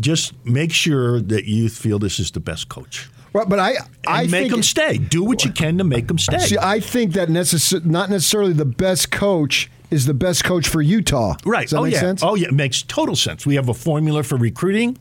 [0.00, 3.08] just make sure that you feel this is the best coach.
[3.32, 4.96] Right, but I, And I make them stay.
[4.96, 6.38] Do what you can to make them stay.
[6.38, 10.80] See, I think that necess- not necessarily the best coach is the best coach for
[10.80, 11.34] Utah.
[11.44, 11.62] Right.
[11.62, 12.00] Does that oh make yeah.
[12.00, 12.22] sense?
[12.22, 12.48] Oh yeah.
[12.48, 13.44] It makes total sense.
[13.44, 14.98] We have a formula for recruiting,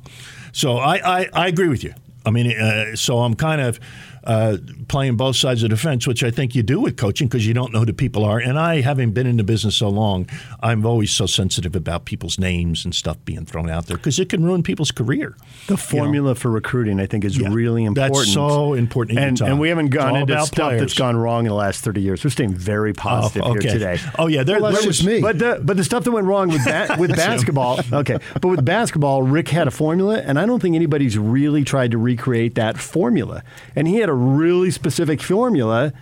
[0.52, 1.94] so I I, I agree with you.
[2.26, 3.80] I mean, uh, so I'm kind of
[4.26, 7.46] uh, playing both sides of the fence, which I think you do with coaching because
[7.46, 8.40] you don't know who the people are.
[8.40, 10.28] And I, having been in the business so long,
[10.62, 14.30] I'm always so sensitive about people's names and stuff being thrown out there because it
[14.30, 15.36] can ruin people's career.
[15.68, 18.16] The formula for recruiting, I think, is really important.
[18.16, 19.20] That's so important.
[19.20, 22.24] And, and we haven't gone into stuff that's gone wrong in the last 30 years.
[22.24, 23.62] We're staying very positive Oh, okay.
[23.70, 24.00] here today.
[24.18, 25.22] Oh, yeah, there- Well, that's there just was- me.
[25.22, 28.18] But the, but the stuff that went wrong with, ba- with basketball, okay.
[28.42, 31.98] But with basketball, Rick had a formula, and I don't think anybody's really tried to
[31.98, 33.44] recreate that formula.
[33.76, 35.94] And he had a really specific formula,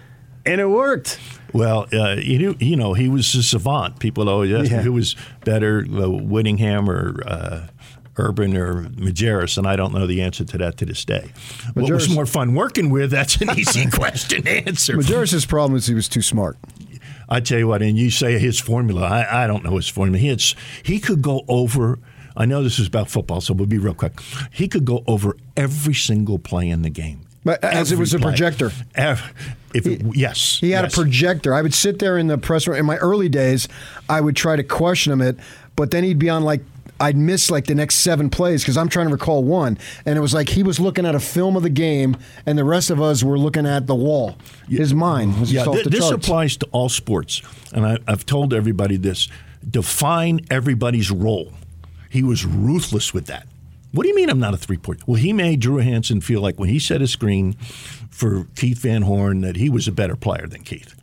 [0.46, 1.20] and it worked.
[1.54, 4.00] Well, uh, you, know, you know, he was a savant.
[4.00, 4.82] People always ask Yeah.
[4.82, 7.68] who was better, uh, Whittingham or uh,
[8.18, 11.32] Urban or Majerus, and I don't know the answer to that to this day.
[11.74, 13.12] What was more fun working with?
[13.12, 14.96] That's an easy question to answer.
[14.96, 16.58] Majerus's problem is he was too smart.
[17.30, 19.04] I tell you what, and you say his formula.
[19.04, 20.18] I, I don't know his formula.
[20.20, 20.42] He had,
[20.84, 22.00] he could go over.
[22.36, 24.20] I know this is about football, so we'll be real quick.
[24.52, 27.22] He could go over every single play in the game.
[27.44, 28.30] But uh, as it was a play.
[28.32, 28.72] projector.
[28.96, 29.34] Ev-
[29.74, 30.94] If it, yes, He had yes.
[30.94, 31.54] a projector.
[31.54, 32.78] I would sit there in the press room.
[32.78, 33.68] In my early days,
[34.10, 35.38] I would try to question him it,
[35.76, 36.62] but then he'd be on like
[37.00, 40.22] I'd miss like the next seven plays because I'm trying to recall one, and it
[40.22, 43.02] was like he was looking at a film of the game, and the rest of
[43.02, 44.38] us were looking at the wall.
[44.70, 46.28] His mind was Yeah, off th- the this charts.
[46.28, 47.42] applies to all sports,
[47.74, 49.30] and I, I've told everybody this:
[49.68, 51.54] define everybody's role.
[52.10, 53.48] He was ruthless with that.
[53.92, 55.08] What do you mean I'm not a three point?
[55.08, 57.54] Well, he made Drew Hansen feel like when he set a screen
[58.10, 60.96] for Keith Van Horn that he was a better player than Keith.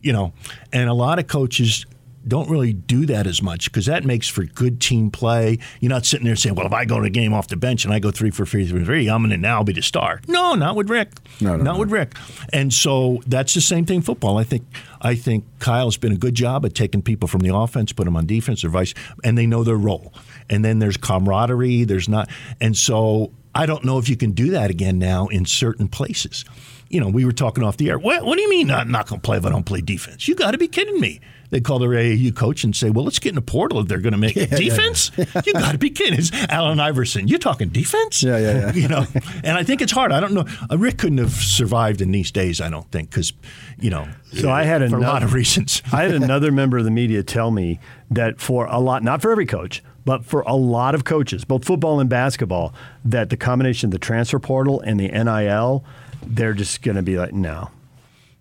[0.00, 0.32] You know,
[0.72, 1.86] and a lot of coaches
[2.26, 5.58] don't really do that as much because that makes for good team play.
[5.80, 7.84] You're not sitting there saying, "Well, if I go to a game off the bench
[7.84, 10.20] and I go three for three for three, I'm going to now be the star."
[10.28, 11.10] No, not with Rick.
[11.40, 12.14] No, no, not with Rick.
[12.52, 14.38] And so that's the same thing football.
[14.38, 14.64] I think
[15.00, 18.16] I think Kyle's been a good job at taking people from the offense, put them
[18.16, 20.12] on defense or vice, and they know their role.
[20.52, 21.84] And then there's camaraderie.
[21.84, 22.28] There's not,
[22.60, 26.44] and so I don't know if you can do that again now in certain places.
[26.90, 27.98] You know, we were talking off the air.
[27.98, 30.28] What, what do you mean I'm not going to play if I don't play defense?
[30.28, 31.20] You got to be kidding me.
[31.48, 33.98] They call their AAU coach and say, "Well, let's get in the portal if they're
[33.98, 36.18] going to make Yeah, yeah, defense." You got to be kidding!
[36.18, 37.28] It's Allen Iverson.
[37.28, 38.22] You're talking defense?
[38.22, 38.72] Yeah, yeah, yeah.
[38.74, 39.04] you know,
[39.44, 40.12] and I think it's hard.
[40.12, 40.46] I don't know.
[40.70, 42.62] Uh, Rick couldn't have survived in these days.
[42.62, 43.34] I don't think because,
[43.78, 45.82] you know, So I had for another, a lot of reasons.
[45.92, 49.30] I had another member of the media tell me that for a lot, not for
[49.30, 52.74] every coach, but for a lot of coaches, both football and basketball,
[53.04, 55.84] that the combination of the transfer portal and the NIL,
[56.26, 57.70] they're just going to be like, no.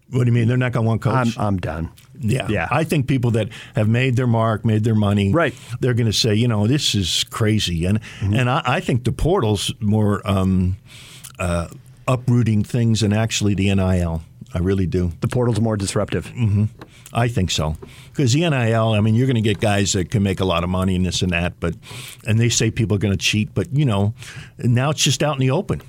[0.09, 0.47] What do you mean?
[0.49, 1.37] They're not going to want coach?
[1.37, 1.89] I'm, I'm done.
[2.19, 2.47] Yeah.
[2.49, 2.67] Yeah.
[2.69, 5.53] I think people that have made their mark, made their money, Right.
[5.79, 7.85] they're going to say, you know, this is crazy.
[7.85, 8.33] And Mm-hmm.
[8.33, 10.75] and I, I think the portal's more um,
[11.39, 11.69] uh,
[12.09, 14.21] uprooting things than actually the NIL.
[14.53, 15.13] I really do.
[15.21, 16.27] The portal's more disruptive.
[16.27, 16.65] hmm
[17.13, 17.75] I think so.
[18.09, 20.63] Because the NIL, I mean, you're going to get guys that can make a lot
[20.63, 21.75] of money and this and that, but
[22.25, 24.13] and they say people are going to cheat, but you know,
[24.59, 25.81] now it's just out in the open.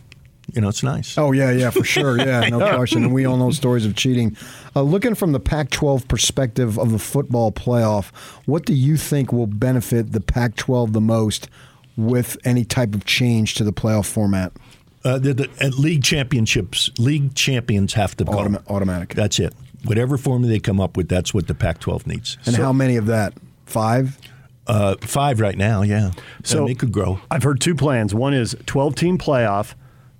[0.52, 1.16] You know, it's nice.
[1.16, 3.04] Oh yeah, yeah, for sure, yeah, no question.
[3.04, 4.36] And we all know stories of cheating.
[4.74, 8.10] Uh, looking from the Pac-12 perspective of the football playoff,
[8.46, 11.48] what do you think will benefit the Pac-12 the most
[11.96, 14.52] with any type of change to the playoff format?
[15.04, 18.32] Uh, the, the at league championships, league champions have to go.
[18.32, 19.14] Automa- automatic.
[19.14, 19.54] That's it.
[19.84, 22.38] Whatever formula they come up with, that's what the Pac-12 needs.
[22.46, 23.34] And how many of that?
[23.66, 24.18] Five.
[24.66, 26.12] Uh, five right now, yeah.
[26.44, 27.20] So So it could grow.
[27.30, 28.14] I've heard two plans.
[28.14, 29.74] One is 12 team playoff,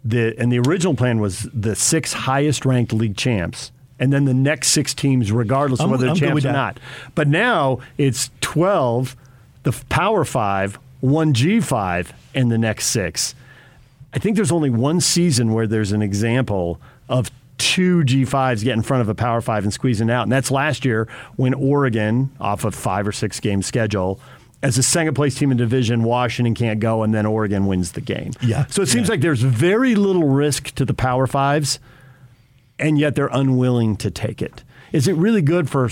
[0.04, 3.70] the and the original plan was the six highest ranked league champs.
[4.00, 6.80] And then the next six teams, regardless of I'm- whether they're champs or not.
[7.14, 9.14] But now it's 12,
[9.62, 13.36] the Power Five, one G5, and the next six.
[14.12, 18.82] I think there's only one season where there's an example of two G5s get in
[18.82, 20.22] front of a Power Five and squeezing out.
[20.24, 24.20] And that's last year when Oregon, off a five or six game schedule,
[24.62, 28.00] as a second place team in division, Washington can't go, and then Oregon wins the
[28.00, 28.30] game.
[28.40, 28.66] Yeah.
[28.66, 29.14] So it seems Yeah.
[29.14, 31.80] like there's very little risk to the Power Fives,
[32.78, 34.62] and yet they're unwilling to take it.
[34.92, 35.88] Is it really good for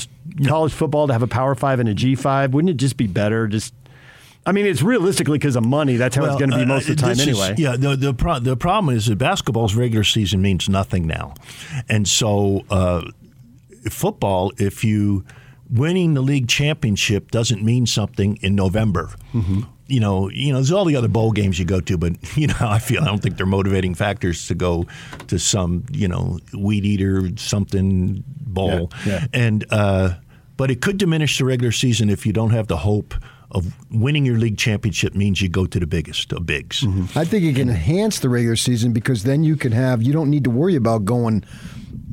[0.46, 2.50] college football to have a Power Five and a G5?
[2.52, 3.46] Wouldn't it just be better?
[3.48, 3.72] Just,
[4.50, 5.94] I mean, it's realistically because of money.
[5.94, 7.54] That's how it's going to be uh, most of the time this is- anyway.
[7.56, 11.34] yeah, the the, pro- the problem is that basketball's regular season means nothing now,
[11.88, 13.02] and so uh,
[13.88, 15.24] football, if you
[15.70, 19.14] winning the league championship doesn't mean something in November.
[19.32, 19.60] Mm-hmm.
[19.86, 22.48] You know, you know, there's all the other bowl games you go to, but you
[22.48, 24.86] know, I feel I don't think they're motivating factors to go
[25.28, 28.90] to some, you know, weed eater something bowl.
[29.06, 29.26] Yeah, yeah.
[29.32, 30.14] And uh,
[30.56, 33.14] but it could diminish the regular season if you don't have the hope
[33.52, 36.84] of winning your league championship means you go to the biggest of bigs.
[37.16, 40.30] I think it can enhance the regular season because then you can have you don't
[40.30, 41.44] need to worry about going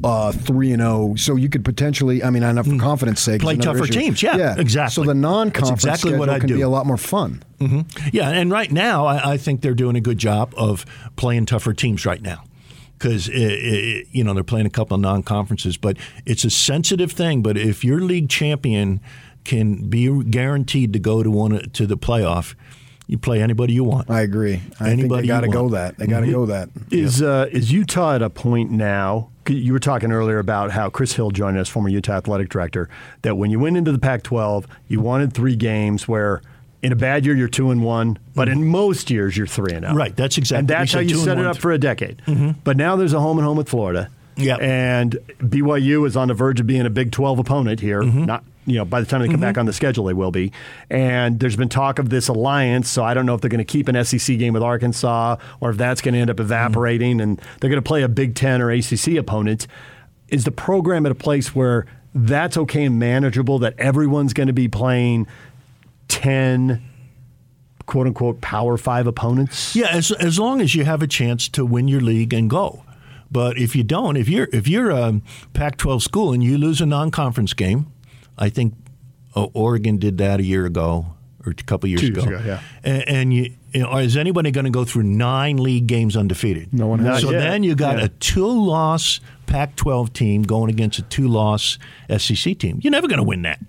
[0.03, 1.15] uh, three and zero.
[1.15, 3.41] So you could potentially, I mean, I know for confidence sake.
[3.41, 3.93] Play tougher issue.
[3.93, 4.23] teams.
[4.23, 4.93] Yeah, exactly.
[5.03, 6.55] So the non-conference That's exactly what I can do.
[6.55, 7.43] be a lot more fun.
[7.59, 10.85] hmm Yeah, and right now I, I think they're doing a good job of
[11.15, 12.43] playing tougher teams right now
[12.97, 17.41] because you know they're playing a couple of non-conferences, but it's a sensitive thing.
[17.41, 19.01] But if your league champion
[19.47, 22.53] can be guaranteed to go to one to the playoff,
[23.07, 24.09] you play anybody you want.
[24.11, 24.55] I agree.
[24.79, 25.97] I think Anybody they got to go that.
[25.97, 26.31] They got to Mhm.
[26.33, 26.69] go that.
[26.91, 29.29] Is uh, is Utah at a point now?
[29.47, 32.89] You were talking earlier about how Chris Hill joined us, former Utah athletic director,
[33.21, 36.41] that when you went into the Pac-12, you wanted three games where.
[36.83, 39.83] In a bad year, you're two and one, but in most years, you're three and
[39.83, 39.95] zero.
[39.95, 42.21] Right, that's exactly- And that's how you set it up for a decade.
[42.27, 42.53] Mhm.
[42.63, 44.09] But now there's a home and home with Florida.
[44.37, 48.01] Yeah, and BYU is on the verge of being a Big 12 opponent here.
[48.01, 48.25] Mm-hmm.
[48.25, 50.51] Not you know by the time they come back on the schedule, they will be.
[50.89, 53.65] And there's been talk of this alliance, so I don't know if they're going to
[53.65, 57.41] keep an SEC game with Arkansas or if that's going to end up evaporating, and
[57.59, 59.67] they're going to play a Big Ten or ACC opponent.
[60.29, 63.59] Is the program at a place where that's okay and manageable?
[63.59, 65.27] That everyone's going to be playing
[66.07, 66.83] ten
[67.85, 69.75] quote unquote Power Five opponents?
[69.75, 72.83] Yeah, as as long as you have a chance to win your league and go.
[73.29, 75.21] But if you don't, if you're if you're a
[75.53, 77.91] Pac-12 school and you lose a non-conference game,
[78.37, 78.73] I think
[79.35, 81.16] uh, Oregon did that a year ago
[81.47, 82.21] or a couple years ago.
[82.21, 82.59] ago, yeah.
[82.83, 86.73] And, and you, you know, is anybody going to go through nine league games undefeated?
[86.73, 87.39] No one has So yet.
[87.39, 88.05] then you got Yeah.
[88.05, 91.79] a two-loss Pac-12 team going against a two-loss
[92.17, 92.79] SEC team.
[92.83, 93.59] You're never going to win that.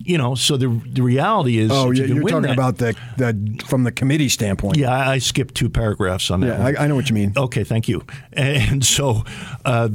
[0.00, 2.78] You know, so the the reality is, Oh, yeah, you are win talking that- about
[2.78, 4.76] the, the from the committee standpoint.
[4.78, 6.58] yeah, I, I skipped two paragraphs on that.
[6.58, 6.80] Yeah.
[6.80, 7.32] I, I know what you mean.
[7.36, 8.04] Okay, thank you.
[8.32, 9.22] And so,
[9.64, 9.90] uh,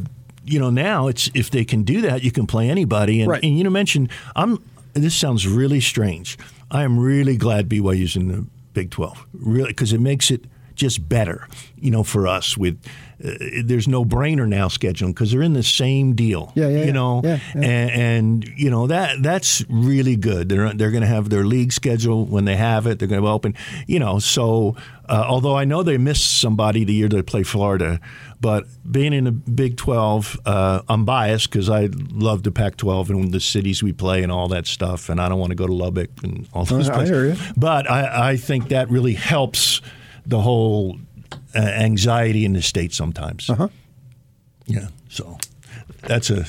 [0.45, 3.19] you know, now it's if they can do that, you can play anybody.
[3.21, 3.43] And, Right.
[3.43, 4.63] and you know, mention I'm.
[4.93, 6.37] This sounds really strange.
[6.73, 10.45] I am really glad BYU's in the Big Twelve, really, because it makes it
[10.75, 11.47] just better.
[11.77, 12.83] You know, for us with
[13.23, 13.31] uh,
[13.63, 16.51] there's no brainer now scheduling because they're in the same deal.
[16.55, 16.91] Yeah, yeah, You yeah.
[16.91, 17.61] know, Yeah, yeah.
[17.61, 20.49] And, and you know that that's really good.
[20.49, 22.97] They're they're going to have their league schedule when they have it.
[22.97, 23.53] They're going to open.
[23.85, 24.75] You know, so
[25.07, 27.99] uh, although I know they missed somebody the year they play Florida,
[28.43, 33.31] but being in the Big Twelve, uh, I'm biased because I love the Pac-12 and
[33.31, 35.73] the cities we play and all that stuff, and I don't want to go to
[35.73, 37.09] Lubbock and all those I places.
[37.09, 37.53] hear you.
[37.55, 39.79] But I, I think that really helps
[40.25, 40.97] the whole
[41.55, 43.49] uh, anxiety in the state sometimes.
[43.49, 43.67] Uh huh.
[44.65, 44.89] Yeah.
[45.07, 45.37] So
[46.01, 46.45] that's a.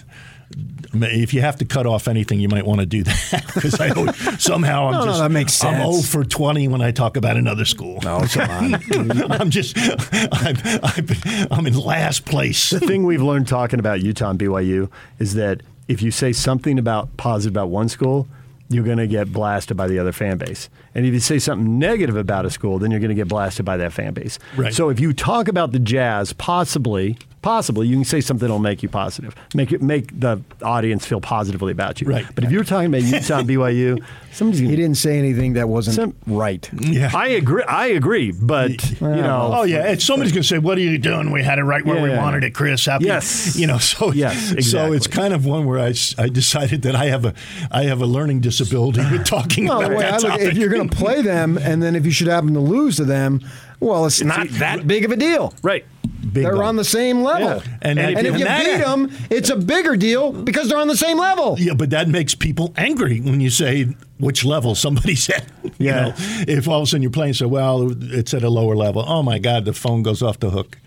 [0.97, 3.89] If you have to cut off anything, you might want to do that because I
[3.91, 6.07] always- somehow I'm No, no, just that makes I'm sense.
[6.11, 7.99] 0 for 20 when I talk about another school.
[8.03, 9.33] No, come on.
[9.33, 11.07] I'm just I'm, I'm,
[11.51, 12.71] I'm in last place.
[12.71, 16.79] The thing we've learned talking about Utah and BYU is that if you say something
[16.79, 18.29] about positive about one school,
[18.71, 20.71] you're going to get blasted by the other fan base.
[20.95, 23.67] And if you say something negative about a school, then you're going to get blasted
[23.67, 24.39] by that fan base.
[24.57, 24.73] Right.
[24.73, 28.83] So if you talk about the Jazz, possibly, possibly you can say something that'll make
[28.83, 32.09] you positive, make it make the audience feel positively about you.
[32.09, 32.25] Right.
[32.35, 35.97] But if you're talking about Utah and BYU, somebody's He didn't say anything that wasn't
[35.97, 36.69] Some- right.
[36.81, 37.11] Yeah.
[37.15, 37.63] I agree.
[37.65, 40.97] I agree, but you know, Oh yeah, and somebody's going to say, "What are you
[40.97, 41.31] doing?
[41.33, 43.57] We had it right where we wanted it, Chris." Happy, Yes.
[43.57, 43.79] you know.
[43.79, 47.35] So Yes, So it's kind of one where I, I decided that I have a
[47.71, 50.47] I have a learning disability with talking Well, about the way that I look, topic.
[50.53, 53.05] if you're going to play them, and then if you should happen to lose to
[53.05, 53.41] them,
[53.81, 55.53] well, it's not that big of a deal.
[55.63, 55.85] right.
[56.33, 57.49] They're on the same level.
[57.49, 57.77] Yeah.
[57.83, 60.79] And And, that- if and you that- beat them, it's a bigger deal because they're
[60.79, 61.57] on the same level.
[61.59, 63.89] Yeah, but that makes people angry when you say
[64.19, 65.45] which level somebody's at.
[65.65, 66.01] You Yeah.
[66.09, 66.15] know,
[66.49, 69.05] if all of a sudden you're playing so well, it's at a lower level.
[69.07, 70.79] Oh my God, the phone goes off the hook.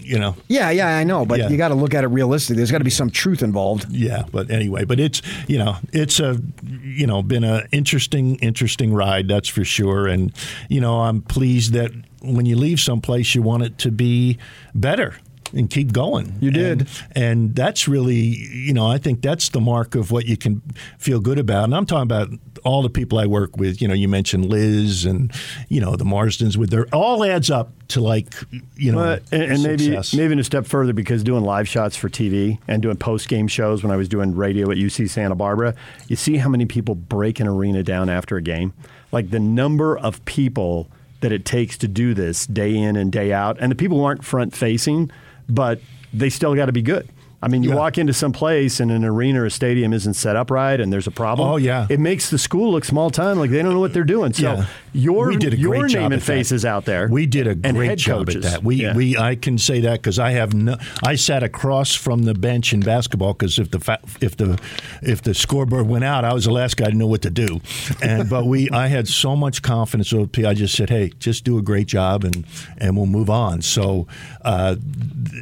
[0.00, 0.36] You know.
[0.46, 1.48] Yeah, yeah, I know, but Yeah.
[1.48, 2.54] you got to look at it realistically.
[2.58, 3.86] There's got to be some truth involved.
[3.90, 6.40] Yeah, but anyway, but it's you know it's a
[6.84, 10.32] you know been an interesting interesting ride that's for sure, and
[10.68, 11.90] you know I'm pleased that
[12.22, 14.38] when you leave someplace you want it to be
[14.74, 15.16] better
[15.52, 16.36] and keep going.
[16.40, 16.80] You did.
[16.80, 20.62] and, and that's really you know I think that's the mark of what you can
[20.98, 22.28] feel good about, and I'm talking about
[22.64, 23.80] all the people I work with.
[23.80, 25.32] You know, you mentioned Liz and
[25.68, 28.34] you know the Marsdens with their all adds up to like
[28.76, 32.58] you know and, and maybe maybe a step further because doing live shots for TV
[32.68, 35.74] and doing post game shows when I was doing radio at UC Santa Barbara,
[36.08, 38.72] you see how many people break an arena down after a game.
[39.10, 40.88] Like the number of people
[41.20, 44.24] that it takes to do this day in and day out, and the people aren't
[44.24, 45.10] front facing,
[45.48, 45.80] but
[46.12, 47.08] they still got to be good.
[47.40, 50.34] I mean, you walk into some place and an arena or a stadium isn't set
[50.34, 51.48] up right, and there's a problem.
[51.48, 51.86] Oh, yeah.
[51.88, 54.32] it makes the school look small time, like they don't know what they're doing.
[54.32, 54.66] So Yeah.
[54.92, 57.08] Your We did a your great job name and face is out there.
[57.08, 58.44] We did a great head job coaches.
[58.44, 58.64] at that.
[58.64, 58.94] We Yeah.
[58.94, 60.76] we I can say that because I have no.
[61.04, 64.58] I sat across from the bench in basketball because if the fa- if the
[65.02, 67.60] if the scoreboard went out, I was the last guy to know what to do.
[68.02, 70.12] And but we I had so much confidence.
[70.12, 70.44] with P.
[70.44, 72.44] I just said, hey, just do a great job and
[72.78, 73.62] and we'll move on.
[73.62, 74.06] So
[74.42, 74.76] uh,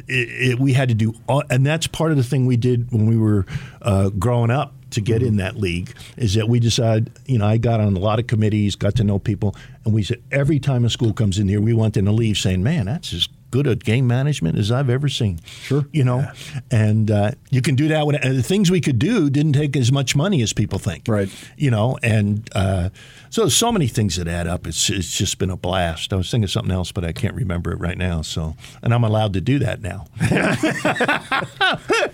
[0.07, 2.91] it, it, we had to do, all, and that's part of the thing we did
[2.91, 3.45] when we were
[3.81, 5.37] uh, growing up to get in mm-hmm.
[5.37, 8.75] that league is that we decided, you know, I got on a lot of committees,
[8.75, 11.73] got to know people, and we said every time a school comes in here, we
[11.73, 15.07] want them to leave saying, man, that's as good at game management as I've ever
[15.07, 15.39] seen.
[15.45, 15.85] Sure.
[15.91, 16.29] You know,
[16.69, 18.05] and uh, you can do that.
[18.23, 21.03] And the things we could do didn't take as much money as people think.
[21.07, 21.29] Right.
[21.57, 22.89] You know, and uh,
[23.29, 24.67] so there's so many things that add up.
[24.67, 26.11] It's, it's just been a blast.
[26.13, 28.21] I was thinking of something else, but I can't remember it right now.
[28.21, 30.05] So, and I'm allowed to do that now.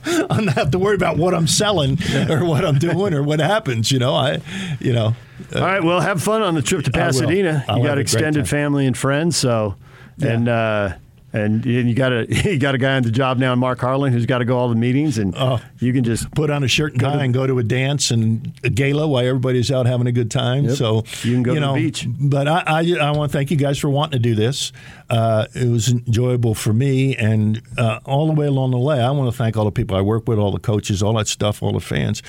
[0.06, 1.98] I don't have to worry about what I'm selling
[2.30, 3.92] or what I'm doing or what happens.
[3.92, 4.42] You know, I,
[4.80, 5.16] you know.
[5.56, 7.66] All right, well, have fun on the trip to Pasadena.
[7.76, 9.76] You got extended family and friends, so
[10.22, 10.94] and uh,
[11.34, 14.14] and and you got a you got a guy on the job now, Mark Harlan,
[14.14, 15.36] who's got to go all the meetings, and
[15.80, 18.54] you can just put on a shirt and tie and go to a dance and
[18.64, 20.66] a gala while everybody's out having a good time.
[20.66, 20.78] Yep.
[20.78, 22.08] So You can go to the beach.
[22.08, 24.72] But I, I, I want to thank you guys for wanting to do this.
[25.10, 29.12] Uh, it was enjoyable for me, and uh, all the way along the way, I
[29.12, 31.62] want to thank all the people I work with, all the coaches, all that stuff,
[31.62, 32.22] all the fans.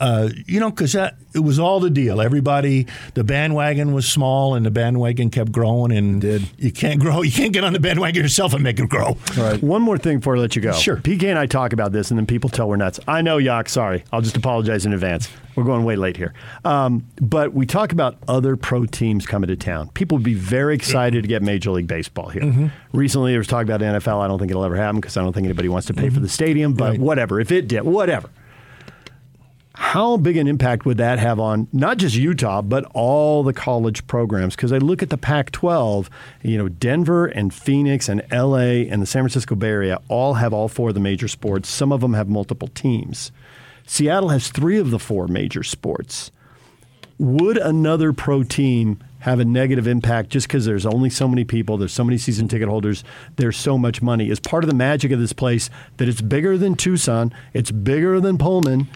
[0.00, 2.20] Uh, you know, because that it was all the deal.
[2.20, 5.90] Everybody, the bandwagon was small, and the bandwagon kept growing.
[5.92, 6.22] And
[6.58, 9.06] you can't grow, you can't get on the bandwagon yourself and make it grow.
[9.06, 9.62] All right.
[9.62, 10.72] One more thing before I let you go.
[10.72, 10.96] Sure.
[10.96, 13.00] PK and I talk about this, and then people tell we're nuts.
[13.08, 13.68] I know, Yock.
[13.68, 14.04] Sorry.
[14.12, 15.28] I'll just apologize in advance.
[15.56, 16.34] We're going way late here.
[16.64, 19.88] Um, but we talk about other pro teams coming to town.
[19.88, 22.42] People would be very excited to get Major League Baseball here.
[22.42, 22.70] Mhm.
[22.92, 24.20] Recently, there was talk about the NFL.
[24.20, 26.20] I don't think it'll ever happen because I don't think anybody wants to pay for
[26.20, 26.74] the stadium.
[26.74, 27.40] But whatever.
[27.40, 28.30] If it did, whatever.
[29.80, 34.04] How big an impact would that have on not just Utah, but all the college
[34.08, 34.56] programs?
[34.56, 36.10] Because I look at the Pac 12,
[36.42, 40.52] you know, Denver and Phoenix and LA and the San Francisco Bay Area all have
[40.52, 41.68] all four of the major sports.
[41.68, 43.30] Some of them have multiple teams.
[43.86, 46.32] Seattle has three of the four major sports.
[47.18, 51.78] Would another pro team have a negative impact just because there's only so many people,
[51.78, 53.04] there's so many season ticket holders,
[53.36, 54.28] there's so much money?
[54.28, 58.20] Is part of the magic of this place that it's bigger than Tucson, it's bigger
[58.20, 58.88] than Pullman.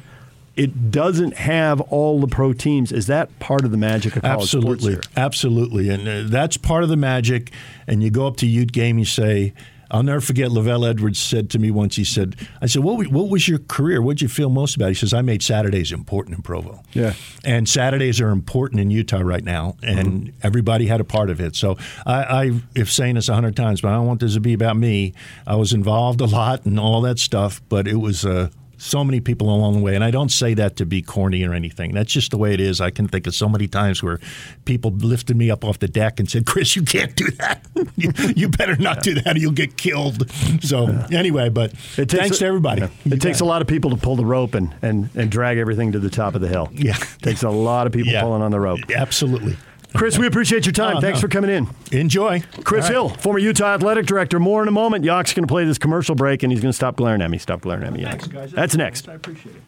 [0.55, 2.93] It doesn't have all the pro teams.
[2.93, 5.23] Is that part of the magic of college absolutely, sports here?
[5.25, 7.51] absolutely, and uh, that's part of the magic.
[7.87, 9.55] And you go up to Ute game, you say,
[9.91, 11.97] "I'll never forget." LaVell Edwards said to me once.
[11.97, 14.03] He said, "I said, what, what was your career?
[14.03, 17.15] What did you feel most about?" He says, "I made Saturdays important in Provo." Yeah.
[17.45, 21.57] and Saturdays are important in Utah right now, and everybody had a part of it.
[21.57, 24.41] So I, I if saying this a hundred times, but I don't want this to
[24.41, 25.15] be about me.
[25.47, 28.27] I was involved a lot and all that stuff, but it was.
[28.27, 28.51] Uh,
[28.85, 31.55] so many people along the way, and I don't say that to be corny or
[31.55, 31.95] anything.
[31.95, 32.81] That's just the way it is.
[32.81, 34.19] I can think of so many times where
[34.65, 37.65] people lifted me up off the deck and said, "Chris, you can't do that.
[37.97, 40.29] you, you better not do that, or you'll get killed."
[40.63, 42.81] So anyway, but It takes thanks a- to everybody.
[42.83, 42.89] yeah.
[43.15, 45.93] It takes a lot of people to pull the rope and, and, and drag everything
[45.93, 46.69] to the top of the hill.
[46.73, 46.97] Yeah.
[46.97, 48.23] It takes a lot of people Yeah.
[48.23, 48.81] pulling on the rope.
[48.95, 49.57] Absolutely.
[49.95, 50.97] Chris, we appreciate your time.
[50.99, 51.23] Oh, Thanks no.
[51.23, 51.69] for coming in.
[51.91, 52.41] Enjoy.
[52.65, 52.93] Chris All right.
[52.93, 54.39] Hill, former Utah athletic director.
[54.41, 55.05] More in a moment.
[55.05, 57.39] Yock's going to play this commercial break, and he's going to stop glaring at me.
[57.39, 58.51] Stop glaring at me, Yock.
[58.51, 59.09] That's next.
[59.09, 59.63] I appreciate it.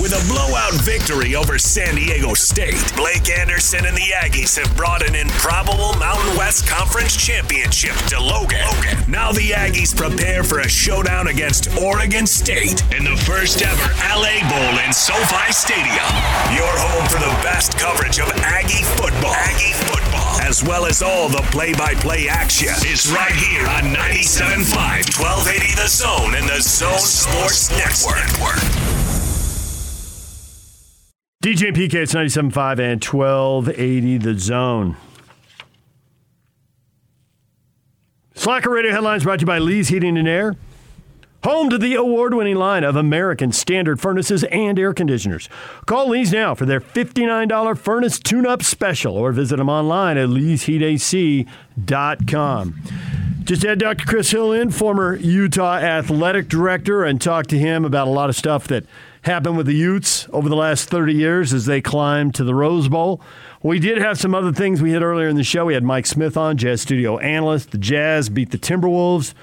[0.00, 5.02] With a blowout victory over San Diego State, Blake Anderson and the Aggies have brought
[5.02, 8.62] an improbable Mountain West Conference championship to Logan.
[8.62, 9.10] Logan.
[9.10, 14.38] Now the Aggies prepare for a showdown against Oregon State in the first ever LA
[14.46, 16.06] Bowl in SoFi Stadium.
[16.54, 19.34] Your home for the best coverage of Aggie football.
[19.34, 25.74] Aggie football, as well as all the play-by-play action, is right here on 97.5, 1280
[25.74, 28.97] The Zone and the Zone Sports Network.
[31.40, 34.96] DJ PK, it's 97.5 and 1280 The Zone.
[38.34, 40.56] Slacker Radio headlines brought to you by Lee's Heating and Air.
[41.44, 45.48] Home to the award winning line of American Standard furnaces and air conditioners.
[45.86, 50.30] Call Lee's now for their $59 furnace tune up special or visit them online at
[50.30, 52.82] leesheatac.com.
[53.44, 54.06] Just had Dr.
[54.06, 58.34] Chris Hill in, former Utah athletic director, and talked to him about a lot of
[58.34, 58.84] stuff that
[59.28, 62.88] happened with the Utes over the last 30 years as they climbed to the Rose
[62.88, 63.20] Bowl.
[63.62, 65.66] We did have some other things we hit earlier in the show.
[65.66, 67.70] We had Mike Smith on, Jazz Studio analyst.
[67.70, 69.34] The Jazz beat the Timberwolves,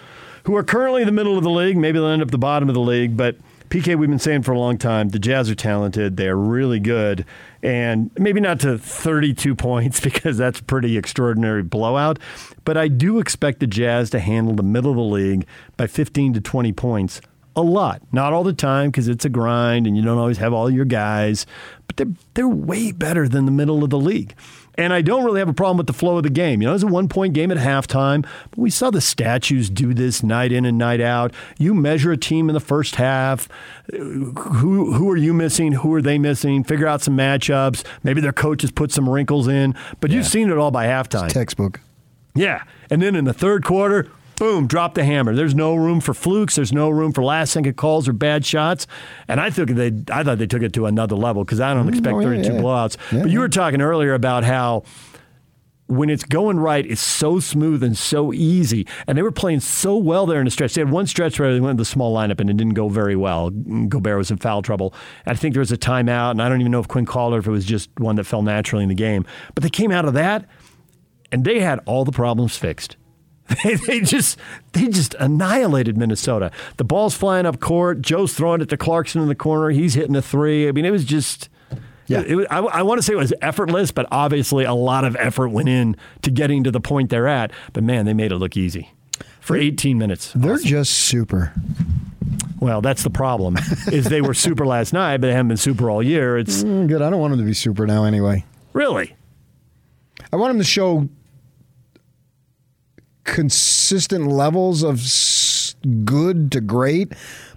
[0.45, 1.77] who are currently in the middle of the league.
[1.77, 3.37] Maybe they'll end up the bottom of the league, but
[3.69, 6.17] PK, we've been saying for a long time, the Jazz are talented.
[6.17, 7.25] They're really good.
[7.61, 12.19] And maybe not to 32 points because that's pretty extraordinary blowout.
[12.63, 15.45] But I do expect the Jazz to handle the middle of the league
[15.77, 17.21] by 15 to 20 points
[17.55, 18.01] a lot.
[18.11, 20.85] Not all the time because it's a grind and you don't always have all your
[20.85, 21.45] guys,
[21.87, 24.35] but they're they're way better than the middle of the league.
[24.77, 26.61] And I don't really have a problem with the flow of the game.
[26.61, 29.69] You know, it was a one point game at halftime, but we saw the statues
[29.69, 31.33] do this night in and night out.
[31.57, 33.47] You measure a team in the first half.
[33.93, 35.71] Who who are you missing?
[35.71, 36.65] Who are they missing?
[36.65, 37.85] Figure out some matchups.
[38.03, 39.75] Maybe their coaches put some wrinkles in.
[40.01, 41.29] But you've seen it all by halftime.
[41.29, 41.79] textbook.
[42.33, 42.63] Yeah.
[42.89, 45.35] And then in the third quarter, boom, drop the hammer.
[45.35, 46.55] There's no room for flukes.
[46.55, 48.87] There's no room for last second calls or bad shots.
[49.27, 51.87] And I took they I thought they took it to another level because I don't
[51.87, 52.59] mm, expect oh, yeah, 32 yeah.
[52.61, 52.97] blowouts.
[53.11, 54.83] Yeah, but you were talking earlier about how
[55.87, 58.87] when it's going right, it's so smooth and so easy.
[59.05, 60.73] And they were playing so well there in the stretch.
[60.73, 62.89] They had one stretch where they went with the small lineup and it didn't go
[62.89, 63.51] very well.
[63.51, 64.95] Gobert was in foul trouble.
[65.27, 67.39] I think there was a timeout, and I don't even know if Quin called or
[67.39, 69.25] if it was just one that fell naturally in the game.
[69.53, 70.49] But they came out of that
[71.31, 72.97] and they had all the problems fixed.
[73.63, 74.39] They, they just
[74.73, 76.51] they just annihilated Minnesota.
[76.77, 78.01] The ball's flying up court.
[78.01, 79.69] Joe's throwing it to Clarkson in the corner.
[79.69, 80.67] He's hitting a three.
[80.67, 81.49] I mean, it was just.
[82.07, 85.05] Yeah, it was, I, I want to say it was effortless, but obviously a lot
[85.05, 87.51] of effort went in to getting to the point they're at.
[87.73, 88.91] But man, they made it look easy
[89.41, 90.31] for 18 minutes.
[90.35, 91.51] They're just super.
[92.59, 93.57] Well, that's the problem.
[93.91, 96.37] is they were super last night, but they haven't been super all year.
[96.37, 97.01] It's Mm, good.
[97.01, 98.43] I don't want them to be super now anyway.
[98.73, 99.15] really
[100.31, 101.07] I want them to show
[103.25, 105.01] consistent levels of
[106.05, 107.11] good to great,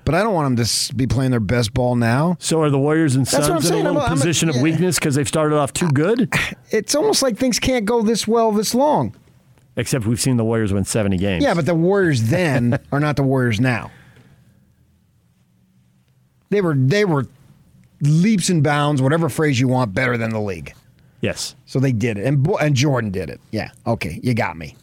[0.05, 2.37] but I don't want them to be playing their best ball now.
[2.41, 4.49] So are the Warriors and That's what I'm Suns in a little I'm- I'm- position
[4.49, 6.33] of weakness because they've started off too good?
[6.71, 9.15] It's almost like things can't go this well this long.
[9.77, 11.43] Except we've seen the Warriors win 70 games.
[11.45, 13.91] Yeah, but the Warriors then are not the Warriors now.
[16.51, 17.27] They were they were
[18.01, 20.75] leaps and bounds, whatever phrase you want, better than the league.
[21.21, 21.55] Yes.
[21.67, 23.41] So they did it, and and Jordan did it.
[23.51, 24.75] Yeah, okay, you got me.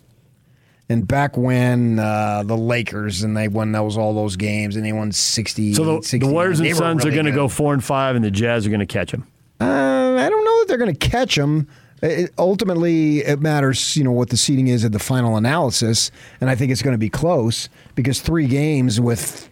[0.87, 4.93] And back when uh, the Lakers and they won those all those games and they
[4.93, 5.73] won sixty.
[5.73, 8.15] So the, 69, the Warriors and Suns really are going to go four and five,
[8.15, 9.25] and the Jazz are going to catch them.
[9.59, 11.67] Uh, I don't know that they're going to catch them.
[12.03, 16.49] It, ultimately, it matters, you know, what the seating is at the final analysis, and
[16.49, 19.49] I think it's going to be close because three games with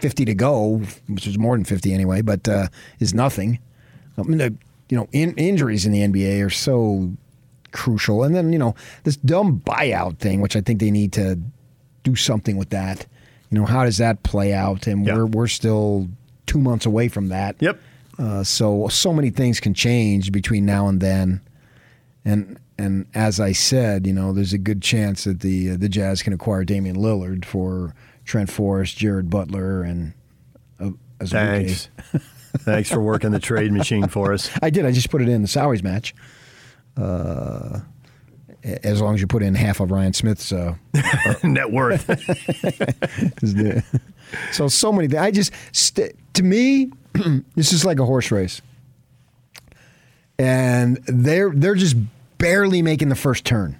[0.00, 2.66] fifty to go, which is more than fifty anyway, but uh,
[2.98, 3.58] is nothing.
[4.18, 4.54] I mean, the,
[4.90, 7.10] you know, in, injuries in the NBA are so
[7.74, 11.38] crucial, and then you know this dumb buyout thing, which I think they need to
[12.02, 13.06] do something with that.
[13.50, 14.86] You know, how does that play out?
[14.86, 16.08] And we're we're still
[16.46, 17.56] two months away from that.
[17.60, 17.78] Yep.
[18.18, 21.42] Uh, so so many things can change between now and then,
[22.24, 25.88] and and as I said, you know, there's a good chance that the uh, the
[25.88, 27.94] Jazz can acquire Damian Lillard for
[28.24, 30.14] Trent Forrest, Jared Butler, and
[30.80, 30.90] uh.
[31.20, 31.88] Thanks.
[32.58, 34.50] Thanks for working the trade machine for us.
[34.62, 34.86] I did.
[34.86, 36.14] I just put it in the salaries match.
[36.96, 37.80] Uh,
[38.64, 40.74] as long as you put in half of Ryan Smith's uh,
[41.42, 42.06] net worth.
[44.52, 45.20] so so many things.
[45.20, 46.90] I just st- to me,
[47.54, 48.62] this is like a horse race,
[50.38, 51.96] and they're they're just
[52.38, 53.78] barely making the first turn,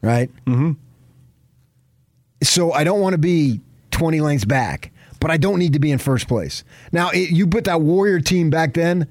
[0.00, 0.30] right?
[0.46, 0.72] Mm-hmm.
[2.42, 3.60] So I don't want to be
[3.90, 6.62] twenty lengths back, but I don't need to be in first place.
[6.92, 9.08] Now it, you put that Warrior team back then,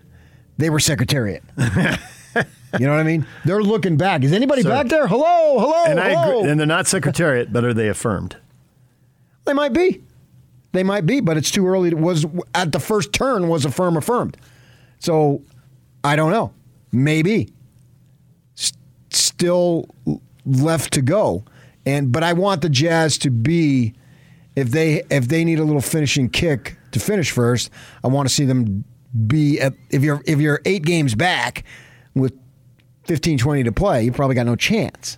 [0.57, 1.43] they were Secretariat.
[2.77, 3.25] you know what I mean?
[3.45, 4.23] They're looking back.
[4.23, 5.07] Is anybody So- back there?
[5.07, 6.39] Hello, hello, and I hello.
[6.39, 8.35] agree, and they're not Secretariat, but are they affirmed?
[9.45, 10.01] They might be.
[10.72, 11.89] They might be, but it's too early.
[11.89, 14.38] To, was at the first turn was a firm affirmed.
[14.99, 15.41] So
[16.03, 16.53] I don't know.
[16.91, 17.49] Maybe
[18.57, 18.73] S-
[19.09, 19.88] still
[20.45, 21.43] left to go.
[21.88, 23.93] And but I want the Jazz to be
[24.56, 27.72] if they if they need a little finishing kick to finish first.
[28.03, 28.83] I want to see them
[29.25, 31.64] be at, if you're if you're eight games back
[33.10, 35.18] 15 20 to play, you probably got no chance.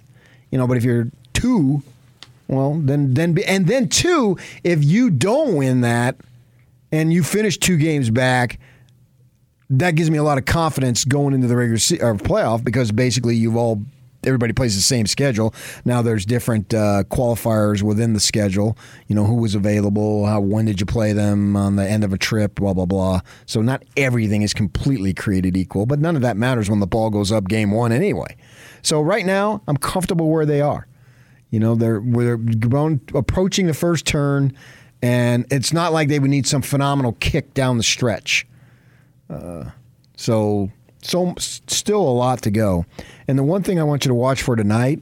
[0.50, 1.84] You know, but if you're two
[2.48, 6.16] well, then then and then two, if you don't win that
[6.92, 8.60] and you finish two games back,
[9.70, 12.94] that gives me a lot of confidence going into the regular se- or playoff because
[12.94, 13.82] basically you've all
[14.24, 15.54] everybody plays the same schedule.
[15.86, 18.78] Now there's different uh, qualifiers within the schedule.
[19.08, 22.14] You know who was available, how when did you play them on the end of
[22.14, 23.22] a trip, blah blah blah.
[23.46, 27.10] So not everything is completely created equal, but none of that matters when the ball
[27.10, 28.36] goes up game one anyway.
[28.82, 30.88] So right now I'm comfortable where they are.
[31.52, 32.00] You know, they're
[32.38, 34.54] grown, approaching the first turn,
[35.02, 38.48] and it's not like they would need some phenomenal kick down the stretch.
[39.30, 39.66] Uh,
[40.16, 42.86] so, so still a lot to go.
[43.28, 45.02] And the one thing I want you to watch for tonight.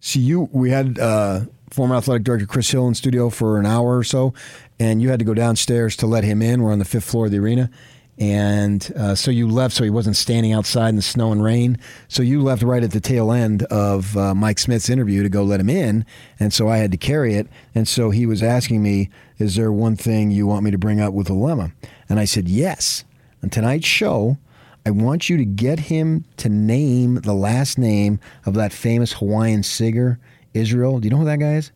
[0.00, 3.98] See, you we had uh, former athletic director Chris Hill in studio for an hour
[3.98, 4.34] or so,
[4.78, 6.62] and you had to go downstairs to let him in.
[6.62, 7.70] We're on the fifth floor of the arena,
[8.18, 11.78] And uh, so you left, so he wasn't standing outside in the snow and rain.
[12.06, 15.42] So you left right at the tail end of uh, Mike Smith's interview to go
[15.42, 16.06] let him in.
[16.38, 17.48] And so I had to carry it.
[17.74, 21.00] And so he was asking me, Is there one thing you want me to bring
[21.00, 21.72] up with Alema?
[22.08, 23.04] And I said, Yes.
[23.44, 24.38] On tonight's show,
[24.86, 29.62] I want you to get him to name the last name of that famous Hawaiian
[29.62, 30.18] singer,
[30.54, 30.98] Israel.
[30.98, 31.70] Do you know who that guy is?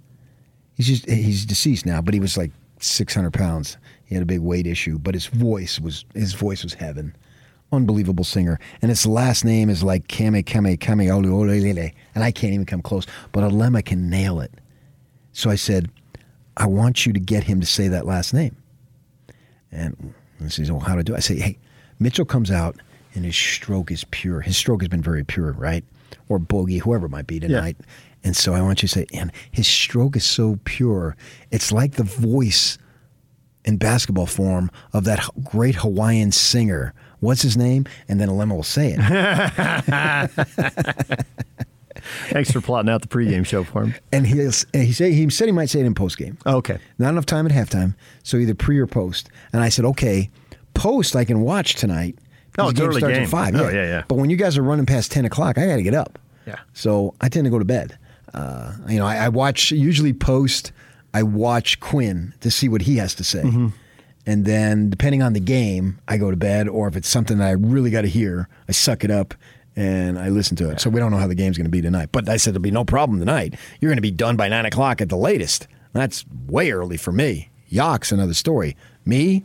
[0.77, 3.77] He's just he's deceased now, but he was like 600 pounds.
[4.07, 7.15] He had a big weight issue, but his voice was his voice was heaven.
[7.71, 12.55] Unbelievable singer, and his last name is like Kame Kame Kame Oluolelele, and I can't
[12.55, 13.07] even come close.
[13.31, 14.55] But Alema can nail it.
[15.35, 15.91] So I said,
[16.57, 18.57] I want you to get him to say that last name.
[19.71, 20.15] And
[20.47, 21.17] he says, Well, how to do it?
[21.17, 21.59] I say, Hey,
[21.99, 22.77] Mitchell comes out
[23.15, 24.41] and his stroke is pure.
[24.41, 25.85] His stroke has been very pure, right?
[26.29, 27.77] Or bogey, whoever it might be tonight.
[28.25, 31.17] And so I want you to say, and his stroke is so pure.
[31.51, 32.79] It's like the voice
[33.65, 36.95] in basketball form of that great Hawaiian singer.
[37.21, 37.87] What's his name?
[38.09, 39.01] And then Alema will say it.
[42.31, 43.95] Thanks for plotting out the pregame show for him.
[44.13, 44.37] and he
[44.73, 46.37] he said he said he might say it in postgame.
[46.47, 46.79] Okay.
[46.99, 49.29] Not enough time at halftime, so either pre or post.
[49.53, 50.31] And I said, okay,
[50.75, 52.17] post I can watch tonight.
[52.59, 53.23] Oh, because it's the game starts game.
[53.25, 53.55] at five.
[53.55, 54.03] Oh, yeah, yeah.
[54.09, 56.19] But when you guys are running past ten o'clock, I got to get up.
[56.47, 56.57] Yeah.
[56.73, 57.97] So I tend to go to bed.
[58.35, 60.73] Uh, you know, I, I watch usually post.
[61.15, 63.69] I watch Quin to see what he has to say, Mm-hmm.
[64.27, 66.69] and then depending on the game, I go to bed.
[66.69, 69.35] Or if it's something that I really got to hear, I suck it up
[69.79, 70.81] and I listen to it.
[70.81, 72.09] So we don't know how the game's going to be tonight.
[72.11, 73.55] But I said there'll be no problem tonight.
[73.81, 75.69] You're going to be done by nine o'clock at the latest.
[75.93, 77.51] That's way early for me.
[77.71, 78.77] Yock's another story.
[79.05, 79.45] Me,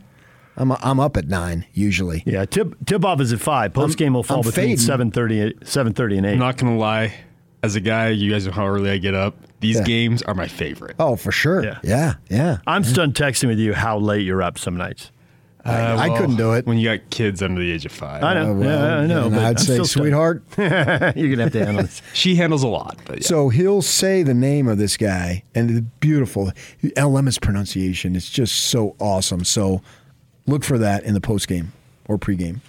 [0.56, 2.22] I'm I'm up at nine usually.
[2.26, 3.72] Yeah, tip tip off is at five.
[3.72, 5.10] Post game will fall I'm between fading.
[5.12, 6.32] 7.30, 7.30 and eight.
[6.32, 7.14] I'm not gonna lie.
[7.62, 9.36] As a guy, you guys know how early I get up.
[9.60, 9.84] These Yeah.
[9.84, 10.96] games are my favorite.
[10.98, 11.64] Oh, for sure.
[11.64, 11.78] Yeah.
[11.82, 12.58] yeah, yeah.
[12.66, 15.10] I'm stunned texting with you how late you're up some nights.
[15.64, 16.66] Uh, I couldn't do it.
[16.66, 18.22] when you got kids under the age of five.
[18.22, 18.50] I know.
[18.50, 19.30] Uh, well, yeah, I know.
[19.30, 20.42] but I'd I'm say, still sweetheart.
[20.58, 22.02] you're gonna have to handle this.
[22.12, 23.26] She handles a lot, but yeah.
[23.26, 26.52] So he'll say the name of this guy, and the beautiful.
[26.96, 29.44] Alema's pronunciation is just so awesome.
[29.44, 29.80] So
[30.46, 31.72] look for that in the post game
[32.08, 32.60] or pregame.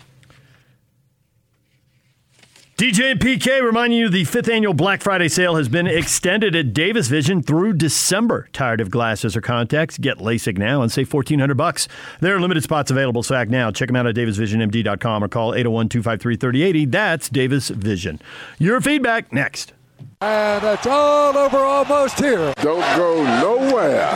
[2.78, 6.74] DJ and PK reminding you the fifth annual Black Friday sale has been extended at
[6.74, 8.50] Davis Vision through December.
[8.52, 9.98] Tired of glasses or contacts?
[9.98, 11.88] Get LASIK now and save fourteen hundred bucks.
[12.20, 13.72] There are limited spots available, so act now.
[13.72, 16.92] Check them out at davisvisionmd.com or call 801-253-3080.
[16.92, 18.20] That's Davis Vision.
[18.60, 19.72] Your feedback next.
[20.20, 22.54] And it's all over almost here.
[22.58, 24.12] Don't go nowhere.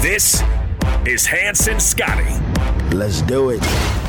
[0.00, 0.42] This
[1.06, 2.32] is Hanson Scotty.
[2.96, 3.60] Let's do it.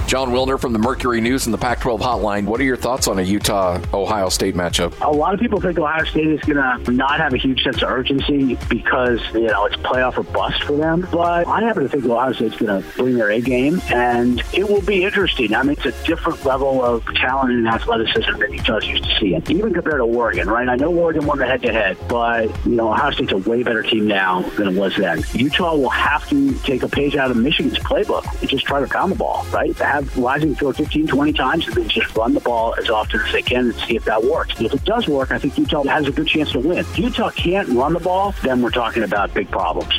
[0.09, 2.45] Jon Wilner from the Mercury News and the Pac 12 Hotline.
[2.45, 4.99] What are your thoughts on a Utah Ohio State matchup?
[5.05, 7.83] A lot of people think Ohio State is going to not have a huge sense
[7.83, 11.07] of urgency because, you know, it's playoff or bust for them.
[11.11, 14.67] But I happen to think Ohio State's going to bring their A game, and it
[14.67, 15.53] will be interesting.
[15.53, 19.43] I mean, it's a different level of talent and athleticism than Utah's used to seeing,
[19.47, 20.67] even compared to Oregon, right?
[20.67, 23.61] I know Oregon won the head to head, but, you know, Ohio State's a way
[23.61, 25.23] better team now than it was then.
[25.33, 28.87] Utah will have to take a page out of Michigan's playbook and just try to
[28.87, 29.77] pound the ball, right?
[29.99, 33.33] Have Rising throw 15, 20 times and then just run the ball as often as
[33.33, 34.55] they can and see if that works.
[34.61, 36.77] If it does work, I think Utah has a good chance to win.
[36.77, 39.93] If Utah can't run the ball, then we're talking about big problems.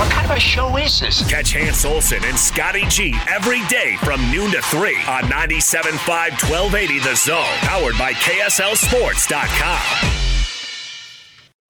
[0.00, 1.30] What kind of a show is this?
[1.30, 6.98] Catch Hans Olsen and Scotty G every day from noon to 3 on 97.5 1280
[6.98, 7.44] The Zone.
[7.58, 10.10] Powered by KSLSports.com.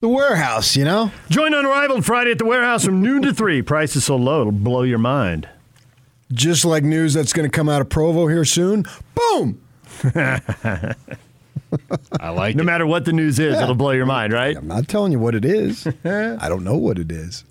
[0.00, 1.12] The warehouse, you know?
[1.28, 3.60] Join Unrivaled Friday at the warehouse from noon to 3.
[3.60, 5.46] Prices so low, it'll blow your mind.
[6.32, 8.84] Just like news that's going to come out of Provo here soon.
[9.14, 9.60] Boom!
[12.20, 12.66] I like No it.
[12.66, 13.62] matter what the news is, Yeah.
[13.62, 14.56] it'll blow your mind, right?
[14.56, 15.86] I'm not telling you what it is.
[16.04, 17.44] I don't know what it is.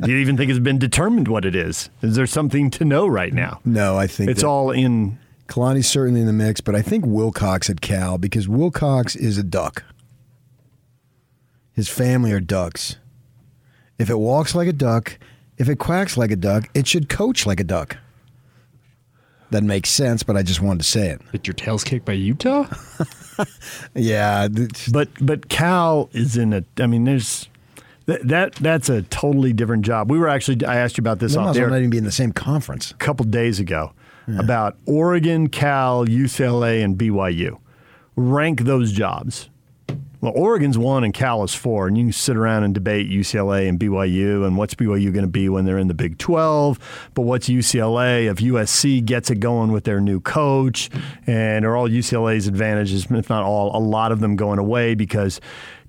[0.00, 1.90] Do you even think it's been determined what it is?
[2.02, 3.60] Is there something to know right now?
[3.64, 5.18] No, I think It's all in.
[5.48, 9.44] Kalani's certainly in the mix, but I think Wilcox at Cal because Wilcox is a
[9.44, 9.84] duck.
[11.72, 12.96] His family are ducks.
[13.98, 15.18] If it walks like a duck,
[15.58, 17.96] if it quacks like a duck, it should coach like a duck.
[19.50, 21.20] That makes sense, but I just wanted to say it.
[21.32, 22.66] Get your tails kicked by Utah?
[23.94, 24.48] Yeah,
[24.92, 26.64] But but Cal is in a.
[26.78, 27.48] I mean, there's
[28.06, 30.10] that, that that's a totally different job.
[30.10, 30.64] We were actually.
[30.64, 32.12] I asked you about this they might off as there not even be in the
[32.12, 32.92] same conference.
[32.92, 33.92] A couple days ago
[34.38, 37.58] about Oregon, Cal, UCLA, and BYU.
[38.16, 39.50] Rank those jobs.
[40.22, 43.68] Well, Oregon's one and Cal is four, and you can sit around and debate UCLA
[43.68, 47.22] and BYU and what's BYU going to be when they're in the Big 12, but
[47.22, 50.88] what's UCLA if USC gets it going with their new coach,
[51.26, 55.38] and are all UCLA's advantages, if not all, a lot of them going away because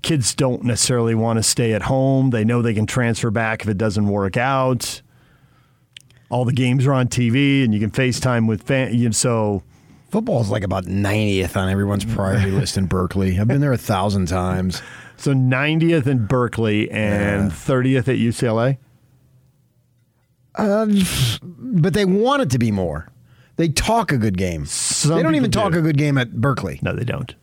[0.02, 2.28] kids don't necessarily want to stay at home.
[2.28, 5.00] They know they can transfer back if it doesn't work out.
[6.30, 9.16] All the games are on TV, and you can FaceTime with fans.
[9.16, 9.62] So
[10.08, 13.38] Football's like about 90th on everyone's priority list in Berkeley.
[13.38, 14.82] I've been there a thousand times.
[15.16, 18.78] So 90th in Berkeley and 30th at UCLA.
[20.54, 20.86] Uh,
[21.42, 23.08] but they want it to be more.
[23.56, 24.66] They talk a good game.
[25.04, 25.80] they don't even talk do.
[25.80, 26.78] a good game at Berkeley.
[26.82, 27.34] No, they don't.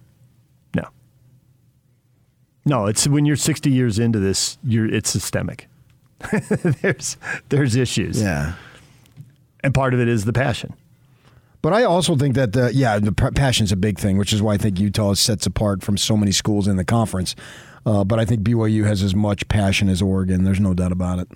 [0.74, 0.88] No.
[2.66, 5.68] No, it's when you're 60 years into this, you're it's systemic.
[6.82, 7.18] there's
[7.50, 8.22] there's issues.
[8.22, 8.54] Yeah.
[9.62, 10.74] And part of it is the passion.
[11.66, 14.54] But I also think that, uh, yeah, the passion's a big thing, which is why
[14.54, 17.36] I think Utah sets apart from so many schools in the conference.
[17.88, 20.44] Uh, but I think BYU has as much passion as Oregon.
[20.44, 21.28] There's no doubt about it.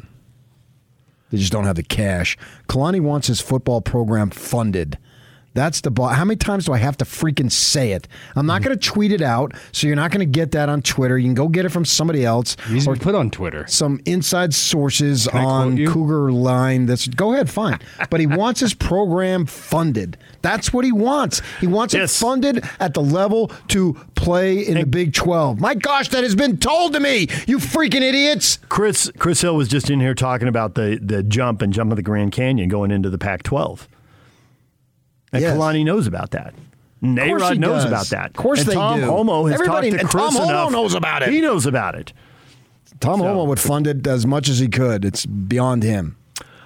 [1.32, 2.38] They just don't have the cash.
[2.67, 4.99] Kalani wants his football program funded.
[5.59, 6.07] That's the ball.
[6.07, 8.07] How many times do I have to freaking say it?
[8.38, 8.65] I'm not mm.
[8.65, 11.17] going to tweet it out, so you're not going to get that on Twitter.
[11.17, 12.55] You can go get it from somebody else.
[12.88, 13.67] or put on Twitter.
[13.67, 15.85] Some inside sources Can on?
[15.85, 16.85] Cougar Line.
[16.85, 17.77] That's go ahead, fine.
[18.09, 20.17] But he wants his program funded.
[20.41, 21.41] That's what he wants.
[21.59, 25.59] He wants it funded at the level to play in the Big 12.
[25.59, 27.27] My gosh, that has been told to me.
[27.47, 28.59] You freaking idiots.
[28.69, 31.97] Chris Chris Hill was just in here talking about the the jump and jump of
[31.97, 33.88] the Grand Canyon going into the Pac-12.
[35.32, 35.56] And Yes.
[35.58, 36.53] Kalani knows about that.
[37.01, 37.91] And Of course A-Rod he knows does.
[37.91, 38.27] about that.
[38.32, 39.06] Of course and they Tom do.
[39.06, 41.30] Holmoe has Everybody- talked to Chris Tom Holmoe knows about it.
[41.30, 42.11] He knows about it.
[42.99, 45.06] Tom Holmoe would fund it as much as he could.
[45.06, 46.17] It's beyond him.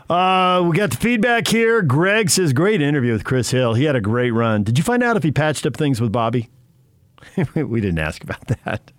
[0.09, 1.81] Uh, we got the feedback here.
[1.81, 3.73] Greg says, great interview with Chris Hill.
[3.75, 4.63] He had a great run.
[4.63, 6.49] Did you find out if he patched up things with Bobby?
[7.55, 8.91] we didn't ask about that.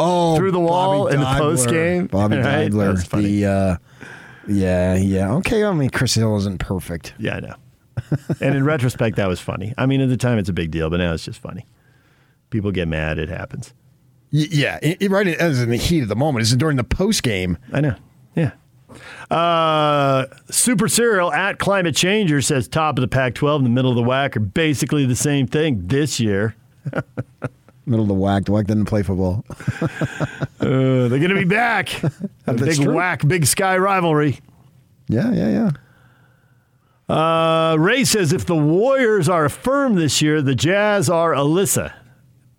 [0.00, 2.06] Oh, Through the wall in the post game?
[2.08, 2.72] Bobby Right?
[2.72, 3.40] Funny.
[3.40, 3.76] The, uh,
[4.48, 5.32] yeah, yeah.
[5.34, 7.14] Okay, I mean, Chris Hill isn't perfect.
[7.18, 7.54] Yeah, I know.
[8.40, 9.72] And in retrospect, that was funny.
[9.78, 11.66] I mean, at the time, it's a big deal, but now it's just funny.
[12.50, 13.18] People get mad.
[13.18, 13.72] It happens.
[14.32, 16.42] Y- Yeah, it, it- right as in the heat of the moment.
[16.42, 17.58] It's during the post game.
[17.72, 17.94] I know.
[18.34, 18.52] Yeah.
[19.30, 23.90] Uh, Super Serial at Climate Changer says top of the Pac 12 and the middle
[23.90, 26.56] of the WAC are basically the same thing this year.
[27.86, 28.44] Middle of the WAC.
[28.46, 29.44] The WAC didn't play football.
[30.62, 32.02] Uh, they're going to be back.
[32.46, 32.92] a big true.
[32.94, 34.38] WAC, big sky rivalry.
[35.08, 35.70] Yeah, yeah, yeah.
[37.10, 41.92] Uh, Ray says if the Warriors are affirmed this year, the Jazz are Alyssa.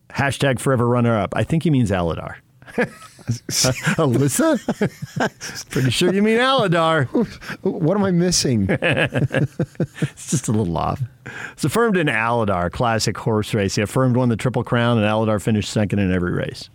[0.09, 1.33] Hashtag forever runner up.
[1.37, 2.35] I think he means Alydar.
[3.95, 4.59] Alyssa?
[5.69, 7.05] Pretty sure you mean Alydar.
[7.61, 8.67] What am I missing?
[8.69, 11.01] it's just a little off.
[11.53, 13.75] It's affirmed in Alydar, classic horse race.
[13.75, 16.69] He affirmed won the Triple Crown, and Alydar finished second in every race.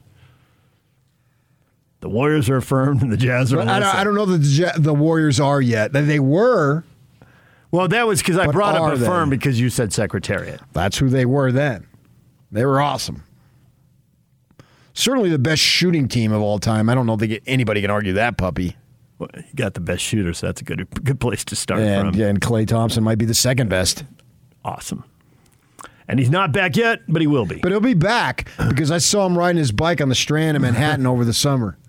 [2.00, 3.94] The Warriors are affirmed, and the Jazz are I, don't, Alyssa.
[3.96, 5.92] I don't know that the, the Warriors are yet.
[5.92, 6.82] They were.
[7.70, 9.36] Well, that was because I brought up are affirmed they?
[9.36, 10.60] because you said Secretariat.
[10.72, 11.86] That's who they were then.
[12.52, 13.24] They were awesome.
[14.94, 16.88] Certainly the best shooting team of all time.
[16.88, 18.76] I don't know if anybody can argue that puppy.
[19.18, 22.12] Well, you got the best shooter, so that's a good good place to start And,
[22.12, 22.20] from.
[22.20, 24.04] yeah, and Klay Thompson might be the second best.
[24.64, 25.04] Awesome.
[26.08, 27.56] And he's not back yet, but he will be.
[27.56, 30.62] But he'll be back because I saw him riding his bike on the Strand in
[30.62, 31.76] Manhattan over the summer.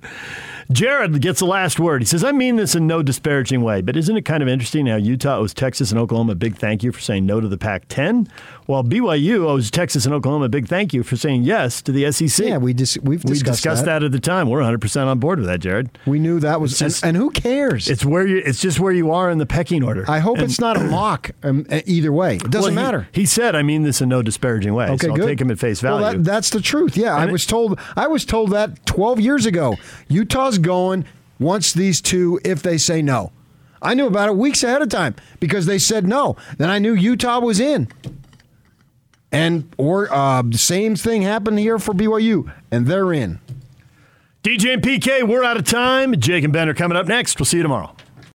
[0.72, 2.02] Jared gets the last word.
[2.02, 4.86] He says, I mean this in no disparaging way, but isn't it kind of interesting
[4.88, 7.58] how Utah owes Texas and Oklahoma a big thank you for saying no to the
[7.58, 8.28] Pac 10,
[8.66, 12.12] while BYU owes Texas and Oklahoma a big thank you for saying yes to the
[12.12, 12.46] SEC?
[12.46, 14.00] Yeah, we dis- we've we discussed discussed that.
[14.00, 14.06] that.
[14.08, 14.50] at the time.
[14.50, 15.90] We're 100% on board with that, Jared.
[16.06, 17.90] We knew that was, just- and, and who cares?
[17.90, 18.42] It's where you.
[18.46, 20.04] It's just where you are in the pecking order.
[20.10, 22.36] I hope And- it's not a mock um, either way.
[22.36, 23.08] It doesn't Well, he- matter.
[23.14, 25.60] He, said, "I mean this in no disparaging way." Okay, so I'll take him at
[25.60, 26.02] face value.
[26.04, 26.98] Well, that, that's the truth.
[26.98, 27.80] Yeah, I And it- was told.
[27.96, 29.78] I was told that 12 years ago.
[30.10, 31.06] Utah's going
[31.40, 33.32] once these two if they say no.
[33.82, 36.36] I knew about it weeks ahead of time because they said no.
[36.58, 37.88] Then I knew Utah was in.
[39.32, 43.40] And or uh, the same thing happened here for BYU, and they're in.
[44.42, 46.18] DJ and PK, we're out of time.
[46.20, 47.38] Jake and Ben are coming up next.
[47.38, 47.94] We'll see you tomorrow.